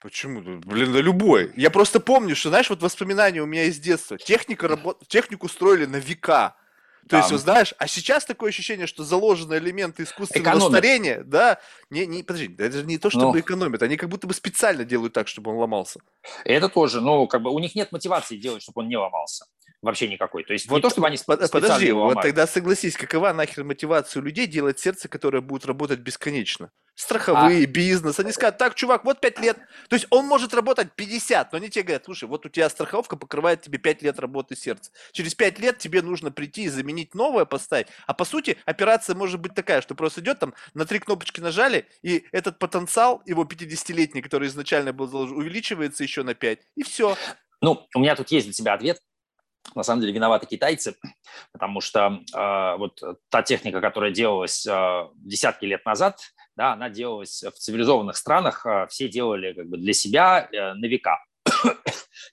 Почему? 0.00 0.40
Блин, 0.40 0.92
да 0.92 1.00
любой. 1.00 1.52
Я 1.56 1.70
просто 1.70 2.00
помню, 2.00 2.34
что, 2.36 2.48
знаешь, 2.48 2.70
вот 2.70 2.82
воспоминания 2.82 3.40
у 3.40 3.46
меня 3.46 3.64
из 3.64 3.78
детства. 3.78 4.18
Техника 4.18 4.68
работ... 4.68 5.02
Технику 5.08 5.48
строили 5.48 5.86
на 5.86 5.96
века. 5.96 6.56
То 7.08 7.16
есть, 7.16 7.32
вот 7.32 7.40
знаешь, 7.40 7.74
а 7.78 7.88
сейчас 7.88 8.24
такое 8.24 8.50
ощущение, 8.50 8.86
что 8.86 9.02
заложены 9.02 9.54
элементы 9.54 10.04
искусственного 10.04 10.56
экономят. 10.56 10.78
старения, 10.78 11.22
да, 11.24 11.58
не, 11.88 12.06
не, 12.06 12.22
подожди, 12.22 12.54
это 12.56 12.78
же 12.78 12.84
не 12.84 12.98
то, 12.98 13.10
чтобы 13.10 13.32
ну, 13.32 13.40
экономят, 13.40 13.82
они 13.82 13.96
как 13.96 14.10
будто 14.10 14.28
бы 14.28 14.34
специально 14.34 14.84
делают 14.84 15.12
так, 15.12 15.26
чтобы 15.26 15.50
он 15.50 15.56
ломался. 15.56 15.98
Это 16.44 16.68
тоже, 16.68 17.00
ну, 17.00 17.26
как 17.26 17.42
бы 17.42 17.50
у 17.50 17.58
них 17.58 17.74
нет 17.74 17.90
мотивации 17.90 18.36
делать, 18.36 18.62
чтобы 18.62 18.82
он 18.82 18.88
не 18.88 18.96
ломался 18.96 19.46
вообще 19.82 20.08
никакой. 20.08 20.44
То 20.44 20.52
есть 20.52 20.68
вот, 20.68 20.76
не 20.76 20.82
то, 20.82 20.90
чтобы 20.90 21.06
они 21.06 21.18
Подожди, 21.26 21.92
вот 21.92 22.20
тогда 22.20 22.46
согласись, 22.46 22.96
какова 22.96 23.32
нахер 23.32 23.64
мотивация 23.64 24.20
у 24.20 24.24
людей 24.24 24.46
делать 24.46 24.78
сердце, 24.78 25.08
которое 25.08 25.40
будет 25.40 25.66
работать 25.66 26.00
бесконечно? 26.00 26.70
Страховые, 26.94 27.64
а... 27.64 27.66
бизнес. 27.66 28.20
Они 28.20 28.30
скажут, 28.30 28.58
так, 28.58 28.74
чувак, 28.74 29.04
вот 29.04 29.20
5 29.20 29.40
лет. 29.40 29.56
То 29.88 29.96
есть 29.96 30.06
он 30.10 30.26
может 30.26 30.52
работать 30.52 30.92
50, 30.92 31.52
но 31.52 31.56
они 31.56 31.70
тебе 31.70 31.84
говорят, 31.84 32.04
слушай, 32.04 32.28
вот 32.28 32.44
у 32.44 32.50
тебя 32.50 32.68
страховка 32.68 33.16
покрывает 33.16 33.62
тебе 33.62 33.78
5 33.78 34.02
лет 34.02 34.18
работы 34.18 34.54
сердца. 34.54 34.90
Через 35.12 35.34
5 35.34 35.58
лет 35.60 35.78
тебе 35.78 36.02
нужно 36.02 36.30
прийти 36.30 36.64
и 36.64 36.68
заменить 36.68 37.14
новое 37.14 37.46
поставить. 37.46 37.86
А 38.06 38.12
по 38.12 38.26
сути 38.26 38.58
операция 38.66 39.16
может 39.16 39.40
быть 39.40 39.54
такая, 39.54 39.80
что 39.80 39.94
просто 39.94 40.20
идет 40.20 40.40
там, 40.40 40.52
на 40.74 40.84
три 40.84 40.98
кнопочки 40.98 41.40
нажали, 41.40 41.86
и 42.02 42.26
этот 42.32 42.58
потенциал, 42.58 43.22
его 43.24 43.44
50-летний, 43.44 44.20
который 44.20 44.48
изначально 44.48 44.92
был 44.92 45.06
заложен, 45.06 45.38
увеличивается 45.38 46.02
еще 46.02 46.22
на 46.22 46.34
5, 46.34 46.58
и 46.76 46.82
все. 46.82 47.16
Ну, 47.62 47.86
у 47.94 47.98
меня 47.98 48.14
тут 48.14 48.30
есть 48.30 48.46
для 48.46 48.52
тебя 48.52 48.74
ответ 48.74 49.00
на 49.74 49.82
самом 49.82 50.00
деле 50.00 50.12
виноваты 50.12 50.46
китайцы, 50.46 50.96
потому 51.52 51.80
что 51.80 52.20
э, 52.34 52.76
вот 52.76 53.02
та 53.28 53.42
техника, 53.42 53.80
которая 53.80 54.10
делалась 54.10 54.66
э, 54.66 55.08
десятки 55.16 55.64
лет 55.64 55.84
назад, 55.84 56.20
да, 56.56 56.72
она 56.72 56.90
делалась 56.90 57.42
в 57.42 57.52
цивилизованных 57.52 58.16
странах, 58.16 58.66
э, 58.66 58.86
все 58.88 59.08
делали 59.08 59.52
как 59.52 59.68
бы 59.68 59.78
для 59.78 59.92
себя 59.92 60.48
э, 60.52 60.74
на 60.74 60.86
века. 60.86 61.18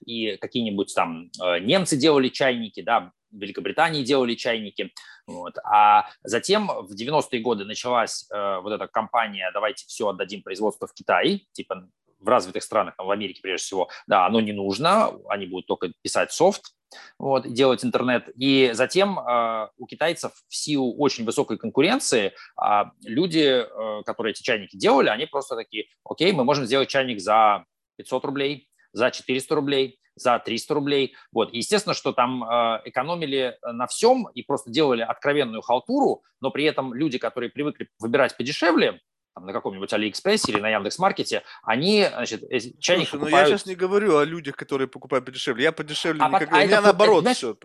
И 0.04 0.36
какие-нибудь 0.36 0.94
там 0.94 1.30
э, 1.42 1.58
немцы 1.60 1.96
делали 1.96 2.28
чайники, 2.28 2.82
да, 2.82 3.12
в 3.30 3.36
Великобритании 3.36 4.04
делали 4.04 4.34
чайники. 4.34 4.92
Вот. 5.26 5.58
А 5.64 6.08
затем 6.22 6.68
в 6.68 6.94
90-е 6.94 7.40
годы 7.40 7.64
началась 7.64 8.26
э, 8.30 8.58
вот 8.62 8.72
эта 8.72 8.86
кампания 8.86 9.50
«давайте 9.52 9.84
все 9.86 10.08
отдадим 10.08 10.42
производство 10.42 10.86
в 10.86 10.94
Китай», 10.94 11.46
типа 11.52 11.88
в 12.18 12.28
развитых 12.28 12.62
странах, 12.62 12.94
в 12.98 13.10
Америке 13.10 13.40
прежде 13.42 13.64
всего, 13.64 13.88
да, 14.06 14.26
оно 14.26 14.40
не 14.40 14.52
нужно, 14.52 15.12
они 15.28 15.46
будут 15.46 15.66
только 15.66 15.92
писать 16.02 16.32
софт, 16.32 16.74
вот, 17.18 17.52
делать 17.52 17.84
интернет. 17.84 18.28
И 18.36 18.70
затем 18.74 19.18
э, 19.18 19.68
у 19.76 19.86
китайцев 19.86 20.32
в 20.48 20.54
силу 20.54 20.96
очень 20.96 21.24
высокой 21.24 21.58
конкуренции 21.58 22.32
э, 22.60 22.84
люди, 23.04 23.64
э, 23.64 24.02
которые 24.04 24.32
эти 24.32 24.42
чайники 24.42 24.76
делали, 24.76 25.08
они 25.08 25.26
просто 25.26 25.56
такие, 25.56 25.86
окей, 26.04 26.32
мы 26.32 26.44
можем 26.44 26.66
сделать 26.66 26.88
чайник 26.88 27.20
за 27.20 27.64
500 27.96 28.24
рублей, 28.24 28.68
за 28.92 29.10
400 29.10 29.54
рублей, 29.54 30.00
за 30.14 30.38
300 30.38 30.74
рублей. 30.74 31.14
Вот. 31.32 31.52
И 31.52 31.58
естественно, 31.58 31.94
что 31.94 32.12
там 32.12 32.44
э, 32.44 32.82
экономили 32.84 33.58
на 33.62 33.86
всем 33.86 34.28
и 34.34 34.42
просто 34.42 34.70
делали 34.70 35.02
откровенную 35.02 35.62
халтуру, 35.62 36.22
но 36.40 36.50
при 36.50 36.64
этом 36.64 36.94
люди, 36.94 37.18
которые 37.18 37.50
привыкли 37.50 37.88
выбирать 37.98 38.36
подешевле, 38.36 39.00
там, 39.38 39.46
на 39.46 39.52
каком-нибудь 39.52 39.92
Алиэкспрессе 39.92 40.52
или 40.52 40.60
на 40.60 40.68
Яндекс.Маркете, 40.68 41.42
они, 41.62 42.06
значит, 42.08 42.42
чайник 42.80 43.08
Слушай, 43.08 43.20
покупают... 43.20 43.30
ну 43.30 43.38
я 43.38 43.46
сейчас 43.46 43.66
не 43.66 43.74
говорю 43.74 44.16
о 44.16 44.24
людях, 44.24 44.56
которые 44.56 44.88
покупают 44.88 45.24
подешевле. 45.24 45.64
Я 45.64 45.72
подешевле 45.72 46.20
а, 46.22 46.28
никогда... 46.28 46.56
А 46.56 46.60
У 46.60 46.66
меня 46.66 46.76
это, 46.78 46.82
наоборот 46.82 47.24
это, 47.24 47.34
все. 47.34 47.56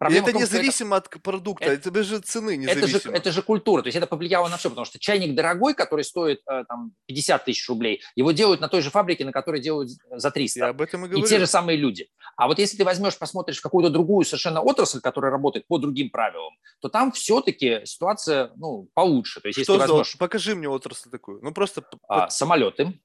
Это 0.00 0.32
независимо 0.32 0.96
это... 0.96 1.08
от 1.08 1.22
продукта, 1.22 1.66
это, 1.66 1.88
это 1.88 2.02
же 2.02 2.18
цены 2.18 2.56
независимо. 2.56 2.98
Это 2.98 3.08
же, 3.08 3.16
это 3.16 3.32
же 3.32 3.42
культура, 3.42 3.82
то 3.82 3.86
есть 3.86 3.96
это 3.96 4.06
повлияло 4.06 4.48
на 4.48 4.56
все, 4.56 4.70
потому 4.70 4.84
что 4.84 4.98
чайник 4.98 5.34
дорогой, 5.34 5.74
который 5.74 6.04
стоит 6.04 6.40
э, 6.50 6.64
там 6.68 6.92
50 7.06 7.44
тысяч 7.44 7.68
рублей, 7.68 8.02
его 8.16 8.32
делают 8.32 8.60
на 8.60 8.68
той 8.68 8.82
же 8.82 8.90
фабрике, 8.90 9.24
на 9.24 9.32
которой 9.32 9.60
делают 9.60 9.90
за 10.10 10.30
300. 10.30 10.58
Я 10.58 10.68
об 10.68 10.80
этом 10.80 11.04
и 11.04 11.08
говорю. 11.08 11.24
И 11.24 11.28
те 11.28 11.38
же 11.38 11.46
самые 11.46 11.76
люди. 11.76 12.08
А 12.36 12.48
вот 12.48 12.58
если 12.58 12.76
ты 12.76 12.84
возьмешь, 12.84 13.18
посмотришь 13.18 13.60
какую-то 13.60 13.90
другую 13.90 14.24
совершенно 14.24 14.60
отрасль, 14.60 15.00
которая 15.00 15.30
работает 15.30 15.66
по 15.66 15.78
другим 15.78 16.10
правилам, 16.10 16.54
то 16.80 16.88
там 16.88 17.12
все-таки 17.12 17.82
ситуация 17.84 18.50
ну, 18.56 18.88
получше. 18.94 19.40
То 19.40 19.48
есть, 19.48 19.62
Что 19.62 19.74
если 19.74 19.86
возьмешь... 19.86 20.18
Покажи 20.18 20.54
мне 20.54 20.68
отрасль 20.68 21.10
такую. 21.20 21.40
Ну, 21.42 21.52
просто 21.52 21.84
а, 22.08 22.30
самолеты. 22.30 23.00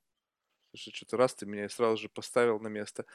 Слушай, 0.72 0.96
что-то 0.96 1.18
раз 1.18 1.36
ты 1.36 1.46
меня 1.46 1.70
сразу 1.70 1.98
же 1.98 2.10
поставил 2.10 2.60
на 2.60 2.68
место. 2.68 3.06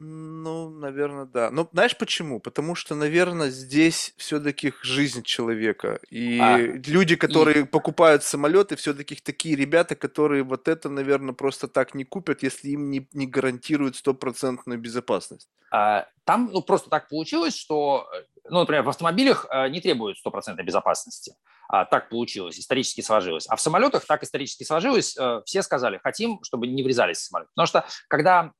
Ну, 0.00 0.70
наверное, 0.70 1.24
да. 1.24 1.50
Но 1.50 1.68
знаешь 1.72 1.96
почему? 1.96 2.40
Потому 2.40 2.74
что, 2.74 2.96
наверное, 2.96 3.50
здесь 3.50 4.12
все-таки 4.16 4.72
жизнь 4.82 5.22
человека. 5.22 6.00
И 6.10 6.38
а, 6.40 6.58
люди, 6.58 7.14
которые 7.14 7.60
и... 7.60 7.64
покупают 7.64 8.24
самолеты, 8.24 8.74
все-таки 8.74 9.14
такие 9.14 9.54
ребята, 9.54 9.94
которые 9.94 10.42
вот 10.42 10.66
это, 10.66 10.88
наверное, 10.88 11.32
просто 11.32 11.68
так 11.68 11.94
не 11.94 12.04
купят, 12.04 12.42
если 12.42 12.70
им 12.70 12.90
не, 12.90 13.08
не 13.12 13.26
гарантируют 13.28 13.96
стопроцентную 13.96 14.80
безопасность. 14.80 15.48
А, 15.70 16.08
там 16.24 16.50
ну, 16.52 16.60
просто 16.60 16.90
так 16.90 17.08
получилось, 17.08 17.56
что, 17.56 18.08
э, 18.12 18.24
ну, 18.50 18.60
например, 18.60 18.82
в 18.82 18.88
автомобилях 18.88 19.46
э, 19.48 19.68
не 19.68 19.80
требуют 19.80 20.18
стопроцентной 20.18 20.64
безопасности. 20.64 21.36
А, 21.74 21.84
так 21.86 22.08
получилось, 22.08 22.56
исторически 22.56 23.00
сложилось. 23.00 23.46
А 23.48 23.56
в 23.56 23.60
самолетах 23.60 24.04
так 24.06 24.22
исторически 24.22 24.62
сложилось, 24.62 25.16
э, 25.18 25.42
все 25.44 25.60
сказали, 25.60 25.98
хотим, 26.00 26.38
чтобы 26.44 26.68
не 26.68 26.84
врезались 26.84 27.16
в 27.18 27.24
самолет. 27.24 27.48
Потому 27.52 27.66
что 27.66 27.84
когда 28.06 28.52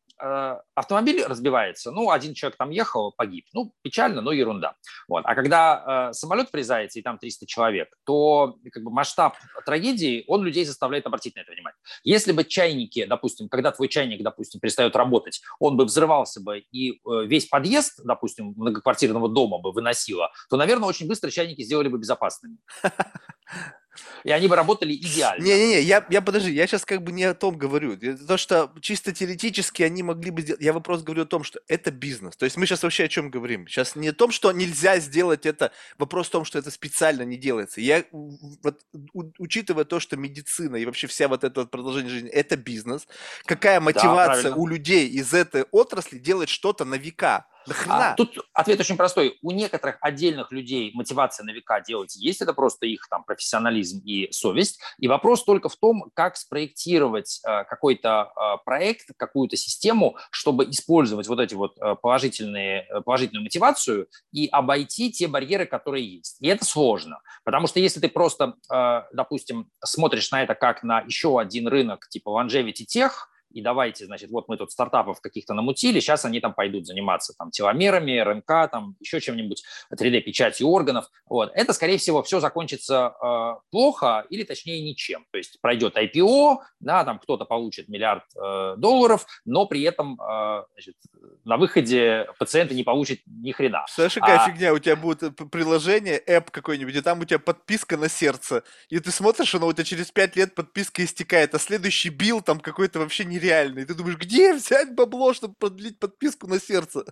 автомобиль 0.75 1.23
разбивается, 1.25 1.91
ну, 1.91 2.11
один 2.11 2.35
человек 2.35 2.57
там 2.57 2.71
ехал, 2.71 3.13
погиб. 3.17 3.47
Ну, 3.53 3.73
печально, 3.83 4.21
но 4.21 4.33
ерунда. 4.33 4.75
Вот. 5.09 5.25
А 5.27 5.35
когда 5.35 6.09
э, 6.11 6.13
самолет 6.13 6.53
врезается, 6.53 6.99
и 6.99 7.03
там 7.03 7.19
300 7.19 7.47
человек, 7.47 7.89
то 8.05 8.57
как 8.73 8.83
бы, 8.83 8.91
масштаб 8.91 9.37
трагедии, 9.67 10.25
он 10.27 10.43
людей 10.43 10.65
заставляет 10.65 11.07
обратить 11.07 11.37
на 11.37 11.41
это 11.41 11.53
внимание. 11.53 11.77
Если 12.05 12.33
бы 12.33 12.45
чайники, 12.45 13.05
допустим, 13.05 13.49
когда 13.49 13.71
твой 13.71 13.89
чайник, 13.89 14.23
допустим, 14.23 14.61
перестает 14.61 14.97
работать, 14.97 15.43
он 15.59 15.77
бы 15.77 15.85
взрывался 15.85 16.41
бы, 16.41 16.61
и 16.71 16.93
э, 16.93 17.25
весь 17.27 17.47
подъезд, 17.47 18.01
допустим, 18.05 18.55
многоквартирного 18.57 19.29
дома 19.29 19.59
бы 19.59 19.73
выносило, 19.73 20.31
то, 20.49 20.57
наверное, 20.57 20.89
очень 20.89 21.07
быстро 21.07 21.31
чайники 21.31 21.63
сделали 21.63 21.89
бы 21.89 21.99
безопасными. 21.99 22.59
И 24.25 24.31
они 24.31 24.49
бы 24.49 24.57
работали 24.57 24.95
идеально. 24.95 25.43
Не-не-не, 25.45 25.83
я, 25.83 26.05
я 26.11 26.23
подожди, 26.23 26.53
я 26.53 26.67
сейчас 26.67 26.85
как 26.85 27.03
бы 27.03 27.13
не 27.13 27.25
о 27.25 27.35
том 27.35 27.57
говорю. 27.57 27.97
То, 27.97 28.37
что 28.37 28.73
чисто 28.81 29.13
теоретически 29.13 29.83
они 29.83 30.03
могли 30.03 30.31
бы 30.31 30.43
сделать... 30.43 30.63
Я 30.63 30.73
вопрос 30.73 31.03
говорю 31.03 31.23
о 31.23 31.27
том, 31.27 31.45
что 31.45 31.61
это 31.69 31.91
бизнес. 31.91 32.37
То 32.37 32.45
есть 32.45 32.57
мы 32.57 32.67
сейчас 32.67 32.83
вообще 32.83 33.05
о 33.05 33.09
чем 33.09 33.31
говорим? 33.31 33.69
Сейчас 33.69 33.97
не 33.97 34.09
о 34.09 34.13
том, 34.13 34.31
что 34.31 34.53
нельзя 34.53 34.99
сделать 34.99 35.47
это, 35.47 35.73
вопрос 35.99 36.29
в 36.29 36.31
том, 36.31 36.45
что 36.45 36.59
это 36.59 36.71
специально 36.71 37.23
не 37.23 37.37
делается. 37.37 37.81
Я, 37.81 38.05
вот, 38.11 38.81
у, 39.13 39.25
учитывая 39.39 39.85
то, 39.85 40.01
что 40.01 40.17
медицина 40.17 40.77
и 40.77 40.85
вообще 40.85 41.07
вся 41.07 41.29
вот 41.29 41.45
это 41.45 41.67
продолжение 41.67 42.11
жизни, 42.11 42.31
это 42.31 42.57
бизнес, 42.57 43.07
какая 43.45 43.81
мотивация 43.81 44.51
да, 44.51 44.57
у 44.57 44.67
людей 44.67 45.09
из 45.09 45.33
этой 45.35 45.65
отрасли 45.71 46.19
делать 46.19 46.49
что-то 46.49 46.85
на 46.85 46.97
века? 46.97 47.47
А, 47.89 48.15
тут 48.15 48.39
ответ 48.53 48.81
очень 48.81 48.97
простой. 48.97 49.39
У 49.43 49.51
некоторых 49.51 49.99
отдельных 50.01 50.53
людей 50.53 50.93
мотивация 50.95 51.45
на 51.45 51.51
века 51.51 51.81
делать 51.81 52.17
есть, 52.17 52.43
это 52.43 52.53
просто 52.53 52.87
их 52.87 53.07
там 53.09 53.25
профессионализм 53.25 54.01
и 54.05 54.31
совесть. 54.33 54.81
И 54.99 55.09
вопрос 55.09 55.45
только 55.45 55.69
в 55.69 55.77
том, 55.77 56.11
как 56.15 56.37
спроектировать 56.37 57.41
э, 57.47 57.65
какой-то 57.65 58.33
э, 58.37 58.65
проект, 58.65 59.09
какую-то 59.17 59.57
систему, 59.57 60.17
чтобы 60.31 60.65
использовать 60.71 61.29
вот 61.29 61.41
эти 61.41 61.55
вот 61.55 61.77
э, 61.79 61.95
положительные, 62.01 62.87
э, 62.89 63.01
положительную 63.01 63.45
мотивацию 63.45 64.09
и 64.33 64.47
обойти 64.47 65.11
те 65.13 65.29
барьеры, 65.29 65.67
которые 65.67 66.17
есть. 66.17 66.37
И 66.41 66.49
это 66.49 66.65
сложно, 66.65 67.21
потому 67.45 67.67
что 67.67 67.81
если 67.81 68.01
ты 68.01 68.09
просто, 68.09 68.55
э, 68.73 69.03
допустим, 69.13 69.71
смотришь 69.85 70.31
на 70.31 70.43
это 70.43 70.55
как 70.55 70.83
на 70.83 71.01
еще 71.01 71.39
один 71.39 71.69
рынок 71.69 72.09
типа 72.09 72.29
longevity 72.29 72.85
тех, 72.85 73.31
и 73.55 73.63
давайте, 73.63 74.07
значит, 74.07 74.31
вот 74.31 74.49
мы 74.49 74.57
тут 74.57 74.73
стартапов 74.73 75.21
каких-то 75.21 75.55
намутили, 75.55 76.01
сейчас 76.01 76.25
они 76.25 76.41
там 76.41 76.55
пойдут 76.55 76.87
заниматься 76.87 77.35
там 77.39 77.51
теломерами, 77.53 78.19
РНК, 78.19 78.71
там 78.71 78.97
еще 78.99 79.21
чем-нибудь, 79.21 79.63
3D-печатью 79.93 80.67
органов. 80.67 81.09
Вот. 81.27 81.53
Это, 81.55 81.73
скорее 81.73 81.99
всего, 81.99 82.23
все 82.25 82.41
закончится 82.41 83.15
э, 83.23 83.55
плохо 83.71 84.27
или, 84.29 84.43
точнее, 84.43 84.83
ничем. 84.83 85.25
То 85.31 85.39
есть 85.39 85.61
пройдет 85.61 85.97
IPO, 85.97 86.59
да, 86.81 87.05
там 87.05 87.21
кто-то 87.21 87.45
получит 87.45 87.89
миллиард 87.89 88.25
э, 88.35 88.75
долларов, 88.77 89.25
но 89.45 89.67
при 89.67 89.83
этом 89.83 90.21
э, 90.21 90.65
значит, 90.73 90.97
на 91.45 91.57
выходе 91.57 92.27
пациенты 92.39 92.75
не 92.75 92.83
получат 92.83 93.21
ни 93.27 93.53
хрена. 93.53 93.85
Слушай, 93.89 94.21
какая 94.21 94.39
а... 94.39 94.49
фигня, 94.49 94.73
у 94.73 94.79
тебя 94.79 94.97
будет 94.97 95.23
э, 95.23 95.31
приложение, 95.31 96.21
app 96.27 96.51
какой-нибудь, 96.51 96.97
и 96.97 97.01
там 97.01 97.21
у 97.21 97.25
тебя 97.25 97.39
подписка 97.39 97.97
на 97.97 98.09
сердце, 98.09 98.65
и 98.89 98.99
ты 98.99 99.11
смотришь, 99.11 99.55
оно 99.55 99.69
у 99.69 99.73
тебя 99.73 99.85
через 99.85 100.11
5 100.11 100.37
лет 100.37 100.55
подписка 100.55 101.05
истекает, 101.05 101.55
а 101.55 101.59
следующий 101.59 102.09
бил 102.09 102.41
там 102.41 102.59
какой-то 102.59 102.99
вообще 102.99 103.25
нереальный. 103.45 103.85
Ты 103.85 103.95
думаешь, 103.95 104.17
где 104.19 104.55
взять 104.55 104.95
бабло, 104.95 105.35
чтобы 105.35 105.55
продлить 105.55 105.99
подписку 105.99 106.47
на 106.47 106.59
сердце? 106.59 107.05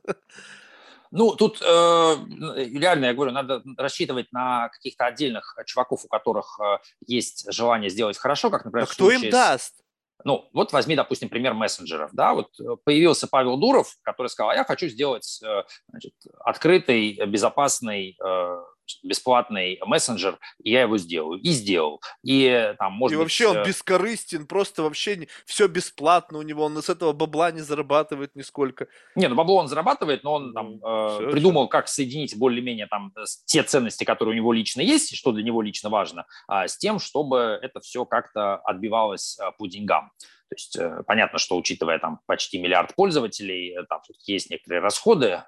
Ну, 1.14 1.36
тут 1.36 1.60
э, 1.60 1.64
реально, 1.64 3.06
я 3.06 3.14
говорю, 3.14 3.32
надо 3.32 3.62
рассчитывать 3.76 4.32
на 4.32 4.70
каких-то 4.70 5.04
отдельных 5.04 5.59
чуваков, 5.66 6.06
у 6.06 6.09
которых 6.09 6.59
э, 6.59 6.78
есть 7.06 7.52
желание 7.52 7.90
сделать 7.90 8.16
хорошо, 8.16 8.48
как, 8.48 8.64
например, 8.64 8.88
а 8.90 8.92
кто 8.92 9.10
им 9.10 9.28
даст? 9.28 9.74
Ну, 10.24 10.48
вот 10.54 10.72
возьми, 10.72 10.96
допустим, 10.96 11.28
пример 11.28 11.52
мессенджеров. 11.52 12.10
Да, 12.14 12.32
вот 12.32 12.59
э, 12.59 12.76
появился 12.84 13.26
Павел 13.26 13.59
Дуров, 13.59 13.94
который 14.00 14.28
сказал, 14.28 14.50
а 14.50 14.54
я 14.54 14.64
хочу 14.64 14.88
сделать 14.88 15.38
э, 15.44 15.64
значит, 15.90 16.14
открытый, 16.40 17.26
безопасный 17.26 18.16
э, 18.18 18.62
бесплатный 19.02 19.78
мессенджер, 19.84 20.38
и 20.62 20.70
я 20.70 20.82
его 20.82 20.98
сделаю. 20.98 21.40
И 21.40 21.50
сделал. 21.50 22.00
И 22.22 22.74
там, 22.78 22.92
может 22.94 23.12
И 23.12 23.16
быть, 23.16 23.24
вообще 23.24 23.48
он 23.48 23.62
бескорыстен, 23.64 24.46
просто 24.46 24.82
вообще 24.82 25.16
не, 25.16 25.28
все 25.46 25.68
бесплатно 25.68 26.38
у 26.38 26.42
него, 26.42 26.64
он 26.64 26.80
с 26.80 26.88
этого 26.88 27.12
бабла 27.12 27.50
не 27.52 27.60
зарабатывает 27.60 28.34
нисколько. 28.34 28.88
Не, 29.16 29.28
ну 29.28 29.34
бабло 29.34 29.56
он 29.56 29.68
зарабатывает, 29.68 30.24
но 30.24 30.34
он 30.34 30.52
там 30.52 30.78
ну, 30.80 31.28
э, 31.28 31.30
придумал, 31.32 31.68
как 31.68 31.88
соединить 31.88 32.36
более-менее 32.36 32.86
там 32.86 33.12
те 33.46 33.62
ценности, 33.62 34.04
которые 34.04 34.34
у 34.34 34.36
него 34.36 34.52
лично 34.52 34.80
есть, 34.80 35.16
что 35.16 35.32
для 35.32 35.42
него 35.42 35.62
лично 35.62 35.90
важно, 35.90 36.26
а, 36.48 36.68
с 36.68 36.76
тем, 36.76 36.98
чтобы 36.98 37.59
это 37.62 37.80
все 37.80 38.04
как-то 38.04 38.56
отбивалось 38.56 39.38
а, 39.38 39.52
по 39.52 39.66
деньгам. 39.66 40.10
То 40.48 40.54
есть 40.54 40.76
э, 40.76 41.02
понятно, 41.06 41.38
что 41.38 41.56
учитывая 41.56 41.98
там 41.98 42.20
почти 42.26 42.59
миллиард 42.59 42.94
пользователей, 42.94 43.74
э, 43.74 43.84
там 43.88 44.00
есть 44.26 44.50
некоторые 44.50 44.82
расходы 44.82 45.44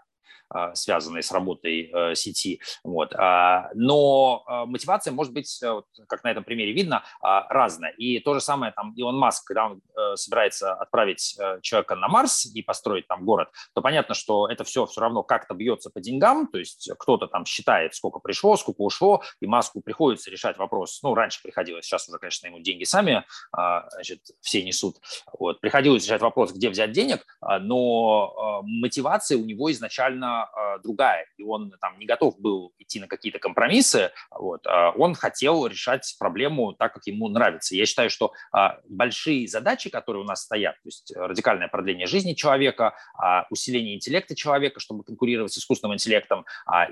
связанные 0.75 1.23
с 1.23 1.33
работой 1.33 1.91
э, 1.93 2.15
сети. 2.15 2.61
Вот. 2.83 3.15
А, 3.15 3.71
но 3.75 4.43
а, 4.47 4.67
мотивация 4.67 5.13
может 5.13 5.33
быть, 5.33 5.61
э, 5.63 5.83
как 6.09 6.25
на 6.25 6.31
этом 6.31 6.45
примере 6.45 6.73
видно, 6.73 7.03
разная. 7.21 7.91
И 7.93 8.21
то 8.21 8.35
же 8.35 8.41
самое 8.41 8.73
там 8.73 8.93
Илон 8.95 9.17
Маск, 9.17 9.47
когда 9.47 9.67
он 9.67 9.81
э, 9.97 10.17
собирается 10.17 10.75
отправить 10.75 11.39
человека 11.63 11.97
на 11.97 12.09
Марс 12.09 12.47
и 12.47 12.63
построить 12.63 13.07
там 13.09 13.25
город, 13.25 13.49
то 13.75 13.83
понятно, 13.83 14.15
что 14.15 14.49
это 14.49 14.65
все 14.65 14.87
все 14.87 15.01
равно 15.01 15.23
как-то 15.23 15.55
бьется 15.55 15.91
по 15.91 16.01
деньгам, 16.01 16.47
то 16.47 16.59
есть 16.59 16.91
кто-то 16.99 17.27
там 17.27 17.45
считает, 17.45 17.95
сколько 17.95 18.19
пришло, 18.19 18.57
сколько 18.57 18.83
ушло, 18.83 19.23
и 19.41 19.47
Маску 19.47 19.81
приходится 19.81 20.31
решать 20.31 20.59
вопрос, 20.59 21.01
ну, 21.03 21.15
раньше 21.15 21.43
приходилось, 21.43 21.87
сейчас 21.87 22.09
уже, 22.09 22.19
конечно, 22.19 22.47
ему 22.47 22.61
деньги 22.61 22.85
сами 22.85 23.25
значит, 23.53 24.21
все 24.41 24.63
несут, 24.63 24.97
вот, 25.39 25.61
приходилось 25.61 26.05
решать 26.05 26.21
вопрос, 26.21 26.53
где 26.53 26.69
взять 26.69 26.93
денег, 26.93 27.25
но 27.41 28.63
мотивация 28.65 29.39
у 29.39 29.45
него 29.45 29.71
изначально 29.73 30.44
а, 30.53 30.79
другая, 30.79 31.27
и 31.37 31.43
он 31.43 31.73
там 31.81 31.99
не 31.99 32.07
готов 32.07 32.39
был 32.39 32.73
идти 32.79 33.01
на 33.01 33.07
какие-то 33.07 33.39
компромиссы, 33.39 34.13
вот, 34.31 34.67
а 34.67 34.91
он 34.91 35.15
хотел 35.15 35.67
решать 35.67 36.15
проблему 36.19 36.73
так, 36.73 36.95
как 36.95 37.07
ему 37.07 37.29
нравится. 37.29 37.75
Я 37.75 37.87
считаю, 37.87 38.11
что 38.11 38.33
а, 38.53 38.79
большие 38.89 39.49
задачи, 39.49 39.91
которые 39.91 40.23
у 40.23 40.27
нас 40.27 40.43
стоят, 40.43 40.75
то 40.77 40.87
есть 40.87 41.13
радикальное 41.17 41.69
продление 41.69 42.07
жизни 42.07 42.35
человека, 42.35 42.95
усиление 43.51 43.95
интеллекта 43.95 44.35
человека, 44.35 44.81
чтобы 44.81 45.05
конкурировать 45.05 45.53
с 45.53 45.59
искусственным 45.59 45.95
интеллектом, 45.95 46.45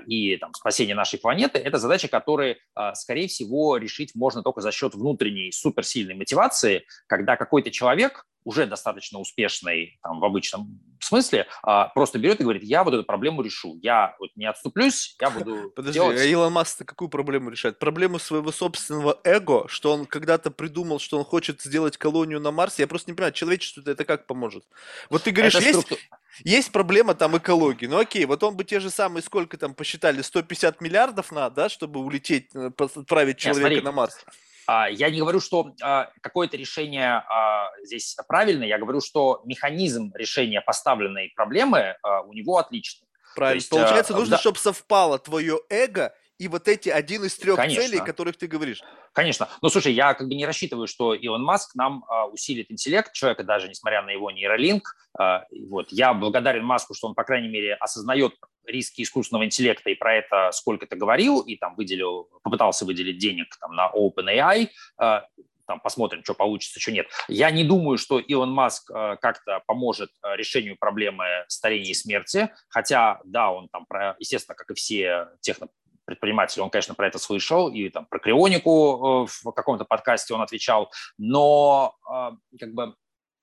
и 0.07 0.37
там, 0.37 0.53
спасение 0.53 0.95
нашей 0.95 1.19
планеты, 1.19 1.59
это 1.59 1.77
задачи, 1.77 2.07
которые, 2.07 2.57
скорее 2.93 3.27
всего, 3.27 3.77
решить 3.77 4.15
можно 4.15 4.43
только 4.43 4.61
за 4.61 4.71
счет 4.71 4.95
внутренней 4.95 5.51
суперсильной 5.51 6.15
мотивации, 6.15 6.85
когда 7.07 7.35
какой-то 7.35 7.71
человек 7.71 8.25
уже 8.43 8.65
достаточно 8.65 9.19
успешный 9.19 9.99
там, 10.01 10.19
в 10.19 10.25
обычном 10.25 10.79
смысле, 10.99 11.47
а, 11.61 11.89
просто 11.89 12.19
берет 12.19 12.39
и 12.39 12.43
говорит, 12.43 12.63
я 12.63 12.83
вот 12.83 12.93
эту 12.93 13.03
проблему 13.03 13.41
решу, 13.41 13.77
я 13.81 14.15
вот 14.19 14.29
не 14.35 14.45
отступлюсь, 14.45 15.15
я 15.19 15.29
буду 15.29 15.71
Подожди, 15.75 15.99
делать... 15.99 16.19
а 16.19 16.23
Илон 16.23 16.53
Маск 16.53 16.85
какую 16.85 17.09
проблему 17.09 17.49
решает? 17.49 17.79
Проблему 17.79 18.19
своего 18.19 18.51
собственного 18.51 19.19
эго, 19.23 19.67
что 19.67 19.93
он 19.93 20.05
когда-то 20.05 20.51
придумал, 20.51 20.99
что 20.99 21.17
он 21.17 21.25
хочет 21.25 21.61
сделать 21.61 21.97
колонию 21.97 22.39
на 22.39 22.51
Марсе, 22.51 22.83
я 22.83 22.87
просто 22.87 23.11
не 23.11 23.15
понимаю, 23.15 23.33
человечеству 23.33 23.83
это 23.85 24.05
как 24.05 24.27
поможет? 24.27 24.65
Вот 25.09 25.23
ты 25.23 25.31
говоришь, 25.31 25.55
это 25.55 25.63
есть, 25.63 25.81
структу... 25.81 26.03
есть 26.43 26.71
проблема 26.71 27.15
там 27.15 27.37
экологии, 27.37 27.85
ну 27.85 27.99
окей, 27.99 28.25
вот 28.25 28.43
он 28.43 28.55
бы 28.55 28.63
те 28.63 28.79
же 28.79 28.89
самые, 28.89 29.23
сколько 29.23 29.57
там 29.57 29.73
посчитали, 29.73 30.21
150 30.21 30.81
миллиардов 30.81 31.31
надо, 31.31 31.55
да, 31.55 31.69
чтобы 31.69 31.99
улететь, 31.99 32.49
э, 32.55 32.71
отправить 32.77 33.37
человека 33.37 33.75
Нет, 33.75 33.83
на 33.83 33.91
Марс? 33.91 34.25
А, 34.67 34.89
я 34.89 35.09
не 35.09 35.19
говорю, 35.19 35.39
что 35.39 35.73
а, 35.81 36.09
какое-то 36.21 36.57
решение 36.57 37.23
а, 37.29 37.71
здесь 37.83 38.15
правильное, 38.27 38.67
я 38.67 38.77
говорю, 38.77 39.01
что 39.01 39.41
механизм 39.45 40.11
решения 40.15 40.61
поставленной 40.61 41.31
проблемы 41.35 41.95
у 42.25 42.33
него 42.33 42.57
отличный. 42.57 43.07
Правильно. 43.35 43.57
есть, 43.57 43.69
Получается, 43.69 44.13
нужно, 44.13 44.35
да. 44.35 44.37
чтобы 44.37 44.59
совпало 44.59 45.17
твое 45.17 45.59
эго 45.69 46.13
и 46.37 46.47
вот 46.47 46.67
эти 46.67 46.89
один 46.89 47.23
из 47.23 47.35
трех 47.37 47.55
Конечно. 47.55 47.83
целей, 47.83 47.99
о 47.99 48.05
которых 48.05 48.37
ты 48.37 48.47
говоришь. 48.47 48.81
Конечно. 49.13 49.47
Ну, 49.61 49.69
слушай, 49.69 49.93
я 49.93 50.13
как 50.13 50.27
бы 50.27 50.33
не 50.33 50.45
рассчитываю, 50.45 50.87
что 50.87 51.13
Илон 51.13 51.43
Маск 51.43 51.75
нам 51.75 52.03
а, 52.07 52.25
усилит 52.25 52.71
интеллект 52.71 53.13
человека, 53.13 53.43
даже 53.43 53.69
несмотря 53.69 54.01
на 54.01 54.09
его 54.09 54.31
нейролинк. 54.31 54.95
А, 55.17 55.45
вот. 55.69 55.91
Я 55.91 56.13
благодарен 56.13 56.65
Маску, 56.65 56.95
что 56.95 57.07
он, 57.07 57.15
по 57.15 57.23
крайней 57.23 57.49
мере, 57.49 57.75
осознает 57.75 58.33
риски 58.65 59.01
искусственного 59.01 59.45
интеллекта 59.45 59.89
и 59.89 59.95
про 59.95 60.15
это 60.15 60.51
сколько-то 60.51 60.95
говорил, 60.95 61.41
и 61.41 61.55
там 61.55 61.75
выделил, 61.75 62.29
попытался 62.43 62.85
выделить 62.85 63.17
денег 63.17 63.55
там, 63.59 63.75
на 63.75 63.91
OpenAI, 63.91 64.69
а, 64.97 65.25
там 65.65 65.79
посмотрим, 65.79 66.23
что 66.23 66.33
получится, 66.33 66.79
что 66.79 66.91
нет. 66.91 67.07
Я 67.27 67.51
не 67.51 67.63
думаю, 67.63 67.97
что 67.97 68.19
Илон 68.19 68.51
Маск 68.51 68.91
э, 68.91 69.15
как-то 69.21 69.63
поможет 69.65 70.09
э, 70.21 70.35
решению 70.35 70.77
проблемы 70.77 71.25
старения 71.47 71.91
и 71.91 71.93
смерти, 71.93 72.49
хотя, 72.67 73.21
да, 73.23 73.51
он 73.51 73.69
там, 73.69 73.85
про, 73.85 74.15
естественно, 74.19 74.55
как 74.55 74.69
и 74.71 74.73
все 74.73 75.29
техно 75.39 75.67
предприниматель, 76.05 76.61
он, 76.61 76.69
конечно, 76.69 76.95
про 76.95 77.07
это 77.07 77.17
слышал, 77.17 77.69
и 77.69 77.89
там 77.89 78.05
про 78.05 78.19
крионику 78.19 79.25
э, 79.25 79.31
в 79.43 79.51
каком-то 79.51 79.85
подкасте 79.85 80.33
он 80.33 80.41
отвечал, 80.41 80.91
но 81.17 81.95
э, 82.11 82.31
как 82.59 82.73
бы 82.73 82.95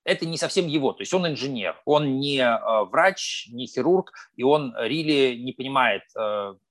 это 0.05 0.27
не 0.27 0.39
совсем 0.39 0.67
его, 0.67 0.93
то 0.93 1.03
есть 1.03 1.13
он 1.15 1.27
инженер, 1.27 1.81
он 1.85 2.19
не 2.19 2.39
э, 2.39 2.85
врач, 2.85 3.49
не 3.51 3.67
хирург, 3.67 4.13
и 4.37 4.43
он 4.43 4.75
really 4.77 5.37
не 5.37 5.53
понимает 5.53 6.03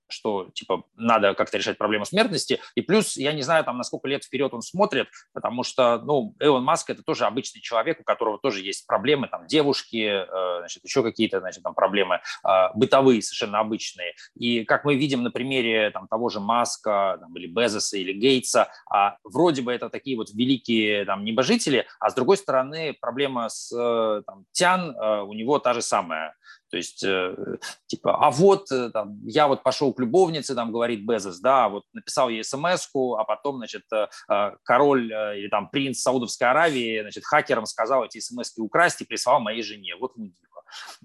что 0.10 0.50
типа 0.54 0.84
надо 0.96 1.34
как-то 1.36 1.58
решать 1.58 1.78
проблему 1.78 2.06
смертности. 2.06 2.60
И 2.76 2.82
плюс, 2.82 3.16
я 3.16 3.32
не 3.32 3.42
знаю, 3.42 3.64
там, 3.64 3.78
на 3.78 3.84
сколько 3.84 4.08
лет 4.08 4.24
вперед 4.24 4.54
он 4.54 4.62
смотрит, 4.62 5.08
потому 5.34 5.64
что, 5.64 6.00
ну, 6.00 6.36
Элон 6.40 6.64
Маск 6.64 6.90
это 6.90 7.04
тоже 7.04 7.26
обычный 7.26 7.62
человек, 7.62 8.00
у 8.00 8.04
которого 8.04 8.40
тоже 8.40 8.62
есть 8.62 8.86
проблемы, 8.88 9.28
там, 9.28 9.48
девушки, 9.48 9.98
э, 9.98 10.59
значит, 10.60 10.84
еще 10.84 11.04
какие-то, 11.04 11.40
значит, 11.40 11.64
там, 11.64 11.74
проблемы 11.74 12.20
э, 12.48 12.50
бытовые, 12.76 13.22
совершенно 13.22 13.60
обычные. 13.60 14.14
И 14.36 14.64
как 14.66 14.86
мы 14.86 14.96
видим 14.96 15.24
на 15.24 15.32
примере 15.32 15.92
там, 15.92 16.08
того 16.08 16.30
же 16.30 16.40
Маска, 16.40 17.18
там, 17.20 17.36
или 17.38 17.48
Безоса, 17.48 17.98
или 17.98 18.14
Гейтса, 18.14 18.70
а, 18.92 19.18
вроде 19.24 19.62
бы 19.62 19.74
это 19.74 19.90
такие 19.90 20.18
вот 20.18 20.30
великие 20.32 21.06
там, 21.06 21.24
небожители, 21.24 21.88
а 22.00 22.10
с 22.10 22.14
другой 22.14 22.38
стороны 22.38 22.96
проблема 23.00 23.50
с 23.50 23.72
э, 23.76 24.22
там, 24.26 24.46
Тян 24.52 24.96
э, 24.96 25.22
у 25.22 25.34
него 25.34 25.60
та 25.60 25.74
же 25.74 25.82
самая. 25.82 26.36
То 26.70 26.78
есть, 26.78 27.04
э, 27.04 27.36
типа, 27.88 28.18
а 28.18 28.30
вот 28.30 28.72
э, 28.72 28.92
там, 28.92 29.20
я 29.26 29.48
вот 29.48 29.64
пошел 29.64 29.92
к 29.92 30.00
любовнице, 30.00 30.54
там 30.54 30.72
говорит 30.72 31.06
Безос, 31.06 31.40
да, 31.40 31.68
вот 31.68 31.84
написал 31.94 32.30
ей 32.30 32.44
смс 32.44 32.90
а 33.18 33.24
потом, 33.24 33.58
значит, 33.58 33.84
э, 33.92 34.08
король 34.64 35.12
или 35.12 35.48
там 35.50 35.70
принц 35.70 36.00
Саудовской 36.00 36.48
Аравии, 36.48 37.02
значит, 37.02 37.26
хакерам 37.26 37.66
сказал 37.66 38.06
эти 38.06 38.20
смс 38.20 38.54
украсть 38.58 39.02
и 39.02 39.06
прислал 39.06 39.40
моей 39.40 39.64
жене. 39.64 39.96
Вот 40.00 40.16
мудила. 40.16 40.36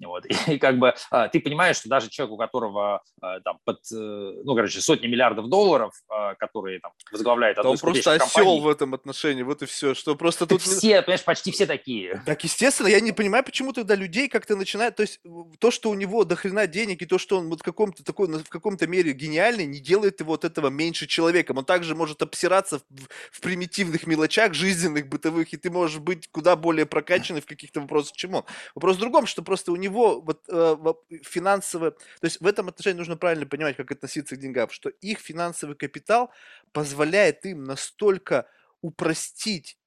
Вот. 0.03 0.25
И, 0.25 0.35
и 0.53 0.57
как 0.57 0.77
бы 0.77 0.93
а, 1.11 1.27
ты 1.27 1.39
понимаешь, 1.39 1.77
что 1.77 1.89
даже 1.89 2.09
человек, 2.09 2.33
у 2.33 2.37
которого 2.37 3.01
а, 3.21 3.39
там 3.41 3.59
под, 3.63 3.79
э, 3.91 3.95
ну, 4.43 4.55
короче, 4.55 4.81
сотни 4.81 5.07
миллиардов 5.07 5.49
долларов, 5.49 5.93
а, 6.09 6.35
которые 6.35 6.79
там 6.79 6.91
возглавляет 7.11 7.57
одну 7.57 7.71
да 7.71 7.73
он 7.73 7.77
просто 7.77 8.13
осел 8.13 8.25
компаний, 8.25 8.61
в 8.61 8.67
этом 8.67 8.93
отношении, 8.93 9.43
вот 9.43 9.61
и 9.61 9.65
все, 9.65 9.93
что 9.93 10.15
просто 10.15 10.47
тут... 10.47 10.61
Все, 10.75 11.01
понимаешь, 11.01 11.23
почти 11.23 11.51
все 11.51 11.65
такие. 11.65 12.21
Так, 12.25 12.43
естественно, 12.43 12.87
я 12.87 12.99
не 12.99 13.11
понимаю, 13.11 13.43
почему 13.43 13.71
тогда 13.71 13.95
людей 13.95 14.27
как-то 14.27 14.55
начинают, 14.55 14.95
то 14.95 15.01
есть 15.01 15.19
то, 15.59 15.71
что 15.71 15.89
у 15.89 15.93
него 15.93 16.25
до 16.25 16.35
хрена 16.35 16.67
денег, 16.67 17.01
и 17.01 17.05
то, 17.05 17.17
что 17.17 17.37
он 17.37 17.49
вот 17.49 17.61
в 17.61 17.63
каком-то 17.63 18.03
такой, 18.03 18.27
в 18.27 18.49
каком-то 18.49 18.87
мере 18.87 19.13
гениальный, 19.13 19.65
не 19.65 19.79
делает 19.79 20.19
его 20.19 20.33
от 20.33 20.43
этого 20.43 20.69
меньше 20.69 21.07
человеком. 21.07 21.57
Он 21.57 21.65
также 21.65 21.95
может 21.95 22.21
обсираться 22.21 22.79
в, 22.79 22.83
в 23.31 23.41
примитивных 23.41 24.05
мелочах 24.07 24.53
жизненных, 24.53 25.07
бытовых, 25.07 25.53
и 25.53 25.57
ты 25.57 25.69
можешь 25.69 25.99
быть 25.99 26.27
куда 26.31 26.55
более 26.55 26.85
прокачанный 26.85 27.41
в 27.41 27.45
каких-то 27.45 27.81
вопросах, 27.81 28.15
чем 28.15 28.35
он. 28.35 28.43
Вопрос 28.75 28.97
в 28.97 28.99
другом, 28.99 29.25
что 29.25 29.41
просто 29.41 29.54
просто 29.55 29.71
у 29.71 29.77
него 29.77 30.19
вот 30.19 30.43
э, 30.49 30.75
финансовое, 31.23 31.91
то 31.91 32.23
есть 32.23 32.41
в 32.41 32.45
этом 32.45 32.67
отношении 32.67 32.97
нужно 32.97 33.15
правильно 33.15 33.45
понимать, 33.45 33.77
как 33.77 33.89
относиться 33.89 34.35
к 34.35 34.39
деньгам, 34.39 34.69
что 34.69 34.89
их 34.89 35.19
финансовый 35.19 35.77
капитал 35.77 36.29
позволяет 36.73 37.45
им 37.45 37.63
настолько 37.63 38.49
упростить 38.81 39.77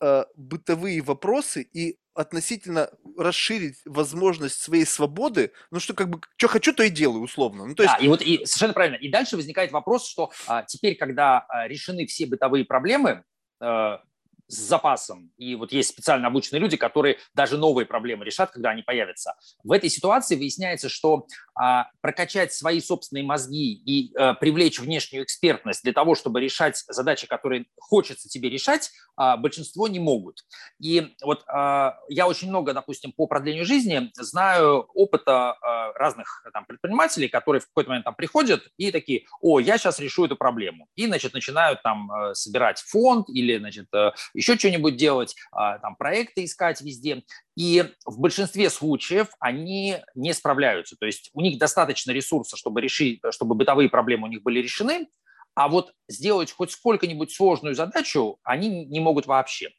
э, 0.00 0.24
бытовые 0.36 1.02
вопросы 1.02 1.60
и 1.60 1.98
относительно 2.14 2.88
расширить 3.18 3.82
возможность 3.84 4.62
своей 4.62 4.86
свободы, 4.86 5.52
ну 5.70 5.80
что 5.80 5.92
как 5.92 6.08
бы, 6.08 6.20
что 6.36 6.48
хочу, 6.48 6.72
то 6.72 6.82
и 6.82 6.88
делаю, 6.88 7.20
условно. 7.20 7.66
Ну, 7.66 7.74
то 7.74 7.82
есть... 7.82 7.96
Да, 7.98 8.02
и 8.02 8.08
вот 8.08 8.22
и 8.22 8.46
совершенно 8.46 8.72
правильно. 8.72 8.96
И 8.96 9.10
дальше 9.10 9.36
возникает 9.36 9.70
вопрос, 9.70 10.08
что 10.08 10.30
а, 10.46 10.62
теперь, 10.62 10.96
когда 10.96 11.40
а, 11.40 11.68
решены 11.68 12.06
все 12.06 12.24
бытовые 12.24 12.64
проблемы, 12.64 13.22
а, 13.60 14.02
с 14.50 14.56
запасом. 14.56 15.30
И 15.36 15.54
вот 15.54 15.72
есть 15.72 15.90
специально 15.90 16.26
обученные 16.26 16.60
люди, 16.60 16.76
которые 16.76 17.18
даже 17.34 17.56
новые 17.56 17.86
проблемы 17.86 18.24
решат, 18.24 18.50
когда 18.50 18.70
они 18.70 18.82
появятся. 18.82 19.34
В 19.64 19.72
этой 19.72 19.88
ситуации 19.88 20.36
выясняется, 20.36 20.88
что 20.88 21.26
а, 21.54 21.86
прокачать 22.00 22.52
свои 22.52 22.80
собственные 22.80 23.24
мозги 23.24 23.72
и 23.72 24.14
а, 24.16 24.34
привлечь 24.34 24.80
внешнюю 24.80 25.24
экспертность 25.24 25.82
для 25.82 25.92
того, 25.92 26.14
чтобы 26.14 26.40
решать 26.40 26.82
задачи, 26.88 27.26
которые 27.26 27.66
хочется 27.78 28.28
тебе 28.28 28.50
решать, 28.50 28.90
а, 29.16 29.36
большинство 29.36 29.88
не 29.88 30.00
могут. 30.00 30.38
И 30.80 31.14
вот 31.22 31.44
а, 31.46 31.98
я 32.08 32.26
очень 32.26 32.48
много, 32.48 32.72
допустим, 32.74 33.12
по 33.12 33.26
продлению 33.26 33.64
жизни 33.64 34.10
знаю 34.14 34.86
опыта 34.94 35.52
а, 35.52 35.92
разных 35.92 36.44
там, 36.52 36.64
предпринимателей, 36.64 37.28
которые 37.28 37.60
в 37.60 37.66
какой-то 37.66 37.90
момент 37.90 38.04
там 38.04 38.14
приходят 38.14 38.62
и 38.76 38.90
такие, 38.90 39.26
о, 39.40 39.60
я 39.60 39.78
сейчас 39.78 40.00
решу 40.00 40.24
эту 40.24 40.36
проблему. 40.36 40.88
И, 40.96 41.06
значит, 41.06 41.34
начинают 41.34 41.82
там 41.82 42.10
э, 42.10 42.34
собирать 42.34 42.80
фонд 42.80 43.28
или, 43.28 43.58
значит, 43.58 43.86
э, 43.94 44.12
еще 44.40 44.58
что-нибудь 44.58 44.96
делать, 44.96 45.36
а, 45.52 45.78
там 45.78 45.96
проекты 45.96 46.44
искать 46.44 46.80
везде. 46.80 47.22
И 47.56 47.84
в 48.04 48.18
большинстве 48.18 48.70
случаев 48.70 49.28
они 49.38 49.98
не 50.14 50.32
справляются. 50.32 50.96
То 50.98 51.06
есть 51.06 51.30
у 51.34 51.40
них 51.40 51.58
достаточно 51.58 52.10
ресурсов, 52.10 52.58
чтобы 52.58 52.80
решить, 52.80 53.20
чтобы 53.30 53.54
бытовые 53.54 53.88
проблемы 53.88 54.28
у 54.28 54.30
них 54.30 54.42
были 54.42 54.60
решены, 54.60 55.08
а 55.54 55.68
вот 55.68 55.92
сделать 56.08 56.52
хоть 56.52 56.70
сколько-нибудь 56.70 57.32
сложную 57.32 57.74
задачу 57.74 58.38
они 58.42 58.86
не 58.86 59.00
могут 59.00 59.26
вообще. 59.26 59.70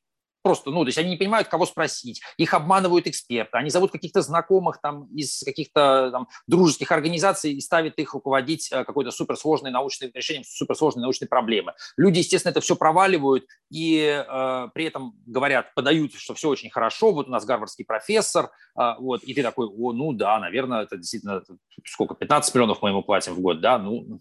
Просто, 0.43 0.71
ну, 0.71 0.83
то 0.83 0.87
есть 0.87 0.97
они 0.97 1.11
не 1.11 1.17
понимают, 1.17 1.47
кого 1.47 1.65
спросить, 1.65 2.21
их 2.37 2.53
обманывают 2.53 3.05
эксперты, 3.05 3.57
они 3.57 3.69
зовут 3.69 3.91
каких-то 3.91 4.21
знакомых 4.21 4.81
там 4.81 5.05
из 5.13 5.43
каких-то 5.43 6.09
там 6.11 6.27
дружеских 6.47 6.91
организаций 6.91 7.53
и 7.53 7.61
ставят 7.61 7.99
их 7.99 8.13
руководить 8.13 8.71
э, 8.71 8.83
какой-то 8.83 9.11
суперсложной 9.11 9.69
научной 9.69 10.11
решением 10.11 10.43
суперсложной 10.43 11.03
научной 11.03 11.27
проблемы. 11.27 11.73
Люди, 11.95 12.19
естественно, 12.19 12.51
это 12.51 12.61
все 12.61 12.75
проваливают 12.75 13.45
и 13.69 13.99
э, 14.27 14.67
при 14.73 14.85
этом 14.85 15.13
говорят, 15.27 15.73
подают, 15.75 16.13
что 16.15 16.33
все 16.33 16.49
очень 16.49 16.71
хорошо, 16.71 17.11
вот 17.11 17.27
у 17.27 17.31
нас 17.31 17.45
гарвардский 17.45 17.85
профессор, 17.85 18.49
э, 18.79 18.93
вот, 18.99 19.23
и 19.23 19.33
ты 19.35 19.43
такой, 19.43 19.67
о, 19.67 19.93
ну 19.93 20.11
да, 20.11 20.39
наверное, 20.39 20.83
это 20.83 20.97
действительно, 20.97 21.43
сколько, 21.85 22.15
15 22.15 22.55
миллионов 22.55 22.81
мы 22.81 22.89
ему 22.89 23.03
платим 23.03 23.35
в 23.35 23.41
год, 23.41 23.61
да, 23.61 23.77
ну, 23.77 24.19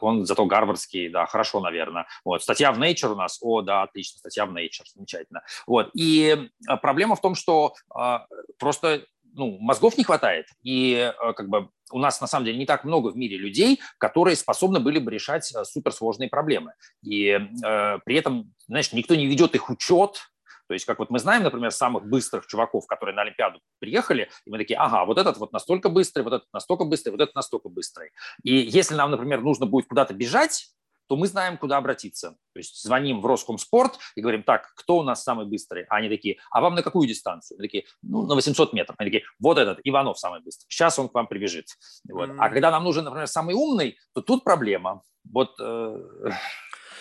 он 0.00 0.26
зато 0.26 0.44
гарвардский, 0.44 1.08
да, 1.08 1.24
хорошо, 1.26 1.60
наверное. 1.60 2.06
Вот, 2.24 2.42
статья 2.42 2.70
в 2.72 2.78
Nature 2.78 3.12
у 3.12 3.16
нас, 3.16 3.38
о, 3.40 3.62
да, 3.62 3.82
отлично, 3.82 4.18
статья 4.18 4.44
в 4.44 4.54
Nature, 4.54 4.84
замечательно 4.94 5.37
понятно. 5.38 5.42
Вот. 5.66 5.90
И 5.94 6.50
а, 6.66 6.76
проблема 6.76 7.16
в 7.16 7.20
том, 7.20 7.34
что 7.34 7.74
а, 7.94 8.26
просто 8.58 9.04
ну, 9.34 9.58
мозгов 9.60 9.96
не 9.96 10.04
хватает. 10.04 10.46
И 10.62 11.12
а, 11.18 11.32
как 11.32 11.48
бы 11.48 11.68
у 11.90 11.98
нас 11.98 12.20
на 12.20 12.26
самом 12.26 12.46
деле 12.46 12.58
не 12.58 12.66
так 12.66 12.84
много 12.84 13.08
в 13.08 13.16
мире 13.16 13.36
людей, 13.36 13.80
которые 13.98 14.36
способны 14.36 14.80
были 14.80 14.98
бы 14.98 15.10
решать 15.10 15.44
суперсложные 15.44 16.28
проблемы. 16.28 16.74
И 17.02 17.28
э, 17.30 17.98
при 18.04 18.16
этом, 18.16 18.52
знаешь, 18.66 18.92
никто 18.92 19.14
не 19.14 19.26
ведет 19.26 19.54
их 19.54 19.70
учет, 19.70 20.18
то 20.66 20.74
есть, 20.74 20.84
как 20.84 20.98
вот 20.98 21.08
мы 21.08 21.18
знаем, 21.18 21.44
например, 21.44 21.70
самых 21.70 22.04
быстрых 22.04 22.46
чуваков, 22.46 22.86
которые 22.86 23.16
на 23.16 23.22
Олимпиаду 23.22 23.58
приехали, 23.78 24.28
и 24.44 24.50
мы 24.50 24.58
такие, 24.58 24.78
ага, 24.78 25.06
вот 25.06 25.16
этот 25.16 25.38
вот 25.38 25.50
настолько 25.50 25.88
быстрый, 25.88 26.20
вот 26.20 26.34
этот 26.34 26.48
настолько 26.52 26.84
быстрый, 26.84 27.12
вот 27.12 27.22
этот 27.22 27.34
настолько 27.34 27.70
быстрый. 27.70 28.10
И 28.42 28.54
если 28.54 28.94
нам, 28.94 29.10
например, 29.10 29.40
нужно 29.40 29.64
будет 29.64 29.88
куда-то 29.88 30.12
бежать, 30.12 30.68
то 31.08 31.16
мы 31.16 31.26
знаем, 31.26 31.56
куда 31.56 31.78
обратиться. 31.78 32.36
То 32.52 32.58
есть 32.58 32.82
звоним 32.82 33.20
в 33.20 33.26
Роскомспорт 33.26 33.98
и 34.14 34.20
говорим, 34.20 34.42
так, 34.42 34.72
кто 34.76 34.98
у 34.98 35.02
нас 35.02 35.24
самый 35.24 35.46
быстрый? 35.46 35.84
А 35.88 35.96
они 35.96 36.08
такие, 36.08 36.36
а 36.50 36.60
вам 36.60 36.74
на 36.74 36.82
какую 36.82 37.08
дистанцию? 37.08 37.58
Они 37.58 37.68
такие, 37.68 37.84
ну, 38.02 38.26
на 38.26 38.34
800 38.34 38.72
метров. 38.74 38.94
Они 38.98 39.10
такие, 39.10 39.24
вот 39.40 39.58
этот, 39.58 39.80
Иванов 39.84 40.18
самый 40.18 40.40
быстрый. 40.40 40.66
Сейчас 40.68 40.98
он 40.98 41.08
к 41.08 41.14
вам 41.14 41.26
прибежит. 41.26 41.66
Вот. 42.08 42.30
Mm-hmm. 42.30 42.36
А 42.38 42.50
когда 42.50 42.70
нам 42.70 42.84
нужен, 42.84 43.04
например, 43.04 43.26
самый 43.26 43.54
умный, 43.54 43.96
то 44.14 44.20
тут 44.20 44.44
проблема. 44.44 45.02
Вот 45.32 45.54
э, 45.60 46.30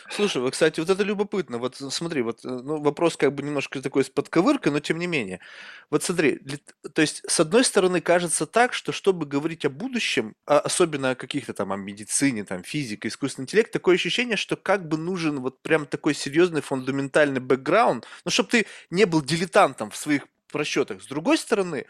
Слушай, 0.10 0.42
вот, 0.42 0.54
кстати, 0.54 0.80
вот 0.80 0.90
это 0.90 1.04
любопытно. 1.04 1.58
Вот 1.58 1.76
смотри, 1.76 2.22
вот 2.22 2.46
э, 2.46 2.48
ну, 2.50 2.82
вопрос 2.82 3.18
как 3.18 3.36
бы 3.36 3.44
немножко 3.44 3.82
такой 3.82 4.06
с 4.06 4.10
подковыркой, 4.10 4.72
но 4.72 4.80
тем 4.80 5.00
не 5.00 5.08
менее. 5.08 5.42
Вот 5.90 6.02
смотри, 6.02 6.40
то 6.94 7.02
есть 7.02 7.24
с 7.30 7.40
одной 7.42 7.66
стороны 7.66 8.00
кажется 8.00 8.46
так, 8.46 8.74
что 8.74 8.94
чтобы 8.94 9.26
говорить 9.26 9.66
о 9.66 9.70
будущем, 9.70 10.36
а 10.46 10.60
особенно 10.60 11.12
о 11.12 11.16
каких-то 11.16 11.54
там 11.54 11.74
о 11.74 11.76
медицине, 11.76 12.46
там 12.46 12.64
физике, 12.64 13.10
искусственный 13.10 13.44
интеллект, 13.44 13.72
такое 13.74 13.96
ощущение, 13.96 14.38
что 14.38 14.56
как 14.56 14.88
бы 14.88 14.98
нужен 14.98 15.42
вот 15.42 15.62
прям 15.62 15.86
такой 15.86 16.14
серьезный 16.14 16.62
фундаментальный 16.62 17.42
бэкграунд, 17.42 18.08
ну 18.24 18.32
чтобы 18.32 18.50
ты 18.50 18.66
не 18.90 19.04
был 19.06 19.22
дилетантом 19.22 19.92
в 19.92 19.98
своих 19.98 20.24
просчетах. 20.50 21.02
С 21.04 21.08
другой 21.08 21.38
стороны, 21.38 21.86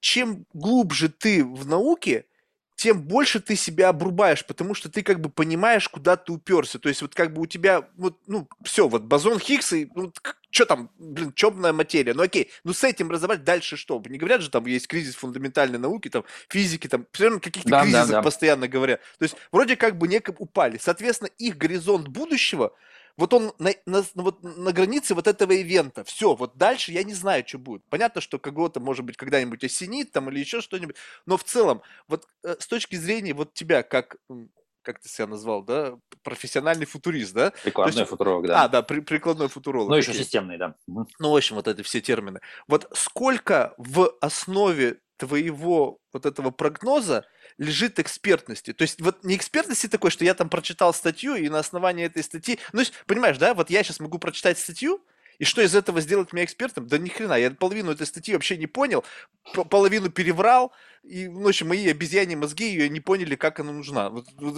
чем 0.00 0.46
глубже 0.52 1.08
ты 1.08 1.44
в 1.44 1.66
науке, 1.66 2.26
тем 2.78 3.02
больше 3.02 3.40
ты 3.40 3.56
себя 3.56 3.88
обрубаешь, 3.88 4.46
потому 4.46 4.72
что 4.72 4.88
ты 4.88 5.02
как 5.02 5.20
бы 5.20 5.30
понимаешь, 5.30 5.88
куда 5.88 6.16
ты 6.16 6.30
уперся. 6.30 6.78
То 6.78 6.88
есть 6.88 7.02
вот 7.02 7.12
как 7.12 7.34
бы 7.34 7.42
у 7.42 7.46
тебя, 7.46 7.88
вот, 7.96 8.20
ну, 8.28 8.48
все, 8.62 8.86
вот 8.86 9.02
бозон 9.02 9.40
Хиггса, 9.40 9.78
ну, 9.96 10.12
что 10.50 10.64
там, 10.64 10.88
блин, 10.96 11.32
темная 11.32 11.72
материя, 11.72 12.14
ну 12.14 12.22
окей, 12.22 12.52
ну 12.62 12.72
с 12.72 12.84
этим 12.84 13.10
разобрать 13.10 13.42
дальше 13.42 13.76
что? 13.76 14.00
Не 14.06 14.16
говорят 14.16 14.42
же, 14.42 14.48
там 14.48 14.64
есть 14.66 14.86
кризис 14.86 15.16
фундаментальной 15.16 15.80
науки, 15.80 16.08
там, 16.08 16.22
физики, 16.48 16.86
там, 16.86 17.04
все 17.10 17.24
равно 17.24 17.40
каких-то 17.40 17.68
да, 17.68 17.82
кризисов 17.82 18.08
да, 18.10 18.12
да. 18.12 18.22
постоянно 18.22 18.68
говорят. 18.68 19.00
То 19.18 19.24
есть 19.24 19.34
вроде 19.50 19.74
как 19.74 19.98
бы 19.98 20.06
неком 20.06 20.36
упали. 20.38 20.78
Соответственно, 20.80 21.30
их 21.36 21.58
горизонт 21.58 22.06
будущего– 22.06 22.72
вот 23.18 23.34
он 23.34 23.52
на, 23.58 23.72
на, 23.84 24.04
вот 24.14 24.42
на 24.42 24.72
границе 24.72 25.14
вот 25.14 25.26
этого 25.26 25.52
ивента. 25.52 26.04
Все, 26.04 26.34
вот 26.34 26.56
дальше 26.56 26.92
я 26.92 27.02
не 27.02 27.14
знаю, 27.14 27.44
что 27.46 27.58
будет. 27.58 27.82
Понятно, 27.90 28.20
что 28.20 28.38
кого-то, 28.38 28.80
может 28.80 29.04
быть, 29.04 29.16
когда-нибудь 29.16 29.64
осенит 29.64 30.12
там 30.12 30.30
или 30.30 30.38
еще 30.38 30.60
что-нибудь. 30.60 30.96
Но 31.26 31.36
в 31.36 31.42
целом, 31.42 31.82
вот 32.06 32.26
э, 32.44 32.54
с 32.58 32.66
точки 32.68 32.94
зрения 32.94 33.34
вот 33.34 33.52
тебя, 33.52 33.82
как 33.82 34.16
как 34.82 35.00
ты 35.00 35.08
себя 35.10 35.26
назвал, 35.26 35.62
да, 35.62 35.98
профессиональный 36.22 36.86
футурист, 36.86 37.34
да? 37.34 37.52
Прикладной 37.62 37.98
есть, 37.98 38.08
футуролог, 38.10 38.46
да. 38.46 38.64
А, 38.64 38.68
да, 38.68 38.80
при, 38.80 39.00
прикладной 39.00 39.48
футуролог. 39.48 39.90
Ну, 39.90 39.96
еще 39.96 40.14
системный, 40.14 40.56
да. 40.56 40.76
Ну, 40.86 41.04
в 41.18 41.36
общем, 41.36 41.56
вот 41.56 41.68
эти 41.68 41.82
все 41.82 42.00
термины. 42.00 42.40
Вот 42.68 42.88
сколько 42.94 43.74
в 43.76 44.16
основе 44.22 45.00
твоего 45.18 45.98
вот 46.12 46.24
этого 46.24 46.50
прогноза 46.50 47.26
лежит 47.58 47.98
экспертности. 47.98 48.72
То 48.72 48.82
есть 48.82 49.00
вот 49.00 49.24
не 49.24 49.36
экспертности 49.36 49.88
такой, 49.88 50.10
что 50.10 50.24
я 50.24 50.34
там 50.34 50.48
прочитал 50.48 50.94
статью, 50.94 51.34
и 51.34 51.48
на 51.48 51.58
основании 51.58 52.06
этой 52.06 52.22
статьи... 52.22 52.58
Ну, 52.72 52.82
понимаешь, 53.06 53.38
да, 53.38 53.54
вот 53.54 53.68
я 53.68 53.82
сейчас 53.82 54.00
могу 54.00 54.18
прочитать 54.18 54.58
статью, 54.58 55.04
и 55.38 55.44
что 55.44 55.62
из 55.62 55.74
этого 55.74 56.00
сделать 56.00 56.32
меня 56.32 56.44
экспертом? 56.44 56.86
Да 56.88 56.98
ни 56.98 57.08
хрена, 57.08 57.34
я 57.34 57.50
половину 57.50 57.92
этой 57.92 58.06
статьи 58.06 58.34
вообще 58.34 58.56
не 58.56 58.66
понял, 58.66 59.04
половину 59.70 60.10
переврал, 60.10 60.72
и, 61.04 61.28
ну, 61.28 61.42
в 61.42 61.48
общем, 61.48 61.68
мои 61.68 61.88
обезьяне 61.88 62.36
мозги 62.36 62.68
ее 62.68 62.88
не 62.88 63.00
поняли, 63.00 63.36
как 63.36 63.60
она 63.60 63.72
нужна. 63.72 64.12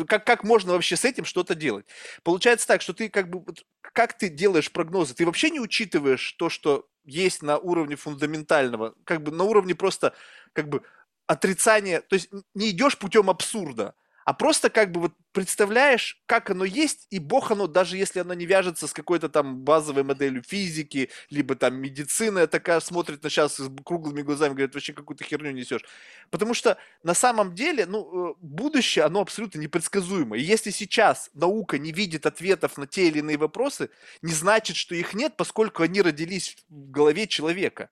Как, 0.07 0.25
как 0.25 0.43
можно 0.43 0.73
вообще 0.73 0.97
с 0.97 1.05
этим 1.05 1.25
что-то 1.25 1.55
делать? 1.55 1.87
Получается 2.23 2.67
так, 2.67 2.81
что 2.81 2.95
ты 2.95 3.11
как 3.11 3.29
бы, 3.29 3.45
как 3.81 4.17
ты 4.17 4.29
делаешь 4.29 4.73
прогнозы? 4.73 5.15
Ты 5.15 5.27
вообще 5.27 5.51
не 5.51 5.61
учитываешь 5.61 6.33
то, 6.33 6.49
что 6.49 6.89
есть 7.05 7.43
на 7.43 7.59
уровне 7.59 7.97
фундаментального, 7.97 8.95
как 9.05 9.23
бы 9.23 9.33
на 9.33 9.45
уровне 9.45 9.75
просто, 9.75 10.15
как 10.53 10.69
бы, 10.69 10.83
отрицание, 11.31 12.01
то 12.01 12.15
есть 12.15 12.28
не 12.55 12.70
идешь 12.70 12.98
путем 12.98 13.31
абсурда, 13.31 13.94
а 14.24 14.35
просто 14.35 14.69
как 14.69 14.90
бы 14.90 15.01
вот 15.01 15.12
представляешь, 15.31 16.20
как 16.27 16.51
оно 16.51 16.65
есть, 16.65 17.07
и 17.11 17.20
бог 17.20 17.52
оно, 17.52 17.69
даже 17.69 17.97
если 17.97 18.19
оно 18.19 18.35
не 18.35 18.47
вяжется 18.47 18.89
с 18.89 18.93
какой-то 18.93 19.28
там 19.28 19.59
базовой 19.59 20.02
моделью 20.02 20.43
физики, 20.43 21.09
либо 21.31 21.55
там 21.55 21.77
медицины, 21.77 22.48
такая 22.48 22.81
смотрит 22.81 23.23
на 23.23 23.31
сейчас 23.31 23.59
с 23.59 23.70
круглыми 23.85 24.23
глазами, 24.23 24.55
говорит, 24.55 24.74
вообще 24.74 24.93
какую-то 24.93 25.23
херню 25.23 25.52
несешь. 25.52 25.85
Потому 26.31 26.52
что 26.52 26.78
на 27.05 27.15
самом 27.15 27.55
деле, 27.55 27.86
ну, 27.86 28.32
э, 28.32 28.35
будущее, 28.40 29.05
оно 29.05 29.20
абсолютно 29.20 29.61
непредсказуемо. 29.61 30.36
И 30.36 30.43
если 30.43 30.70
сейчас 30.70 31.31
наука 31.32 31.78
не 31.78 31.93
видит 31.93 32.27
ответов 32.27 32.77
на 32.77 32.89
те 32.89 33.07
или 33.07 33.20
иные 33.20 33.39
вопросы, 33.39 33.90
не 34.20 34.32
значит, 34.32 34.74
что 34.74 34.97
их 34.97 35.15
нет, 35.15 35.35
поскольку 35.36 35.85
они 35.85 36.02
родились 36.02 36.57
в 36.69 36.90
голове 36.90 37.28
человека. 37.28 37.89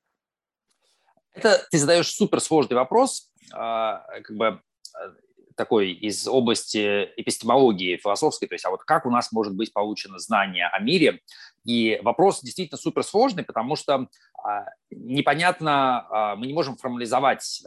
Это 1.38 1.64
ты 1.70 1.78
задаешь 1.78 2.10
суперсложный 2.10 2.76
вопрос, 2.76 3.30
а, 3.52 4.04
как 4.22 4.36
бы 4.36 4.46
э, 4.46 5.10
такой 5.54 5.92
из 5.92 6.26
области 6.26 7.10
эпистемологии 7.16 7.96
философской, 7.96 8.48
то 8.48 8.56
есть, 8.56 8.64
а 8.64 8.70
вот 8.70 8.82
как 8.82 9.06
у 9.06 9.10
нас 9.10 9.30
может 9.30 9.54
быть 9.54 9.72
получено 9.72 10.18
знание 10.18 10.66
о 10.66 10.80
мире? 10.80 11.20
И 11.64 12.00
вопрос 12.02 12.40
действительно 12.42 12.76
суперсложный, 12.76 13.44
потому 13.44 13.76
что 13.76 14.08
а, 14.42 14.64
непонятно, 14.90 16.06
а, 16.10 16.36
мы 16.36 16.48
не 16.48 16.54
можем 16.54 16.76
формализовать 16.76 17.62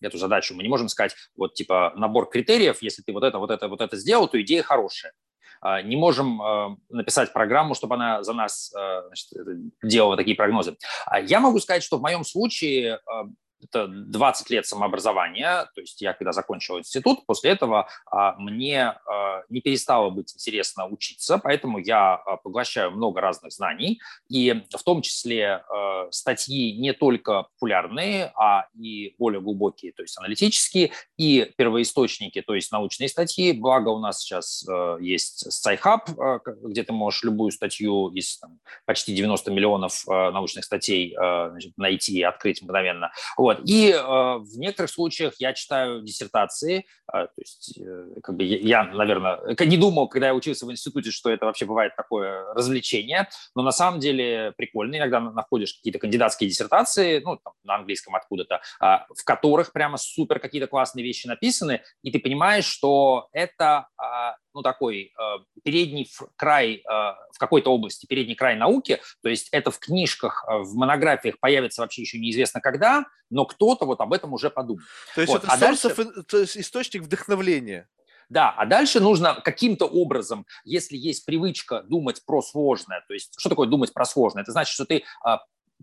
эту 0.00 0.18
задачу, 0.18 0.54
мы 0.54 0.62
не 0.62 0.68
можем 0.68 0.88
сказать, 0.88 1.16
вот 1.36 1.54
типа 1.54 1.94
набор 1.96 2.28
критериев, 2.28 2.80
если 2.80 3.02
ты 3.02 3.12
вот 3.12 3.24
это, 3.24 3.38
вот 3.38 3.50
это, 3.50 3.66
вот 3.66 3.80
это 3.80 3.96
сделал, 3.96 4.28
то 4.28 4.40
идея 4.40 4.62
хорошая. 4.62 5.12
А, 5.66 5.82
не 5.82 5.96
можем 5.96 6.40
а, 6.40 6.76
написать 6.90 7.32
программу, 7.32 7.74
чтобы 7.74 7.96
она 7.96 8.22
за 8.22 8.34
нас 8.34 8.72
а, 8.72 9.02
значит, 9.08 9.28
делала 9.82 10.16
такие 10.16 10.36
прогнозы. 10.36 10.76
Я 11.24 11.40
могу 11.40 11.58
сказать, 11.58 11.82
что 11.82 11.98
в 11.98 12.02
моем 12.02 12.24
случае 12.24 13.00
это 13.68 13.88
20 13.88 14.50
лет 14.50 14.66
самообразования, 14.66 15.68
то 15.74 15.80
есть 15.80 16.00
я 16.00 16.12
когда 16.12 16.32
закончил 16.32 16.78
институт, 16.78 17.26
после 17.26 17.50
этого 17.50 17.88
а, 18.10 18.34
мне 18.38 18.94
а, 19.06 19.42
не 19.48 19.60
перестало 19.60 20.10
быть 20.10 20.32
интересно 20.34 20.86
учиться, 20.86 21.38
поэтому 21.38 21.78
я 21.78 22.14
а, 22.14 22.36
поглощаю 22.36 22.90
много 22.92 23.20
разных 23.20 23.52
знаний, 23.52 24.00
и 24.28 24.62
в 24.70 24.82
том 24.82 25.02
числе 25.02 25.62
статьи 26.10 26.78
не 26.78 26.92
только 26.92 27.44
популярные, 27.54 28.32
а 28.36 28.66
и 28.78 29.14
более 29.18 29.40
глубокие, 29.40 29.92
то 29.92 30.02
есть 30.02 30.18
аналитические, 30.18 30.92
и 31.16 31.52
первоисточники, 31.56 32.40
то 32.42 32.54
есть 32.54 32.72
научные 32.72 33.08
статьи, 33.08 33.52
благо 33.52 33.88
у 33.88 33.98
нас 33.98 34.20
сейчас 34.20 34.64
есть 35.00 35.46
SciHub, 35.48 36.40
где 36.62 36.82
ты 36.82 36.92
можешь 36.92 37.22
любую 37.24 37.50
статью 37.50 38.08
из 38.10 38.38
там, 38.38 38.58
почти 38.84 39.14
90 39.14 39.50
миллионов 39.50 40.06
научных 40.06 40.64
статей 40.64 41.14
значит, 41.16 41.72
найти 41.76 42.18
и 42.18 42.22
открыть 42.22 42.62
мгновенно. 42.62 43.10
Вот. 43.36 43.55
И 43.64 43.90
э, 43.90 43.96
в 44.00 44.58
некоторых 44.58 44.90
случаях 44.90 45.34
я 45.38 45.52
читаю 45.52 46.02
диссертации, 46.02 46.78
э, 46.78 47.12
то 47.12 47.30
есть 47.38 47.78
э, 47.78 48.20
как 48.22 48.36
бы 48.36 48.44
я, 48.44 48.84
наверное, 48.84 49.40
не 49.60 49.76
думал, 49.76 50.08
когда 50.08 50.28
я 50.28 50.34
учился 50.34 50.66
в 50.66 50.72
институте, 50.72 51.10
что 51.10 51.30
это 51.30 51.46
вообще 51.46 51.64
бывает 51.64 51.94
такое 51.96 52.52
развлечение, 52.54 53.28
но 53.54 53.62
на 53.62 53.72
самом 53.72 54.00
деле 54.00 54.52
прикольно. 54.56 54.96
Иногда 54.96 55.20
находишь 55.20 55.74
какие-то 55.74 55.98
кандидатские 55.98 56.48
диссертации, 56.50 57.20
ну, 57.24 57.36
там, 57.36 57.54
на 57.64 57.76
английском 57.76 58.14
откуда-то, 58.14 58.60
э, 58.80 58.86
в 59.14 59.24
которых 59.24 59.72
прямо 59.72 59.96
супер 59.96 60.38
какие-то 60.38 60.66
классные 60.66 61.04
вещи 61.04 61.26
написаны, 61.26 61.82
и 62.02 62.10
ты 62.10 62.18
понимаешь, 62.18 62.64
что 62.64 63.28
это 63.32 63.88
э, 64.00 64.32
ну, 64.56 64.62
такой 64.62 65.12
э, 65.12 65.60
передний 65.64 66.10
край 66.36 66.76
э, 66.76 66.80
в 66.88 67.38
какой-то 67.38 67.70
области, 67.70 68.06
передний 68.06 68.34
край 68.34 68.56
науки, 68.56 69.02
то 69.22 69.28
есть 69.28 69.48
это 69.52 69.70
в 69.70 69.78
книжках, 69.78 70.46
э, 70.48 70.60
в 70.60 70.74
монографиях 70.76 71.38
появится 71.38 71.82
вообще 71.82 72.00
еще 72.00 72.18
неизвестно 72.18 72.62
когда, 72.62 73.04
но 73.28 73.44
кто-то 73.44 73.84
вот 73.84 74.00
об 74.00 74.14
этом 74.14 74.32
уже 74.32 74.48
подумал. 74.48 74.80
То 75.14 75.20
есть 75.20 75.30
вот. 75.30 75.44
это 75.44 75.52
а 75.52 75.58
дальше... 75.58 75.90
то 75.90 76.38
есть 76.38 76.56
источник 76.56 77.02
вдохновления. 77.02 77.86
Да, 78.30 78.50
а 78.50 78.64
дальше 78.64 78.98
нужно 78.98 79.34
каким-то 79.44 79.84
образом, 79.84 80.46
если 80.64 80.96
есть 80.96 81.26
привычка 81.26 81.82
думать 81.82 82.24
про 82.24 82.40
сложное, 82.40 83.04
то 83.06 83.12
есть 83.12 83.34
что 83.36 83.50
такое 83.50 83.68
думать 83.68 83.92
про 83.92 84.06
сложное? 84.06 84.42
Это 84.42 84.52
значит, 84.52 84.72
что 84.72 84.86
ты 84.86 85.04
а, 85.22 85.40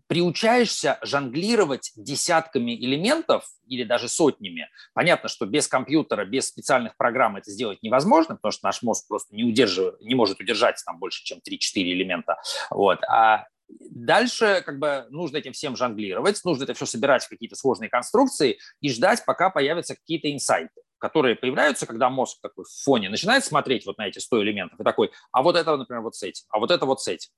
приучаешься 0.08 1.00
жонглировать 1.02 1.92
десятками 1.96 2.76
элементов 2.76 3.46
или 3.68 3.84
даже 3.84 4.10
сотнями. 4.10 4.70
Понятно, 4.94 5.30
что 5.30 5.46
без 5.46 5.68
компьютера, 5.68 6.26
без 6.26 6.48
специальных 6.48 6.96
программ 6.98 7.38
это 7.38 7.50
сделать 7.52 7.82
невозможно, 7.82 8.36
потому 8.36 8.52
что 8.52 8.66
наш 8.66 8.82
мозг 8.84 9.08
просто 9.08 9.36
не, 9.36 9.44
удерживает, 9.44 10.02
не 10.02 10.16
может 10.16 10.40
удержать 10.40 10.82
там 10.86 11.00
больше, 11.00 11.24
чем 11.24 11.40
3-4 11.40 11.60
элемента. 11.76 12.38
Вот. 12.70 13.04
А 13.06 13.46
Дальше 13.80 14.62
как 14.66 14.78
бы 14.78 15.08
нужно 15.10 15.38
этим 15.38 15.54
всем 15.54 15.76
жонглировать, 15.76 16.40
нужно 16.44 16.64
это 16.66 16.74
все 16.74 16.86
собирать 16.86 17.24
в 17.24 17.30
какие-то 17.30 17.56
сложные 17.56 17.90
конструкции 17.90 18.60
и 18.82 18.90
ждать, 18.90 19.24
пока 19.26 19.50
появятся 19.50 19.96
какие-то 19.96 20.32
инсайты 20.32 20.82
которые 21.04 21.36
появляются, 21.36 21.86
когда 21.86 22.10
мозг 22.10 22.38
такой 22.42 22.64
в 22.64 22.84
фоне 22.86 23.10
начинает 23.10 23.44
смотреть 23.44 23.86
вот 23.86 23.98
на 23.98 24.08
эти 24.08 24.20
100 24.20 24.42
элементов 24.44 24.80
и 24.80 24.84
такой, 24.86 25.12
а 25.34 25.42
вот 25.42 25.58
это, 25.58 25.76
например, 25.76 26.02
вот 26.02 26.16
с 26.16 26.24
этим, 26.24 26.46
а 26.48 26.60
вот 26.60 26.72
это 26.72 26.86
вот 26.86 27.02
с 27.02 27.10
этим. 27.10 27.30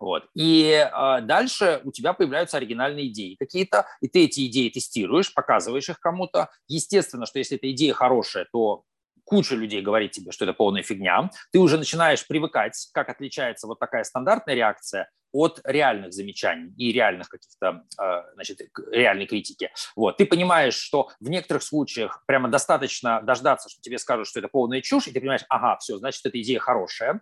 Вот. 0.00 0.24
И 0.34 0.70
э, 0.70 1.20
дальше 1.22 1.80
у 1.84 1.92
тебя 1.92 2.12
появляются 2.12 2.56
оригинальные 2.56 3.08
идеи 3.08 3.36
какие-то, 3.38 3.86
и 4.00 4.08
ты 4.08 4.24
эти 4.24 4.46
идеи 4.46 4.68
тестируешь, 4.68 5.32
показываешь 5.32 5.88
их 5.88 6.00
кому-то. 6.00 6.50
Естественно, 6.68 7.26
что 7.26 7.38
если 7.38 7.56
эта 7.56 7.70
идея 7.70 7.94
хорошая, 7.94 8.46
то 8.52 8.84
куча 9.24 9.56
людей 9.56 9.82
говорит 9.82 10.12
тебе, 10.12 10.32
что 10.32 10.44
это 10.44 10.54
полная 10.54 10.82
фигня. 10.82 11.30
Ты 11.52 11.58
уже 11.58 11.76
начинаешь 11.76 12.26
привыкать, 12.26 12.88
как 12.92 13.08
отличается 13.08 13.66
вот 13.66 13.78
такая 13.78 14.04
стандартная 14.04 14.54
реакция 14.54 15.10
от 15.32 15.60
реальных 15.64 16.12
замечаний 16.12 16.72
и 16.78 16.92
реальных 16.92 17.28
каких-то, 17.28 17.82
э, 18.00 18.22
значит, 18.34 18.60
реальной 18.90 19.26
критики. 19.26 19.70
Вот. 19.94 20.16
Ты 20.16 20.24
понимаешь, 20.24 20.74
что 20.74 21.10
в 21.20 21.28
некоторых 21.28 21.62
случаях 21.62 22.22
прямо 22.26 22.48
достаточно 22.48 23.20
дождаться, 23.20 23.68
что 23.68 23.80
тебе 23.82 23.98
скажут, 23.98 24.28
что 24.28 24.38
это 24.38 24.48
полная 24.48 24.80
чушь, 24.80 25.08
и 25.08 25.12
ты 25.12 25.20
понимаешь, 25.20 25.44
ага, 25.48 25.76
все, 25.78 25.98
значит, 25.98 26.24
эта 26.24 26.40
идея 26.40 26.58
хорошая 26.58 27.20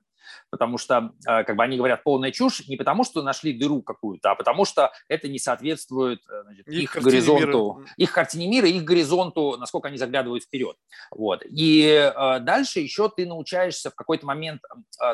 потому 0.51 0.79
что 0.79 1.13
э, 1.27 1.45
как 1.45 1.57
бы 1.57 1.65
они 1.65 1.77
говорят 1.77 2.03
полная 2.03 2.31
чушь 2.31 2.67
не 2.69 2.77
потому, 2.77 3.05
что 3.05 3.23
нашли 3.23 3.53
дыру 3.53 3.83
какую-то, 3.83 4.33
а 4.33 4.35
потому 4.35 4.65
что 4.65 4.93
это 5.09 5.29
не 5.29 5.39
соответствует 5.39 6.21
э, 6.29 6.43
значит, 6.45 6.69
их, 6.69 6.97
их 6.97 7.03
горизонту, 7.03 7.79
мира. 7.79 7.91
их 7.97 8.13
картине 8.13 8.49
мира, 8.49 8.69
их 8.69 8.85
горизонту, 8.85 9.57
насколько 9.59 9.89
они 9.89 9.99
заглядывают 9.99 10.45
вперед. 10.45 10.77
Вот. 11.11 11.43
И 11.45 11.83
э, 11.85 12.41
дальше 12.41 12.81
еще 12.81 13.09
ты 13.09 13.27
научаешься 13.27 13.91
в 13.91 13.95
какой-то 13.95 14.27
момент 14.27 14.63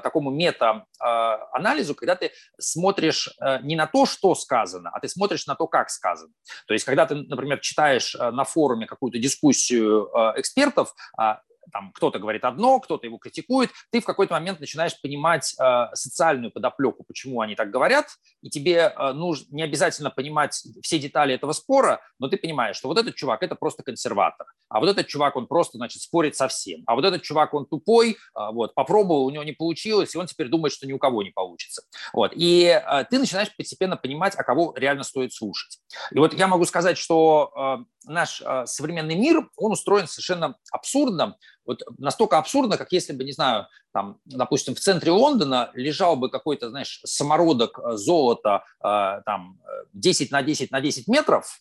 такому 0.02 0.30
мета-анализу, 0.30 1.94
когда 1.94 2.16
ты 2.16 2.32
смотришь 2.58 3.30
не 3.62 3.76
на 3.76 3.86
то, 3.86 4.06
что 4.06 4.34
сказано, 4.34 4.90
а 4.92 5.00
ты 5.00 5.08
смотришь 5.08 5.46
на 5.46 5.54
то, 5.54 5.66
как 5.66 5.90
сказано. 5.90 6.32
То 6.66 6.74
есть, 6.74 6.84
когда 6.84 7.06
ты, 7.06 7.14
например, 7.14 7.60
читаешь 7.60 8.14
на 8.14 8.44
форуме 8.44 8.86
какую-то 8.86 9.18
дискуссию 9.18 10.10
экспертов, 10.36 10.94
а, 11.16 11.40
там 11.72 11.92
кто-то 11.92 12.18
говорит 12.18 12.44
одно, 12.44 12.80
кто-то 12.80 13.06
его 13.06 13.18
критикует, 13.18 13.70
ты 13.90 14.00
в 14.00 14.04
какой-то 14.04 14.34
момент 14.34 14.60
начинаешь 14.60 15.00
понимать 15.00 15.54
э, 15.58 15.86
социальную 15.94 16.50
подоплеку, 16.50 17.04
почему 17.04 17.40
они 17.40 17.54
так 17.54 17.70
говорят, 17.70 18.06
и 18.42 18.50
тебе 18.50 18.92
э, 18.94 19.12
нужно 19.12 19.46
не 19.50 19.62
обязательно 19.62 20.10
понимать 20.10 20.62
все 20.82 20.98
детали 20.98 21.34
этого 21.34 21.52
спора, 21.52 22.00
но 22.18 22.28
ты 22.28 22.36
понимаешь, 22.36 22.76
что 22.76 22.88
вот 22.88 22.98
этот 22.98 23.14
чувак 23.14 23.42
это 23.42 23.54
просто 23.54 23.82
консерватор, 23.82 24.46
а 24.68 24.80
вот 24.80 24.88
этот 24.88 25.06
чувак 25.06 25.36
он 25.36 25.46
просто 25.46 25.78
значит 25.78 26.02
спорит 26.02 26.36
со 26.36 26.48
всем, 26.48 26.82
а 26.86 26.94
вот 26.94 27.04
этот 27.04 27.22
чувак 27.22 27.54
он 27.54 27.66
тупой, 27.66 28.12
э, 28.12 28.14
вот 28.52 28.74
попробовал, 28.74 29.26
у 29.26 29.30
него 29.30 29.44
не 29.44 29.52
получилось, 29.52 30.14
и 30.14 30.18
он 30.18 30.26
теперь 30.26 30.48
думает, 30.48 30.72
что 30.72 30.86
ни 30.86 30.92
у 30.92 30.98
кого 30.98 31.22
не 31.22 31.30
получится, 31.30 31.82
вот 32.12 32.32
и 32.34 32.64
э, 32.64 33.04
ты 33.10 33.18
начинаешь 33.18 33.54
постепенно 33.56 33.96
понимать, 33.96 34.34
а 34.36 34.42
кого 34.42 34.74
реально 34.76 35.04
стоит 35.04 35.32
слушать. 35.32 35.78
И 36.12 36.18
вот 36.18 36.34
я 36.34 36.46
могу 36.46 36.64
сказать, 36.64 36.98
что 36.98 37.52
э, 37.56 37.84
наш 38.06 38.40
э, 38.40 38.66
современный 38.66 39.14
мир, 39.14 39.48
он 39.56 39.72
устроен 39.72 40.06
совершенно 40.06 40.56
абсурдно, 40.72 41.36
вот 41.64 41.82
настолько 41.98 42.38
абсурдно, 42.38 42.76
как 42.76 42.92
если 42.92 43.12
бы, 43.12 43.24
не 43.24 43.32
знаю, 43.32 43.66
там, 43.92 44.18
допустим, 44.24 44.74
в 44.74 44.80
центре 44.80 45.10
Лондона 45.10 45.70
лежал 45.74 46.16
бы 46.16 46.30
какой-то, 46.30 46.70
знаешь, 46.70 47.00
самородок 47.04 47.78
э, 47.78 47.96
золота 47.96 48.64
э, 48.82 49.22
там 49.24 49.58
10 49.92 50.30
на 50.30 50.42
10 50.42 50.70
на 50.70 50.80
10 50.80 51.08
метров, 51.08 51.60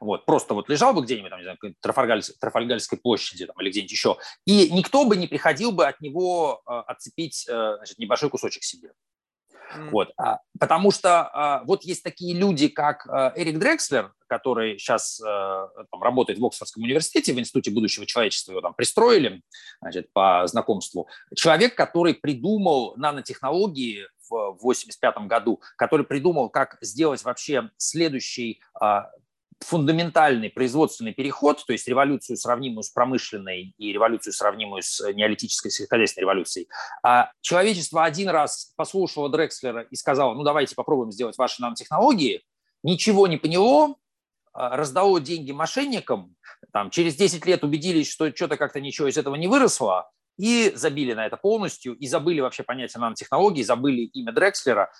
вот, 0.00 0.26
просто 0.26 0.54
вот 0.54 0.68
лежал 0.68 0.92
бы 0.92 1.02
где-нибудь, 1.02 1.30
там, 1.30 1.38
не 1.38 1.44
знаю, 1.44 1.58
Трафальгальской, 1.80 2.36
Трафальгальской 2.40 2.98
площади 2.98 3.46
там, 3.46 3.60
или 3.60 3.70
где-нибудь 3.70 3.92
еще, 3.92 4.16
и 4.44 4.70
никто 4.70 5.04
бы 5.04 5.16
не 5.16 5.28
приходил 5.28 5.70
бы 5.70 5.86
от 5.86 6.00
него 6.00 6.62
отцепить 6.66 7.44
значит, 7.44 7.98
небольшой 7.98 8.28
кусочек 8.28 8.64
себе. 8.64 8.90
Mm. 9.76 9.90
Вот, 9.90 10.12
а, 10.16 10.38
потому 10.58 10.90
что 10.90 11.28
а, 11.32 11.62
вот 11.64 11.84
есть 11.84 12.02
такие 12.02 12.34
люди, 12.34 12.68
как 12.68 13.06
а, 13.06 13.32
Эрик 13.36 13.58
Дрекслер, 13.58 14.12
который 14.26 14.78
сейчас 14.78 15.16
там, 15.16 16.02
работает 16.02 16.38
в 16.38 16.44
Оксфордском 16.44 16.82
университете, 16.82 17.32
в 17.32 17.38
Институте 17.38 17.70
будущего 17.70 18.04
человечества, 18.04 18.52
его 18.52 18.60
там 18.60 18.74
пристроили 18.74 19.40
значит, 19.80 20.12
по 20.12 20.46
знакомству. 20.46 21.08
Человек, 21.34 21.74
который 21.74 22.12
придумал 22.12 22.94
нанотехнологии 22.98 24.06
в 24.28 24.34
1985 24.34 25.26
году, 25.28 25.62
который 25.78 26.04
придумал, 26.04 26.50
как 26.50 26.76
сделать 26.82 27.24
вообще 27.24 27.70
следующий 27.78 28.60
фундаментальный 29.60 30.50
производственный 30.50 31.12
переход, 31.12 31.64
то 31.66 31.72
есть 31.72 31.88
революцию, 31.88 32.36
сравнимую 32.36 32.82
с 32.82 32.90
промышленной 32.90 33.74
и 33.76 33.92
революцию, 33.92 34.32
сравнимую 34.32 34.82
с 34.82 35.00
неолитической 35.12 35.70
сельскохозяйственной 35.70 36.22
революцией, 36.22 36.68
а 37.02 37.32
человечество 37.40 38.04
один 38.04 38.28
раз 38.28 38.72
послушало 38.76 39.28
Дрекслера 39.28 39.82
и 39.82 39.96
сказало, 39.96 40.34
ну 40.34 40.42
давайте 40.44 40.74
попробуем 40.74 41.10
сделать 41.10 41.36
ваши 41.38 41.60
нанотехнологии, 41.60 42.42
ничего 42.82 43.26
не 43.26 43.36
поняло, 43.36 43.96
а, 44.52 44.76
раздало 44.76 45.20
деньги 45.20 45.52
мошенникам, 45.52 46.36
там, 46.72 46.90
через 46.90 47.16
10 47.16 47.44
лет 47.46 47.64
убедились, 47.64 48.10
что 48.10 48.34
что-то 48.34 48.56
как-то 48.56 48.80
ничего 48.80 49.08
из 49.08 49.16
этого 49.16 49.34
не 49.34 49.48
выросло, 49.48 50.10
и 50.38 50.72
забили 50.74 51.14
на 51.14 51.26
это 51.26 51.36
полностью, 51.36 51.94
и 51.94 52.06
забыли 52.06 52.40
вообще 52.40 52.62
понятие 52.62 53.00
нанотехнологий, 53.00 53.64
забыли 53.64 54.02
имя 54.02 54.32
Дрекслера, 54.32 54.90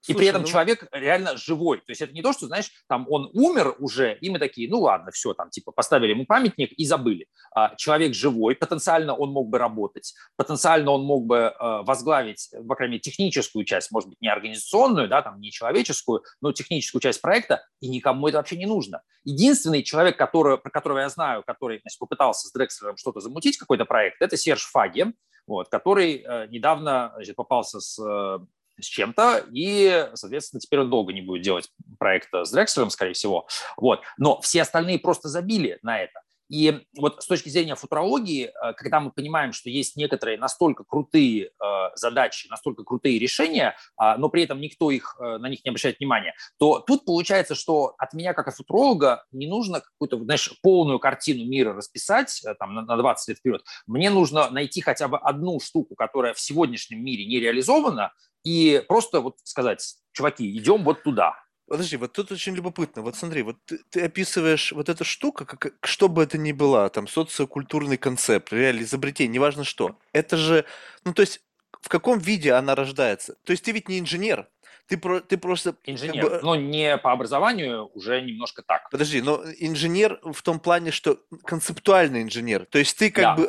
Слушай, 0.00 0.16
и 0.16 0.18
при 0.18 0.26
этом 0.28 0.42
ну... 0.42 0.48
человек 0.48 0.86
реально 0.92 1.36
живой. 1.36 1.78
То 1.78 1.90
есть 1.90 2.00
это 2.00 2.12
не 2.12 2.22
то, 2.22 2.32
что, 2.32 2.46
знаешь, 2.46 2.70
там 2.88 3.06
он 3.08 3.30
умер 3.32 3.76
уже, 3.78 4.16
и 4.20 4.30
мы 4.30 4.38
такие, 4.38 4.70
ну 4.70 4.80
ладно, 4.80 5.10
все, 5.10 5.34
там 5.34 5.50
типа 5.50 5.72
поставили 5.72 6.10
ему 6.10 6.24
памятник 6.24 6.72
и 6.72 6.84
забыли. 6.84 7.26
А, 7.54 7.74
человек 7.76 8.14
живой, 8.14 8.54
потенциально 8.54 9.14
он 9.14 9.30
мог 9.30 9.48
бы 9.48 9.58
работать, 9.58 10.14
потенциально 10.36 10.90
он 10.92 11.04
мог 11.04 11.26
бы 11.26 11.36
э, 11.36 11.82
возглавить, 11.82 12.50
по 12.68 12.74
крайней 12.74 12.92
мере, 12.92 13.00
техническую 13.00 13.64
часть, 13.64 13.90
может 13.90 14.08
быть, 14.08 14.20
не 14.20 14.28
организационную, 14.28 15.08
да, 15.08 15.22
там 15.22 15.40
не 15.40 15.50
человеческую, 15.50 16.22
но 16.40 16.52
техническую 16.52 17.00
часть 17.00 17.20
проекта, 17.20 17.64
и 17.80 17.88
никому 17.88 18.28
это 18.28 18.38
вообще 18.38 18.56
не 18.56 18.66
нужно. 18.66 19.02
Единственный 19.24 19.82
человек, 19.82 20.16
который, 20.16 20.58
про 20.58 20.70
которого 20.70 20.98
я 20.98 21.08
знаю, 21.08 21.42
который 21.46 21.80
значит, 21.80 21.98
попытался 21.98 22.48
с 22.48 22.52
Дрекслером 22.52 22.96
что-то 22.96 23.20
замутить, 23.20 23.58
какой-то 23.58 23.84
проект, 23.84 24.22
это 24.22 24.36
Серж 24.36 24.62
Фаги, 24.70 25.12
вот, 25.46 25.68
который 25.68 26.22
э, 26.22 26.46
недавно 26.48 27.12
значит, 27.16 27.34
попался 27.34 27.80
с 27.80 27.98
э, 27.98 28.38
с 28.80 28.86
чем-то, 28.86 29.46
и, 29.52 30.08
соответственно, 30.14 30.60
теперь 30.60 30.80
он 30.80 30.90
долго 30.90 31.12
не 31.12 31.22
будет 31.22 31.42
делать 31.42 31.70
проект 31.98 32.28
с 32.32 32.50
Дрекслером, 32.50 32.90
скорее 32.90 33.14
всего. 33.14 33.46
Вот. 33.76 34.02
Но 34.16 34.40
все 34.40 34.62
остальные 34.62 34.98
просто 34.98 35.28
забили 35.28 35.78
на 35.82 35.98
это. 35.98 36.20
И 36.48 36.80
вот 36.96 37.22
с 37.22 37.26
точки 37.26 37.48
зрения 37.50 37.74
футурологии, 37.74 38.46
э, 38.46 38.72
когда 38.74 39.00
мы 39.00 39.10
понимаем, 39.10 39.52
что 39.52 39.68
есть 39.68 39.96
некоторые 39.96 40.38
настолько 40.38 40.84
крутые 40.84 41.46
э, 41.46 41.50
задачи, 41.94 42.48
настолько 42.48 42.84
крутые 42.84 43.18
решения, 43.18 43.76
а, 43.96 44.16
но 44.16 44.28
при 44.28 44.44
этом 44.44 44.60
никто 44.60 44.90
их, 44.90 45.16
э, 45.20 45.38
на 45.38 45.48
них 45.48 45.64
не 45.64 45.68
обращает 45.68 45.98
внимания, 45.98 46.34
то 46.58 46.80
тут 46.80 47.04
получается, 47.04 47.54
что 47.54 47.94
от 47.98 48.14
меня, 48.14 48.32
как 48.32 48.48
от 48.48 48.54
футуролога, 48.54 49.24
не 49.30 49.46
нужно 49.46 49.80
какую-то, 49.80 50.24
знаешь, 50.24 50.52
полную 50.62 50.98
картину 50.98 51.44
мира 51.44 51.74
расписать 51.74 52.42
там, 52.58 52.74
на 52.74 52.96
20 52.96 53.28
лет 53.28 53.38
вперед. 53.38 53.64
Мне 53.86 54.10
нужно 54.10 54.50
найти 54.50 54.80
хотя 54.80 55.08
бы 55.08 55.18
одну 55.18 55.60
штуку, 55.60 55.94
которая 55.96 56.32
в 56.32 56.40
сегодняшнем 56.40 57.04
мире 57.04 57.26
не 57.26 57.40
реализована, 57.40 58.12
и 58.44 58.82
просто 58.88 59.20
вот 59.20 59.36
сказать, 59.44 59.96
чуваки, 60.12 60.56
идем 60.56 60.84
вот 60.84 61.02
туда. 61.02 61.34
Подожди, 61.68 61.98
вот 61.98 62.12
тут 62.12 62.32
очень 62.32 62.54
любопытно. 62.54 63.02
Вот 63.02 63.14
смотри, 63.16 63.42
вот 63.42 63.56
ты, 63.66 63.78
ты 63.90 64.00
описываешь 64.02 64.72
вот 64.72 64.88
эта 64.88 65.04
штука, 65.04 65.44
как, 65.44 65.74
что 65.82 66.08
бы 66.08 66.22
это 66.22 66.38
ни 66.38 66.52
было, 66.52 66.88
там, 66.88 67.06
социокультурный 67.06 67.98
концепт, 67.98 68.52
реально 68.52 68.82
изобретение, 68.82 69.34
неважно 69.34 69.64
что. 69.64 69.98
Это 70.12 70.38
же, 70.38 70.64
ну, 71.04 71.12
то 71.12 71.20
есть, 71.20 71.42
в 71.82 71.90
каком 71.90 72.18
виде 72.18 72.52
она 72.54 72.74
рождается? 72.74 73.36
То 73.44 73.50
есть, 73.50 73.64
ты 73.64 73.72
ведь 73.72 73.88
не 73.88 73.98
инженер, 73.98 74.48
ты, 74.88 74.96
про, 74.96 75.20
ты 75.20 75.36
просто... 75.36 75.76
Инженер, 75.84 76.22
как 76.22 76.32
бы... 76.32 76.40
но 76.42 76.56
не 76.56 76.96
по 76.96 77.12
образованию, 77.12 77.90
уже 77.94 78.22
немножко 78.22 78.62
так. 78.62 78.88
Подожди, 78.90 79.20
но 79.20 79.42
инженер 79.58 80.18
в 80.22 80.42
том 80.42 80.58
плане, 80.58 80.90
что 80.90 81.20
концептуальный 81.44 82.22
инженер. 82.22 82.66
То 82.66 82.78
есть 82.78 82.96
ты 82.96 83.10
как 83.10 83.22
да. 83.22 83.34
бы 83.36 83.44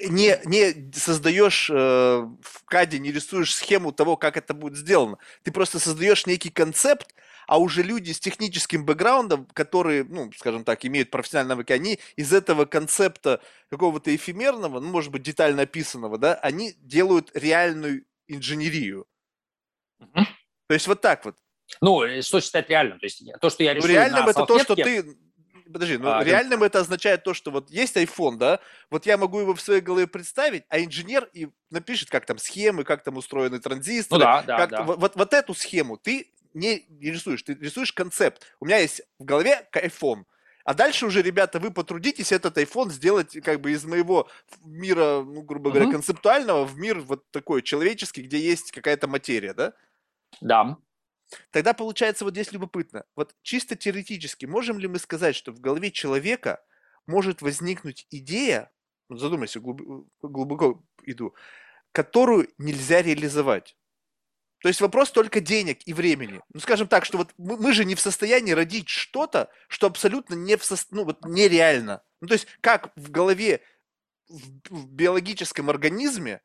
э, 0.00 0.08
не, 0.08 0.40
не 0.44 0.92
создаешь 0.92 1.70
э, 1.70 1.74
в 1.74 2.64
КАДе, 2.64 2.98
не 2.98 3.12
рисуешь 3.12 3.54
схему 3.54 3.92
того, 3.92 4.16
как 4.16 4.36
это 4.36 4.54
будет 4.54 4.76
сделано. 4.76 5.18
Ты 5.44 5.52
просто 5.52 5.78
создаешь 5.78 6.26
некий 6.26 6.50
концепт, 6.50 7.14
а 7.46 7.58
уже 7.58 7.84
люди 7.84 8.10
с 8.10 8.18
техническим 8.18 8.84
бэкграундом, 8.84 9.46
которые, 9.52 10.02
ну, 10.02 10.32
скажем 10.36 10.64
так, 10.64 10.84
имеют 10.84 11.10
профессиональные 11.10 11.50
навыки, 11.50 11.72
они 11.72 12.00
из 12.16 12.32
этого 12.32 12.64
концепта 12.64 13.40
какого-то 13.70 14.14
эфемерного, 14.14 14.80
ну, 14.80 14.88
может 14.88 15.12
быть, 15.12 15.22
детально 15.22 15.62
описанного, 15.62 16.18
да, 16.18 16.34
они 16.34 16.74
делают 16.80 17.30
реальную 17.34 18.04
инженерию. 18.26 19.06
Угу. 20.00 20.26
То 20.72 20.74
есть 20.74 20.86
вот 20.86 21.02
так 21.02 21.22
вот. 21.26 21.36
Ну, 21.82 22.02
э, 22.02 22.22
что 22.22 22.40
считать 22.40 22.70
реальным? 22.70 22.98
То 22.98 23.04
есть 23.04 23.22
то, 23.42 23.50
что 23.50 23.62
я 23.62 23.74
решил 23.74 23.88
ну, 23.88 23.94
реальным 23.94 24.26
это 24.26 24.46
то, 24.46 24.58
что 24.58 24.74
ты 24.74 25.04
подожди, 25.70 25.98
ну 25.98 26.10
а, 26.10 26.24
реальным 26.24 26.62
это 26.62 26.80
означает 26.80 27.24
то, 27.24 27.34
что 27.34 27.50
вот 27.50 27.70
есть 27.70 27.94
iPhone, 27.94 28.38
да, 28.38 28.58
вот 28.88 29.04
я 29.04 29.18
могу 29.18 29.40
его 29.40 29.54
в 29.54 29.60
своей 29.60 29.82
голове 29.82 30.06
представить, 30.06 30.64
а 30.70 30.80
инженер 30.80 31.28
и 31.34 31.48
напишет, 31.70 32.08
как 32.08 32.24
там 32.24 32.38
схемы, 32.38 32.84
как 32.84 33.02
там 33.02 33.18
устроены 33.18 33.60
транзисторы, 33.60 34.20
ну, 34.20 34.24
да, 34.24 34.42
да, 34.42 34.56
как, 34.56 34.70
да. 34.70 34.82
Вот, 34.82 35.14
вот 35.14 35.34
эту 35.34 35.52
схему 35.52 35.98
ты 35.98 36.32
не 36.54 36.86
рисуешь, 37.00 37.42
ты 37.42 37.52
рисуешь 37.52 37.92
концепт. 37.92 38.42
У 38.58 38.64
меня 38.64 38.78
есть 38.78 39.02
в 39.18 39.24
голове 39.24 39.68
iPhone, 39.74 40.24
а 40.64 40.72
дальше 40.72 41.04
уже, 41.04 41.20
ребята, 41.20 41.58
вы 41.58 41.70
потрудитесь 41.70 42.32
этот 42.32 42.56
iPhone 42.56 42.88
сделать 42.90 43.36
как 43.42 43.60
бы 43.60 43.72
из 43.72 43.84
моего 43.84 44.28
мира, 44.64 45.22
ну, 45.22 45.42
грубо 45.42 45.70
говоря, 45.70 45.88
uh-huh. 45.88 45.92
концептуального 45.92 46.64
в 46.64 46.78
мир 46.78 47.00
вот 47.00 47.30
такой 47.30 47.60
человеческий, 47.60 48.22
где 48.22 48.38
есть 48.38 48.72
какая-то 48.72 49.06
материя, 49.06 49.52
да? 49.54 49.74
Да. 50.40 50.76
Тогда 51.50 51.72
получается 51.72 52.24
вот 52.24 52.34
здесь 52.34 52.52
любопытно. 52.52 53.04
Вот 53.16 53.34
чисто 53.42 53.76
теоретически 53.76 54.46
можем 54.46 54.78
ли 54.78 54.88
мы 54.88 54.98
сказать, 54.98 55.36
что 55.36 55.52
в 55.52 55.60
голове 55.60 55.90
человека 55.90 56.62
может 57.06 57.42
возникнуть 57.42 58.06
идея, 58.10 58.70
ну, 59.08 59.16
задумайся, 59.16 59.60
глубоко, 59.60 60.84
иду, 61.04 61.34
которую 61.92 62.48
нельзя 62.58 63.02
реализовать? 63.02 63.76
То 64.62 64.68
есть 64.68 64.80
вопрос 64.80 65.10
только 65.10 65.40
денег 65.40 65.80
и 65.86 65.92
времени. 65.92 66.40
Ну, 66.54 66.60
скажем 66.60 66.86
так, 66.86 67.04
что 67.04 67.18
вот 67.18 67.34
мы, 67.36 67.56
мы 67.56 67.72
же 67.72 67.84
не 67.84 67.96
в 67.96 68.00
состоянии 68.00 68.52
родить 68.52 68.88
что-то, 68.88 69.50
что 69.68 69.88
абсолютно 69.88 70.34
не 70.34 70.56
в 70.56 70.64
со... 70.64 70.76
ну, 70.92 71.04
вот 71.04 71.24
нереально. 71.24 72.02
Ну, 72.20 72.28
то 72.28 72.34
есть 72.34 72.46
как 72.60 72.92
в 72.94 73.10
голове, 73.10 73.60
в, 74.28 74.70
в 74.70 74.88
биологическом 74.88 75.68
организме, 75.68 76.42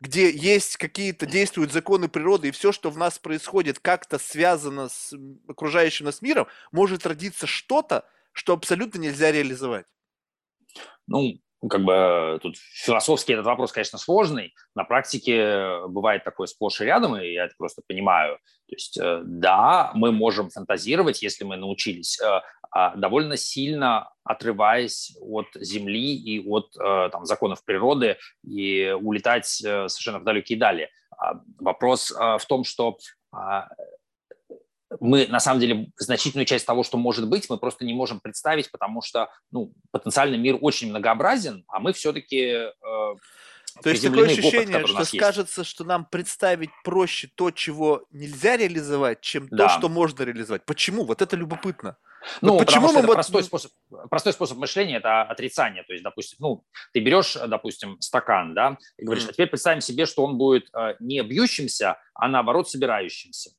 где 0.00 0.30
есть 0.30 0.76
какие-то, 0.76 1.26
действуют 1.26 1.72
законы 1.72 2.08
природы, 2.08 2.48
и 2.48 2.52
все, 2.52 2.72
что 2.72 2.90
в 2.90 2.96
нас 2.96 3.18
происходит, 3.18 3.78
как-то 3.78 4.18
связано 4.18 4.88
с 4.88 5.14
окружающим 5.46 6.06
нас 6.06 6.22
миром, 6.22 6.46
может 6.72 7.06
родиться 7.06 7.46
что-то, 7.46 8.04
что 8.32 8.54
абсолютно 8.54 8.98
нельзя 8.98 9.30
реализовать. 9.30 9.86
Ну, 11.06 11.40
как 11.68 11.84
бы 11.84 11.92
э, 11.92 12.38
тут 12.40 12.56
философский 12.56 13.34
этот 13.34 13.44
вопрос, 13.44 13.72
конечно, 13.72 13.98
сложный. 13.98 14.54
На 14.74 14.84
практике 14.84 15.86
бывает 15.88 16.24
такое 16.24 16.46
сплошь 16.46 16.80
и 16.80 16.84
рядом, 16.84 17.16
и 17.16 17.32
я 17.32 17.44
это 17.44 17.54
просто 17.58 17.82
понимаю. 17.86 18.38
То 18.68 18.74
есть, 18.74 18.98
э, 18.98 19.20
да, 19.24 19.90
мы 19.94 20.12
можем 20.12 20.48
фантазировать, 20.48 21.22
если 21.22 21.44
мы 21.44 21.56
научились, 21.56 22.18
э, 22.20 22.40
довольно 22.96 23.36
сильно 23.36 24.12
отрываясь 24.24 25.16
от 25.20 25.48
Земли 25.54 26.14
и 26.14 26.46
от 26.48 26.72
там, 26.72 27.24
законов 27.26 27.64
природы 27.64 28.16
и 28.44 28.94
улетать 29.00 29.46
совершенно 29.46 30.20
в 30.20 30.24
далекие 30.24 30.58
дали. 30.58 30.88
А, 31.16 31.40
вопрос 31.58 32.10
в 32.10 32.42
том, 32.48 32.64
что 32.64 32.96
а, 33.32 33.68
мы, 34.98 35.26
на 35.28 35.38
самом 35.38 35.60
деле, 35.60 35.92
значительную 35.98 36.46
часть 36.46 36.66
того, 36.66 36.82
что 36.82 36.98
может 36.98 37.28
быть, 37.28 37.48
мы 37.48 37.58
просто 37.58 37.84
не 37.84 37.94
можем 37.94 38.20
представить, 38.20 38.70
потому 38.72 39.02
что 39.02 39.30
ну, 39.52 39.72
потенциальный 39.92 40.38
мир 40.38 40.58
очень 40.60 40.90
многообразен, 40.90 41.64
а 41.68 41.78
мы 41.78 41.92
все-таки 41.92 42.40
э, 42.40 42.72
то 43.82 43.90
есть 43.90 44.02
такое 44.02 44.26
ощущение, 44.26 44.78
опыт, 44.78 44.90
что 44.90 45.04
скажется, 45.04 45.64
что 45.64 45.84
нам 45.84 46.04
представить 46.04 46.70
проще 46.84 47.28
то, 47.34 47.50
чего 47.50 48.06
нельзя 48.10 48.56
реализовать, 48.56 49.20
чем 49.20 49.48
да. 49.48 49.68
то, 49.68 49.78
что 49.78 49.88
можно 49.88 50.22
реализовать. 50.22 50.64
Почему? 50.64 51.04
Вот 51.04 51.22
это 51.22 51.36
любопытно. 51.36 51.96
Ну, 52.42 52.52
вот 52.52 52.66
почему 52.66 52.92
мы 52.92 53.02
вот... 53.02 53.14
простой, 53.14 53.42
способ, 53.42 53.72
простой 54.10 54.32
способ 54.32 54.58
мышления– 54.58 54.96
это 54.98 55.22
отрицание. 55.22 55.82
То 55.84 55.92
есть, 55.92 56.04
допустим, 56.04 56.36
ну, 56.40 56.64
ты 56.92 57.00
берешь, 57.00 57.34
допустим, 57.34 58.00
стакан, 58.00 58.54
да, 58.54 58.76
и 58.98 59.04
говоришь, 59.04 59.24
mm. 59.24 59.30
а 59.30 59.32
теперь 59.32 59.48
представим 59.48 59.80
себе, 59.80 60.06
что 60.06 60.24
он 60.24 60.36
будет 60.36 60.68
э, 60.74 60.96
не 61.00 61.22
бьющимся, 61.22 61.98
а 62.14 62.28
наоборот 62.28 62.68
собирающимся. 62.68 63.52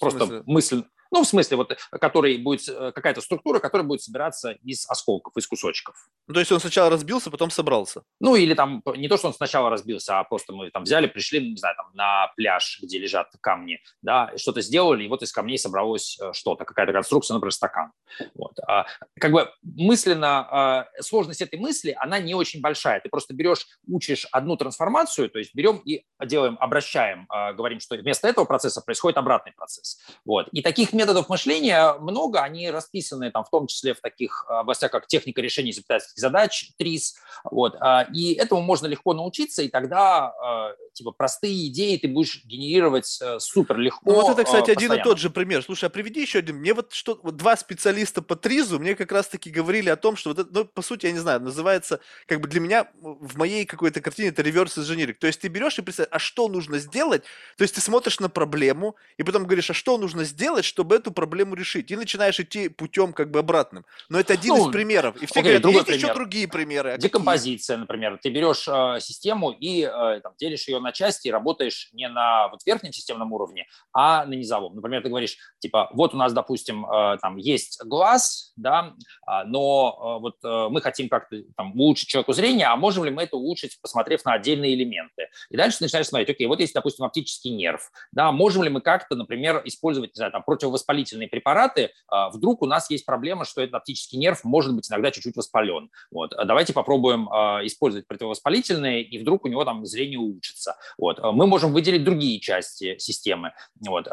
Просто 0.00 0.42
мысль, 0.46 0.84
ну, 1.16 1.24
в 1.24 1.26
смысле, 1.26 1.56
вот, 1.56 1.78
который 1.90 2.36
будет, 2.36 2.68
э, 2.68 2.92
какая-то 2.92 3.22
структура, 3.22 3.58
которая 3.58 3.86
будет 3.86 4.02
собираться 4.02 4.50
из 4.50 4.86
осколков, 4.86 5.34
из 5.36 5.46
кусочков. 5.46 5.94
Ну, 6.28 6.34
то 6.34 6.40
есть 6.40 6.52
он 6.52 6.60
сначала 6.60 6.90
разбился, 6.90 7.30
потом 7.30 7.50
собрался? 7.50 8.02
Ну, 8.20 8.36
или 8.36 8.52
там, 8.52 8.82
не 8.96 9.08
то, 9.08 9.16
что 9.16 9.28
он 9.28 9.34
сначала 9.34 9.70
разбился, 9.70 10.18
а 10.18 10.24
просто 10.24 10.52
мы 10.52 10.70
там 10.70 10.82
взяли, 10.82 11.06
пришли, 11.06 11.50
не 11.50 11.56
знаю, 11.56 11.74
там, 11.76 11.86
на 11.94 12.28
пляж, 12.36 12.80
где 12.82 12.98
лежат 12.98 13.28
камни, 13.40 13.80
да, 14.02 14.30
что-то 14.36 14.60
сделали, 14.60 15.04
и 15.04 15.08
вот 15.08 15.22
из 15.22 15.32
камней 15.32 15.58
собралось 15.58 16.18
э, 16.20 16.32
что-то, 16.34 16.66
какая-то 16.66 16.92
конструкция, 16.92 17.34
например, 17.34 17.52
стакан. 17.52 17.92
Вот. 18.34 18.58
А, 18.66 18.86
как 19.18 19.32
бы 19.32 19.50
мысленно, 19.62 20.46
а, 20.50 20.86
сложность 21.00 21.40
этой 21.40 21.58
мысли, 21.58 21.96
она 21.98 22.18
не 22.18 22.34
очень 22.34 22.60
большая. 22.60 23.00
Ты 23.00 23.08
просто 23.08 23.34
берешь, 23.34 23.66
учишь 23.88 24.26
одну 24.32 24.56
трансформацию, 24.56 25.30
то 25.30 25.38
есть 25.38 25.54
берем 25.54 25.78
и 25.78 26.04
делаем, 26.24 26.58
обращаем, 26.60 27.24
а, 27.28 27.54
говорим, 27.54 27.80
что 27.80 27.96
вместо 27.96 28.28
этого 28.28 28.44
процесса 28.44 28.82
происходит 28.82 29.16
обратный 29.16 29.52
процесс. 29.52 29.98
Вот. 30.24 30.48
И 30.48 30.62
таких 30.62 30.92
методов 30.92 31.05
мышления 31.28 31.94
много, 31.94 32.40
они 32.40 32.70
расписаны 32.70 33.30
там 33.30 33.44
в 33.44 33.50
том 33.50 33.66
числе 33.66 33.94
в 33.94 34.00
таких 34.00 34.44
областях, 34.48 34.90
как 34.90 35.06
техника 35.06 35.40
решения 35.40 35.70
изобретательских 35.70 36.18
задач, 36.18 36.72
ТРИС. 36.78 37.16
Вот. 37.44 37.76
А, 37.80 38.06
и 38.12 38.34
этому 38.34 38.62
можно 38.62 38.86
легко 38.86 39.14
научиться, 39.14 39.62
и 39.62 39.68
тогда 39.68 40.32
а, 40.32 40.74
типа 40.92 41.12
простые 41.12 41.68
идеи 41.68 41.96
ты 41.96 42.08
будешь 42.08 42.44
генерировать 42.44 43.18
э, 43.20 43.38
супер 43.38 43.78
легко. 43.78 44.10
Ну, 44.10 44.22
вот 44.22 44.30
это, 44.30 44.44
кстати, 44.44 44.72
постоянно. 44.72 44.94
один 44.94 45.00
и 45.00 45.04
тот 45.04 45.18
же 45.18 45.30
пример. 45.30 45.62
Слушай, 45.62 45.86
а 45.86 45.90
приведи 45.90 46.22
еще 46.22 46.38
один. 46.38 46.56
Мне 46.56 46.74
вот 46.74 46.92
что 46.92 47.20
вот 47.22 47.36
два 47.36 47.56
специалиста 47.56 48.22
по 48.22 48.34
ТРИЗу 48.34 48.78
мне 48.78 48.94
как 48.94 49.12
раз-таки 49.12 49.50
говорили 49.50 49.90
о 49.90 49.96
том, 49.96 50.16
что 50.16 50.30
вот 50.30 50.38
это, 50.38 50.48
ну, 50.52 50.64
по 50.64 50.82
сути, 50.82 51.06
я 51.06 51.12
не 51.12 51.18
знаю, 51.18 51.40
называется, 51.40 52.00
как 52.26 52.40
бы 52.40 52.48
для 52.48 52.60
меня 52.60 52.88
в 53.00 53.36
моей 53.36 53.66
какой-то 53.66 54.00
картине 54.00 54.28
это 54.28 54.42
реверс 54.42 54.78
инженеринг. 54.78 55.18
То 55.18 55.26
есть 55.26 55.40
ты 55.40 55.48
берешь 55.48 55.78
и 55.78 55.82
представляешь, 55.82 56.14
а 56.14 56.18
что 56.18 56.48
нужно 56.48 56.78
сделать? 56.78 57.24
То 57.56 57.62
есть 57.62 57.74
ты 57.74 57.80
смотришь 57.80 58.20
на 58.20 58.28
проблему, 58.28 58.96
и 59.18 59.22
потом 59.22 59.44
говоришь, 59.44 59.70
а 59.70 59.74
что 59.74 59.98
нужно 59.98 60.24
сделать, 60.24 60.64
чтобы 60.64 60.85
эту 60.94 61.12
проблему 61.12 61.54
решить. 61.54 61.90
И 61.90 61.96
начинаешь 61.96 62.38
идти 62.40 62.68
путем 62.68 63.12
как 63.12 63.30
бы 63.30 63.40
обратным. 63.40 63.84
Но 64.08 64.18
это 64.18 64.34
один 64.34 64.54
ну, 64.54 64.68
из 64.68 64.72
примеров. 64.72 65.16
И 65.16 65.26
все 65.26 65.40
окей, 65.40 65.58
говорят, 65.58 65.72
есть 65.72 65.86
пример. 65.86 66.04
еще 66.04 66.14
другие 66.14 66.48
примеры. 66.48 66.90
А 66.92 66.98
Декомпозиция, 66.98 67.76
какие? 67.76 67.80
например. 67.80 68.18
Ты 68.22 68.30
берешь 68.30 68.66
э, 68.68 69.00
систему 69.00 69.50
и 69.50 69.82
э, 69.82 70.20
там, 70.20 70.32
делишь 70.38 70.68
ее 70.68 70.80
на 70.80 70.92
части 70.92 71.28
и 71.28 71.30
работаешь 71.30 71.90
не 71.92 72.08
на 72.08 72.48
вот, 72.48 72.60
верхнем 72.66 72.92
системном 72.92 73.32
уровне, 73.32 73.66
а 73.92 74.24
на 74.24 74.34
низовом. 74.34 74.74
Например, 74.74 75.02
ты 75.02 75.08
говоришь, 75.08 75.36
типа, 75.58 75.90
вот 75.92 76.14
у 76.14 76.16
нас, 76.16 76.32
допустим, 76.32 76.86
э, 76.86 77.18
там 77.20 77.36
есть 77.36 77.82
глаз, 77.84 78.52
да, 78.56 78.94
э, 79.28 79.44
но 79.46 80.18
э, 80.18 80.20
вот 80.20 80.36
э, 80.44 80.68
мы 80.70 80.80
хотим 80.80 81.08
как-то 81.08 81.36
там 81.56 81.78
улучшить 81.78 82.08
человеку 82.08 82.32
зрение, 82.32 82.66
а 82.66 82.76
можем 82.76 83.04
ли 83.04 83.10
мы 83.10 83.24
это 83.24 83.36
улучшить, 83.36 83.80
посмотрев 83.80 84.24
на 84.24 84.34
отдельные 84.34 84.74
элементы? 84.74 85.28
И 85.50 85.56
дальше 85.56 85.78
начинаешь 85.80 86.06
смотреть, 86.06 86.30
окей, 86.30 86.46
вот 86.46 86.60
есть, 86.60 86.74
допустим, 86.74 87.04
оптический 87.04 87.50
нерв, 87.50 87.90
да, 88.12 88.32
можем 88.32 88.62
ли 88.62 88.70
мы 88.70 88.80
как-то, 88.80 89.16
например, 89.16 89.62
использовать, 89.64 90.10
не 90.10 90.18
знаю, 90.18 90.32
там, 90.32 90.42
противовоспалительные 90.76 91.28
препараты, 91.28 91.90
а, 92.08 92.30
вдруг 92.30 92.62
у 92.62 92.66
нас 92.66 92.90
есть 92.90 93.06
проблема, 93.06 93.44
что 93.44 93.62
этот 93.62 93.74
оптический 93.74 94.18
нерв 94.18 94.44
может 94.44 94.74
быть 94.74 94.90
иногда 94.90 95.10
чуть-чуть 95.10 95.36
воспален. 95.36 95.90
Вот. 96.10 96.32
А 96.34 96.44
давайте 96.44 96.72
попробуем 96.72 97.28
а, 97.30 97.60
использовать 97.64 98.06
противовоспалительные, 98.06 99.02
и 99.02 99.18
вдруг 99.18 99.44
у 99.44 99.48
него 99.48 99.64
там 99.64 99.84
зрение 99.86 100.18
улучшится. 100.18 100.76
Вот. 100.98 101.18
Мы 101.22 101.46
можем 101.46 101.72
выделить 101.72 102.04
другие 102.04 102.40
части 102.40 102.96
системы. 102.98 103.52
Вот. 103.86 104.06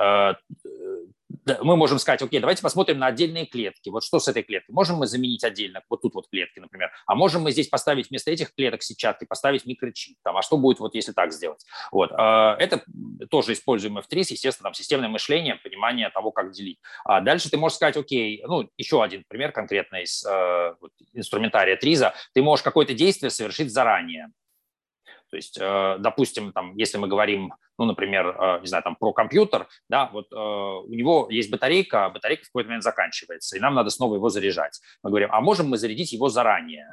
Мы 1.62 1.76
можем 1.76 2.00
сказать, 2.00 2.22
окей, 2.22 2.40
давайте 2.40 2.62
посмотрим 2.62 3.00
на 3.00 3.08
отдельные 3.08 3.46
клетки. 3.46 3.90
Вот 3.90 4.04
что 4.04 4.20
с 4.20 4.28
этой 4.28 4.44
клеткой? 4.44 4.74
Можем 4.74 4.98
мы 4.98 5.08
заменить 5.08 5.44
отдельно, 5.44 5.82
вот 5.90 6.02
тут 6.02 6.16
вот 6.16 6.30
клетки, 6.30 6.60
например. 6.60 6.92
А 7.06 7.16
можем 7.16 7.44
мы 7.44 7.52
здесь 7.52 7.68
поставить 7.68 8.10
вместо 8.10 8.32
этих 8.32 8.54
клеток 8.54 8.84
сетчатки, 8.84 9.26
поставить 9.26 9.66
микрочип. 9.66 10.18
Там, 10.24 10.38
а 10.38 10.42
что 10.42 10.58
будет, 10.58 10.80
вот 10.80 10.96
если 10.96 11.12
так 11.12 11.34
сделать? 11.34 11.64
Вот. 11.92 12.12
А, 12.14 12.56
это 12.58 12.84
тоже 13.30 13.54
используем 13.54 13.98
F3, 13.98 14.20
естественно, 14.20 14.68
там 14.68 14.74
системное 14.74 15.10
мышление, 15.10 15.56
понимание 15.56 16.10
того, 16.10 16.32
как 16.32 16.52
делить. 16.52 16.80
А 17.04 17.22
дальше 17.22 17.50
ты 17.50 17.58
можешь 17.58 17.76
сказать, 17.76 17.98
окей, 17.98 18.44
ну, 18.48 18.70
еще 18.78 19.04
один 19.04 19.24
пример 19.28 19.52
конкретно 19.52 19.98
из 19.98 20.26
э, 20.26 20.76
вот, 20.80 20.92
инструментария 21.14 21.76
Триза. 21.76 22.14
Ты 22.34 22.42
можешь 22.42 22.64
какое-то 22.64 22.94
действие 22.94 23.30
совершить 23.30 23.72
заранее. 23.72 24.30
То 25.34 25.38
есть, 25.38 25.58
э, 25.60 25.96
допустим, 25.98 26.52
там, 26.52 26.78
если 26.78 27.00
мы 27.00 27.08
говорим, 27.08 27.56
ну, 27.80 27.86
например, 27.86 28.28
э, 28.28 28.60
не 28.62 28.68
знаю, 28.68 28.84
там, 28.84 28.96
про 28.96 29.14
компьютер, 29.14 29.68
да, 29.90 30.12
вот 30.14 30.32
э, 30.32 30.36
у 30.36 30.94
него 30.94 31.28
есть 31.32 31.50
батарейка, 31.50 32.12
батарейка 32.14 32.44
в 32.44 32.48
какой-то 32.50 32.68
момент 32.68 32.84
заканчивается, 32.84 33.58
и 33.58 33.60
нам 33.60 33.74
надо 33.74 33.90
снова 33.90 34.14
его 34.14 34.30
заряжать. 34.30 34.80
Мы 35.02 35.10
говорим, 35.10 35.30
а 35.32 35.42
можем 35.42 35.70
мы 35.70 35.80
зарядить 35.80 36.14
его 36.14 36.30
заранее? 36.30 36.86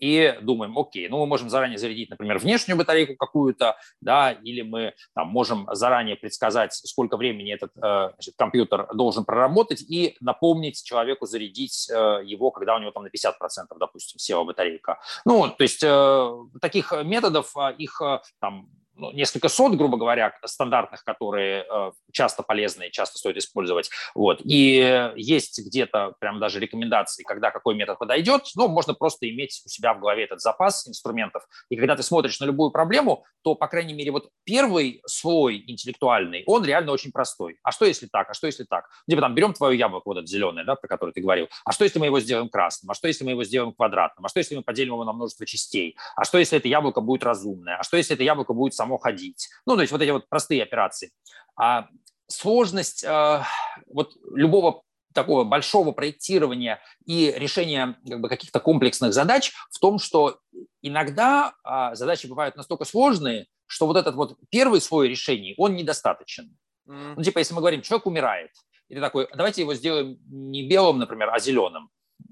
И 0.00 0.38
думаем, 0.42 0.76
окей, 0.78 1.08
ну 1.08 1.18
мы 1.20 1.26
можем 1.26 1.50
заранее 1.50 1.78
зарядить, 1.78 2.10
например, 2.10 2.38
внешнюю 2.38 2.76
батарейку 2.76 3.16
какую-то, 3.16 3.76
да, 4.00 4.32
или 4.32 4.62
мы 4.62 4.94
там, 5.14 5.28
можем 5.28 5.68
заранее 5.72 6.16
предсказать, 6.16 6.74
сколько 6.74 7.16
времени 7.16 7.52
этот 7.52 7.70
э, 7.76 8.10
значит, 8.14 8.34
компьютер 8.36 8.88
должен 8.94 9.24
проработать 9.24 9.82
и 9.82 10.16
напомнить 10.20 10.82
человеку 10.84 11.26
зарядить 11.26 11.88
э, 11.90 12.20
его, 12.24 12.50
когда 12.50 12.76
у 12.76 12.78
него 12.78 12.90
там 12.90 13.04
на 13.04 13.08
50%, 13.08 13.32
допустим, 13.78 14.18
села 14.18 14.44
батарейка. 14.44 15.00
Ну, 15.24 15.48
то 15.48 15.62
есть 15.62 15.82
э, 15.82 16.30
таких 16.60 16.92
методов, 17.04 17.54
их 17.78 18.00
там 18.40 18.68
ну, 18.96 19.12
несколько 19.12 19.48
сот, 19.48 19.74
грубо 19.74 19.96
говоря, 19.96 20.36
стандартных, 20.44 21.04
которые 21.04 21.64
э, 21.68 21.92
часто 22.12 22.42
полезны 22.42 22.88
и 22.88 22.92
часто 22.92 23.18
стоит 23.18 23.36
использовать. 23.36 23.90
Вот. 24.14 24.40
И 24.44 25.12
есть 25.16 25.58
где-то 25.66 26.14
прям 26.18 26.38
даже 26.38 26.60
рекомендации, 26.60 27.24
когда 27.24 27.50
какой 27.50 27.74
метод 27.74 27.98
подойдет, 27.98 28.42
но 28.56 28.68
можно 28.68 28.94
просто 28.94 29.28
иметь 29.28 29.62
у 29.64 29.68
себя 29.68 29.94
в 29.94 30.00
голове 30.00 30.24
этот 30.24 30.40
запас 30.40 30.86
инструментов. 30.88 31.44
И 31.68 31.76
когда 31.76 31.96
ты 31.96 32.02
смотришь 32.02 32.40
на 32.40 32.44
любую 32.44 32.70
проблему, 32.70 33.24
то, 33.42 33.54
по 33.54 33.68
крайней 33.68 33.94
мере, 33.94 34.10
вот 34.10 34.30
первый 34.44 35.02
слой 35.06 35.64
интеллектуальный, 35.66 36.44
он 36.46 36.64
реально 36.64 36.92
очень 36.92 37.12
простой. 37.12 37.58
А 37.62 37.72
что 37.72 37.84
если 37.84 38.06
так? 38.06 38.30
А 38.30 38.34
что 38.34 38.46
если 38.46 38.64
так? 38.64 38.88
Типа 39.08 39.20
там 39.20 39.34
берем 39.34 39.52
твое 39.52 39.78
яблоко, 39.78 40.08
вот 40.08 40.18
это 40.18 40.26
зеленое, 40.26 40.64
да, 40.64 40.76
про 40.76 40.88
которое 40.88 41.12
ты 41.12 41.20
говорил. 41.20 41.48
А 41.64 41.72
что 41.72 41.84
если 41.84 41.98
мы 41.98 42.06
его 42.06 42.20
сделаем 42.20 42.48
красным? 42.48 42.90
А 42.90 42.94
что 42.94 43.08
если 43.08 43.24
мы 43.24 43.32
его 43.32 43.44
сделаем 43.44 43.72
квадратным? 43.72 44.24
А 44.24 44.28
что 44.28 44.38
если 44.38 44.56
мы 44.56 44.62
поделим 44.62 44.94
его 44.94 45.04
на 45.04 45.12
множество 45.12 45.46
частей? 45.46 45.96
А 46.16 46.24
что 46.24 46.38
если 46.38 46.58
это 46.58 46.68
яблоко 46.68 47.00
будет 47.00 47.24
разумное? 47.24 47.76
А 47.76 47.82
что 47.82 47.96
если 47.96 48.14
это 48.14 48.22
яблоко 48.22 48.52
будет 48.52 48.74
само 48.84 48.98
ходить. 48.98 49.48
Ну, 49.66 49.76
то 49.76 49.80
есть 49.80 49.92
вот 49.92 50.02
эти 50.02 50.10
вот 50.10 50.28
простые 50.28 50.62
операции. 50.62 51.10
А 51.56 51.88
сложность 52.28 53.04
э, 53.04 53.42
вот 53.86 54.12
любого 54.34 54.82
такого 55.14 55.44
большого 55.44 55.92
проектирования 55.92 56.80
и 57.06 57.32
решения 57.36 57.96
как 58.06 58.20
бы, 58.20 58.28
каких-то 58.28 58.58
комплексных 58.58 59.14
задач 59.14 59.52
в 59.70 59.78
том, 59.78 60.00
что 60.00 60.40
иногда 60.82 61.54
а, 61.62 61.94
задачи 61.94 62.26
бывают 62.26 62.56
настолько 62.56 62.84
сложные, 62.84 63.46
что 63.66 63.86
вот 63.86 63.96
этот 63.96 64.16
вот 64.16 64.36
первый 64.50 64.80
слой 64.80 65.08
решений, 65.08 65.54
он 65.56 65.76
недостаточен. 65.76 66.56
Mm. 66.88 67.14
Ну, 67.16 67.22
типа, 67.22 67.38
если 67.38 67.54
мы 67.54 67.60
говорим, 67.60 67.82
человек 67.82 68.06
умирает, 68.06 68.50
и 68.88 68.96
ты 68.96 69.00
такой, 69.00 69.28
давайте 69.36 69.62
его 69.62 69.74
сделаем 69.74 70.18
не 70.26 70.68
белым, 70.68 70.98
например, 70.98 71.30
а 71.32 71.38
зеленым, 71.38 71.90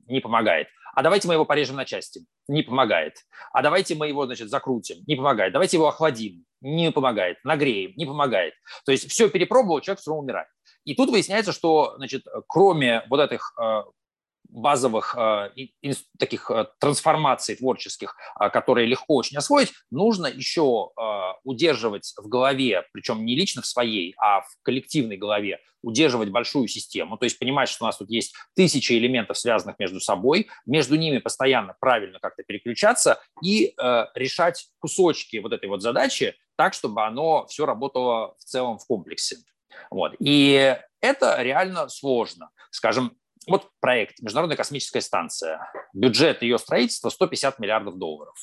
не 0.09 0.21
помогает 0.21 0.67
а 0.95 1.03
давайте 1.03 1.29
мы 1.29 1.35
его 1.35 1.45
порежем 1.45 1.77
на 1.77 1.85
части, 1.85 2.27
не 2.49 2.63
помогает. 2.63 3.15
А 3.53 3.63
давайте 3.63 3.95
мы 3.95 4.09
его, 4.09 4.27
значит, 4.27 4.49
закрутим, 4.49 4.99
не 5.07 5.17
помогает. 5.17 5.53
Давайте 5.53 5.77
его 5.77 5.89
охладим, 5.89 6.45
не 6.61 6.91
помогает. 6.93 7.39
Нагреем, 7.45 7.93
не 7.97 8.07
помогает. 8.07 8.55
То 8.85 8.93
есть 8.93 9.11
все 9.11 9.29
перепробовал, 9.29 9.81
человек 9.81 10.01
все 10.01 10.11
равно 10.11 10.23
умирает. 10.23 10.49
И 10.85 10.95
тут 10.95 11.11
выясняется, 11.11 11.53
что, 11.53 11.95
значит, 11.97 12.25
кроме 12.49 13.05
вот 13.09 13.21
этих 13.21 13.53
э, 13.61 13.83
базовых 14.53 15.17
э, 15.19 15.51
таких 16.19 16.51
э, 16.51 16.67
трансформаций 16.79 17.57
творческих, 17.57 18.15
э, 18.39 18.51
которые 18.51 18.87
легко 18.87 19.17
очень 19.17 19.39
освоить, 19.39 19.73
нужно 19.91 20.27
еще 20.27 20.91
удерживать 21.45 22.13
в 22.17 22.29
голове, 22.29 22.85
причем 22.93 23.25
не 23.25 23.35
лично 23.35 23.63
в 23.63 23.67
своей, 23.67 24.15
а 24.19 24.43
в 24.43 24.49
коллективной 24.63 25.17
голове, 25.17 25.59
удерживать 25.83 26.31
большую 26.31 26.69
систему, 26.69 27.17
то 27.17 27.25
есть 27.25 27.39
понимать, 27.39 27.69
что 27.69 27.85
у 27.85 27.87
нас 27.87 27.97
тут 27.97 28.11
есть 28.11 28.35
тысячи 28.55 28.93
элементов, 28.93 29.39
связанных 29.39 29.79
между 29.79 30.01
собой, 30.01 30.49
между 30.67 30.97
ними 30.97 31.19
постоянно 31.19 31.75
правильно 31.81 32.19
как-то 32.21 32.43
переключаться 32.43 33.21
и 33.43 33.75
решать 34.15 34.69
кусочки 34.79 35.39
вот 35.39 35.53
этой 35.53 35.69
вот 35.69 35.83
задачи 35.83 36.35
так, 36.57 36.75
чтобы 36.75 37.05
оно 37.05 37.47
все 37.47 37.67
работало 37.67 38.35
в 38.39 38.45
целом 38.45 38.79
в 38.79 38.87
комплексе. 38.87 39.37
Вот. 39.91 40.15
И 40.21 40.77
это 41.01 41.43
реально 41.43 41.89
сложно. 41.89 42.51
Скажем, 42.71 43.17
вот 43.49 43.71
проект 43.81 44.21
Международная 44.21 44.57
космическая 44.57 45.01
станция. 45.01 45.61
Бюджет 45.93 46.43
ее 46.43 46.59
строительства 46.59 47.09
150 47.09 47.59
миллиардов 47.59 47.99
долларов. 47.99 48.37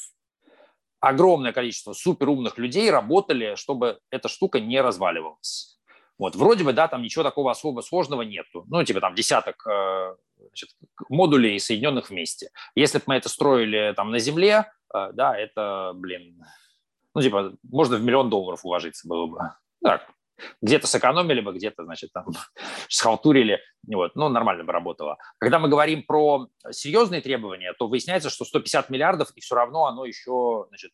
Огромное 0.99 1.53
количество 1.53 1.93
суперумных 1.93 2.57
людей 2.57 2.91
работали, 2.91 3.55
чтобы 3.55 3.99
эта 4.09 4.27
штука 4.27 4.59
не 4.59 4.81
разваливалась. 4.81 5.79
Вот, 6.17 6.35
вроде 6.35 6.65
бы, 6.65 6.73
да, 6.73 6.89
там 6.89 7.01
ничего 7.01 7.23
такого 7.23 7.51
особо 7.51 7.79
сложного 7.79 8.23
нету. 8.23 8.65
Ну, 8.67 8.83
типа 8.83 8.99
там 8.99 9.15
десяток 9.15 9.65
э, 9.65 10.15
значит, 10.37 10.69
модулей, 11.07 11.57
соединенных 11.59 12.09
вместе. 12.09 12.49
Если 12.75 12.97
бы 12.97 13.05
мы 13.07 13.15
это 13.15 13.29
строили 13.29 13.93
там 13.95 14.11
на 14.11 14.19
Земле, 14.19 14.69
э, 14.93 15.11
да, 15.13 15.37
это, 15.37 15.93
блин, 15.95 16.43
ну, 17.15 17.21
типа, 17.21 17.53
можно 17.63 17.95
в 17.95 18.03
миллион 18.03 18.29
долларов 18.29 18.65
уложиться 18.65 19.07
было 19.07 19.27
бы. 19.27 19.39
Так, 19.81 20.11
где-то 20.61 20.87
сэкономили 20.87 21.41
бы, 21.41 21.53
где-то, 21.53 21.83
значит, 21.83 22.11
там 22.13 22.25
схалтурили, 22.89 23.59
вот, 23.87 24.15
ну, 24.15 24.29
нормально 24.29 24.63
бы 24.63 24.71
работало. 24.71 25.17
Когда 25.37 25.59
мы 25.59 25.69
говорим 25.69 26.03
про 26.03 26.47
серьезные 26.71 27.21
требования, 27.21 27.73
то 27.73 27.87
выясняется, 27.87 28.29
что 28.29 28.45
150 28.45 28.89
миллиардов, 28.89 29.31
и 29.35 29.41
все 29.41 29.55
равно 29.55 29.85
оно 29.85 30.05
еще, 30.05 30.65
значит, 30.69 30.91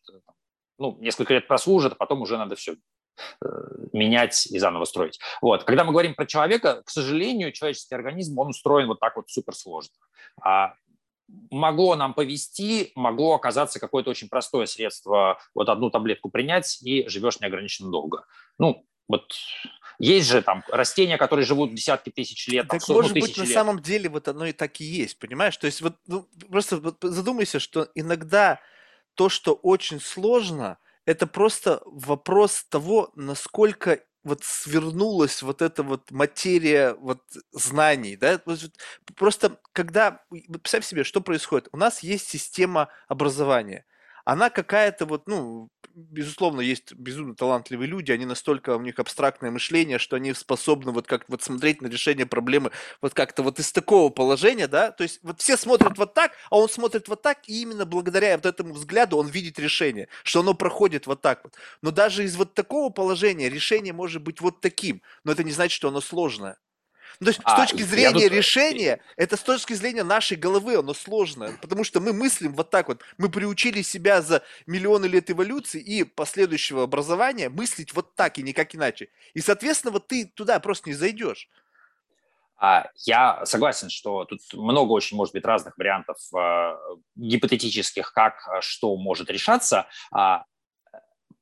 ну, 0.78 0.96
несколько 1.00 1.34
лет 1.34 1.48
прослужит, 1.48 1.92
а 1.92 1.96
потом 1.96 2.22
уже 2.22 2.36
надо 2.36 2.56
все 2.56 2.74
э, 2.74 3.46
менять 3.92 4.46
и 4.46 4.58
заново 4.58 4.84
строить. 4.84 5.18
Вот. 5.40 5.64
Когда 5.64 5.84
мы 5.84 5.92
говорим 5.92 6.14
про 6.14 6.26
человека, 6.26 6.82
к 6.84 6.90
сожалению, 6.90 7.52
человеческий 7.52 7.94
организм, 7.94 8.38
он 8.38 8.48
устроен 8.48 8.88
вот 8.88 9.00
так 9.00 9.16
вот 9.16 9.30
суперсложно. 9.30 9.94
А 10.42 10.74
могло 11.50 11.96
нам 11.96 12.14
повести, 12.14 12.92
могло 12.94 13.34
оказаться 13.34 13.80
какое-то 13.80 14.10
очень 14.10 14.28
простое 14.28 14.66
средство, 14.66 15.38
вот 15.54 15.68
одну 15.68 15.90
таблетку 15.90 16.30
принять, 16.30 16.80
и 16.82 17.08
живешь 17.08 17.40
неограниченно 17.40 17.90
долго. 17.90 18.24
Ну, 18.58 18.84
вот 19.08 19.34
есть 19.98 20.28
же 20.28 20.42
там 20.42 20.62
растения, 20.68 21.16
которые 21.16 21.46
живут 21.46 21.74
десятки 21.74 22.10
тысяч 22.10 22.48
лет. 22.48 22.68
Так 22.68 22.84
там, 22.84 22.96
может 22.96 23.12
быть 23.14 23.36
на 23.36 23.42
лет. 23.42 23.52
самом 23.52 23.80
деле 23.80 24.08
вот 24.08 24.28
оно 24.28 24.46
и 24.46 24.52
так 24.52 24.80
и 24.80 24.84
есть, 24.84 25.18
понимаешь? 25.18 25.56
То 25.56 25.66
есть 25.66 25.80
вот 25.80 25.96
ну, 26.06 26.28
просто 26.50 26.78
вот 26.78 26.98
задумайся, 27.00 27.58
что 27.60 27.88
иногда 27.94 28.60
то, 29.14 29.28
что 29.28 29.54
очень 29.54 30.00
сложно, 30.00 30.78
это 31.06 31.26
просто 31.26 31.80
вопрос 31.86 32.64
того, 32.68 33.10
насколько 33.14 34.00
вот 34.24 34.42
свернулась 34.42 35.40
вот 35.40 35.62
эта 35.62 35.84
вот 35.84 36.10
материя 36.10 36.94
вот 36.94 37.22
знаний, 37.52 38.16
да, 38.16 38.40
просто 39.14 39.60
когда, 39.72 40.24
представь 40.30 40.84
себе, 40.84 41.04
что 41.04 41.20
происходит, 41.20 41.68
у 41.70 41.76
нас 41.76 42.00
есть 42.00 42.28
система 42.28 42.88
образования, 43.06 43.86
она 44.24 44.50
какая-то 44.50 45.06
вот, 45.06 45.28
ну, 45.28 45.70
безусловно, 45.96 46.60
есть 46.60 46.92
безумно 46.94 47.34
талантливые 47.34 47.88
люди, 47.88 48.12
они 48.12 48.26
настолько, 48.26 48.76
у 48.76 48.80
них 48.82 48.98
абстрактное 48.98 49.50
мышление, 49.50 49.98
что 49.98 50.16
они 50.16 50.34
способны 50.34 50.92
вот 50.92 51.06
как 51.06 51.28
вот 51.28 51.42
смотреть 51.42 51.82
на 51.82 51.88
решение 51.88 52.26
проблемы 52.26 52.70
вот 53.02 53.14
как-то 53.14 53.42
вот 53.42 53.58
из 53.58 53.72
такого 53.72 54.10
положения, 54.10 54.68
да, 54.68 54.92
то 54.92 55.02
есть 55.02 55.20
вот 55.22 55.40
все 55.40 55.56
смотрят 55.56 55.98
вот 55.98 56.14
так, 56.14 56.32
а 56.50 56.58
он 56.58 56.68
смотрит 56.68 57.08
вот 57.08 57.22
так, 57.22 57.38
и 57.48 57.62
именно 57.62 57.86
благодаря 57.86 58.36
вот 58.36 58.46
этому 58.46 58.74
взгляду 58.74 59.16
он 59.16 59.28
видит 59.28 59.58
решение, 59.58 60.08
что 60.22 60.40
оно 60.40 60.54
проходит 60.54 61.06
вот 61.06 61.22
так 61.22 61.42
вот. 61.44 61.54
Но 61.82 61.90
даже 61.90 62.24
из 62.24 62.36
вот 62.36 62.54
такого 62.54 62.90
положения 62.90 63.48
решение 63.48 63.92
может 63.92 64.22
быть 64.22 64.40
вот 64.40 64.60
таким, 64.60 65.02
но 65.24 65.32
это 65.32 65.44
не 65.44 65.52
значит, 65.52 65.74
что 65.76 65.88
оно 65.88 66.00
сложное. 66.00 66.56
Ну, 67.20 67.26
то 67.26 67.30
есть 67.30 67.40
а, 67.44 67.52
с 67.52 67.68
точки 67.68 67.82
зрения 67.82 68.28
тут... 68.28 68.32
решения, 68.32 69.00
это 69.16 69.36
с 69.36 69.40
точки 69.40 69.72
зрения 69.74 70.04
нашей 70.04 70.36
головы 70.36 70.76
оно 70.76 70.94
сложное, 70.94 71.56
потому 71.60 71.84
что 71.84 72.00
мы 72.00 72.12
мыслим 72.12 72.54
вот 72.54 72.70
так 72.70 72.88
вот. 72.88 73.02
Мы 73.18 73.28
приучили 73.28 73.82
себя 73.82 74.22
за 74.22 74.42
миллионы 74.66 75.06
лет 75.06 75.30
эволюции 75.30 75.80
и 75.80 76.04
последующего 76.04 76.82
образования 76.84 77.48
мыслить 77.48 77.94
вот 77.94 78.14
так 78.14 78.38
и 78.38 78.42
никак 78.42 78.74
иначе. 78.74 79.08
И, 79.34 79.40
соответственно, 79.40 79.92
вот 79.92 80.08
ты 80.08 80.26
туда 80.26 80.60
просто 80.60 80.90
не 80.90 80.94
зайдешь. 80.94 81.48
А, 82.58 82.88
я 83.04 83.44
согласен, 83.44 83.90
что 83.90 84.24
тут 84.24 84.40
много 84.54 84.92
очень 84.92 85.16
может 85.16 85.34
быть 85.34 85.44
разных 85.44 85.76
вариантов 85.76 86.16
э, 86.34 86.76
гипотетических, 87.16 88.12
как 88.12 88.48
э, 88.48 88.60
что 88.62 88.96
может 88.96 89.30
решаться. 89.30 89.86
А, 90.10 90.44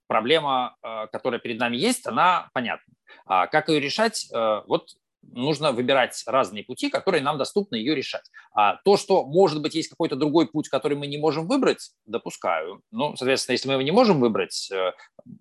проблема, 0.09 0.77
э, 0.83 1.07
которая 1.13 1.39
перед 1.39 1.61
нами 1.61 1.77
есть, 1.77 2.07
она 2.07 2.49
понятна. 2.53 2.93
А 3.27 3.47
как 3.47 3.69
ее 3.69 3.81
решать? 3.81 4.29
Вот 4.33 4.97
нужно 5.33 5.73
выбирать 5.73 6.23
разные 6.27 6.65
пути, 6.65 6.91
которые 6.91 7.23
нам 7.23 7.39
доступны 7.39 7.77
ее 7.77 7.95
решать. 7.95 8.25
А 8.55 8.77
то, 8.85 8.97
что, 8.97 9.25
может 9.25 9.63
быть, 9.63 9.75
есть 9.75 9.89
какой-то 9.89 10.17
другой 10.17 10.47
путь, 10.47 10.69
который 10.69 10.97
мы 10.97 11.07
не 11.07 11.19
можем 11.19 11.47
выбрать, 11.47 11.91
допускаю. 12.07 12.83
Ну, 12.91 13.17
соответственно, 13.17 13.55
если 13.55 13.69
мы 13.69 13.75
его 13.75 13.83
не 13.83 13.91
можем 13.91 14.21
выбрать, 14.21 14.71
э, 14.73 14.93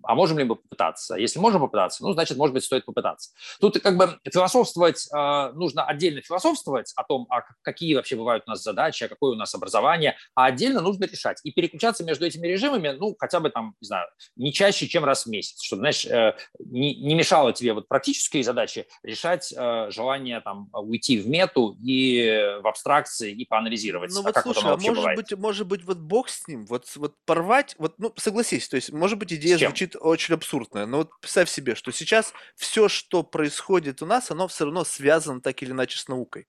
а 0.02 0.14
можем 0.14 0.38
ли 0.38 0.44
мы 0.44 0.56
попытаться? 0.56 1.16
Если 1.16 1.38
можем 1.38 1.60
попытаться, 1.60 2.02
ну, 2.02 2.12
значит, 2.12 2.36
может 2.36 2.54
быть, 2.54 2.64
стоит 2.64 2.84
попытаться. 2.84 3.30
Тут 3.60 3.78
как 3.80 3.96
бы 3.96 4.18
философствовать, 4.30 5.08
э, 5.12 5.52
нужно 5.54 5.84
отдельно 5.84 6.20
философствовать 6.22 6.92
о 6.96 7.04
том, 7.04 7.26
а 7.30 7.42
какие 7.62 7.94
вообще 7.94 8.16
бывают 8.16 8.44
у 8.46 8.50
нас 8.50 8.62
задачи, 8.62 9.04
а 9.04 9.08
какое 9.08 9.32
у 9.32 9.36
нас 9.36 9.54
образование, 9.54 10.16
а 10.34 10.46
отдельно 10.46 10.80
нужно 10.80 11.04
решать. 11.04 11.40
И 11.44 11.50
переключаться 11.50 12.04
между 12.04 12.26
этими 12.26 12.46
режимами, 12.46 12.90
ну, 12.90 13.14
хотя 13.18 13.40
бы 13.40 13.50
там, 13.50 13.74
не 13.80 13.86
знаю, 13.86 14.08
не 14.36 14.52
чаще, 14.52 14.86
чем 14.88 15.04
раз 15.04 15.26
в 15.26 15.30
месяц, 15.30 15.62
чтобы, 15.62 15.80
знаешь, 15.80 16.06
э, 16.06 16.34
не, 16.58 16.94
не 16.96 17.14
мешало 17.14 17.52
тебе 17.52 17.72
вот 17.72 17.88
практические 17.88 18.44
задачи 18.44 18.86
решать 19.02 19.52
э, 19.56 19.90
желание 19.90 20.40
там 20.40 20.68
уйти 20.72 21.18
в 21.18 21.28
мету 21.28 21.76
и 21.82 22.58
в 22.62 22.66
абстракции 22.66 23.32
и 23.32 23.44
поанализировать. 23.44 24.10
Ну 24.12 24.20
а 24.20 24.22
вот 24.24 24.34
как 24.34 24.44
слушай, 24.44 24.64
а 24.64 24.76
может 24.76 24.94
бывает. 24.94 25.16
быть, 25.16 25.38
может 25.38 25.66
быть, 25.66 25.84
вот 25.84 25.98
бог 25.98 26.28
с 26.28 26.46
ним, 26.48 26.66
вот, 26.66 26.84
вот 26.96 27.14
порвать, 27.24 27.74
вот, 27.78 27.94
ну, 27.98 28.12
согласись, 28.16 28.68
то 28.68 28.76
есть, 28.76 28.92
может 28.92 29.18
быть, 29.18 29.32
идея? 29.32 29.58
Звучит 29.74 29.96
очень 30.00 30.34
абсурдная, 30.34 30.86
но 30.86 30.98
вот 30.98 31.10
представь 31.20 31.50
себе, 31.50 31.74
что 31.74 31.90
сейчас 31.90 32.32
все, 32.56 32.88
что 32.88 33.22
происходит 33.24 34.02
у 34.02 34.06
нас, 34.06 34.30
оно 34.30 34.46
все 34.48 34.64
равно 34.64 34.84
связано 34.84 35.40
так 35.40 35.62
или 35.62 35.72
иначе 35.72 35.98
с 35.98 36.08
наукой. 36.08 36.46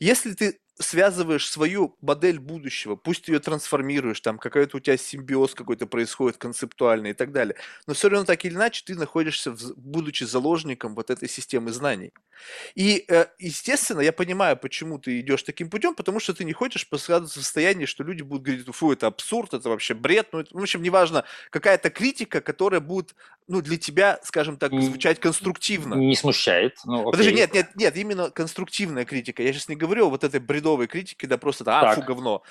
Если 0.00 0.34
ты 0.34 0.60
связываешь 0.78 1.48
свою 1.48 1.96
модель 2.00 2.38
будущего, 2.38 2.96
пусть 2.96 3.28
ее 3.28 3.40
трансформируешь, 3.40 4.20
там 4.20 4.38
какой-то 4.38 4.76
у 4.76 4.80
тебя 4.80 4.96
симбиоз 4.96 5.54
какой-то 5.54 5.86
происходит 5.86 6.38
концептуальный 6.38 7.10
и 7.10 7.14
так 7.14 7.32
далее, 7.32 7.56
но 7.86 7.94
все 7.94 8.08
равно 8.08 8.24
так 8.24 8.44
или 8.44 8.54
иначе 8.54 8.82
ты 8.84 8.94
находишься, 8.94 9.50
в, 9.50 9.74
будучи 9.76 10.24
заложником 10.24 10.94
вот 10.94 11.10
этой 11.10 11.28
системы 11.28 11.72
знаний. 11.72 12.12
И, 12.74 13.04
э, 13.08 13.26
естественно, 13.38 14.00
я 14.00 14.12
понимаю, 14.12 14.56
почему 14.56 14.98
ты 14.98 15.20
идешь 15.20 15.42
таким 15.42 15.70
путем, 15.70 15.94
потому 15.94 16.20
что 16.20 16.34
ты 16.34 16.44
не 16.44 16.52
хочешь 16.52 16.88
посадиться 16.88 17.40
в 17.40 17.42
состоянии, 17.42 17.86
что 17.86 18.04
люди 18.04 18.22
будут 18.22 18.44
говорить, 18.44 18.66
фу, 18.74 18.92
это 18.92 19.06
абсурд, 19.08 19.54
это 19.54 19.68
вообще 19.68 19.94
бред. 19.94 20.28
Ну, 20.32 20.40
это, 20.40 20.56
в 20.56 20.60
общем, 20.60 20.82
неважно, 20.82 21.24
какая-то 21.50 21.90
критика, 21.90 22.40
которая 22.40 22.80
будет, 22.80 23.14
ну, 23.48 23.60
для 23.60 23.76
тебя, 23.76 24.20
скажем 24.22 24.56
так, 24.56 24.72
звучать 24.72 25.20
конструктивно. 25.20 25.94
Не 25.94 26.16
смущает. 26.16 26.78
Ну, 26.84 27.10
Подожди, 27.10 27.32
нет, 27.32 27.52
нет, 27.52 27.74
нет, 27.74 27.96
именно 27.96 28.30
конструктивная 28.30 29.04
критика. 29.04 29.42
Я 29.42 29.52
сейчас 29.52 29.68
не 29.68 29.76
говорю 29.76 30.06
о 30.06 30.10
вот 30.10 30.24
этой 30.24 30.40
бредовой 30.40 30.67
критике, 30.76 31.26
да 31.26 31.38
просто, 31.38 31.64
а, 31.66 31.80
Так. 31.82 31.94
фу, 31.96 32.02
говно. 32.02 32.42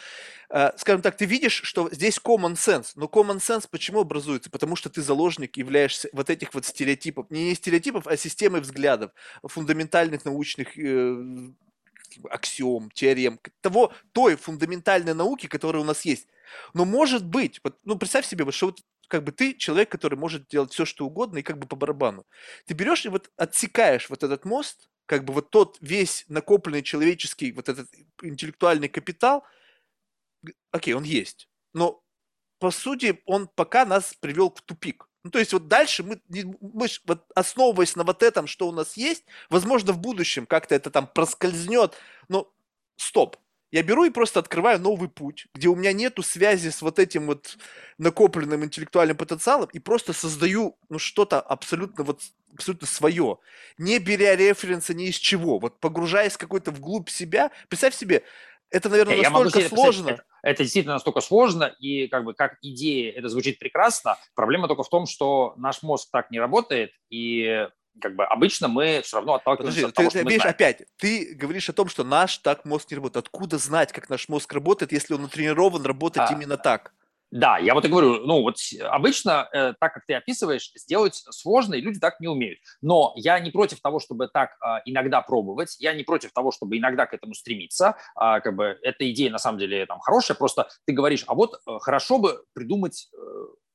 Э, 0.49 0.71
Скажем 0.77 1.01
так, 1.01 1.17
ты 1.17 1.25
видишь, 1.25 1.61
что 1.63 1.89
здесь 1.91 2.19
common 2.23 2.53
sense. 2.53 2.91
Но 2.95 3.05
common 3.05 3.37
sense 3.37 3.67
почему 3.69 4.01
образуется? 4.01 4.49
Потому 4.49 4.75
что 4.75 4.89
ты 4.89 5.01
заложник 5.01 5.57
являешься 5.57 6.09
вот 6.13 6.29
этих 6.29 6.53
вот 6.53 6.65
стереотипов. 6.65 7.29
Не 7.29 7.53
стереотипов, 7.55 8.07
а 8.07 8.17
системы 8.17 8.61
взглядов, 8.61 9.11
фундаментальных 9.43 10.25
научных 10.25 10.77
э, 10.77 11.49
аксиом, 12.29 12.89
теорем, 12.91 13.39
того, 13.61 13.93
той 14.13 14.35
фундаментальной 14.35 15.13
науки, 15.13 15.47
которая 15.47 15.81
у 15.83 15.85
нас 15.85 16.05
есть. 16.05 16.27
Но 16.73 16.85
может 16.85 17.25
быть, 17.25 17.59
вот, 17.63 17.77
ну 17.83 17.97
представь 17.97 18.25
себе, 18.25 18.45
вот, 18.45 18.53
что 18.53 18.67
вот 18.67 18.79
как 19.07 19.23
бы 19.23 19.31
ты 19.31 19.53
человек, 19.53 19.89
который 19.89 20.17
может 20.17 20.47
делать 20.47 20.73
все, 20.73 20.85
что 20.85 21.05
угодно, 21.05 21.39
и 21.39 21.43
как 21.43 21.57
бы 21.57 21.67
по 21.67 21.75
барабану. 21.75 22.25
Ты 22.65 22.73
берешь 22.73 23.05
и 23.05 23.09
вот 23.09 23.29
отсекаешь 23.37 24.09
вот 24.09 24.23
этот 24.23 24.45
мост, 24.45 24.89
как 25.07 25.25
бы 25.25 25.33
вот 25.33 25.49
тот 25.49 25.77
весь 25.81 26.25
накопленный 26.27 26.83
человеческий, 26.83 27.51
вот 27.51 27.69
этот 27.69 27.89
интеллектуальный 28.21 28.89
капитал, 28.89 29.43
окей, 30.71 30.93
он 30.93 31.03
есть, 31.03 31.49
но 31.73 32.03
по 32.59 32.71
сути 32.71 33.21
он 33.25 33.47
пока 33.47 33.85
нас 33.85 34.13
привел 34.19 34.53
в 34.53 34.61
тупик. 34.61 35.09
Ну, 35.23 35.31
то 35.31 35.39
есть 35.39 35.53
вот 35.53 35.67
дальше 35.67 36.03
мы, 36.03 36.21
мы 36.61 36.87
вот 37.05 37.25
основываясь 37.35 37.95
на 37.95 38.03
вот 38.03 38.21
этом, 38.23 38.47
что 38.47 38.67
у 38.67 38.71
нас 38.71 38.95
есть, 38.95 39.25
возможно, 39.49 39.93
в 39.93 39.99
будущем 39.99 40.45
как-то 40.45 40.75
это 40.75 40.91
там 40.91 41.07
проскользнет, 41.07 41.95
но 42.29 42.53
стоп. 42.95 43.37
Я 43.71 43.83
беру 43.83 44.05
и 44.05 44.09
просто 44.09 44.39
открываю 44.39 44.79
новый 44.79 45.09
путь, 45.09 45.47
где 45.53 45.67
у 45.67 45.75
меня 45.75 45.91
нету 45.91 46.23
связи 46.23 46.69
с 46.69 46.81
вот 46.81 46.99
этим 46.99 47.27
вот 47.27 47.57
накопленным 47.97 48.63
интеллектуальным 48.63 49.17
потенциалом 49.17 49.69
и 49.73 49.79
просто 49.79 50.13
создаю 50.13 50.77
ну, 50.89 50.99
что-то 50.99 51.41
абсолютно 51.41 52.03
вот 52.03 52.21
абсолютно 52.53 52.87
свое, 52.87 53.37
не 53.77 53.99
беря 53.99 54.35
референса 54.35 54.93
ни 54.93 55.07
из 55.07 55.15
чего, 55.15 55.59
вот 55.59 55.79
погружаясь 55.79 56.37
какой-то 56.37 56.71
вглубь 56.71 57.09
себя. 57.09 57.51
Представь 57.67 57.93
себе, 57.93 58.23
это, 58.69 58.89
наверное, 58.89 59.15
Не, 59.15 59.21
я 59.21 59.29
могу 59.29 59.45
настолько 59.45 59.69
представить, 59.69 59.95
сложно. 59.95 60.09
Это, 60.09 60.23
это 60.43 60.63
действительно 60.63 60.95
настолько 60.95 61.21
сложно, 61.21 61.75
и 61.79 62.07
как 62.07 62.23
бы 62.23 62.33
как 62.33 62.57
идея 62.61 63.11
это 63.13 63.29
звучит 63.29 63.59
прекрасно. 63.59 64.17
Проблема 64.33 64.67
только 64.67 64.83
в 64.83 64.89
том, 64.89 65.05
что 65.05 65.53
наш 65.57 65.83
мозг 65.83 66.09
так 66.11 66.31
не 66.31 66.39
работает, 66.39 66.91
и 67.09 67.67
как 68.01 68.15
бы 68.15 68.25
обычно 68.25 68.67
мы 68.67 69.01
все 69.03 69.17
равно 69.17 69.35
отталкиваемся 69.35 69.81
Подожди, 69.81 69.89
от 69.89 69.91
ты, 69.91 69.95
того, 69.95 70.09
ты 70.09 70.17
что 70.17 70.23
мы 70.23 70.31
видишь, 70.31 70.41
знаем. 70.41 70.55
опять, 70.55 70.83
ты 70.97 71.35
говоришь 71.35 71.69
о 71.69 71.73
том, 71.73 71.89
что 71.89 72.03
наш 72.03 72.37
так 72.37 72.65
мозг 72.65 72.89
не 72.91 72.95
работает. 72.95 73.25
Откуда 73.25 73.57
знать, 73.57 73.91
как 73.91 74.09
наш 74.09 74.29
мозг 74.29 74.51
работает, 74.53 74.91
если 74.91 75.13
он 75.13 75.23
натренирован 75.23 75.83
работать 75.83 76.23
А, 76.29 76.33
именно 76.33 76.57
так? 76.57 76.93
Да, 77.29 77.57
я 77.57 77.73
вот 77.73 77.83
и 77.83 77.89
говорю, 77.89 78.25
ну 78.25 78.41
вот 78.41 78.55
обычно, 78.83 79.49
э, 79.51 79.73
так 79.79 79.93
как 79.93 80.05
ты 80.05 80.13
описываешь, 80.13 80.71
сделать 80.75 81.25
сложно, 81.29 81.73
и 81.73 81.81
люди 81.81 81.99
так 81.99 82.21
не 82.21 82.27
умеют. 82.29 82.59
Но 82.81 83.11
я 83.17 83.37
не 83.39 83.51
против 83.51 83.81
того, 83.81 83.99
чтобы 83.99 84.29
так 84.29 84.51
а, 84.61 84.81
иногда 84.85 85.21
пробовать, 85.21 85.75
я 85.79 85.93
не 85.93 86.03
против 86.03 86.31
того, 86.31 86.51
чтобы 86.51 86.77
иногда 86.77 87.05
к 87.05 87.13
этому 87.13 87.33
стремиться. 87.33 87.97
А, 88.15 88.39
как 88.39 88.55
бы 88.55 88.79
эта 88.81 89.11
идея 89.11 89.29
на 89.29 89.39
самом 89.39 89.59
деле 89.59 89.85
там 89.85 89.99
хорошая, 89.99 90.37
просто 90.37 90.69
ты 90.85 90.93
говоришь, 90.93 91.25
а 91.27 91.33
вот 91.33 91.55
э, 91.55 91.79
хорошо 91.81 92.17
бы 92.17 92.43
придумать 92.53 93.09
э, 93.13 93.17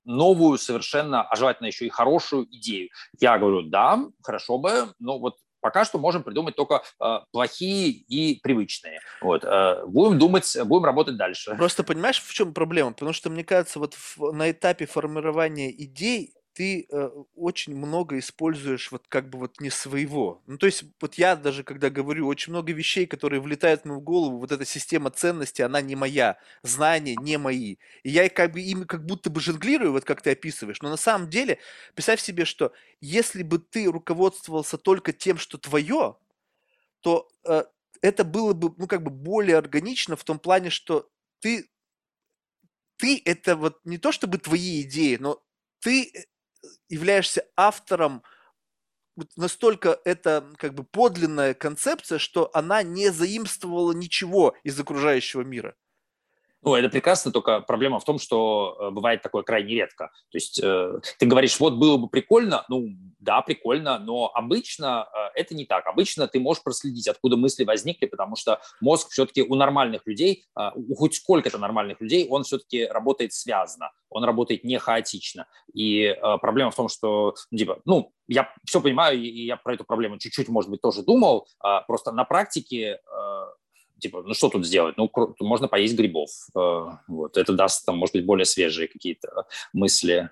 новую 0.05 0.59
совершенно, 0.59 1.23
а 1.23 1.37
желательно 1.37 1.66
еще 1.69 1.87
и 1.87 1.91
хорошую 1.91 2.47
идею. 2.57 2.91
Я 3.20 3.39
говорю, 3.39 3.62
да, 3.62 4.01
хорошо 4.23 4.59
бы, 4.59 4.93
но 4.99 5.19
вот 5.19 5.37
пока 5.61 5.85
что 5.85 5.99
можем 5.99 6.23
придумать 6.24 6.57
только 6.57 6.83
э, 7.01 7.19
плохие 7.31 7.91
и 7.91 8.41
привычные. 8.41 9.01
Вот, 9.20 9.45
э, 9.45 9.85
будем 9.87 10.19
думать, 10.19 10.57
будем 10.65 10.85
работать 10.85 11.16
дальше. 11.16 11.55
Просто 11.57 11.85
понимаешь, 11.85 12.20
в 12.20 12.33
чем 12.35 12.53
проблема? 12.53 12.93
Потому 12.93 13.12
что, 13.12 13.31
мне 13.31 13.45
кажется, 13.45 13.79
вот 13.79 13.95
в- 13.95 14.33
на 14.33 14.51
этапе 14.51 14.87
формирования 14.87 15.70
идей 15.70 16.35
ты 16.55 16.87
э, 16.91 17.11
очень 17.35 17.74
много 17.74 18.19
используешь 18.19 18.93
вот 18.93 19.07
как 19.09 19.31
бы 19.31 19.39
вот 19.39 19.61
не 19.61 19.70
своего. 19.70 20.43
Ну, 20.47 20.59
то 20.59 20.66
есть 20.66 20.85
вот 21.01 21.15
я 21.15 21.37
даже 21.37 21.65
когда 21.65 21.91
говорю, 21.91 22.27
очень 22.27 22.53
много 22.53 22.73
вещей, 22.73 23.07
которые 23.07 23.41
влетают 23.41 23.85
мне 23.85 23.95
в 23.95 24.01
голову, 24.01 24.39
вот 24.39 24.53
эта 24.53 24.65
система 24.65 25.11
ценностей, 25.11 25.62
она 25.62 25.81
не 25.81 25.97
моя, 25.97 26.39
знания 26.62 27.16
не 27.16 27.39
мои. 27.39 27.77
И 28.03 28.11
я 28.11 28.29
как 28.29 28.53
бы 28.53 28.61
ими 28.61 28.85
как 28.85 29.07
будто 29.07 29.31
бы 29.31 29.41
жонглирую, 29.41 29.93
вот 29.93 30.05
как 30.05 30.23
ты 30.23 30.31
описываешь. 30.33 30.83
Но 30.83 30.91
на 30.91 30.97
самом 30.97 31.31
деле, 31.31 31.59
представь 31.95 32.20
себе, 32.20 32.45
что 32.45 32.73
если 33.01 33.43
бы 33.43 33.59
ты 33.59 33.87
руководствовался 33.91 34.79
только 34.79 35.12
тем, 35.12 35.39
что 35.39 35.59
твое, 35.59 36.16
то 37.01 37.29
э, 37.45 37.65
это 38.03 38.24
было 38.24 38.53
бы, 38.53 38.74
ну, 38.77 38.87
как 38.87 39.03
бы 39.03 39.11
более 39.11 39.57
органично 39.57 40.16
в 40.16 40.24
том 40.24 40.39
плане, 40.39 40.70
что 40.70 41.09
ты, 41.41 41.69
ты 42.97 43.23
это 43.24 43.57
вот 43.57 43.81
не 43.85 43.99
то 43.99 44.12
чтобы 44.12 44.39
твои 44.39 44.83
идеи, 44.83 45.16
но 45.20 45.43
ты 45.81 46.11
э, 46.15 46.24
являешься 46.89 47.45
автором 47.57 48.23
настолько 49.37 50.01
это 50.05 50.53
как 50.57 50.75
бы 50.75 50.85
подлинная 50.85 51.55
концепция, 51.55 52.19
что 52.19 52.51
она 52.55 52.83
не 52.83 53.11
заимствовала 53.11 53.93
ничего 53.93 54.57
из 54.65 54.79
окружающего 54.79 55.43
мира. 55.43 55.75
Ну, 56.65 56.77
это 56.77 56.89
прекрасно, 56.89 57.33
только 57.33 57.61
проблема 57.61 57.99
в 57.99 58.05
том, 58.05 58.21
что 58.21 58.77
э, 58.79 58.91
бывает 58.91 59.21
такое 59.21 59.43
крайне 59.43 59.75
редко. 59.75 60.11
То 60.31 60.37
есть 60.37 60.61
э, 60.63 61.01
ты 61.19 61.27
говоришь, 61.27 61.59
вот 61.59 61.75
было 61.75 61.97
бы 61.97 62.09
прикольно, 62.09 62.65
ну 62.69 62.89
да, 63.19 63.43
прикольно, 63.43 63.99
но 63.99 64.31
обычно 64.33 65.09
э, 65.13 65.41
это 65.41 65.57
не 65.57 65.65
так. 65.65 65.87
Обычно 65.89 66.29
ты 66.29 66.39
можешь 66.39 66.63
проследить, 66.63 67.09
откуда 67.09 67.37
мысли 67.37 67.65
возникли, 67.65 68.07
потому 68.07 68.37
что 68.37 68.61
мозг 68.81 69.11
все-таки 69.11 69.43
у 69.43 69.57
нормальных 69.57 70.03
людей, 70.07 70.45
э, 70.57 70.71
у 70.77 70.95
хоть 70.95 71.17
сколько-то 71.17 71.59
нормальных 71.59 72.01
людей, 72.01 72.29
он 72.29 72.45
все-таки 72.45 72.87
работает 72.87 73.33
связано, 73.33 73.91
он 74.09 74.23
работает 74.23 74.63
не 74.63 74.79
хаотично. 74.79 75.47
И 75.75 76.05
э, 76.05 76.39
проблема 76.41 76.71
в 76.71 76.77
том, 76.77 76.89
что, 76.89 77.35
ну, 77.51 77.59
типа, 77.59 77.81
ну, 77.85 78.13
я 78.29 78.53
все 78.65 78.81
понимаю, 78.81 79.21
и 79.21 79.47
я 79.47 79.57
про 79.57 79.75
эту 79.75 79.85
проблему 79.85 80.19
чуть-чуть, 80.19 80.49
может 80.49 80.71
быть, 80.71 80.81
тоже 80.81 81.03
думал, 81.03 81.49
э, 81.65 81.81
просто 81.89 82.13
на 82.13 82.25
практике 82.25 83.01
э, 83.05 83.47
типа, 84.03 84.23
ну 84.23 84.35
что 84.35 84.49
тут 84.49 84.66
сделать? 84.66 84.97
Ну, 84.97 85.11
можно 85.41 85.69
поесть 85.69 85.97
грибов. 85.97 86.31
Э, 86.55 86.99
Вот, 87.09 87.37
это 87.37 87.53
даст, 87.53 87.87
там, 87.87 87.97
может 87.97 88.15
быть, 88.15 88.27
более 88.27 88.45
свежие 88.45 88.89
какие-то 88.89 89.47
мысли. 89.73 90.29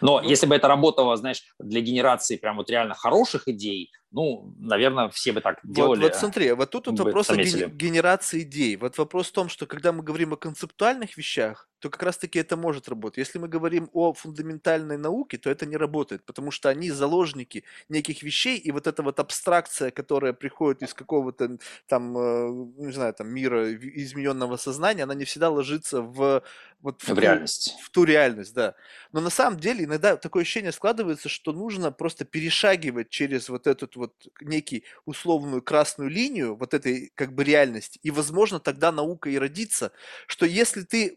Но 0.00 0.20
Ну, 0.20 0.28
если 0.28 0.46
бы 0.46 0.54
это 0.54 0.68
работало, 0.68 1.16
знаешь, 1.16 1.42
для 1.58 1.80
генерации 1.80 2.36
прям 2.36 2.56
вот 2.56 2.70
реально 2.70 2.94
хороших 2.94 3.48
идей, 3.48 3.90
ну, 4.12 4.54
наверное, 4.58 5.08
все 5.10 5.32
бы 5.32 5.40
так 5.40 5.58
Вот, 5.62 5.72
делали. 5.74 6.00
вот 6.00 6.14
смотри, 6.14 6.52
вот 6.52 6.70
тут 6.70 6.86
вот 6.88 6.98
вопрос 7.00 7.32
о 7.32 7.34
заметили. 7.34 7.66
генерации 7.66 8.42
идей. 8.42 8.76
Вот 8.76 8.98
вопрос 8.98 9.28
в 9.28 9.32
том, 9.32 9.48
что 9.48 9.66
когда 9.66 9.92
мы 9.92 10.02
говорим 10.04 10.32
о 10.34 10.36
концептуальных 10.36 11.16
вещах, 11.16 11.68
то 11.78 11.90
как 11.90 12.02
раз-таки 12.04 12.38
это 12.38 12.56
может 12.56 12.88
работать. 12.88 13.18
Если 13.18 13.38
мы 13.40 13.48
говорим 13.48 13.88
о 13.92 14.12
фундаментальной 14.12 14.96
науке, 14.98 15.36
то 15.38 15.50
это 15.50 15.66
не 15.66 15.76
работает, 15.76 16.24
потому 16.24 16.50
что 16.52 16.68
они 16.68 16.90
заложники 16.90 17.64
неких 17.88 18.22
вещей, 18.22 18.56
и 18.58 18.70
вот 18.70 18.86
эта 18.86 19.02
вот 19.02 19.18
абстракция, 19.18 19.90
которая 19.90 20.32
приходит 20.32 20.82
из 20.82 20.94
какого-то 20.94 21.58
там, 21.88 22.16
э, 22.16 22.48
не 22.76 22.92
знаю, 22.92 23.14
там 23.14 23.28
мира 23.30 23.72
измененного 23.74 24.56
сознания, 24.58 25.02
она 25.04 25.14
не 25.14 25.24
всегда 25.24 25.50
ложится 25.50 26.02
в 26.02 26.42
вот 26.80 27.02
в 27.02 27.08
В 27.08 27.14
ту, 27.14 27.20
реальность. 27.20 27.76
в 27.82 27.90
ту 27.90 28.04
реальность, 28.04 28.54
да. 28.54 28.74
Но 29.12 29.20
на 29.20 29.30
самом 29.30 29.58
деле 29.60 29.84
иногда 29.84 30.16
такое 30.16 30.42
ощущение 30.42 30.72
складывается, 30.72 31.28
что 31.28 31.52
нужно 31.52 31.92
просто 31.92 32.24
перешагивать 32.24 33.08
через 33.10 33.48
вот 33.48 33.66
этот 33.66 33.96
вот 34.02 34.14
некий 34.40 34.84
условную 35.04 35.62
красную 35.62 36.10
линию 36.10 36.56
вот 36.56 36.74
этой 36.74 37.12
как 37.14 37.34
бы 37.34 37.44
реальности, 37.44 38.00
и, 38.02 38.10
возможно, 38.10 38.58
тогда 38.58 38.90
наука 38.90 39.30
и 39.30 39.38
родится, 39.38 39.92
что 40.26 40.44
если 40.44 40.82
ты, 40.82 41.16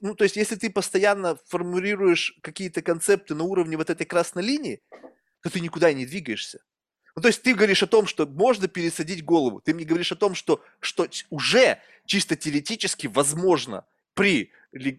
ну, 0.00 0.14
то 0.14 0.24
есть 0.24 0.36
если 0.36 0.56
ты 0.56 0.68
постоянно 0.70 1.38
формулируешь 1.46 2.36
какие-то 2.42 2.82
концепты 2.82 3.34
на 3.34 3.44
уровне 3.44 3.76
вот 3.76 3.90
этой 3.90 4.04
красной 4.04 4.42
линии, 4.42 4.82
то 5.42 5.50
ты 5.50 5.60
никуда 5.60 5.92
не 5.92 6.06
двигаешься. 6.06 6.60
Ну, 7.16 7.22
то 7.22 7.28
есть 7.28 7.42
ты 7.42 7.54
говоришь 7.54 7.82
о 7.82 7.86
том, 7.86 8.06
что 8.06 8.26
можно 8.26 8.66
пересадить 8.66 9.24
голову. 9.24 9.60
Ты 9.60 9.72
мне 9.72 9.84
говоришь 9.84 10.10
о 10.10 10.16
том, 10.16 10.34
что, 10.34 10.64
что 10.80 11.06
уже 11.30 11.80
чисто 12.06 12.34
теоретически 12.34 13.06
возможно 13.06 13.86
при 14.14 14.50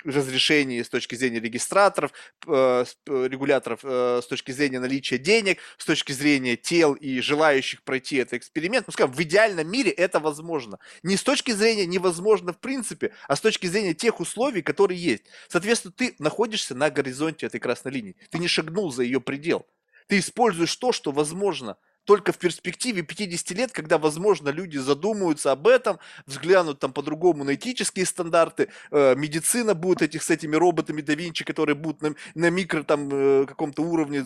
разрешении 0.03 0.81
с 0.81 0.89
точки 0.89 1.15
зрения 1.15 1.39
регистраторов, 1.39 2.11
э, 2.47 2.85
регуляторов, 3.05 3.81
э, 3.83 4.21
с 4.23 4.27
точки 4.27 4.51
зрения 4.51 4.79
наличия 4.79 5.17
денег, 5.17 5.59
с 5.77 5.85
точки 5.85 6.11
зрения 6.11 6.55
тел 6.55 6.93
и 6.93 7.19
желающих 7.19 7.83
пройти 7.83 8.17
этот 8.17 8.35
эксперимент. 8.35 8.87
Ну, 8.87 8.93
скажем, 8.93 9.13
в 9.13 9.21
идеальном 9.21 9.69
мире 9.69 9.91
это 9.91 10.19
возможно. 10.19 10.79
Не 11.03 11.17
с 11.17 11.23
точки 11.23 11.51
зрения 11.51 11.85
невозможно 11.85 12.53
в 12.53 12.59
принципе, 12.59 13.13
а 13.27 13.35
с 13.35 13.41
точки 13.41 13.67
зрения 13.67 13.93
тех 13.93 14.19
условий, 14.19 14.61
которые 14.61 15.01
есть. 15.01 15.23
Соответственно, 15.47 15.93
ты 15.95 16.15
находишься 16.19 16.75
на 16.75 16.89
горизонте 16.89 17.45
этой 17.45 17.59
красной 17.59 17.91
линии. 17.91 18.15
Ты 18.29 18.39
не 18.39 18.47
шагнул 18.47 18.91
за 18.91 19.03
ее 19.03 19.19
предел. 19.19 19.65
Ты 20.07 20.19
используешь 20.19 20.75
то, 20.75 20.91
что 20.91 21.11
возможно 21.11 21.77
только 22.05 22.31
в 22.31 22.37
перспективе 22.37 23.01
50 23.01 23.51
лет, 23.57 23.71
когда, 23.71 23.97
возможно, 23.97 24.49
люди 24.49 24.77
задумаются 24.77 25.51
об 25.51 25.67
этом, 25.67 25.99
взглянут 26.25 26.79
там 26.79 26.93
по-другому 26.93 27.43
на 27.43 27.55
этические 27.55 28.05
стандарты, 28.05 28.69
э, 28.91 29.15
медицина 29.15 29.73
будет 29.73 30.01
этих 30.01 30.23
с 30.23 30.29
этими 30.29 30.55
роботами 30.55 31.01
да 31.01 31.15
Винчи, 31.15 31.43
которые 31.43 31.75
будут 31.75 32.01
на, 32.01 32.15
на 32.35 32.49
микро 32.49 32.83
там 32.83 33.09
э, 33.11 33.45
каком-то 33.45 33.81
уровне 33.81 34.25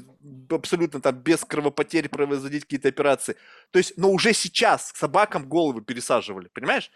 абсолютно 0.49 1.01
там 1.01 1.15
без 1.15 1.43
кровопотерь 1.45 2.09
производить 2.09 2.63
какие-то 2.63 2.89
операции. 2.89 3.35
То 3.71 3.79
есть, 3.79 3.93
но 3.97 4.11
уже 4.11 4.33
сейчас 4.33 4.91
собакам 4.95 5.47
головы 5.47 5.81
пересаживали, 5.81 6.49
понимаешь? 6.53 6.91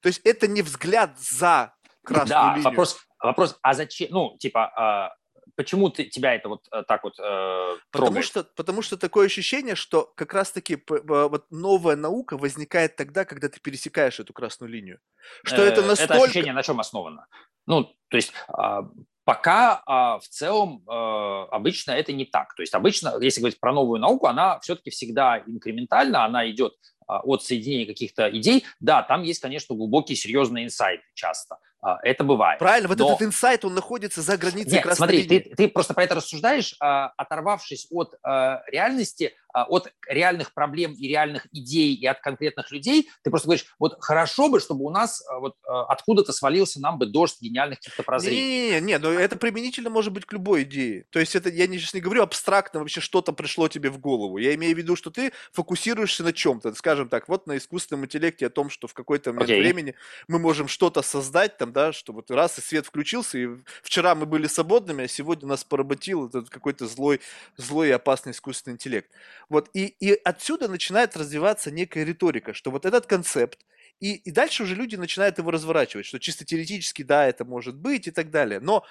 То 0.00 0.06
есть 0.06 0.20
это 0.24 0.46
не 0.46 0.62
взгляд 0.62 1.18
за 1.18 1.74
красную 2.04 2.28
да, 2.28 2.54
линию. 2.54 2.64
вопрос, 2.64 2.98
вопрос, 3.20 3.58
а 3.62 3.74
зачем, 3.74 4.08
ну, 4.10 4.36
типа, 4.38 4.72
а, 4.76 5.14
Почему 5.58 5.90
ты, 5.90 6.04
тебя 6.04 6.36
это 6.36 6.48
вот 6.48 6.68
э, 6.70 6.84
так 6.86 7.02
вот 7.02 7.18
э, 7.18 7.76
потому 7.90 8.22
что, 8.22 8.44
потому 8.44 8.80
что 8.80 8.96
такое 8.96 9.26
ощущение, 9.26 9.74
что 9.74 10.04
как 10.14 10.32
раз-таки 10.32 10.80
вот 10.86 11.46
новая 11.50 11.96
наука 11.96 12.36
возникает 12.36 12.94
тогда, 12.94 13.24
когда 13.24 13.48
ты 13.48 13.58
пересекаешь 13.58 14.20
эту 14.20 14.32
красную 14.32 14.70
линию. 14.70 15.00
Что 15.42 15.64
это 15.64 15.82
настолько... 15.82 16.14
Это 16.14 16.22
ощущение 16.22 16.52
на 16.52 16.62
чем 16.62 16.78
основано? 16.78 17.26
Ну, 17.66 17.92
то 18.08 18.16
есть 18.16 18.32
а, 18.46 18.82
пока 19.24 19.82
а, 19.84 20.20
в 20.20 20.28
целом 20.28 20.84
а, 20.86 21.46
обычно 21.46 21.90
это 21.90 22.12
не 22.12 22.24
так. 22.24 22.54
То 22.54 22.62
есть 22.62 22.74
обычно, 22.74 23.18
если 23.20 23.40
говорить 23.40 23.58
про 23.58 23.72
новую 23.72 23.98
науку, 23.98 24.28
она 24.28 24.60
все-таки 24.60 24.90
всегда 24.90 25.42
инкрементальна, 25.44 26.24
она 26.24 26.48
идет 26.48 26.74
от 27.08 27.42
соединения 27.42 27.86
каких-то 27.86 28.28
идей. 28.30 28.64
Да, 28.80 29.02
там 29.02 29.22
есть, 29.22 29.40
конечно, 29.40 29.74
глубокие 29.74 30.16
серьезные 30.16 30.66
инсайты 30.66 31.04
часто. 31.14 31.58
А, 31.80 31.98
это 32.02 32.24
бывает. 32.24 32.58
Правильно, 32.58 32.88
вот 32.88 32.98
Но... 32.98 33.08
этот 33.08 33.22
инсайт, 33.22 33.64
он 33.64 33.74
находится 33.74 34.20
за 34.20 34.36
границей 34.36 34.82
Нет, 34.84 34.96
смотри, 34.96 35.24
ты, 35.24 35.40
ты 35.40 35.68
просто 35.68 35.94
про 35.94 36.04
это 36.04 36.16
рассуждаешь, 36.16 36.74
а, 36.80 37.12
оторвавшись 37.16 37.86
от 37.90 38.14
а, 38.22 38.62
реальности, 38.66 39.34
от 39.54 39.92
реальных 40.06 40.52
проблем 40.52 40.92
и 40.92 41.08
реальных 41.08 41.46
идей 41.52 41.94
и 41.94 42.06
от 42.06 42.20
конкретных 42.20 42.70
людей, 42.70 43.08
ты 43.24 43.30
просто 43.30 43.48
говоришь, 43.48 43.64
вот 43.78 43.96
хорошо 43.98 44.50
бы, 44.50 44.60
чтобы 44.60 44.84
у 44.84 44.90
нас 44.90 45.24
вот 45.40 45.54
откуда-то 45.64 46.32
свалился 46.32 46.80
нам 46.80 46.98
бы 46.98 47.06
дождь 47.06 47.38
гениальных 47.40 47.78
каких-то 47.78 48.02
прозрений. 48.02 48.36
Не-не-не, 48.36 48.80
не, 48.80 48.98
но 48.98 49.10
это 49.10 49.36
применительно 49.36 49.88
может 49.88 50.12
быть 50.12 50.26
к 50.26 50.32
любой 50.34 50.62
идее. 50.62 51.06
То 51.10 51.18
есть 51.18 51.34
это, 51.34 51.48
я 51.48 51.66
не, 51.66 51.78
сейчас 51.78 51.94
не 51.94 52.00
говорю 52.00 52.22
абстрактно, 52.22 52.80
вообще 52.80 53.00
что-то 53.00 53.32
пришло 53.32 53.68
тебе 53.68 53.88
в 53.90 53.98
голову. 53.98 54.36
Я 54.36 54.54
имею 54.54 54.74
в 54.74 54.78
виду, 54.78 54.94
что 54.96 55.10
ты 55.10 55.32
фокусируешься 55.52 56.22
на 56.22 56.32
чем-то, 56.32 56.74
скажем 56.74 56.97
так, 57.06 57.28
вот 57.28 57.46
на 57.46 57.58
искусственном 57.58 58.06
интеллекте 58.06 58.46
о 58.46 58.50
том, 58.50 58.70
что 58.70 58.88
в 58.88 58.94
какой-то 58.94 59.32
момент 59.32 59.50
okay. 59.50 59.60
времени 59.60 59.94
мы 60.26 60.38
можем 60.38 60.68
что-то 60.68 61.02
создать, 61.02 61.58
там, 61.58 61.72
да, 61.72 61.92
что 61.92 62.12
вот 62.12 62.30
раз 62.30 62.58
и 62.58 62.62
свет 62.62 62.86
включился, 62.86 63.38
и 63.38 63.48
вчера 63.82 64.14
мы 64.14 64.24
были 64.24 64.46
свободными, 64.46 65.04
а 65.04 65.08
сегодня 65.08 65.46
нас 65.46 65.64
поработил 65.64 66.28
этот 66.28 66.48
какой-то 66.48 66.86
злой, 66.86 67.20
злой 67.56 67.88
и 67.88 67.92
опасный 67.92 68.32
искусственный 68.32 68.74
интеллект. 68.74 69.10
Вот, 69.50 69.68
и, 69.74 69.86
и 70.00 70.12
отсюда 70.24 70.68
начинает 70.68 71.14
развиваться 71.14 71.70
некая 71.70 72.04
риторика, 72.04 72.54
что 72.54 72.70
вот 72.70 72.86
этот 72.86 73.04
концепт, 73.06 73.60
и, 74.00 74.14
и 74.14 74.30
дальше 74.30 74.62
уже 74.62 74.74
люди 74.74 74.96
начинают 74.96 75.38
его 75.38 75.50
разворачивать, 75.50 76.06
что 76.06 76.18
чисто 76.18 76.44
теоретически, 76.44 77.02
да, 77.02 77.26
это 77.26 77.44
может 77.44 77.76
быть 77.76 78.06
и 78.06 78.10
так 78.10 78.30
далее. 78.30 78.60
Но 78.60 78.84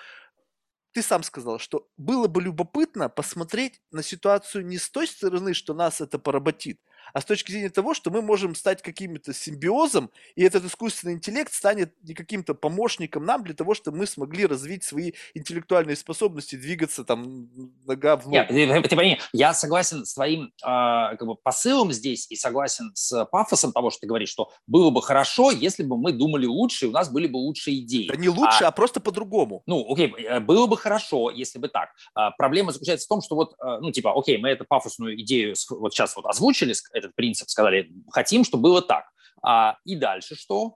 ты 0.91 1.01
сам 1.01 1.23
сказал, 1.23 1.59
что 1.59 1.87
было 1.97 2.27
бы 2.27 2.41
любопытно 2.41 3.07
посмотреть 3.07 3.81
на 3.91 4.01
ситуацию 4.01 4.65
не 4.65 4.77
с 4.77 4.89
той 4.89 5.07
стороны, 5.07 5.53
что 5.53 5.73
нас 5.73 6.01
это 6.01 6.17
поработит, 6.17 6.79
а 7.13 7.21
с 7.21 7.25
точки 7.25 7.51
зрения 7.51 7.69
того, 7.69 7.93
что 7.93 8.11
мы 8.11 8.21
можем 8.21 8.55
стать 8.55 8.81
каким-то 8.81 9.33
симбиозом, 9.33 10.11
и 10.35 10.43
этот 10.43 10.65
искусственный 10.65 11.13
интеллект 11.13 11.53
станет 11.53 11.93
не 12.03 12.13
каким-то 12.13 12.53
помощником 12.53 13.25
нам 13.25 13.43
для 13.43 13.53
того, 13.53 13.73
чтобы 13.73 13.97
мы 13.97 14.07
смогли 14.07 14.45
развить 14.45 14.83
свои 14.83 15.13
интеллектуальные 15.33 15.95
способности, 15.95 16.55
двигаться 16.55 17.03
там 17.03 17.49
нога 17.85 18.17
в 18.17 18.25
ногу. 18.25 18.35
Нет, 18.35 18.47
ты, 18.49 18.89
ты 18.89 18.95
пойми, 18.95 19.19
я 19.33 19.53
согласен 19.53 20.05
с 20.05 20.13
твоим 20.13 20.45
э, 20.45 20.49
как 20.61 21.25
бы 21.25 21.35
посылом 21.35 21.91
здесь 21.91 22.27
и 22.29 22.35
согласен 22.35 22.91
с 22.93 23.25
пафосом 23.25 23.71
того, 23.71 23.89
что 23.89 24.01
ты 24.01 24.07
говоришь, 24.07 24.29
что 24.29 24.51
было 24.67 24.89
бы 24.89 25.01
хорошо, 25.01 25.51
если 25.51 25.83
бы 25.83 25.97
мы 25.97 26.11
думали 26.11 26.45
лучше, 26.45 26.85
и 26.85 26.89
у 26.89 26.91
нас 26.91 27.11
были 27.11 27.27
бы 27.27 27.37
лучшие 27.37 27.79
идеи. 27.79 28.07
Да 28.07 28.15
не 28.15 28.29
лучше, 28.29 28.63
а, 28.63 28.67
а 28.67 28.71
просто 28.71 28.99
по-другому. 28.99 29.63
Ну, 29.65 29.85
окей, 29.89 30.13
э, 30.17 30.39
было 30.39 30.67
бы 30.67 30.77
хорошо, 30.77 31.31
если 31.31 31.59
бы 31.59 31.69
так. 31.69 31.89
А, 32.13 32.31
проблема 32.31 32.71
заключается 32.71 33.05
в 33.05 33.09
том, 33.09 33.21
что 33.21 33.35
вот, 33.35 33.53
э, 33.53 33.77
ну, 33.81 33.91
типа, 33.91 34.13
окей, 34.17 34.37
мы 34.37 34.49
эту 34.49 34.65
пафосную 34.65 35.19
идею 35.21 35.55
вот 35.69 35.93
сейчас 35.93 36.15
вот 36.15 36.25
озвучили, 36.25 36.73
этот 36.97 37.15
принцип, 37.15 37.49
сказали, 37.49 37.91
хотим, 38.09 38.43
чтобы 38.43 38.63
было 38.63 38.81
так. 38.81 39.05
А, 39.43 39.77
и 39.85 39.95
дальше 39.95 40.35
что? 40.35 40.75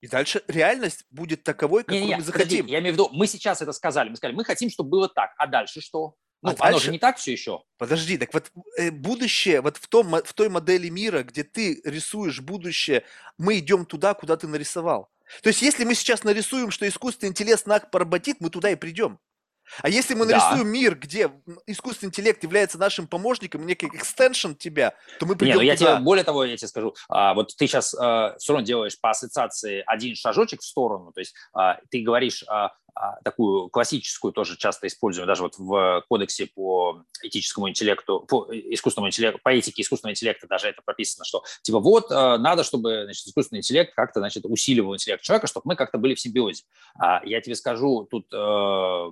И 0.00 0.06
дальше 0.06 0.42
реальность 0.48 1.04
будет 1.10 1.44
таковой, 1.44 1.82
какой 1.82 2.00
не, 2.00 2.08
не, 2.08 2.16
мы 2.16 2.22
захотим. 2.22 2.48
Подожди, 2.48 2.72
я 2.72 2.80
имею 2.80 2.92
в 2.92 2.96
виду, 2.96 3.08
мы 3.12 3.26
сейчас 3.26 3.62
это 3.62 3.72
сказали, 3.72 4.10
мы 4.10 4.16
сказали, 4.16 4.36
мы 4.36 4.44
хотим, 4.44 4.68
чтобы 4.68 4.90
было 4.90 5.08
так, 5.08 5.32
а 5.38 5.46
дальше 5.46 5.80
что? 5.80 6.14
Ну, 6.42 6.50
а 6.50 6.52
оно 6.52 6.72
дальше... 6.72 6.86
же 6.86 6.92
не 6.92 6.98
так 6.98 7.16
все 7.16 7.32
еще. 7.32 7.62
Подожди, 7.78 8.18
так 8.18 8.34
вот 8.34 8.52
э, 8.76 8.90
будущее, 8.90 9.62
вот 9.62 9.78
в, 9.78 9.88
том, 9.88 10.10
в 10.10 10.34
той 10.34 10.50
модели 10.50 10.90
мира, 10.90 11.22
где 11.22 11.42
ты 11.42 11.80
рисуешь 11.84 12.42
будущее, 12.42 13.04
мы 13.38 13.58
идем 13.58 13.86
туда, 13.86 14.12
куда 14.12 14.36
ты 14.36 14.46
нарисовал. 14.46 15.08
То 15.42 15.48
есть, 15.48 15.62
если 15.62 15.84
мы 15.84 15.94
сейчас 15.94 16.22
нарисуем, 16.22 16.70
что 16.70 16.86
искусственный 16.86 17.30
интеллект 17.30 17.66
нас 17.66 17.80
поработит, 17.90 18.36
мы 18.40 18.50
туда 18.50 18.70
и 18.70 18.76
придем. 18.76 19.18
А 19.82 19.88
если 19.88 20.14
мы 20.14 20.26
нарисуем 20.26 20.64
да. 20.64 20.70
мир, 20.70 20.94
где 20.96 21.30
искусственный 21.66 22.08
интеллект 22.08 22.42
является 22.42 22.78
нашим 22.78 23.06
помощником, 23.06 23.66
некий 23.66 23.86
экстеншн 23.86 24.52
тебя, 24.52 24.94
то 25.18 25.26
мы 25.26 25.36
придем 25.36 25.54
Не, 25.54 25.60
ну 25.60 25.62
я 25.62 25.76
тебе, 25.76 25.96
более 25.96 26.24
того, 26.24 26.44
я 26.44 26.56
тебе 26.56 26.68
скажу, 26.68 26.94
а, 27.08 27.34
вот 27.34 27.54
ты 27.56 27.66
сейчас 27.66 27.94
а, 27.94 28.36
все 28.38 28.52
равно 28.52 28.66
делаешь 28.66 28.98
по 29.00 29.10
ассоциации 29.10 29.82
один 29.86 30.14
шажочек 30.14 30.60
в 30.60 30.64
сторону, 30.64 31.12
то 31.12 31.20
есть 31.20 31.34
а, 31.52 31.78
ты 31.90 32.02
говоришь 32.02 32.44
а, 32.48 32.72
а, 32.96 33.20
такую 33.24 33.70
классическую, 33.70 34.32
тоже 34.32 34.56
часто 34.56 34.86
используем, 34.86 35.26
даже 35.26 35.42
вот 35.42 35.58
в 35.58 36.04
кодексе 36.08 36.46
по 36.46 37.02
этическому 37.22 37.68
интеллекту, 37.68 38.20
по 38.20 38.46
искусственному 38.52 39.08
интеллекту, 39.08 39.40
по 39.42 39.48
этике 39.48 39.82
искусственного 39.82 40.12
интеллекта 40.12 40.46
даже 40.46 40.68
это 40.68 40.80
прописано, 40.80 41.24
что 41.24 41.42
типа 41.62 41.80
вот 41.80 42.12
а, 42.12 42.38
надо, 42.38 42.62
чтобы 42.62 43.02
значит, 43.04 43.26
искусственный 43.26 43.58
интеллект 43.58 43.92
как-то 43.94 44.20
значит, 44.20 44.44
усиливал 44.44 44.94
интеллект 44.94 45.24
человека, 45.24 45.48
чтобы 45.48 45.64
мы 45.66 45.76
как-то 45.76 45.98
были 45.98 46.14
в 46.14 46.20
симбиозе. 46.20 46.62
А, 46.96 47.20
я 47.24 47.40
тебе 47.40 47.56
скажу, 47.56 48.06
тут 48.08 48.32
э, 48.32 49.10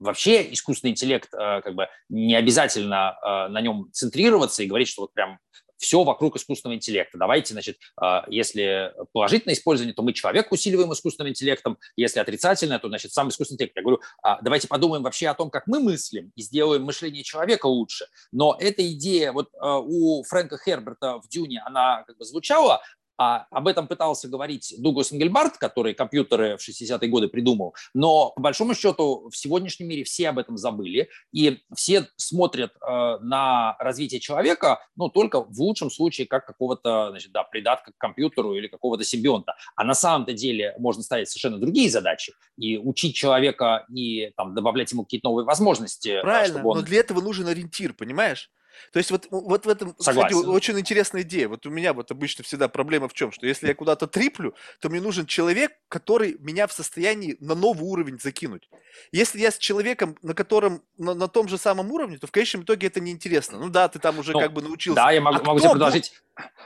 вообще 0.00 0.52
искусственный 0.52 0.92
интеллект, 0.92 1.32
э, 1.32 1.60
как 1.62 1.74
бы 1.74 1.88
не 2.08 2.34
обязательно 2.34 3.16
э, 3.22 3.48
на 3.48 3.60
нем 3.60 3.90
центрироваться 3.92 4.62
и 4.62 4.66
говорить, 4.66 4.88
что 4.88 5.02
вот 5.02 5.12
прям 5.12 5.38
все 5.76 6.04
вокруг 6.04 6.36
искусственного 6.36 6.76
интеллекта. 6.76 7.16
Давайте, 7.16 7.54
значит, 7.54 7.76
э, 8.02 8.22
если 8.28 8.92
положительное 9.12 9.54
использование, 9.54 9.94
то 9.94 10.02
мы 10.02 10.12
человек 10.12 10.50
усиливаем 10.50 10.92
искусственным 10.92 11.30
интеллектом, 11.30 11.78
если 11.96 12.18
отрицательное, 12.18 12.78
то, 12.78 12.88
значит, 12.88 13.12
сам 13.12 13.28
искусственный 13.28 13.56
интеллект. 13.56 13.76
Я 13.76 13.82
говорю, 13.82 14.00
а, 14.22 14.40
давайте 14.42 14.68
подумаем 14.68 15.02
вообще 15.02 15.28
о 15.28 15.34
том, 15.34 15.50
как 15.50 15.66
мы 15.66 15.80
мыслим 15.80 16.32
и 16.34 16.42
сделаем 16.42 16.82
мышление 16.82 17.22
человека 17.22 17.66
лучше. 17.66 18.06
Но 18.32 18.56
эта 18.58 18.90
идея 18.92 19.32
вот 19.32 19.50
у 19.60 20.22
Фрэнка 20.24 20.58
Херберта 20.58 21.18
в 21.20 21.28
«Дюне», 21.28 21.62
она 21.64 22.04
как 22.06 22.16
бы 22.18 22.24
звучала, 22.24 22.82
а 23.20 23.46
об 23.50 23.68
этом 23.68 23.86
пытался 23.86 24.28
говорить 24.28 24.74
Дуглас 24.78 25.12
Энгельбарт, 25.12 25.58
который 25.58 25.92
компьютеры 25.92 26.56
в 26.56 26.66
60-е 26.66 27.06
годы 27.10 27.28
придумал. 27.28 27.74
Но, 27.92 28.30
по 28.30 28.40
большому 28.40 28.74
счету, 28.74 29.28
в 29.28 29.36
сегодняшнем 29.36 29.88
мире 29.88 30.04
все 30.04 30.30
об 30.30 30.38
этом 30.38 30.56
забыли. 30.56 31.10
И 31.30 31.58
все 31.76 32.08
смотрят 32.16 32.72
э, 32.80 33.18
на 33.20 33.76
развитие 33.78 34.20
человека, 34.20 34.80
ну, 34.96 35.10
только 35.10 35.42
в 35.42 35.60
лучшем 35.60 35.90
случае 35.90 36.26
как 36.26 36.46
какого-то, 36.46 37.10
значит, 37.10 37.30
да, 37.30 37.42
придатка 37.44 37.92
к 37.92 37.98
компьютеру 37.98 38.54
или 38.54 38.68
какого-то 38.68 39.04
симбионта. 39.04 39.54
А 39.76 39.84
на 39.84 39.92
самом-то 39.92 40.32
деле 40.32 40.74
можно 40.78 41.02
ставить 41.02 41.28
совершенно 41.28 41.58
другие 41.58 41.90
задачи. 41.90 42.32
И 42.56 42.78
учить 42.78 43.14
человека 43.14 43.84
и 43.94 44.32
там, 44.34 44.54
добавлять 44.54 44.92
ему 44.92 45.04
какие-то 45.04 45.28
новые 45.28 45.44
возможности. 45.44 46.22
Правильно, 46.22 46.64
он... 46.64 46.78
но 46.78 46.82
для 46.82 47.00
этого 47.00 47.20
нужен 47.20 47.46
ориентир, 47.48 47.92
понимаешь? 47.92 48.50
То 48.92 48.98
есть 48.98 49.10
вот, 49.10 49.26
вот 49.30 49.66
в 49.66 49.68
этом, 49.68 49.94
Согласен. 49.98 50.36
кстати, 50.36 50.48
очень 50.48 50.78
интересная 50.78 51.22
идея. 51.22 51.48
Вот 51.48 51.66
у 51.66 51.70
меня 51.70 51.92
вот 51.92 52.10
обычно 52.10 52.44
всегда 52.44 52.68
проблема 52.68 53.08
в 53.08 53.12
чем, 53.12 53.32
что 53.32 53.46
если 53.46 53.68
я 53.68 53.74
куда-то 53.74 54.06
триплю, 54.06 54.54
то 54.80 54.88
мне 54.88 55.00
нужен 55.00 55.26
человек, 55.26 55.72
который 55.88 56.36
меня 56.38 56.66
в 56.66 56.72
состоянии 56.72 57.36
на 57.40 57.54
новый 57.54 57.84
уровень 57.84 58.18
закинуть. 58.18 58.68
Если 59.12 59.40
я 59.40 59.50
с 59.50 59.58
человеком, 59.58 60.16
на 60.22 60.34
котором 60.34 60.82
на, 60.98 61.14
на 61.14 61.28
том 61.28 61.48
же 61.48 61.58
самом 61.58 61.90
уровне, 61.90 62.18
то 62.18 62.26
в 62.26 62.32
конечном 62.32 62.62
итоге 62.62 62.86
это 62.86 63.00
неинтересно. 63.00 63.58
Ну 63.58 63.68
да, 63.68 63.88
ты 63.88 63.98
там 63.98 64.18
уже 64.18 64.32
ну, 64.32 64.40
как 64.40 64.52
бы 64.52 64.62
научился. 64.62 64.96
Да, 64.96 65.10
я 65.10 65.20
могу, 65.20 65.38
а 65.40 65.44
могу 65.44 65.60
тебе 65.60 65.70
предложить. 65.70 66.12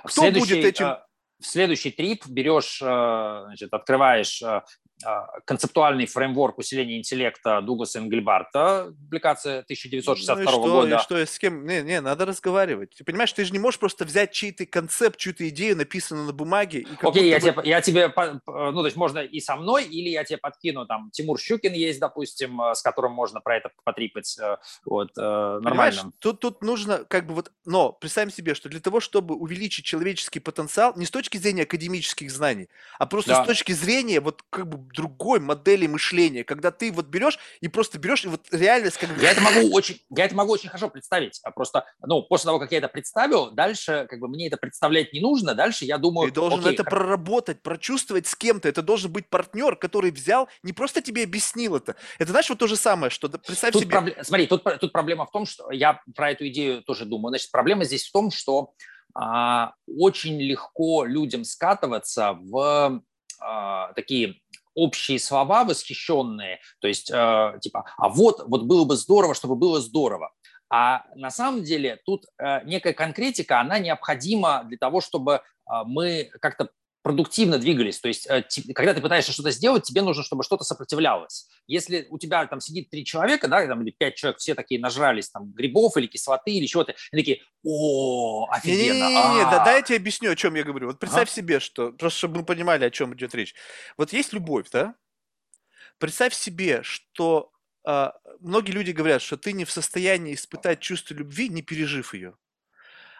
Кто 0.04 0.30
будет 0.30 0.64
этим? 0.64 0.86
Э, 0.86 0.98
в 1.40 1.46
следующий 1.46 1.90
трип 1.90 2.26
берешь, 2.26 2.80
э, 2.82 2.86
значит, 2.86 3.72
открываешь 3.72 4.42
э, 4.42 4.62
концептуальный 5.44 6.06
фреймворк 6.06 6.58
усиления 6.58 6.98
интеллекта 6.98 7.60
Дугласа 7.60 7.98
Энгельбарта, 7.98 8.94
публикация 9.04 9.60
1962 9.60 10.34
ну 10.36 10.42
и 10.42 10.46
что, 10.46 10.60
года. 10.62 10.96
И 10.96 10.98
что, 10.98 11.18
и 11.20 11.26
с 11.26 11.38
кем? 11.38 11.66
Не, 11.66 11.82
не, 11.82 12.00
надо 12.00 12.24
разговаривать. 12.24 12.94
Ты 12.96 13.04
понимаешь, 13.04 13.32
ты 13.32 13.44
же 13.44 13.52
не 13.52 13.58
можешь 13.58 13.78
просто 13.78 14.04
взять 14.04 14.32
чей-то 14.32 14.66
концепт, 14.66 15.18
чью-то 15.18 15.48
идею, 15.48 15.76
написанную 15.76 16.26
на 16.26 16.32
бумаге. 16.32 16.80
И 16.80 16.88
Окей, 17.02 17.28
я, 17.28 17.38
бы... 17.38 17.40
тебе, 17.40 17.54
я 17.64 17.80
тебе, 17.80 18.12
ну, 18.46 18.80
то 18.80 18.84
есть 18.84 18.96
можно 18.96 19.18
и 19.18 19.40
со 19.40 19.56
мной, 19.56 19.84
или 19.84 20.08
я 20.10 20.24
тебе 20.24 20.38
подкину, 20.38 20.86
там, 20.86 21.10
Тимур 21.10 21.38
Щукин 21.38 21.72
есть, 21.72 22.00
допустим, 22.00 22.60
э, 22.60 22.74
с 22.74 22.82
которым 22.82 23.12
можно 23.12 23.40
про 23.40 23.56
это 23.56 23.70
потрипать, 23.84 24.36
э, 24.38 24.56
вот, 24.84 25.10
э, 25.16 25.20
нормально. 25.20 25.70
Понимаешь, 25.70 26.00
тут, 26.18 26.40
тут 26.40 26.62
нужно, 26.62 27.04
как 27.04 27.26
бы 27.26 27.34
вот, 27.34 27.52
но 27.64 27.92
представим 27.92 28.30
себе, 28.30 28.54
что 28.54 28.68
для 28.68 28.80
того, 28.80 29.00
чтобы 29.00 29.34
увеличить 29.34 29.84
человеческий 29.84 30.40
потенциал, 30.40 30.92
не 30.96 31.06
с 31.06 31.10
точки 31.10 31.36
зрения 31.36 31.62
академических 31.62 32.30
знаний, 32.30 32.68
а 32.98 33.06
просто 33.06 33.30
да. 33.30 33.44
с 33.44 33.46
точки 33.46 33.72
зрения, 33.72 34.20
вот, 34.20 34.42
как 34.50 34.68
бы, 34.68 34.83
другой 34.92 35.40
модели 35.40 35.86
мышления, 35.86 36.44
когда 36.44 36.70
ты 36.70 36.92
вот 36.92 37.06
берешь 37.06 37.38
и 37.60 37.68
просто 37.68 37.98
берешь, 37.98 38.24
и 38.24 38.28
вот 38.28 38.46
реальность 38.52 38.98
как. 38.98 39.10
Я 39.20 39.32
это 39.32 39.40
могу 39.40 39.70
очень, 39.72 40.00
я 40.10 40.24
это 40.24 40.34
могу 40.34 40.52
очень 40.52 40.68
хорошо 40.68 40.88
представить. 40.88 41.40
А 41.42 41.50
просто, 41.50 41.84
ну, 42.00 42.22
после 42.22 42.48
того, 42.48 42.58
как 42.58 42.72
я 42.72 42.78
это 42.78 42.88
представил, 42.88 43.50
дальше 43.50 44.06
как 44.08 44.18
бы 44.20 44.28
мне 44.28 44.48
это 44.48 44.56
представлять 44.56 45.12
не 45.12 45.20
нужно, 45.20 45.54
дальше 45.54 45.84
я 45.84 45.98
думаю... 45.98 46.28
Ты 46.28 46.34
должен 46.34 46.60
окей, 46.60 46.74
это 46.74 46.84
как... 46.84 46.90
проработать, 46.90 47.62
прочувствовать 47.62 48.26
с 48.26 48.34
кем-то. 48.34 48.68
Это 48.68 48.82
должен 48.82 49.12
быть 49.12 49.28
партнер, 49.28 49.76
который 49.76 50.10
взял, 50.10 50.48
не 50.62 50.72
просто 50.72 51.00
тебе 51.02 51.24
объяснил 51.24 51.76
это. 51.76 51.96
Это, 52.18 52.30
знаешь, 52.30 52.48
вот 52.48 52.58
то 52.58 52.66
же 52.66 52.76
самое, 52.76 53.10
что 53.10 53.28
представь 53.28 53.72
тут 53.72 53.82
себе... 53.82 53.90
Пробле... 53.92 54.16
Смотри, 54.22 54.46
тут, 54.46 54.62
тут 54.80 54.92
проблема 54.92 55.26
в 55.26 55.30
том, 55.30 55.46
что 55.46 55.70
я 55.70 56.00
про 56.14 56.30
эту 56.30 56.46
идею 56.48 56.82
тоже 56.82 57.04
думаю. 57.04 57.30
Значит, 57.30 57.50
проблема 57.50 57.84
здесь 57.84 58.06
в 58.06 58.12
том, 58.12 58.30
что 58.30 58.72
а, 59.14 59.74
очень 59.86 60.40
легко 60.40 61.04
людям 61.04 61.44
скатываться 61.44 62.32
в 62.40 63.02
а, 63.40 63.92
такие 63.94 64.40
общие 64.74 65.18
слова 65.18 65.64
восхищенные, 65.64 66.60
то 66.80 66.88
есть 66.88 67.10
э, 67.10 67.58
типа, 67.60 67.84
а 67.96 68.08
вот, 68.08 68.42
вот 68.46 68.64
было 68.64 68.84
бы 68.84 68.96
здорово, 68.96 69.34
чтобы 69.34 69.56
было 69.56 69.80
здорово. 69.80 70.32
А 70.70 71.04
на 71.14 71.30
самом 71.30 71.62
деле 71.62 72.00
тут 72.04 72.26
э, 72.38 72.64
некая 72.64 72.92
конкретика, 72.92 73.60
она 73.60 73.78
необходима 73.78 74.64
для 74.64 74.78
того, 74.78 75.00
чтобы 75.00 75.34
э, 75.34 75.40
мы 75.86 76.30
как-то 76.40 76.70
продуктивно 77.04 77.58
двигались. 77.58 78.00
То 78.00 78.08
есть, 78.08 78.26
э, 78.26 78.42
когда 78.74 78.94
ты 78.94 79.02
пытаешься 79.02 79.30
что-то 79.30 79.50
сделать, 79.50 79.84
тебе 79.84 80.00
нужно, 80.00 80.22
чтобы 80.24 80.42
что-то 80.42 80.64
сопротивлялось. 80.64 81.46
Если 81.66 82.06
у 82.08 82.18
тебя 82.18 82.46
там 82.46 82.60
сидит 82.60 82.88
три 82.88 83.04
человека, 83.04 83.46
да, 83.46 83.66
там, 83.66 83.82
или 83.82 83.90
пять 83.90 84.14
человек, 84.14 84.38
все 84.38 84.54
такие 84.54 84.80
нажрались 84.80 85.28
там 85.28 85.52
грибов 85.52 85.98
или 85.98 86.06
кислоты 86.06 86.52
или 86.52 86.64
чего-то, 86.64 86.94
они 87.12 87.22
такие, 87.22 87.42
о, 87.62 88.48
офигенно. 88.50 88.94
Не-не-не, 88.94 89.42
да, 89.50 89.62
дай 89.66 89.76
я 89.76 89.82
тебе 89.82 89.98
объясню, 89.98 90.30
о 90.30 90.36
чем 90.36 90.54
я 90.54 90.64
говорю. 90.64 90.86
Вот 90.86 90.98
представь 90.98 91.28
себе, 91.28 91.60
что, 91.60 91.92
просто 91.92 92.18
чтобы 92.20 92.38
мы 92.38 92.46
понимали, 92.46 92.86
о 92.86 92.90
чем 92.90 93.14
идет 93.14 93.34
речь. 93.34 93.54
Вот 93.98 94.14
есть 94.14 94.32
любовь, 94.32 94.70
да? 94.72 94.94
Представь 95.98 96.32
себе, 96.32 96.82
что 96.82 97.52
э, 97.86 98.12
многие 98.40 98.72
люди 98.72 98.92
говорят, 98.92 99.20
что 99.20 99.36
ты 99.36 99.52
не 99.52 99.66
в 99.66 99.70
состоянии 99.70 100.32
испытать 100.32 100.80
чувство 100.80 101.12
любви, 101.12 101.50
не 101.50 101.60
пережив 101.60 102.14
ее. 102.14 102.34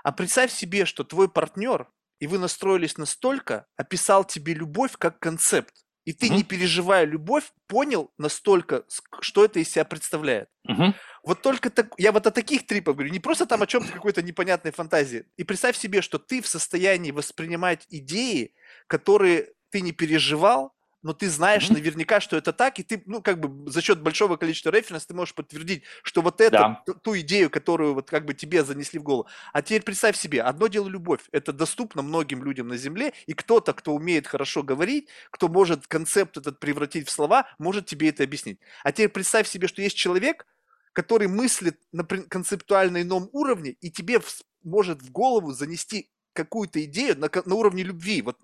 А 0.03 0.11
представь 0.11 0.51
себе, 0.53 0.87
что 0.87 1.05
твой 1.05 1.29
партнер– 1.29 1.87
и 2.25 2.27
вы 2.27 2.39
настроились 2.39 2.97
настолько, 2.97 3.67
описал 3.77 4.25
тебе 4.25 4.55
любовь 4.55 4.93
как 4.97 5.19
концепт. 5.19 5.75
И 6.07 6.15
ты, 6.15 6.29
угу. 6.29 6.37
не 6.37 6.43
переживая 6.43 7.05
любовь, 7.05 7.53
понял 7.67 8.15
настолько, 8.17 8.85
что 9.21 9.45
это 9.45 9.59
из 9.61 9.69
себя 9.69 9.85
представляет. 9.85 10.49
Угу. 10.67 10.95
Вот 11.25 11.43
только 11.43 11.69
так, 11.69 11.93
я 11.99 12.13
вот 12.13 12.27
о 12.27 12.31
таких 12.31 12.67
трипах 12.67 12.95
говорю, 12.95 13.13
не 13.13 13.21
просто 13.21 13.45
там 13.45 13.61
о 13.61 13.67
чем-то 13.67 13.93
какой-то 13.93 14.23
непонятной 14.23 14.73
фантазии. 14.73 15.27
И 15.37 15.45
представь 15.45 15.77
себе, 15.77 16.01
что 16.01 16.19
ты 16.19 16.41
в 16.41 16.47
состоянии 16.47 17.11
воспринимать 17.11 17.87
идеи, 17.91 18.55
которые 18.87 19.53
ты 19.69 19.83
не 19.83 19.93
переживал, 19.93 20.74
но 21.05 21.13
ты 21.13 21.29
знаешь 21.29 21.69
mm-hmm. 21.69 21.75
наверняка, 21.75 22.19
что 22.19 22.37
это 22.37 22.53
так, 22.53 22.79
и 22.79 22.83
ты, 22.83 23.03
ну, 23.05 23.21
как 23.21 23.39
бы 23.39 23.71
за 23.71 23.83
счет 23.83 24.01
большого 24.01 24.37
количества 24.37 24.71
референсов 24.71 25.07
ты 25.07 25.15
можешь 25.15 25.35
подтвердить, 25.35 25.85
что 26.03 26.23
вот 26.23 26.41
это, 26.41 26.51
да. 26.51 26.83
ту, 26.87 26.95
ту 26.95 27.19
идею, 27.21 27.51
которую 27.51 27.95
вот 27.95 28.09
как 28.09 28.25
бы 28.25 28.33
тебе 28.33 28.65
занесли 28.65 28.99
в 28.99 29.03
голову. 29.03 29.29
А 29.53 29.61
теперь 29.61 29.83
представь 29.83 30.17
себе, 30.17 30.43
одно 30.43 30.67
дело 30.67 30.89
любовь, 30.89 31.21
это 31.31 31.53
доступно 31.53 32.01
многим 32.01 32.43
людям 32.43 32.69
на 32.69 32.79
Земле, 32.79 33.13
и 33.27 33.35
кто-то, 33.35 33.75
кто 33.75 33.95
умеет 33.95 34.27
хорошо 34.27 34.63
говорить, 34.63 35.09
кто 35.31 35.49
может 35.49 35.87
концепт 35.87 36.39
этот 36.39 36.59
превратить 36.59 37.07
в 37.07 37.13
слова, 37.13 37.47
может 37.59 37.85
тебе 37.85 38.09
это 38.09 38.25
объяснить. 38.25 38.59
А 38.83 38.91
теперь 38.91 39.11
представь 39.11 39.47
себе, 39.47 39.69
что 39.69 39.83
есть 39.83 39.97
человек, 39.97 40.47
который 40.95 41.29
мыслит 41.29 41.79
на 41.93 42.05
концептуально 42.05 43.03
ином 43.03 43.29
уровне, 43.33 43.77
и 43.83 43.91
тебе 43.91 44.21
в, 44.21 44.41
может 44.63 45.03
в 45.03 45.11
голову 45.11 45.53
занести 45.53 46.09
какую-то 46.33 46.83
идею 46.85 47.19
на, 47.19 47.31
на 47.45 47.55
уровне 47.55 47.83
любви. 47.83 48.23
Вот 48.23 48.39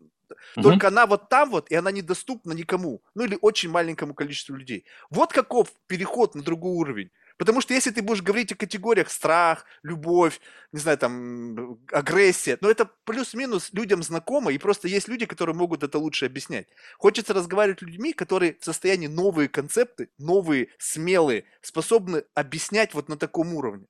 Угу. 0.56 0.62
Только 0.62 0.88
она 0.88 1.06
вот 1.06 1.28
там 1.28 1.50
вот, 1.50 1.70
и 1.70 1.74
она 1.74 1.90
недоступна 1.90 2.52
никому. 2.52 3.02
Ну 3.14 3.24
или 3.24 3.38
очень 3.40 3.70
маленькому 3.70 4.14
количеству 4.14 4.56
людей. 4.56 4.84
Вот 5.10 5.32
каков 5.32 5.72
переход 5.86 6.34
на 6.34 6.42
другой 6.42 6.72
уровень. 6.72 7.10
Потому 7.40 7.62
что 7.62 7.72
если 7.72 7.90
ты 7.90 8.02
будешь 8.02 8.20
говорить 8.20 8.52
о 8.52 8.54
категориях 8.54 9.10
страх, 9.10 9.64
любовь, 9.82 10.42
не 10.72 10.78
знаю, 10.78 10.98
там, 10.98 11.78
агрессия, 11.90 12.58
но 12.60 12.70
это 12.70 12.90
плюс-минус 13.04 13.70
людям 13.72 14.02
знакомо, 14.02 14.52
и 14.52 14.58
просто 14.58 14.88
есть 14.88 15.08
люди, 15.08 15.24
которые 15.24 15.56
могут 15.56 15.82
это 15.82 15.98
лучше 15.98 16.26
объяснять. 16.26 16.66
Хочется 16.98 17.32
разговаривать 17.32 17.78
с 17.78 17.82
людьми, 17.82 18.12
которые 18.12 18.58
в 18.60 18.64
состоянии 18.66 19.06
новые 19.06 19.48
концепты, 19.48 20.10
новые, 20.18 20.68
смелые, 20.76 21.44
способны 21.62 22.24
объяснять 22.34 22.92
вот 22.92 23.08
на 23.08 23.16
таком 23.16 23.54
уровне. 23.54 23.86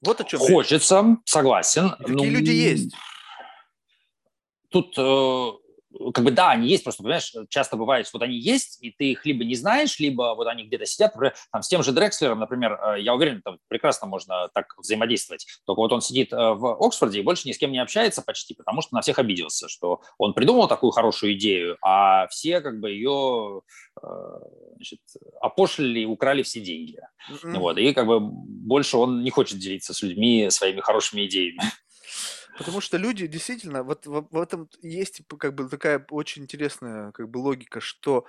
Вот 0.00 0.20
о 0.20 0.24
чем 0.24 0.38
Хочется, 0.38 1.02
речь. 1.04 1.18
согласен. 1.24 1.90
Такие 1.98 2.14
ну, 2.14 2.24
люди 2.24 2.50
есть 2.50 2.94
тут 4.74 4.98
э, 4.98 6.10
как 6.12 6.24
бы 6.24 6.32
да, 6.32 6.50
они 6.50 6.68
есть, 6.68 6.82
просто, 6.82 7.04
понимаешь, 7.04 7.32
часто 7.48 7.76
бывает, 7.76 8.10
вот 8.12 8.22
они 8.22 8.36
есть, 8.36 8.82
и 8.82 8.90
ты 8.90 9.12
их 9.12 9.24
либо 9.24 9.44
не 9.44 9.54
знаешь, 9.54 10.00
либо 10.00 10.34
вот 10.34 10.48
они 10.48 10.64
где-то 10.64 10.84
сидят, 10.84 11.14
например, 11.14 11.34
там, 11.52 11.62
с 11.62 11.68
тем 11.68 11.84
же 11.84 11.92
Дрекслером, 11.92 12.40
например, 12.40 12.72
э, 12.72 13.02
я 13.02 13.14
уверен, 13.14 13.40
там 13.42 13.58
прекрасно 13.68 14.08
можно 14.08 14.48
так 14.52 14.74
взаимодействовать, 14.76 15.46
только 15.64 15.78
вот 15.78 15.92
он 15.92 16.00
сидит 16.00 16.32
э, 16.32 16.36
в 16.36 16.84
Оксфорде 16.84 17.20
и 17.20 17.22
больше 17.22 17.46
ни 17.46 17.52
с 17.52 17.58
кем 17.58 17.70
не 17.70 17.78
общается 17.78 18.20
почти, 18.20 18.54
потому 18.54 18.82
что 18.82 18.96
на 18.96 19.00
всех 19.00 19.20
обиделся, 19.20 19.68
что 19.68 20.00
он 20.18 20.34
придумал 20.34 20.66
такую 20.66 20.90
хорошую 20.90 21.34
идею, 21.34 21.78
а 21.80 22.26
все 22.26 22.60
как 22.60 22.80
бы 22.80 22.90
ее 22.90 23.62
значит, 24.74 24.98
опошлили, 25.40 26.04
украли 26.04 26.42
все 26.42 26.60
деньги. 26.60 26.98
Mm-hmm. 27.30 27.58
Вот, 27.58 27.78
и 27.78 27.92
как 27.92 28.06
бы 28.06 28.18
больше 28.20 28.96
он 28.96 29.22
не 29.22 29.30
хочет 29.30 29.58
делиться 29.58 29.94
с 29.94 30.02
людьми 30.02 30.50
своими 30.50 30.80
хорошими 30.80 31.26
идеями. 31.26 31.60
Потому 32.56 32.80
что 32.80 32.96
люди 32.96 33.26
действительно, 33.26 33.82
вот 33.82 34.06
в, 34.06 34.28
в 34.30 34.40
этом 34.40 34.68
есть 34.82 35.22
как 35.38 35.54
бы 35.54 35.68
такая 35.68 36.04
очень 36.10 36.42
интересная 36.42 37.12
как 37.12 37.28
бы 37.28 37.38
логика, 37.38 37.80
что 37.80 38.26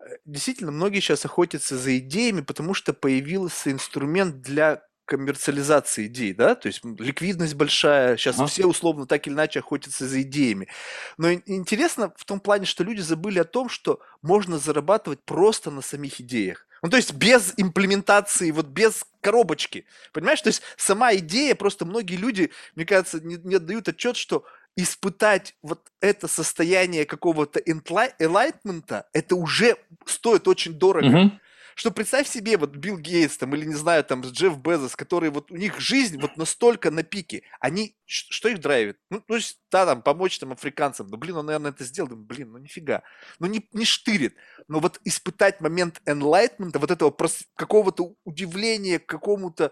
э, 0.00 0.04
действительно 0.24 0.72
многие 0.72 1.00
сейчас 1.00 1.24
охотятся 1.24 1.76
за 1.76 1.98
идеями, 1.98 2.40
потому 2.40 2.74
что 2.74 2.92
появился 2.92 3.70
инструмент 3.70 4.40
для 4.40 4.82
коммерциализации 5.06 6.06
идей, 6.06 6.34
да, 6.34 6.56
то 6.56 6.66
есть 6.66 6.84
ликвидность 6.84 7.54
большая, 7.54 8.16
сейчас 8.16 8.36
ага. 8.36 8.46
все 8.48 8.66
условно 8.66 9.06
так 9.06 9.26
или 9.26 9.34
иначе 9.34 9.60
охотятся 9.60 10.06
за 10.06 10.22
идеями. 10.22 10.68
Но 11.16 11.32
интересно 11.32 12.12
в 12.16 12.24
том 12.24 12.40
плане, 12.40 12.66
что 12.66 12.82
люди 12.82 13.00
забыли 13.00 13.38
о 13.38 13.44
том, 13.44 13.68
что 13.68 14.00
можно 14.20 14.58
зарабатывать 14.58 15.22
просто 15.24 15.70
на 15.70 15.80
самих 15.80 16.20
идеях. 16.20 16.65
Ну, 16.82 16.90
то 16.90 16.96
есть 16.96 17.14
без 17.14 17.54
имплементации, 17.56 18.50
вот 18.50 18.66
без 18.66 19.04
коробочки. 19.20 19.86
Понимаешь? 20.12 20.40
То 20.42 20.48
есть 20.48 20.62
сама 20.76 21.14
идея, 21.16 21.54
просто 21.54 21.84
многие 21.84 22.16
люди, 22.16 22.50
мне 22.74 22.84
кажется, 22.84 23.20
не, 23.20 23.36
не 23.36 23.56
отдают 23.56 23.88
отчет, 23.88 24.16
что 24.16 24.44
испытать 24.76 25.54
вот 25.62 25.90
это 26.00 26.28
состояние 26.28 27.06
какого-то 27.06 27.60
enlightenment, 27.60 29.04
это 29.12 29.36
уже 29.36 29.76
стоит 30.04 30.46
очень 30.48 30.74
дорого. 30.74 31.06
Угу 31.06 31.40
что 31.78 31.90
представь 31.90 32.26
себе, 32.26 32.56
вот 32.56 32.74
Билл 32.74 32.96
Гейтс 32.96 33.36
там, 33.36 33.54
или, 33.54 33.66
не 33.66 33.74
знаю, 33.74 34.02
там, 34.02 34.22
Джефф 34.22 34.56
Безос, 34.56 34.96
которые 34.96 35.30
вот 35.30 35.52
у 35.52 35.56
них 35.56 35.78
жизнь 35.78 36.18
вот 36.18 36.38
настолько 36.38 36.90
на 36.90 37.02
пике, 37.02 37.42
они, 37.60 37.94
что 38.06 38.48
их 38.48 38.60
драйвит? 38.60 38.98
Ну, 39.10 39.22
есть, 39.28 39.60
да, 39.70 39.84
там, 39.84 40.00
помочь 40.00 40.38
там 40.38 40.52
африканцам, 40.52 41.08
ну, 41.08 41.18
блин, 41.18 41.36
он, 41.36 41.46
наверное, 41.46 41.72
это 41.72 41.84
сделал, 41.84 42.16
блин, 42.16 42.52
ну, 42.52 42.58
нифига, 42.58 43.02
ну, 43.38 43.46
не, 43.46 43.68
не 43.72 43.84
штырит, 43.84 44.36
но 44.68 44.80
вот 44.80 45.00
испытать 45.04 45.60
момент 45.60 46.00
enlightenment, 46.06 46.78
вот 46.78 46.90
этого 46.90 47.14
какого-то 47.56 48.14
удивления 48.24 48.98
какому-то 48.98 49.70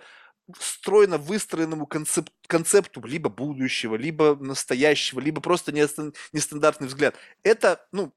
стройно 0.61 1.17
выстроенному 1.17 1.87
концеп- 1.87 2.29
концепту 2.47 3.03
либо 3.03 3.31
будущего, 3.31 3.95
либо 3.95 4.37
настоящего, 4.37 5.21
либо 5.21 5.41
просто 5.41 5.73
нестандартный 5.73 6.89
взгляд. 6.89 7.17
Это, 7.43 7.89
ну, 7.93 8.13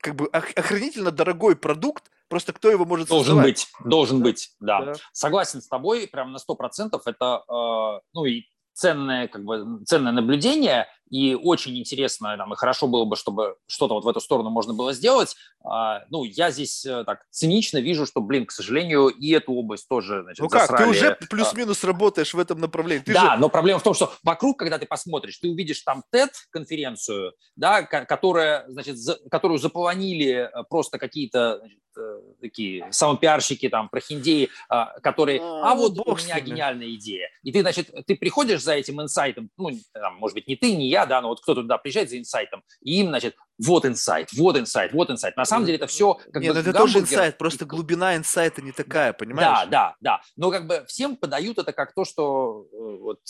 как 0.00 0.14
бы 0.14 0.28
охренительно 0.28 1.10
дорогой 1.10 1.56
продукт, 1.56 2.12
Просто 2.28 2.52
кто 2.52 2.70
его 2.70 2.84
может 2.84 3.08
Должен 3.08 3.36
создавать? 3.36 3.68
быть, 3.80 3.88
должен 3.90 4.18
Да. 4.18 4.24
быть, 4.24 4.50
да. 4.60 4.84
Да. 4.86 4.92
Согласен 5.12 5.60
с 5.62 5.68
тобой, 5.68 6.08
прям 6.08 6.32
на 6.32 6.38
100%. 6.38 7.02
Это, 7.06 7.42
э, 7.48 8.00
ну, 8.12 8.24
и 8.24 8.42
ценное, 8.72 9.28
как 9.28 9.44
бы, 9.44 9.84
ценное 9.86 10.12
наблюдение, 10.12 10.86
и 11.10 11.34
очень 11.34 11.78
интересно, 11.78 12.36
там, 12.36 12.52
и 12.52 12.56
хорошо 12.56 12.86
было 12.88 13.04
бы, 13.04 13.16
чтобы 13.16 13.56
что-то 13.66 13.94
вот 13.94 14.04
в 14.04 14.08
эту 14.08 14.20
сторону 14.20 14.50
можно 14.50 14.74
было 14.74 14.92
сделать. 14.92 15.36
А, 15.64 16.04
ну, 16.10 16.24
я 16.24 16.50
здесь 16.50 16.84
э, 16.86 17.04
так 17.04 17.24
цинично 17.30 17.78
вижу, 17.78 18.06
что, 18.06 18.20
блин, 18.20 18.46
к 18.46 18.52
сожалению, 18.52 19.08
и 19.08 19.30
эту 19.32 19.52
область 19.52 19.88
тоже, 19.88 20.22
значит, 20.22 20.40
Ну 20.42 20.48
как, 20.48 20.62
ты 20.62 20.72
засрали. 20.72 20.90
уже 20.90 21.08
А, 21.12 21.26
плюс-минус 21.28 21.84
работаешь 21.84 22.34
в 22.34 22.38
этом 22.38 22.58
направлении. 22.60 23.02
Ты 23.04 23.12
да, 23.14 23.34
же 23.34 23.40
но 23.40 23.48
проблема 23.48 23.78
в 23.78 23.82
том, 23.82 23.94
что 23.94 24.12
вокруг, 24.22 24.58
когда 24.58 24.78
ты 24.78 24.86
посмотришь, 24.86 25.38
ты 25.38 25.48
увидишь 25.48 25.80
там 25.82 26.02
TED-конференцию, 26.50 27.34
да, 27.56 27.82
ко- 27.82 28.04
которая, 28.04 28.64
значит, 28.68 28.96
за- 28.98 29.18
которую 29.30 29.58
заполонили 29.58 30.48
э, 30.52 30.64
просто 30.68 30.98
какие-то 30.98 31.58
значит, 31.58 31.78
э, 31.98 32.20
такие 32.40 32.86
самопиарщики, 32.92 33.68
там, 33.68 33.88
прохиндеи, 33.88 34.50
а, 34.68 34.98
которые, 35.00 35.40
А, 35.40 35.72
а 35.72 35.74
вот 35.74 35.94
ну, 35.96 36.02
у 36.02 36.04
бог 36.04 36.20
с 36.20 36.24
меня 36.24 36.40
гениальная 36.40 36.90
идея. 36.94 37.28
И 37.42 37.52
ты, 37.52 37.60
значит, 37.62 37.90
ты 38.06 38.16
приходишь 38.16 38.62
за 38.62 38.74
этим 38.74 39.00
инсайтом, 39.00 39.50
ну, 39.56 39.70
там, 39.92 40.16
может 40.16 40.34
быть, 40.34 40.46
не 40.46 40.56
ты, 40.56 40.74
не 40.76 40.88
я, 40.88 40.95
да, 41.04 41.20
но 41.20 41.28
вот 41.28 41.42
кто-то 41.42 41.62
туда 41.62 41.76
приезжает 41.76 42.08
за 42.08 42.18
инсайтом, 42.18 42.62
и 42.80 43.00
им, 43.00 43.08
значит, 43.08 43.36
вот 43.58 43.84
инсайт, 43.84 44.32
вот 44.32 44.56
инсайт, 44.56 44.92
вот 44.92 45.10
инсайт. 45.10 45.36
На 45.36 45.44
самом 45.44 45.66
деле 45.66 45.76
это 45.76 45.86
все 45.86 46.14
как 46.32 46.42
Не, 46.42 46.48
бы 46.48 46.54
ну 46.54 46.60
это 46.60 46.72
тоже 46.72 47.00
инсайт, 47.00 47.38
просто 47.38 47.64
глубина 47.64 48.16
инсайта 48.16 48.62
не 48.62 48.72
такая, 48.72 49.12
понимаешь? 49.12 49.66
Да, 49.66 49.66
да, 49.66 49.96
да. 50.00 50.20
Но 50.36 50.50
как 50.50 50.66
бы 50.66 50.84
всем 50.86 51.16
подают 51.16 51.58
это 51.58 51.72
как 51.72 51.94
то, 51.94 52.04
что 52.04 52.66
э, 52.72 52.76
вот, 53.00 53.20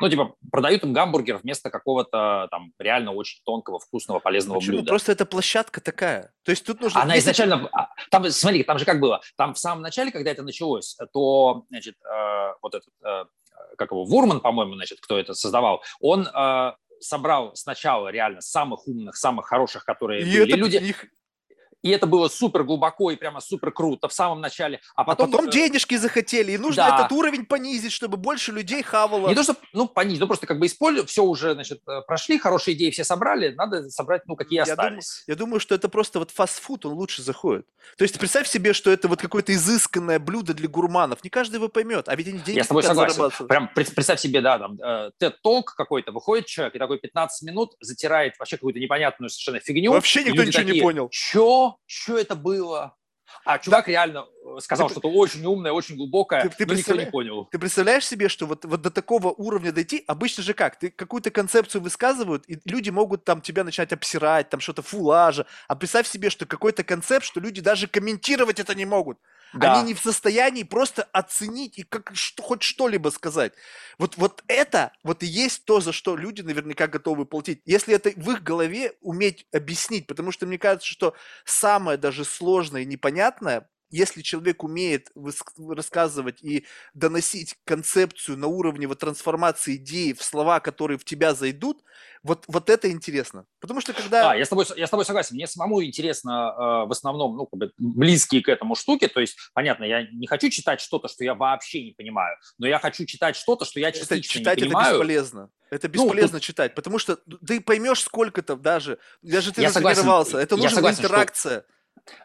ну, 0.00 0.08
типа, 0.08 0.34
продают 0.50 0.84
им 0.84 0.92
гамбургер 0.92 1.38
вместо 1.38 1.70
какого-то 1.70 2.48
там 2.50 2.72
реально 2.78 3.12
очень 3.12 3.40
тонкого, 3.44 3.78
вкусного, 3.78 4.20
полезного 4.20 4.58
Почему? 4.58 4.78
блюда. 4.78 4.88
Просто 4.90 5.12
эта 5.12 5.26
площадка 5.26 5.80
такая. 5.80 6.32
То 6.44 6.50
есть 6.50 6.64
тут 6.64 6.80
нужно... 6.80 7.02
Она 7.02 7.18
изначально, 7.18 7.68
а, 7.72 7.88
там, 8.10 8.28
смотри, 8.30 8.62
там 8.62 8.78
же 8.78 8.84
как 8.84 9.00
было, 9.00 9.20
там 9.36 9.54
в 9.54 9.58
самом 9.58 9.82
начале, 9.82 10.10
когда 10.10 10.30
это 10.30 10.42
началось, 10.42 10.96
то, 11.12 11.64
значит, 11.68 11.94
э, 12.04 12.52
вот 12.62 12.74
этот, 12.74 12.88
э, 13.04 13.24
как 13.78 13.90
его, 13.90 14.04
Вурман, 14.04 14.40
по-моему, 14.40 14.74
значит, 14.74 15.00
кто 15.00 15.18
это 15.18 15.34
создавал, 15.34 15.82
он 16.00 16.26
э, 16.26 16.72
собрал 17.00 17.54
сначала 17.54 18.08
реально 18.08 18.40
самых 18.40 18.86
умных, 18.88 19.16
самых 19.16 19.46
хороших, 19.46 19.84
которые 19.84 20.22
И 20.22 20.24
были 20.24 20.48
это 20.48 20.56
люди, 20.56 20.76
их- 20.76 21.06
и 21.86 21.90
это 21.90 22.06
было 22.06 22.28
супер 22.28 22.64
глубоко 22.64 23.10
и 23.12 23.16
прямо 23.16 23.40
супер 23.40 23.70
круто 23.70 24.08
в 24.08 24.12
самом 24.12 24.40
начале, 24.40 24.80
а 24.96 25.02
А 25.02 25.04
потом... 25.04 25.30
потом 25.30 25.48
э, 25.48 25.52
денежки 25.52 25.96
захотели, 25.96 26.52
и 26.52 26.58
нужно 26.58 26.82
да. 26.88 26.96
этот 26.98 27.12
уровень 27.12 27.46
понизить, 27.46 27.92
чтобы 27.92 28.16
больше 28.16 28.50
людей 28.50 28.82
хавало. 28.82 29.28
Не 29.28 29.34
то, 29.34 29.42
что, 29.44 29.56
ну, 29.72 29.86
понизить, 29.86 30.20
ну, 30.20 30.26
просто 30.26 30.46
как 30.46 30.58
бы 30.58 30.66
использовать, 30.66 31.08
все 31.08 31.22
уже, 31.22 31.54
значит, 31.54 31.80
э, 31.88 32.00
прошли, 32.06 32.38
хорошие 32.38 32.76
идеи 32.76 32.90
все 32.90 33.04
собрали, 33.04 33.54
надо 33.54 33.88
собрать, 33.90 34.22
ну, 34.26 34.34
какие 34.34 34.56
Я 34.56 34.62
остались. 34.64 35.22
Я 35.28 35.36
думаю, 35.36 35.60
что 35.60 35.74
это 35.74 35.88
просто 35.88 36.18
вот 36.18 36.32
фастфуд, 36.32 36.86
он 36.86 36.94
лучше 36.94 37.22
заходит. 37.22 37.66
То 37.96 38.02
есть 38.02 38.18
представь 38.18 38.48
себе, 38.48 38.72
что 38.72 38.90
это 38.90 39.06
вот 39.06 39.20
какое-то 39.20 39.52
изысканное 39.52 40.18
блюдо 40.18 40.54
для 40.54 40.68
гурманов. 40.68 41.22
Не 41.22 41.30
каждый 41.30 41.56
его 41.56 41.68
поймет, 41.68 42.08
а 42.08 42.16
ведь 42.16 42.26
они 42.28 42.38
деньги 42.38 42.58
Я 42.58 42.64
с 42.64 42.68
тобой 42.68 42.82
согласен. 42.82 43.46
Прям 43.46 43.68
пред- 43.74 43.94
представь 43.94 44.20
себе, 44.20 44.40
да, 44.40 44.58
там, 44.58 44.78
э, 44.80 45.10
TED-толк 45.20 45.74
какой-то, 45.76 46.10
выходит 46.12 46.46
человек 46.46 46.74
и 46.74 46.78
такой 46.78 46.98
15 46.98 47.42
минут 47.48 47.74
затирает 47.80 48.34
вообще 48.38 48.56
какую-то 48.56 48.80
непонятную 48.80 49.30
совершенно 49.30 49.60
фигню. 49.60 49.92
Вообще 49.92 50.24
никто 50.24 50.42
ничего 50.42 50.62
не 50.62 50.68
такие, 50.68 50.82
понял. 50.82 51.08
Чё? 51.10 51.75
Чё 51.86 52.16
это 52.16 52.34
было? 52.34 52.96
А 53.44 53.58
чувак 53.58 53.88
реально 53.88 54.24
э, 54.44 54.60
сказал 54.60 54.88
что-то 54.88 55.08
очень 55.08 55.44
умное, 55.44 55.72
очень 55.72 55.96
глубокое, 55.96 56.42
Ты- 56.42 56.50
ты 56.50 56.66
но 56.66 56.74
никто 56.74 56.94
не 56.94 57.06
понял. 57.06 57.48
Ты 57.50 57.58
представляешь 57.58 58.06
себе, 58.06 58.28
что 58.28 58.46
вот, 58.46 58.64
вот 58.64 58.82
до 58.82 58.90
такого 58.90 59.28
уровня 59.32 59.72
дойти, 59.72 60.04
обычно 60.06 60.44
же 60.44 60.54
как? 60.54 60.78
Ты 60.78 60.90
какую-то 60.90 61.30
концепцию 61.32 61.82
высказывают, 61.82 62.44
и 62.48 62.60
люди 62.64 62.90
могут 62.90 63.24
там 63.24 63.40
тебя 63.40 63.64
начать 63.64 63.92
обсирать, 63.92 64.48
там 64.48 64.60
что-то 64.60 64.82
фулажа. 64.82 65.46
А 65.66 65.74
представь 65.74 66.06
себе, 66.06 66.30
что 66.30 66.46
какой-то 66.46 66.84
концепт, 66.84 67.24
что 67.26 67.40
люди 67.40 67.60
даже 67.60 67.88
комментировать 67.88 68.60
это 68.60 68.74
не 68.76 68.86
могут. 68.86 69.18
Да. 69.52 69.80
Они 69.80 69.88
не 69.88 69.94
в 69.94 70.00
состоянии 70.00 70.64
просто 70.64 71.02
оценить 71.12 71.78
и 71.78 71.82
как 71.82 72.10
что, 72.14 72.42
хоть 72.42 72.62
что-либо 72.62 73.08
сказать. 73.08 73.54
Вот, 73.98 74.16
вот 74.16 74.44
это 74.48 74.92
вот 75.02 75.22
и 75.22 75.26
есть 75.26 75.64
то, 75.64 75.80
за 75.80 75.92
что 75.92 76.16
люди 76.16 76.42
наверняка 76.42 76.86
готовы 76.88 77.24
платить. 77.26 77.62
Если 77.64 77.94
это 77.94 78.10
в 78.16 78.30
их 78.32 78.42
голове 78.42 78.92
уметь 79.00 79.46
объяснить, 79.52 80.06
потому 80.06 80.30
что 80.32 80.46
мне 80.46 80.58
кажется, 80.58 80.86
что 80.88 81.14
самое 81.44 81.96
даже 81.98 82.24
сложное 82.24 82.82
и 82.82 82.86
непонятное, 82.86 83.68
если 83.90 84.22
человек 84.22 84.64
умеет 84.64 85.10
рассказывать 85.68 86.42
и 86.42 86.66
доносить 86.94 87.56
концепцию 87.64 88.38
на 88.38 88.46
уровне 88.46 88.86
вот 88.86 88.98
трансформации 88.98 89.76
идеи 89.76 90.12
в 90.12 90.22
слова, 90.22 90.60
которые 90.60 90.98
в 90.98 91.04
тебя 91.04 91.34
зайдут, 91.34 91.82
вот, 92.22 92.44
вот 92.48 92.68
это 92.70 92.90
интересно. 92.90 93.46
Потому 93.60 93.80
что 93.80 93.92
когда... 93.92 94.22
Да, 94.30 94.34
я 94.34 94.44
с, 94.44 94.48
тобой, 94.48 94.66
я 94.76 94.86
с 94.86 94.90
тобой 94.90 95.04
согласен. 95.04 95.36
Мне 95.36 95.46
самому 95.46 95.84
интересно 95.84 96.52
э, 96.84 96.88
в 96.88 96.90
основном, 96.90 97.36
ну, 97.36 97.46
как 97.46 97.58
бы 97.58 97.72
близкие 97.78 98.42
к 98.42 98.48
этому 98.48 98.74
штуки. 98.74 99.06
То 99.06 99.20
есть, 99.20 99.36
понятно, 99.54 99.84
я 99.84 100.02
не 100.10 100.26
хочу 100.26 100.48
читать 100.50 100.80
что-то, 100.80 101.06
что 101.08 101.22
я 101.24 101.34
вообще 101.34 101.84
не 101.84 101.92
понимаю, 101.92 102.36
но 102.58 102.66
я 102.66 102.78
хочу 102.80 103.04
читать 103.06 103.36
что-то, 103.36 103.64
что 103.64 103.78
я 103.78 103.90
это, 103.90 103.98
частично 104.00 104.40
читать 104.40 104.56
не 104.58 104.62
это 104.64 104.70
понимаю. 104.72 104.94
бесполезно. 104.94 105.50
Это 105.70 105.88
Ну, 105.88 105.92
бесполезно 105.94 106.40
читать, 106.40 106.74
потому 106.74 106.98
что 106.98 107.16
ты 107.46 107.60
поймешь 107.60 108.00
сколько-то 108.00 108.56
даже, 108.56 108.98
даже 109.22 109.52
ты 109.52 109.62
Я 109.62 109.68
натренировался. 109.68 110.38
Это 110.38 110.56
нужна 110.56 110.70
согласен, 110.70 110.98
что- 110.98 111.06
интеракция. 111.06 111.64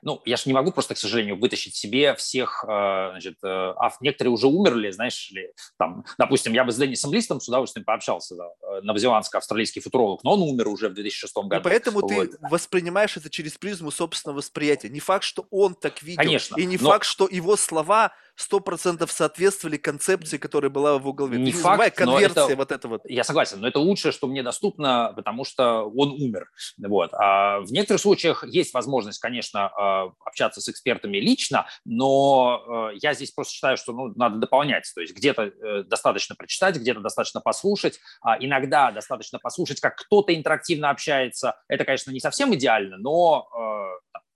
Ну, 0.04 0.22
я 0.26 0.38
же 0.38 0.44
не 0.46 0.54
могу 0.54 0.72
просто, 0.72 0.94
к 0.96 0.98
сожалению, 0.98 1.40
вытащить 1.40 1.76
себе 1.76 2.14
всех, 2.16 2.64
э, 2.68 2.68
значит, 3.12 3.36
а 3.44 3.90
некоторые 4.02 4.32
уже 4.32 4.48
умерли, 4.48 4.92
знаешь 4.92 5.30
ли, 5.32 5.52
там, 5.78 6.06
допустим, 6.18 6.54
я 6.54 6.64
бы 6.64 6.72
с 6.72 6.78
Деннисом 6.78 7.12
Листом 7.14 7.40
с 7.42 7.48
удовольствием 7.48 7.86
пообщался, 7.86 8.36
да, 8.36 8.46
э, 8.78 8.82
новозеландско-австралийский 8.82 9.80
футуролог, 9.82 10.24
но 10.24 10.34
он 10.34 10.42
умер 10.42 10.68
уже 10.68 10.90
в 10.90 10.94
2006 10.94 11.46
И 11.46 11.50
году. 11.50 11.64
поэтому 11.64 12.02
ты 12.08 12.16
Вот. 12.16 12.30
воспринимаешь 12.42 13.18
это 13.18 13.30
через 13.30 13.58
призму 13.58 13.92
собственного 13.92 14.38
восприятия. 14.38 14.90
Не 14.90 15.00
факт, 15.00 15.24
что 15.24 15.46
он 15.52 15.76
так 15.76 16.02
видел. 16.04 16.22
Конечно, 16.24 16.56
И 16.60 16.66
не 16.66 16.78
но- 16.78 16.90
факт, 16.90 17.06
что 17.06 17.28
его 17.30 17.56
слова 17.56 18.12
100% 18.42 19.10
соответствовали 19.12 19.78
концепции, 19.78 20.38
которая 20.38 20.70
была 20.70 20.98
в 20.98 21.14
голове. 21.14 21.40
Не 21.40 21.52
Ты 21.52 21.58
факт, 21.60 22.00
но 22.00 22.06
конверсия, 22.14 22.42
это- 22.42 22.56
вот 22.56 22.72
это 22.72 22.88
вот. 22.88 23.02
Я 23.06 23.24
согласен, 23.24 23.60
но 23.60 23.68
это 23.68 23.80
лучшее, 23.80 24.12
что 24.12 24.28
мне 24.28 24.44
доступно, 24.44 25.14
потому 25.16 25.46
что 25.46 25.84
он 25.84 26.12
умер. 26.12 26.50
Вот. 26.78 27.12
А 27.14 27.60
в 27.60 27.72
некоторых 27.72 28.02
случаях 28.02 28.44
есть 28.46 28.74
возможность, 28.74 29.20
конечно, 29.20 29.72
э, 29.78 30.12
общаться 30.26 30.62
с 30.62 30.70
экспертами 30.70 31.18
лично, 31.18 31.68
но 31.86 32.90
э, 32.94 32.98
я 33.02 33.14
здесь 33.14 33.32
просто 33.32 33.54
считаю, 33.54 33.78
что 33.78 33.94
ну, 33.94 34.14
надо 34.16 34.38
дополнять. 34.38 34.92
То 34.94 35.02
есть 35.02 35.16
где-то 35.16 35.44
э, 35.44 35.84
достаточно 35.84 36.36
прочитать, 36.36 36.76
где-то 36.78 37.00
достаточно 37.00 37.42
послушать, 37.42 38.00
а 38.22 38.38
иногда 38.40 38.92
достаточно 38.92 39.40
послушать, 39.40 39.80
как 39.80 39.96
кто-то 39.96 40.36
интерактивно 40.36 40.90
общается. 40.90 41.56
Это, 41.68 41.86
конечно, 41.86 42.12
не 42.12 42.20
совсем 42.20 42.54
идеально, 42.56 42.98
но 42.98 43.48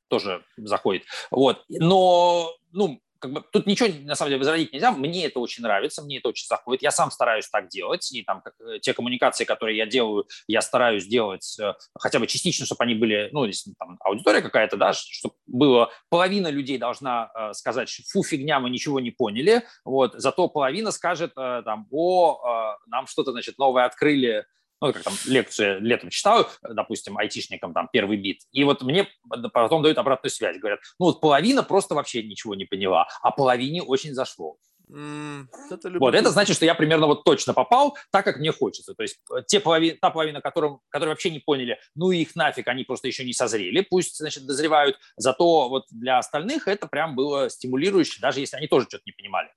тоже 0.08 0.44
заходит. 0.58 1.04
Вот. 1.32 1.64
Но, 1.70 2.54
ну, 2.72 3.02
как 3.26 3.34
бы 3.34 3.44
тут 3.52 3.66
ничего 3.66 3.90
на 4.04 4.14
самом 4.14 4.30
деле 4.30 4.40
возразить 4.40 4.72
нельзя. 4.72 4.92
Мне 4.92 5.26
это 5.26 5.40
очень 5.40 5.64
нравится, 5.64 6.04
мне 6.04 6.20
это 6.20 6.30
очень 6.30 6.46
заходит. 6.46 6.84
Я 6.84 6.92
сам 6.92 7.10
стараюсь 7.10 7.50
так 7.50 7.70
делать, 7.70 8.12
и 8.12 8.22
там 8.22 8.42
как, 8.42 8.54
э, 8.60 8.80
те 8.80 8.94
коммуникации, 8.94 9.46
которые 9.46 9.78
я 9.78 9.88
делаю, 9.88 10.28
я 10.48 10.62
стараюсь 10.62 11.08
делать 11.08 11.58
э, 11.60 11.74
хотя 11.98 12.20
бы 12.20 12.28
частично, 12.28 12.68
чтобы 12.68 12.84
они 12.84 12.94
были, 12.94 13.30
ну, 13.32 13.46
если 13.46 13.74
там 13.80 13.98
аудитория 14.02 14.42
какая-то, 14.42 14.78
да, 14.78 14.94
чтобы 14.94 15.34
было 15.48 15.90
половина 16.10 16.50
людей 16.50 16.78
должна 16.78 17.32
э, 17.34 17.54
сказать, 17.54 17.90
фу, 18.12 18.24
фигня, 18.24 18.60
мы 18.60 18.70
ничего 18.70 19.00
не 19.00 19.10
поняли, 19.10 19.64
вот, 19.84 20.14
зато 20.16 20.48
половина 20.48 20.92
скажет 20.92 21.32
э, 21.36 21.62
там, 21.66 21.88
о, 21.90 22.76
э, 22.76 22.90
нам 22.90 23.08
что-то, 23.08 23.32
значит, 23.32 23.58
новое 23.58 23.86
открыли, 23.86 24.46
ну, 24.82 24.94
как 24.94 25.04
там 25.04 25.14
лекцию 25.26 25.82
летом 25.82 26.10
читаю, 26.10 26.48
допустим, 26.62 27.18
айтишникам 27.18 27.74
там 27.74 27.90
первый 27.92 28.18
бит, 28.18 28.42
и 28.52 28.64
вот 28.64 28.82
мне 28.82 29.08
потом 29.54 29.82
дают 29.82 29.98
обратную 29.98 30.32
связь, 30.32 30.58
говорят, 30.58 30.80
ну 31.00 31.08
вот 31.08 31.22
половина 31.22 31.64
просто 31.64 31.96
вообще 31.96 32.24
ничего 32.24 32.56
не 32.56 32.66
поняла, 32.66 33.08
а 33.22 33.32
половине 33.32 33.82
очень 33.82 34.14
зашло. 34.14 34.58
Это 34.88 35.90
Вот, 36.00 36.14
это 36.14 36.30
значит, 36.30 36.56
что 36.56 36.66
я 36.66 36.76
примерно 36.76 37.08
вот 37.08 37.24
точно 37.24 37.54
попал 37.54 37.98
так, 38.12 38.24
как 38.24 38.38
мне 38.38 38.52
хочется. 38.52 38.94
То 38.94 39.02
есть 39.02 39.18
э, 39.32 39.42
те 39.48 39.60
полови, 39.60 39.92
та 39.92 40.12
половина, 40.12 40.42
которым, 40.42 40.80
которые 40.90 41.14
вообще 41.14 41.32
не 41.32 41.40
поняли, 41.40 41.80
ну 41.96 42.12
их 42.12 42.36
нафиг, 42.36 42.68
они 42.68 42.84
просто 42.84 43.08
еще 43.08 43.26
не 43.26 43.34
созрели, 43.34 43.82
пусть, 43.82 44.18
значит, 44.18 44.46
дозревают. 44.46 45.00
Зато 45.18 45.70
вот 45.70 45.86
для 45.90 46.20
остальных 46.20 46.68
это 46.68 46.88
прям 46.88 47.16
было 47.16 47.50
стимулирующе, 47.50 48.22
даже 48.22 48.40
если 48.42 48.58
они 48.58 48.68
тоже 48.68 48.86
что-то 48.88 49.04
не 49.06 49.12
понимали. 49.12 49.50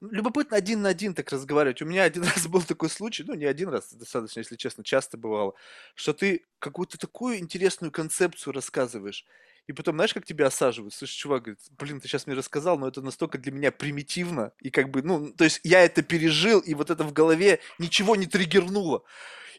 Любопытно 0.00 0.56
один 0.56 0.82
на 0.82 0.90
один 0.90 1.14
так 1.14 1.30
разговаривать. 1.32 1.82
У 1.82 1.86
меня 1.86 2.04
один 2.04 2.22
раз 2.24 2.46
был 2.48 2.62
такой 2.62 2.90
случай, 2.90 3.24
ну 3.26 3.34
не 3.34 3.44
один 3.44 3.68
раз, 3.68 3.92
достаточно, 3.92 4.40
если 4.40 4.56
честно, 4.56 4.84
часто 4.84 5.16
бывало, 5.18 5.54
что 5.94 6.12
ты 6.12 6.46
какую-то 6.58 6.98
такую 6.98 7.38
интересную 7.38 7.92
концепцию 7.92 8.54
рассказываешь, 8.54 9.24
и 9.68 9.72
потом, 9.74 9.96
знаешь, 9.96 10.14
как 10.14 10.24
тебя 10.24 10.46
осаживают? 10.46 10.94
Слушай, 10.94 11.16
чувак, 11.16 11.42
говорит, 11.42 11.60
блин, 11.78 12.00
ты 12.00 12.08
сейчас 12.08 12.26
мне 12.26 12.34
рассказал, 12.34 12.78
но 12.78 12.88
это 12.88 13.02
настолько 13.02 13.36
для 13.36 13.52
меня 13.52 13.70
примитивно, 13.70 14.52
и 14.60 14.70
как 14.70 14.90
бы, 14.90 15.02
ну, 15.02 15.30
то 15.30 15.44
есть 15.44 15.60
я 15.62 15.84
это 15.84 16.02
пережил, 16.02 16.60
и 16.60 16.74
вот 16.74 16.90
это 16.90 17.04
в 17.04 17.12
голове 17.12 17.60
ничего 17.78 18.16
не 18.16 18.26
триггернуло. 18.26 19.04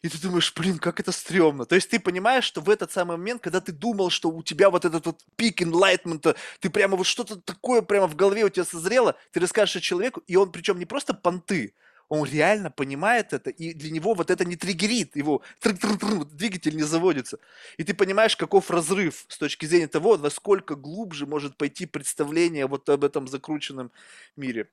И 0.02 0.08
ты 0.08 0.18
думаешь, 0.18 0.52
блин, 0.56 0.78
как 0.78 0.98
это 0.98 1.12
стрёмно. 1.12 1.66
То 1.66 1.74
есть 1.74 1.90
ты 1.90 2.00
понимаешь, 2.00 2.44
что 2.44 2.60
в 2.60 2.70
этот 2.70 2.90
самый 2.90 3.18
момент, 3.18 3.42
когда 3.42 3.60
ты 3.60 3.70
думал, 3.70 4.10
что 4.10 4.30
у 4.30 4.42
тебя 4.42 4.70
вот 4.70 4.84
этот 4.84 5.06
вот 5.06 5.20
пик 5.36 5.62
enlightenment, 5.62 6.36
ты 6.58 6.70
прямо 6.70 6.96
вот 6.96 7.06
что-то 7.06 7.36
такое 7.36 7.82
прямо 7.82 8.08
в 8.08 8.16
голове 8.16 8.44
у 8.44 8.48
тебя 8.48 8.64
созрело, 8.64 9.14
ты 9.30 9.40
расскажешь 9.40 9.82
человеку, 9.82 10.22
и 10.26 10.36
он 10.36 10.50
причем 10.50 10.78
не 10.78 10.86
просто 10.86 11.14
понты, 11.14 11.74
он 12.10 12.28
реально 12.28 12.70
понимает 12.72 13.32
это, 13.32 13.50
и 13.50 13.72
для 13.72 13.90
него 13.90 14.14
вот 14.14 14.30
это 14.30 14.44
не 14.44 14.56
триггерит, 14.56 15.14
его 15.14 15.42
двигатель 15.62 16.76
не 16.76 16.82
заводится. 16.82 17.38
И 17.78 17.84
ты 17.84 17.94
понимаешь, 17.94 18.36
каков 18.36 18.68
разрыв 18.70 19.24
с 19.28 19.38
точки 19.38 19.64
зрения 19.64 19.86
того, 19.86 20.16
насколько 20.16 20.74
глубже 20.74 21.26
может 21.26 21.56
пойти 21.56 21.86
представление 21.86 22.66
вот 22.66 22.88
об 22.88 23.04
этом 23.04 23.28
закрученном 23.28 23.92
мире. 24.36 24.68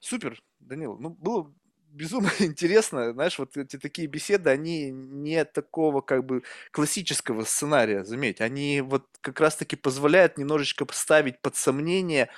Супер, 0.00 0.42
Данил. 0.58 0.96
Ну, 0.98 1.10
было 1.10 1.52
безумно 1.90 2.30
интересно, 2.38 3.12
знаешь, 3.12 3.38
вот 3.38 3.58
эти 3.58 3.78
такие 3.78 4.08
беседы, 4.08 4.48
они 4.48 4.90
не 4.90 5.44
такого 5.44 6.00
как 6.00 6.24
бы 6.24 6.44
классического 6.70 7.44
сценария, 7.44 8.04
заметь, 8.04 8.40
они 8.40 8.80
вот 8.80 9.04
как 9.20 9.38
раз-таки 9.38 9.76
позволяют 9.76 10.38
немножечко 10.38 10.86
ставить 10.92 11.40
под 11.40 11.56
сомнение 11.56 12.30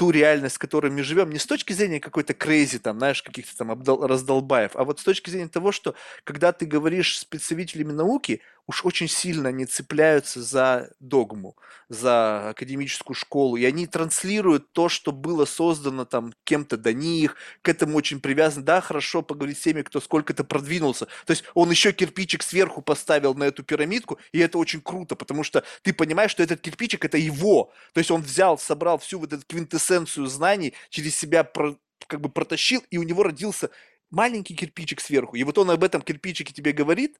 ту 0.00 0.10
реальность, 0.10 0.56
в 0.56 0.58
которой 0.58 0.90
мы 0.90 1.02
живем, 1.02 1.28
не 1.28 1.38
с 1.38 1.44
точки 1.44 1.74
зрения 1.74 2.00
какой-то 2.00 2.32
крейзи, 2.32 2.78
там, 2.78 2.96
знаешь, 2.96 3.22
каких-то 3.22 3.54
там 3.54 3.82
раздолбаев, 3.84 4.70
а 4.74 4.84
вот 4.84 4.98
с 4.98 5.04
точки 5.04 5.28
зрения 5.28 5.48
того, 5.48 5.72
что 5.72 5.94
когда 6.24 6.52
ты 6.52 6.64
говоришь 6.64 7.18
с 7.18 7.26
представителями 7.26 7.92
науки, 7.92 8.40
уж 8.70 8.84
очень 8.84 9.08
сильно 9.08 9.48
не 9.48 9.66
цепляются 9.66 10.40
за 10.40 10.92
догму, 11.00 11.56
за 11.88 12.50
академическую 12.50 13.16
школу, 13.16 13.56
и 13.56 13.64
они 13.64 13.88
транслируют 13.88 14.72
то, 14.72 14.88
что 14.88 15.10
было 15.10 15.44
создано 15.44 16.04
там 16.04 16.32
кем-то 16.44 16.76
до 16.76 16.92
них, 16.92 17.34
к 17.62 17.68
этому 17.68 17.96
очень 17.96 18.20
привязан. 18.20 18.64
Да, 18.64 18.80
хорошо 18.80 19.22
поговорить 19.22 19.58
с 19.58 19.62
теми, 19.62 19.82
кто 19.82 20.00
сколько-то 20.00 20.44
продвинулся. 20.44 21.06
То 21.26 21.32
есть 21.32 21.42
он 21.54 21.68
еще 21.68 21.90
кирпичик 21.92 22.44
сверху 22.44 22.80
поставил 22.80 23.34
на 23.34 23.42
эту 23.42 23.64
пирамидку, 23.64 24.20
и 24.30 24.38
это 24.38 24.56
очень 24.56 24.80
круто, 24.80 25.16
потому 25.16 25.42
что 25.42 25.64
ты 25.82 25.92
понимаешь, 25.92 26.30
что 26.30 26.44
этот 26.44 26.60
кирпичик 26.60 27.04
это 27.04 27.18
его. 27.18 27.72
То 27.92 27.98
есть 27.98 28.12
он 28.12 28.22
взял, 28.22 28.56
собрал 28.56 28.98
всю 28.98 29.18
вот 29.18 29.32
эту 29.32 29.44
квинтэссенцию 29.48 30.26
знаний, 30.26 30.74
через 30.90 31.16
себя 31.16 31.42
про, 31.42 31.76
как 32.06 32.20
бы 32.20 32.28
протащил, 32.28 32.84
и 32.88 32.98
у 32.98 33.02
него 33.02 33.24
родился 33.24 33.70
маленький 34.10 34.54
кирпичик 34.54 35.00
сверху. 35.00 35.34
И 35.34 35.42
вот 35.42 35.58
он 35.58 35.72
об 35.72 35.82
этом 35.82 36.02
кирпичике 36.02 36.52
тебе 36.52 36.70
говорит, 36.70 37.18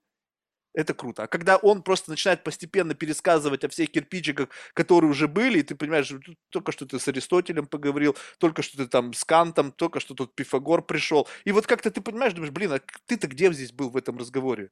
это 0.73 0.95
круто. 0.95 1.25
А 1.25 1.27
когда 1.27 1.57
он 1.57 1.83
просто 1.83 2.11
начинает 2.11 2.45
постепенно 2.45 2.95
пересказывать 2.95 3.65
о 3.65 3.69
всех 3.69 3.91
кирпичиках, 3.91 4.49
которые 4.75 5.11
уже 5.11 5.27
были, 5.27 5.59
и 5.61 5.63
ты 5.63 5.75
понимаешь, 5.75 6.13
только 6.51 6.73
что 6.73 6.87
ты 6.87 6.99
с 6.99 7.09
Аристотелем 7.09 7.67
поговорил, 7.67 8.17
только 8.39 8.63
что 8.63 8.77
ты 8.77 8.87
там 8.87 9.13
с 9.13 9.25
Кантом, 9.25 9.73
только 9.73 10.01
что 10.01 10.15
тут 10.15 10.35
Пифагор 10.35 10.83
пришел. 10.83 11.29
И 11.45 11.53
вот 11.53 11.67
как-то 11.67 11.91
ты 11.91 12.01
понимаешь, 12.01 12.35
думаешь, 12.35 12.53
блин, 12.53 12.73
а 12.73 12.81
ты-то 13.07 13.27
где 13.27 13.53
здесь 13.53 13.73
был 13.73 13.91
в 13.91 13.97
этом 13.97 14.19
разговоре? 14.19 14.71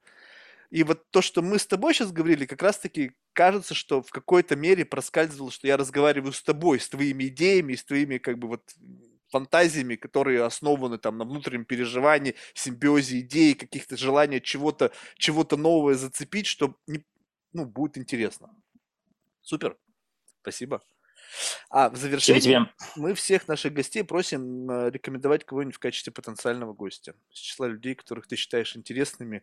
И 0.70 0.83
вот 0.83 1.11
то, 1.11 1.23
что 1.23 1.41
мы 1.41 1.59
с 1.59 1.66
тобой 1.66 1.95
сейчас 1.95 2.12
говорили, 2.12 2.45
как 2.45 2.62
раз-таки 2.62 3.12
кажется, 3.33 3.75
что 3.75 4.03
в 4.03 4.11
какой-то 4.11 4.55
мере 4.55 4.85
проскальзывало, 4.85 5.51
что 5.51 5.66
я 5.66 5.77
разговариваю 5.77 6.33
с 6.33 6.43
тобой, 6.43 6.79
с 6.79 6.89
твоими 6.89 7.25
идеями, 7.25 7.75
с 7.75 7.85
твоими 7.85 8.19
как 8.19 8.39
бы 8.39 8.49
вот 8.49 8.62
фантазиями, 9.30 9.96
которые 9.96 10.44
основаны 10.44 10.98
там 10.98 11.18
на 11.18 11.24
внутреннем 11.24 11.64
переживании, 11.64 12.34
симбиозе 12.55 13.20
идей, 13.20 13.55
каких-то 13.55 13.96
желания 13.96 14.40
чего-то 14.40 14.92
чего 15.16 15.46
новое 15.50 15.94
зацепить, 15.94 16.46
что 16.46 16.76
не, 16.86 17.05
ну, 17.52 17.66
будет 17.66 17.98
интересно. 17.98 18.50
Супер. 19.42 19.76
Спасибо. 20.42 20.82
А 21.70 21.90
в 21.90 21.96
завершение 21.96 22.40
тебе. 22.40 22.66
мы 22.96 23.14
всех 23.14 23.48
наших 23.48 23.74
гостей 23.74 24.02
просим 24.02 24.70
э, 24.70 24.90
рекомендовать 24.90 25.44
кого-нибудь 25.44 25.76
в 25.76 25.78
качестве 25.78 26.12
потенциального 26.12 26.72
гостя. 26.72 27.14
Из 27.30 27.38
числа 27.38 27.66
людей, 27.66 27.94
которых 27.94 28.26
ты 28.26 28.36
считаешь 28.36 28.76
интересными 28.76 29.42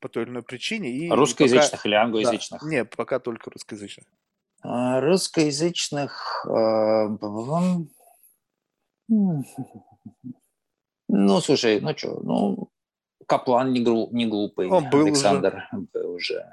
по 0.00 0.08
той 0.08 0.24
или 0.24 0.30
иной 0.30 0.42
причине. 0.42 0.90
И 0.90 1.10
русскоязычных 1.10 1.82
пока... 1.82 1.88
или 1.88 1.94
англоязычных? 1.94 2.62
Да, 2.62 2.68
нет, 2.68 2.96
пока 2.96 3.18
только 3.18 3.50
русскоязычных. 3.50 4.06
А, 4.62 5.00
русскоязычных... 5.00 6.46
Э, 6.48 7.08
ну, 9.08 9.44
слушай, 11.40 11.80
ну 11.80 11.96
что, 11.96 12.20
ну, 12.22 12.70
Каплан 13.26 13.72
не, 13.72 13.80
гру, 13.80 14.08
не 14.12 14.26
глупый. 14.26 14.68
Он 14.68 14.90
был 14.90 15.06
Александр 15.06 15.66
уже. 15.72 15.86
был 15.92 16.12
уже. 16.12 16.46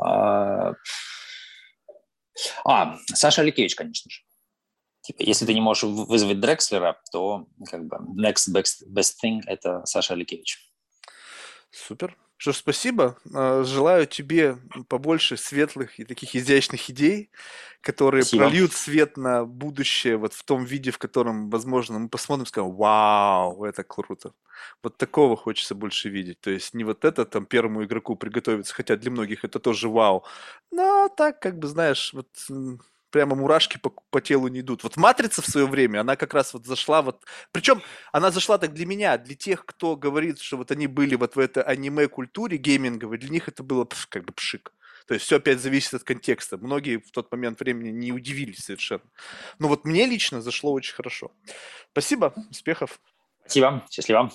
А, 0.00 0.72
а, 2.64 2.96
Саша 3.06 3.42
Аликевич, 3.42 3.74
конечно 3.74 4.10
же. 4.10 4.22
Типа, 5.02 5.22
если 5.22 5.46
ты 5.46 5.54
не 5.54 5.60
можешь 5.60 5.84
вызвать 5.84 6.40
Дрекслера, 6.40 7.00
то 7.12 7.46
как 7.66 7.86
бы 7.86 7.98
next 8.20 8.52
best, 8.52 8.88
best 8.90 9.14
thing– 9.22 9.40
это 9.46 9.84
Саша 9.84 10.14
Аликевич. 10.14 10.72
Супер. 11.70 12.16
Что 12.40 12.52
ж, 12.52 12.56
спасибо. 12.56 13.18
А, 13.34 13.64
желаю 13.64 14.06
тебе 14.06 14.58
побольше 14.88 15.36
светлых 15.36 15.98
и 15.98 16.04
таких 16.04 16.36
изящных 16.36 16.88
идей, 16.88 17.30
которые 17.80 18.22
спасибо. 18.22 18.44
прольют 18.44 18.72
свет 18.72 19.16
на 19.16 19.44
будущее 19.44 20.16
вот 20.16 20.34
в 20.34 20.44
том 20.44 20.64
виде, 20.64 20.92
в 20.92 20.98
котором, 20.98 21.50
возможно, 21.50 21.98
мы 21.98 22.08
посмотрим 22.08 22.44
и 22.44 22.46
скажем, 22.46 22.76
вау, 22.76 23.64
это 23.64 23.82
круто. 23.82 24.34
Вот 24.84 24.96
такого 24.96 25.36
хочется 25.36 25.74
больше 25.74 26.10
видеть. 26.10 26.40
То 26.40 26.50
есть 26.50 26.74
не 26.74 26.84
вот 26.84 27.04
это 27.04 27.24
там 27.24 27.44
первому 27.44 27.84
игроку 27.84 28.14
приготовиться, 28.14 28.72
хотя 28.72 28.94
для 28.96 29.10
многих 29.10 29.44
это 29.44 29.58
тоже 29.58 29.88
вау. 29.88 30.24
Но 30.70 31.08
так, 31.16 31.40
как 31.40 31.58
бы, 31.58 31.66
знаешь, 31.66 32.12
вот 32.12 32.28
прямо 33.10 33.34
мурашки 33.34 33.78
по, 33.78 33.90
по 34.10 34.20
телу 34.20 34.48
не 34.48 34.60
идут. 34.60 34.82
Вот 34.82 34.96
«Матрица» 34.96 35.42
в 35.42 35.46
свое 35.46 35.66
время, 35.66 36.00
она 36.00 36.16
как 36.16 36.34
раз 36.34 36.54
вот 36.54 36.66
зашла 36.66 37.02
вот... 37.02 37.24
Причем 37.52 37.82
она 38.12 38.30
зашла 38.30 38.58
так 38.58 38.74
для 38.74 38.86
меня, 38.86 39.18
для 39.18 39.34
тех, 39.34 39.64
кто 39.64 39.96
говорит, 39.96 40.40
что 40.40 40.56
вот 40.56 40.70
они 40.70 40.86
были 40.86 41.14
вот 41.14 41.36
в 41.36 41.38
этой 41.38 41.62
аниме-культуре 41.62 42.58
гейминговой, 42.58 43.18
для 43.18 43.30
них 43.30 43.48
это 43.48 43.62
было 43.62 43.88
как 44.08 44.24
бы 44.24 44.32
пшик. 44.32 44.72
То 45.06 45.14
есть 45.14 45.24
все 45.24 45.36
опять 45.36 45.60
зависит 45.60 45.94
от 45.94 46.04
контекста. 46.04 46.58
Многие 46.58 46.98
в 46.98 47.10
тот 47.12 47.32
момент 47.32 47.60
времени 47.60 47.90
не 47.90 48.12
удивились 48.12 48.58
совершенно. 48.58 49.04
Но 49.58 49.68
вот 49.68 49.86
мне 49.86 50.04
лично 50.04 50.42
зашло 50.42 50.72
очень 50.72 50.94
хорошо. 50.94 51.32
Спасибо, 51.92 52.34
успехов. 52.50 53.00
Спасибо, 53.40 53.86
счастливо. 53.90 54.30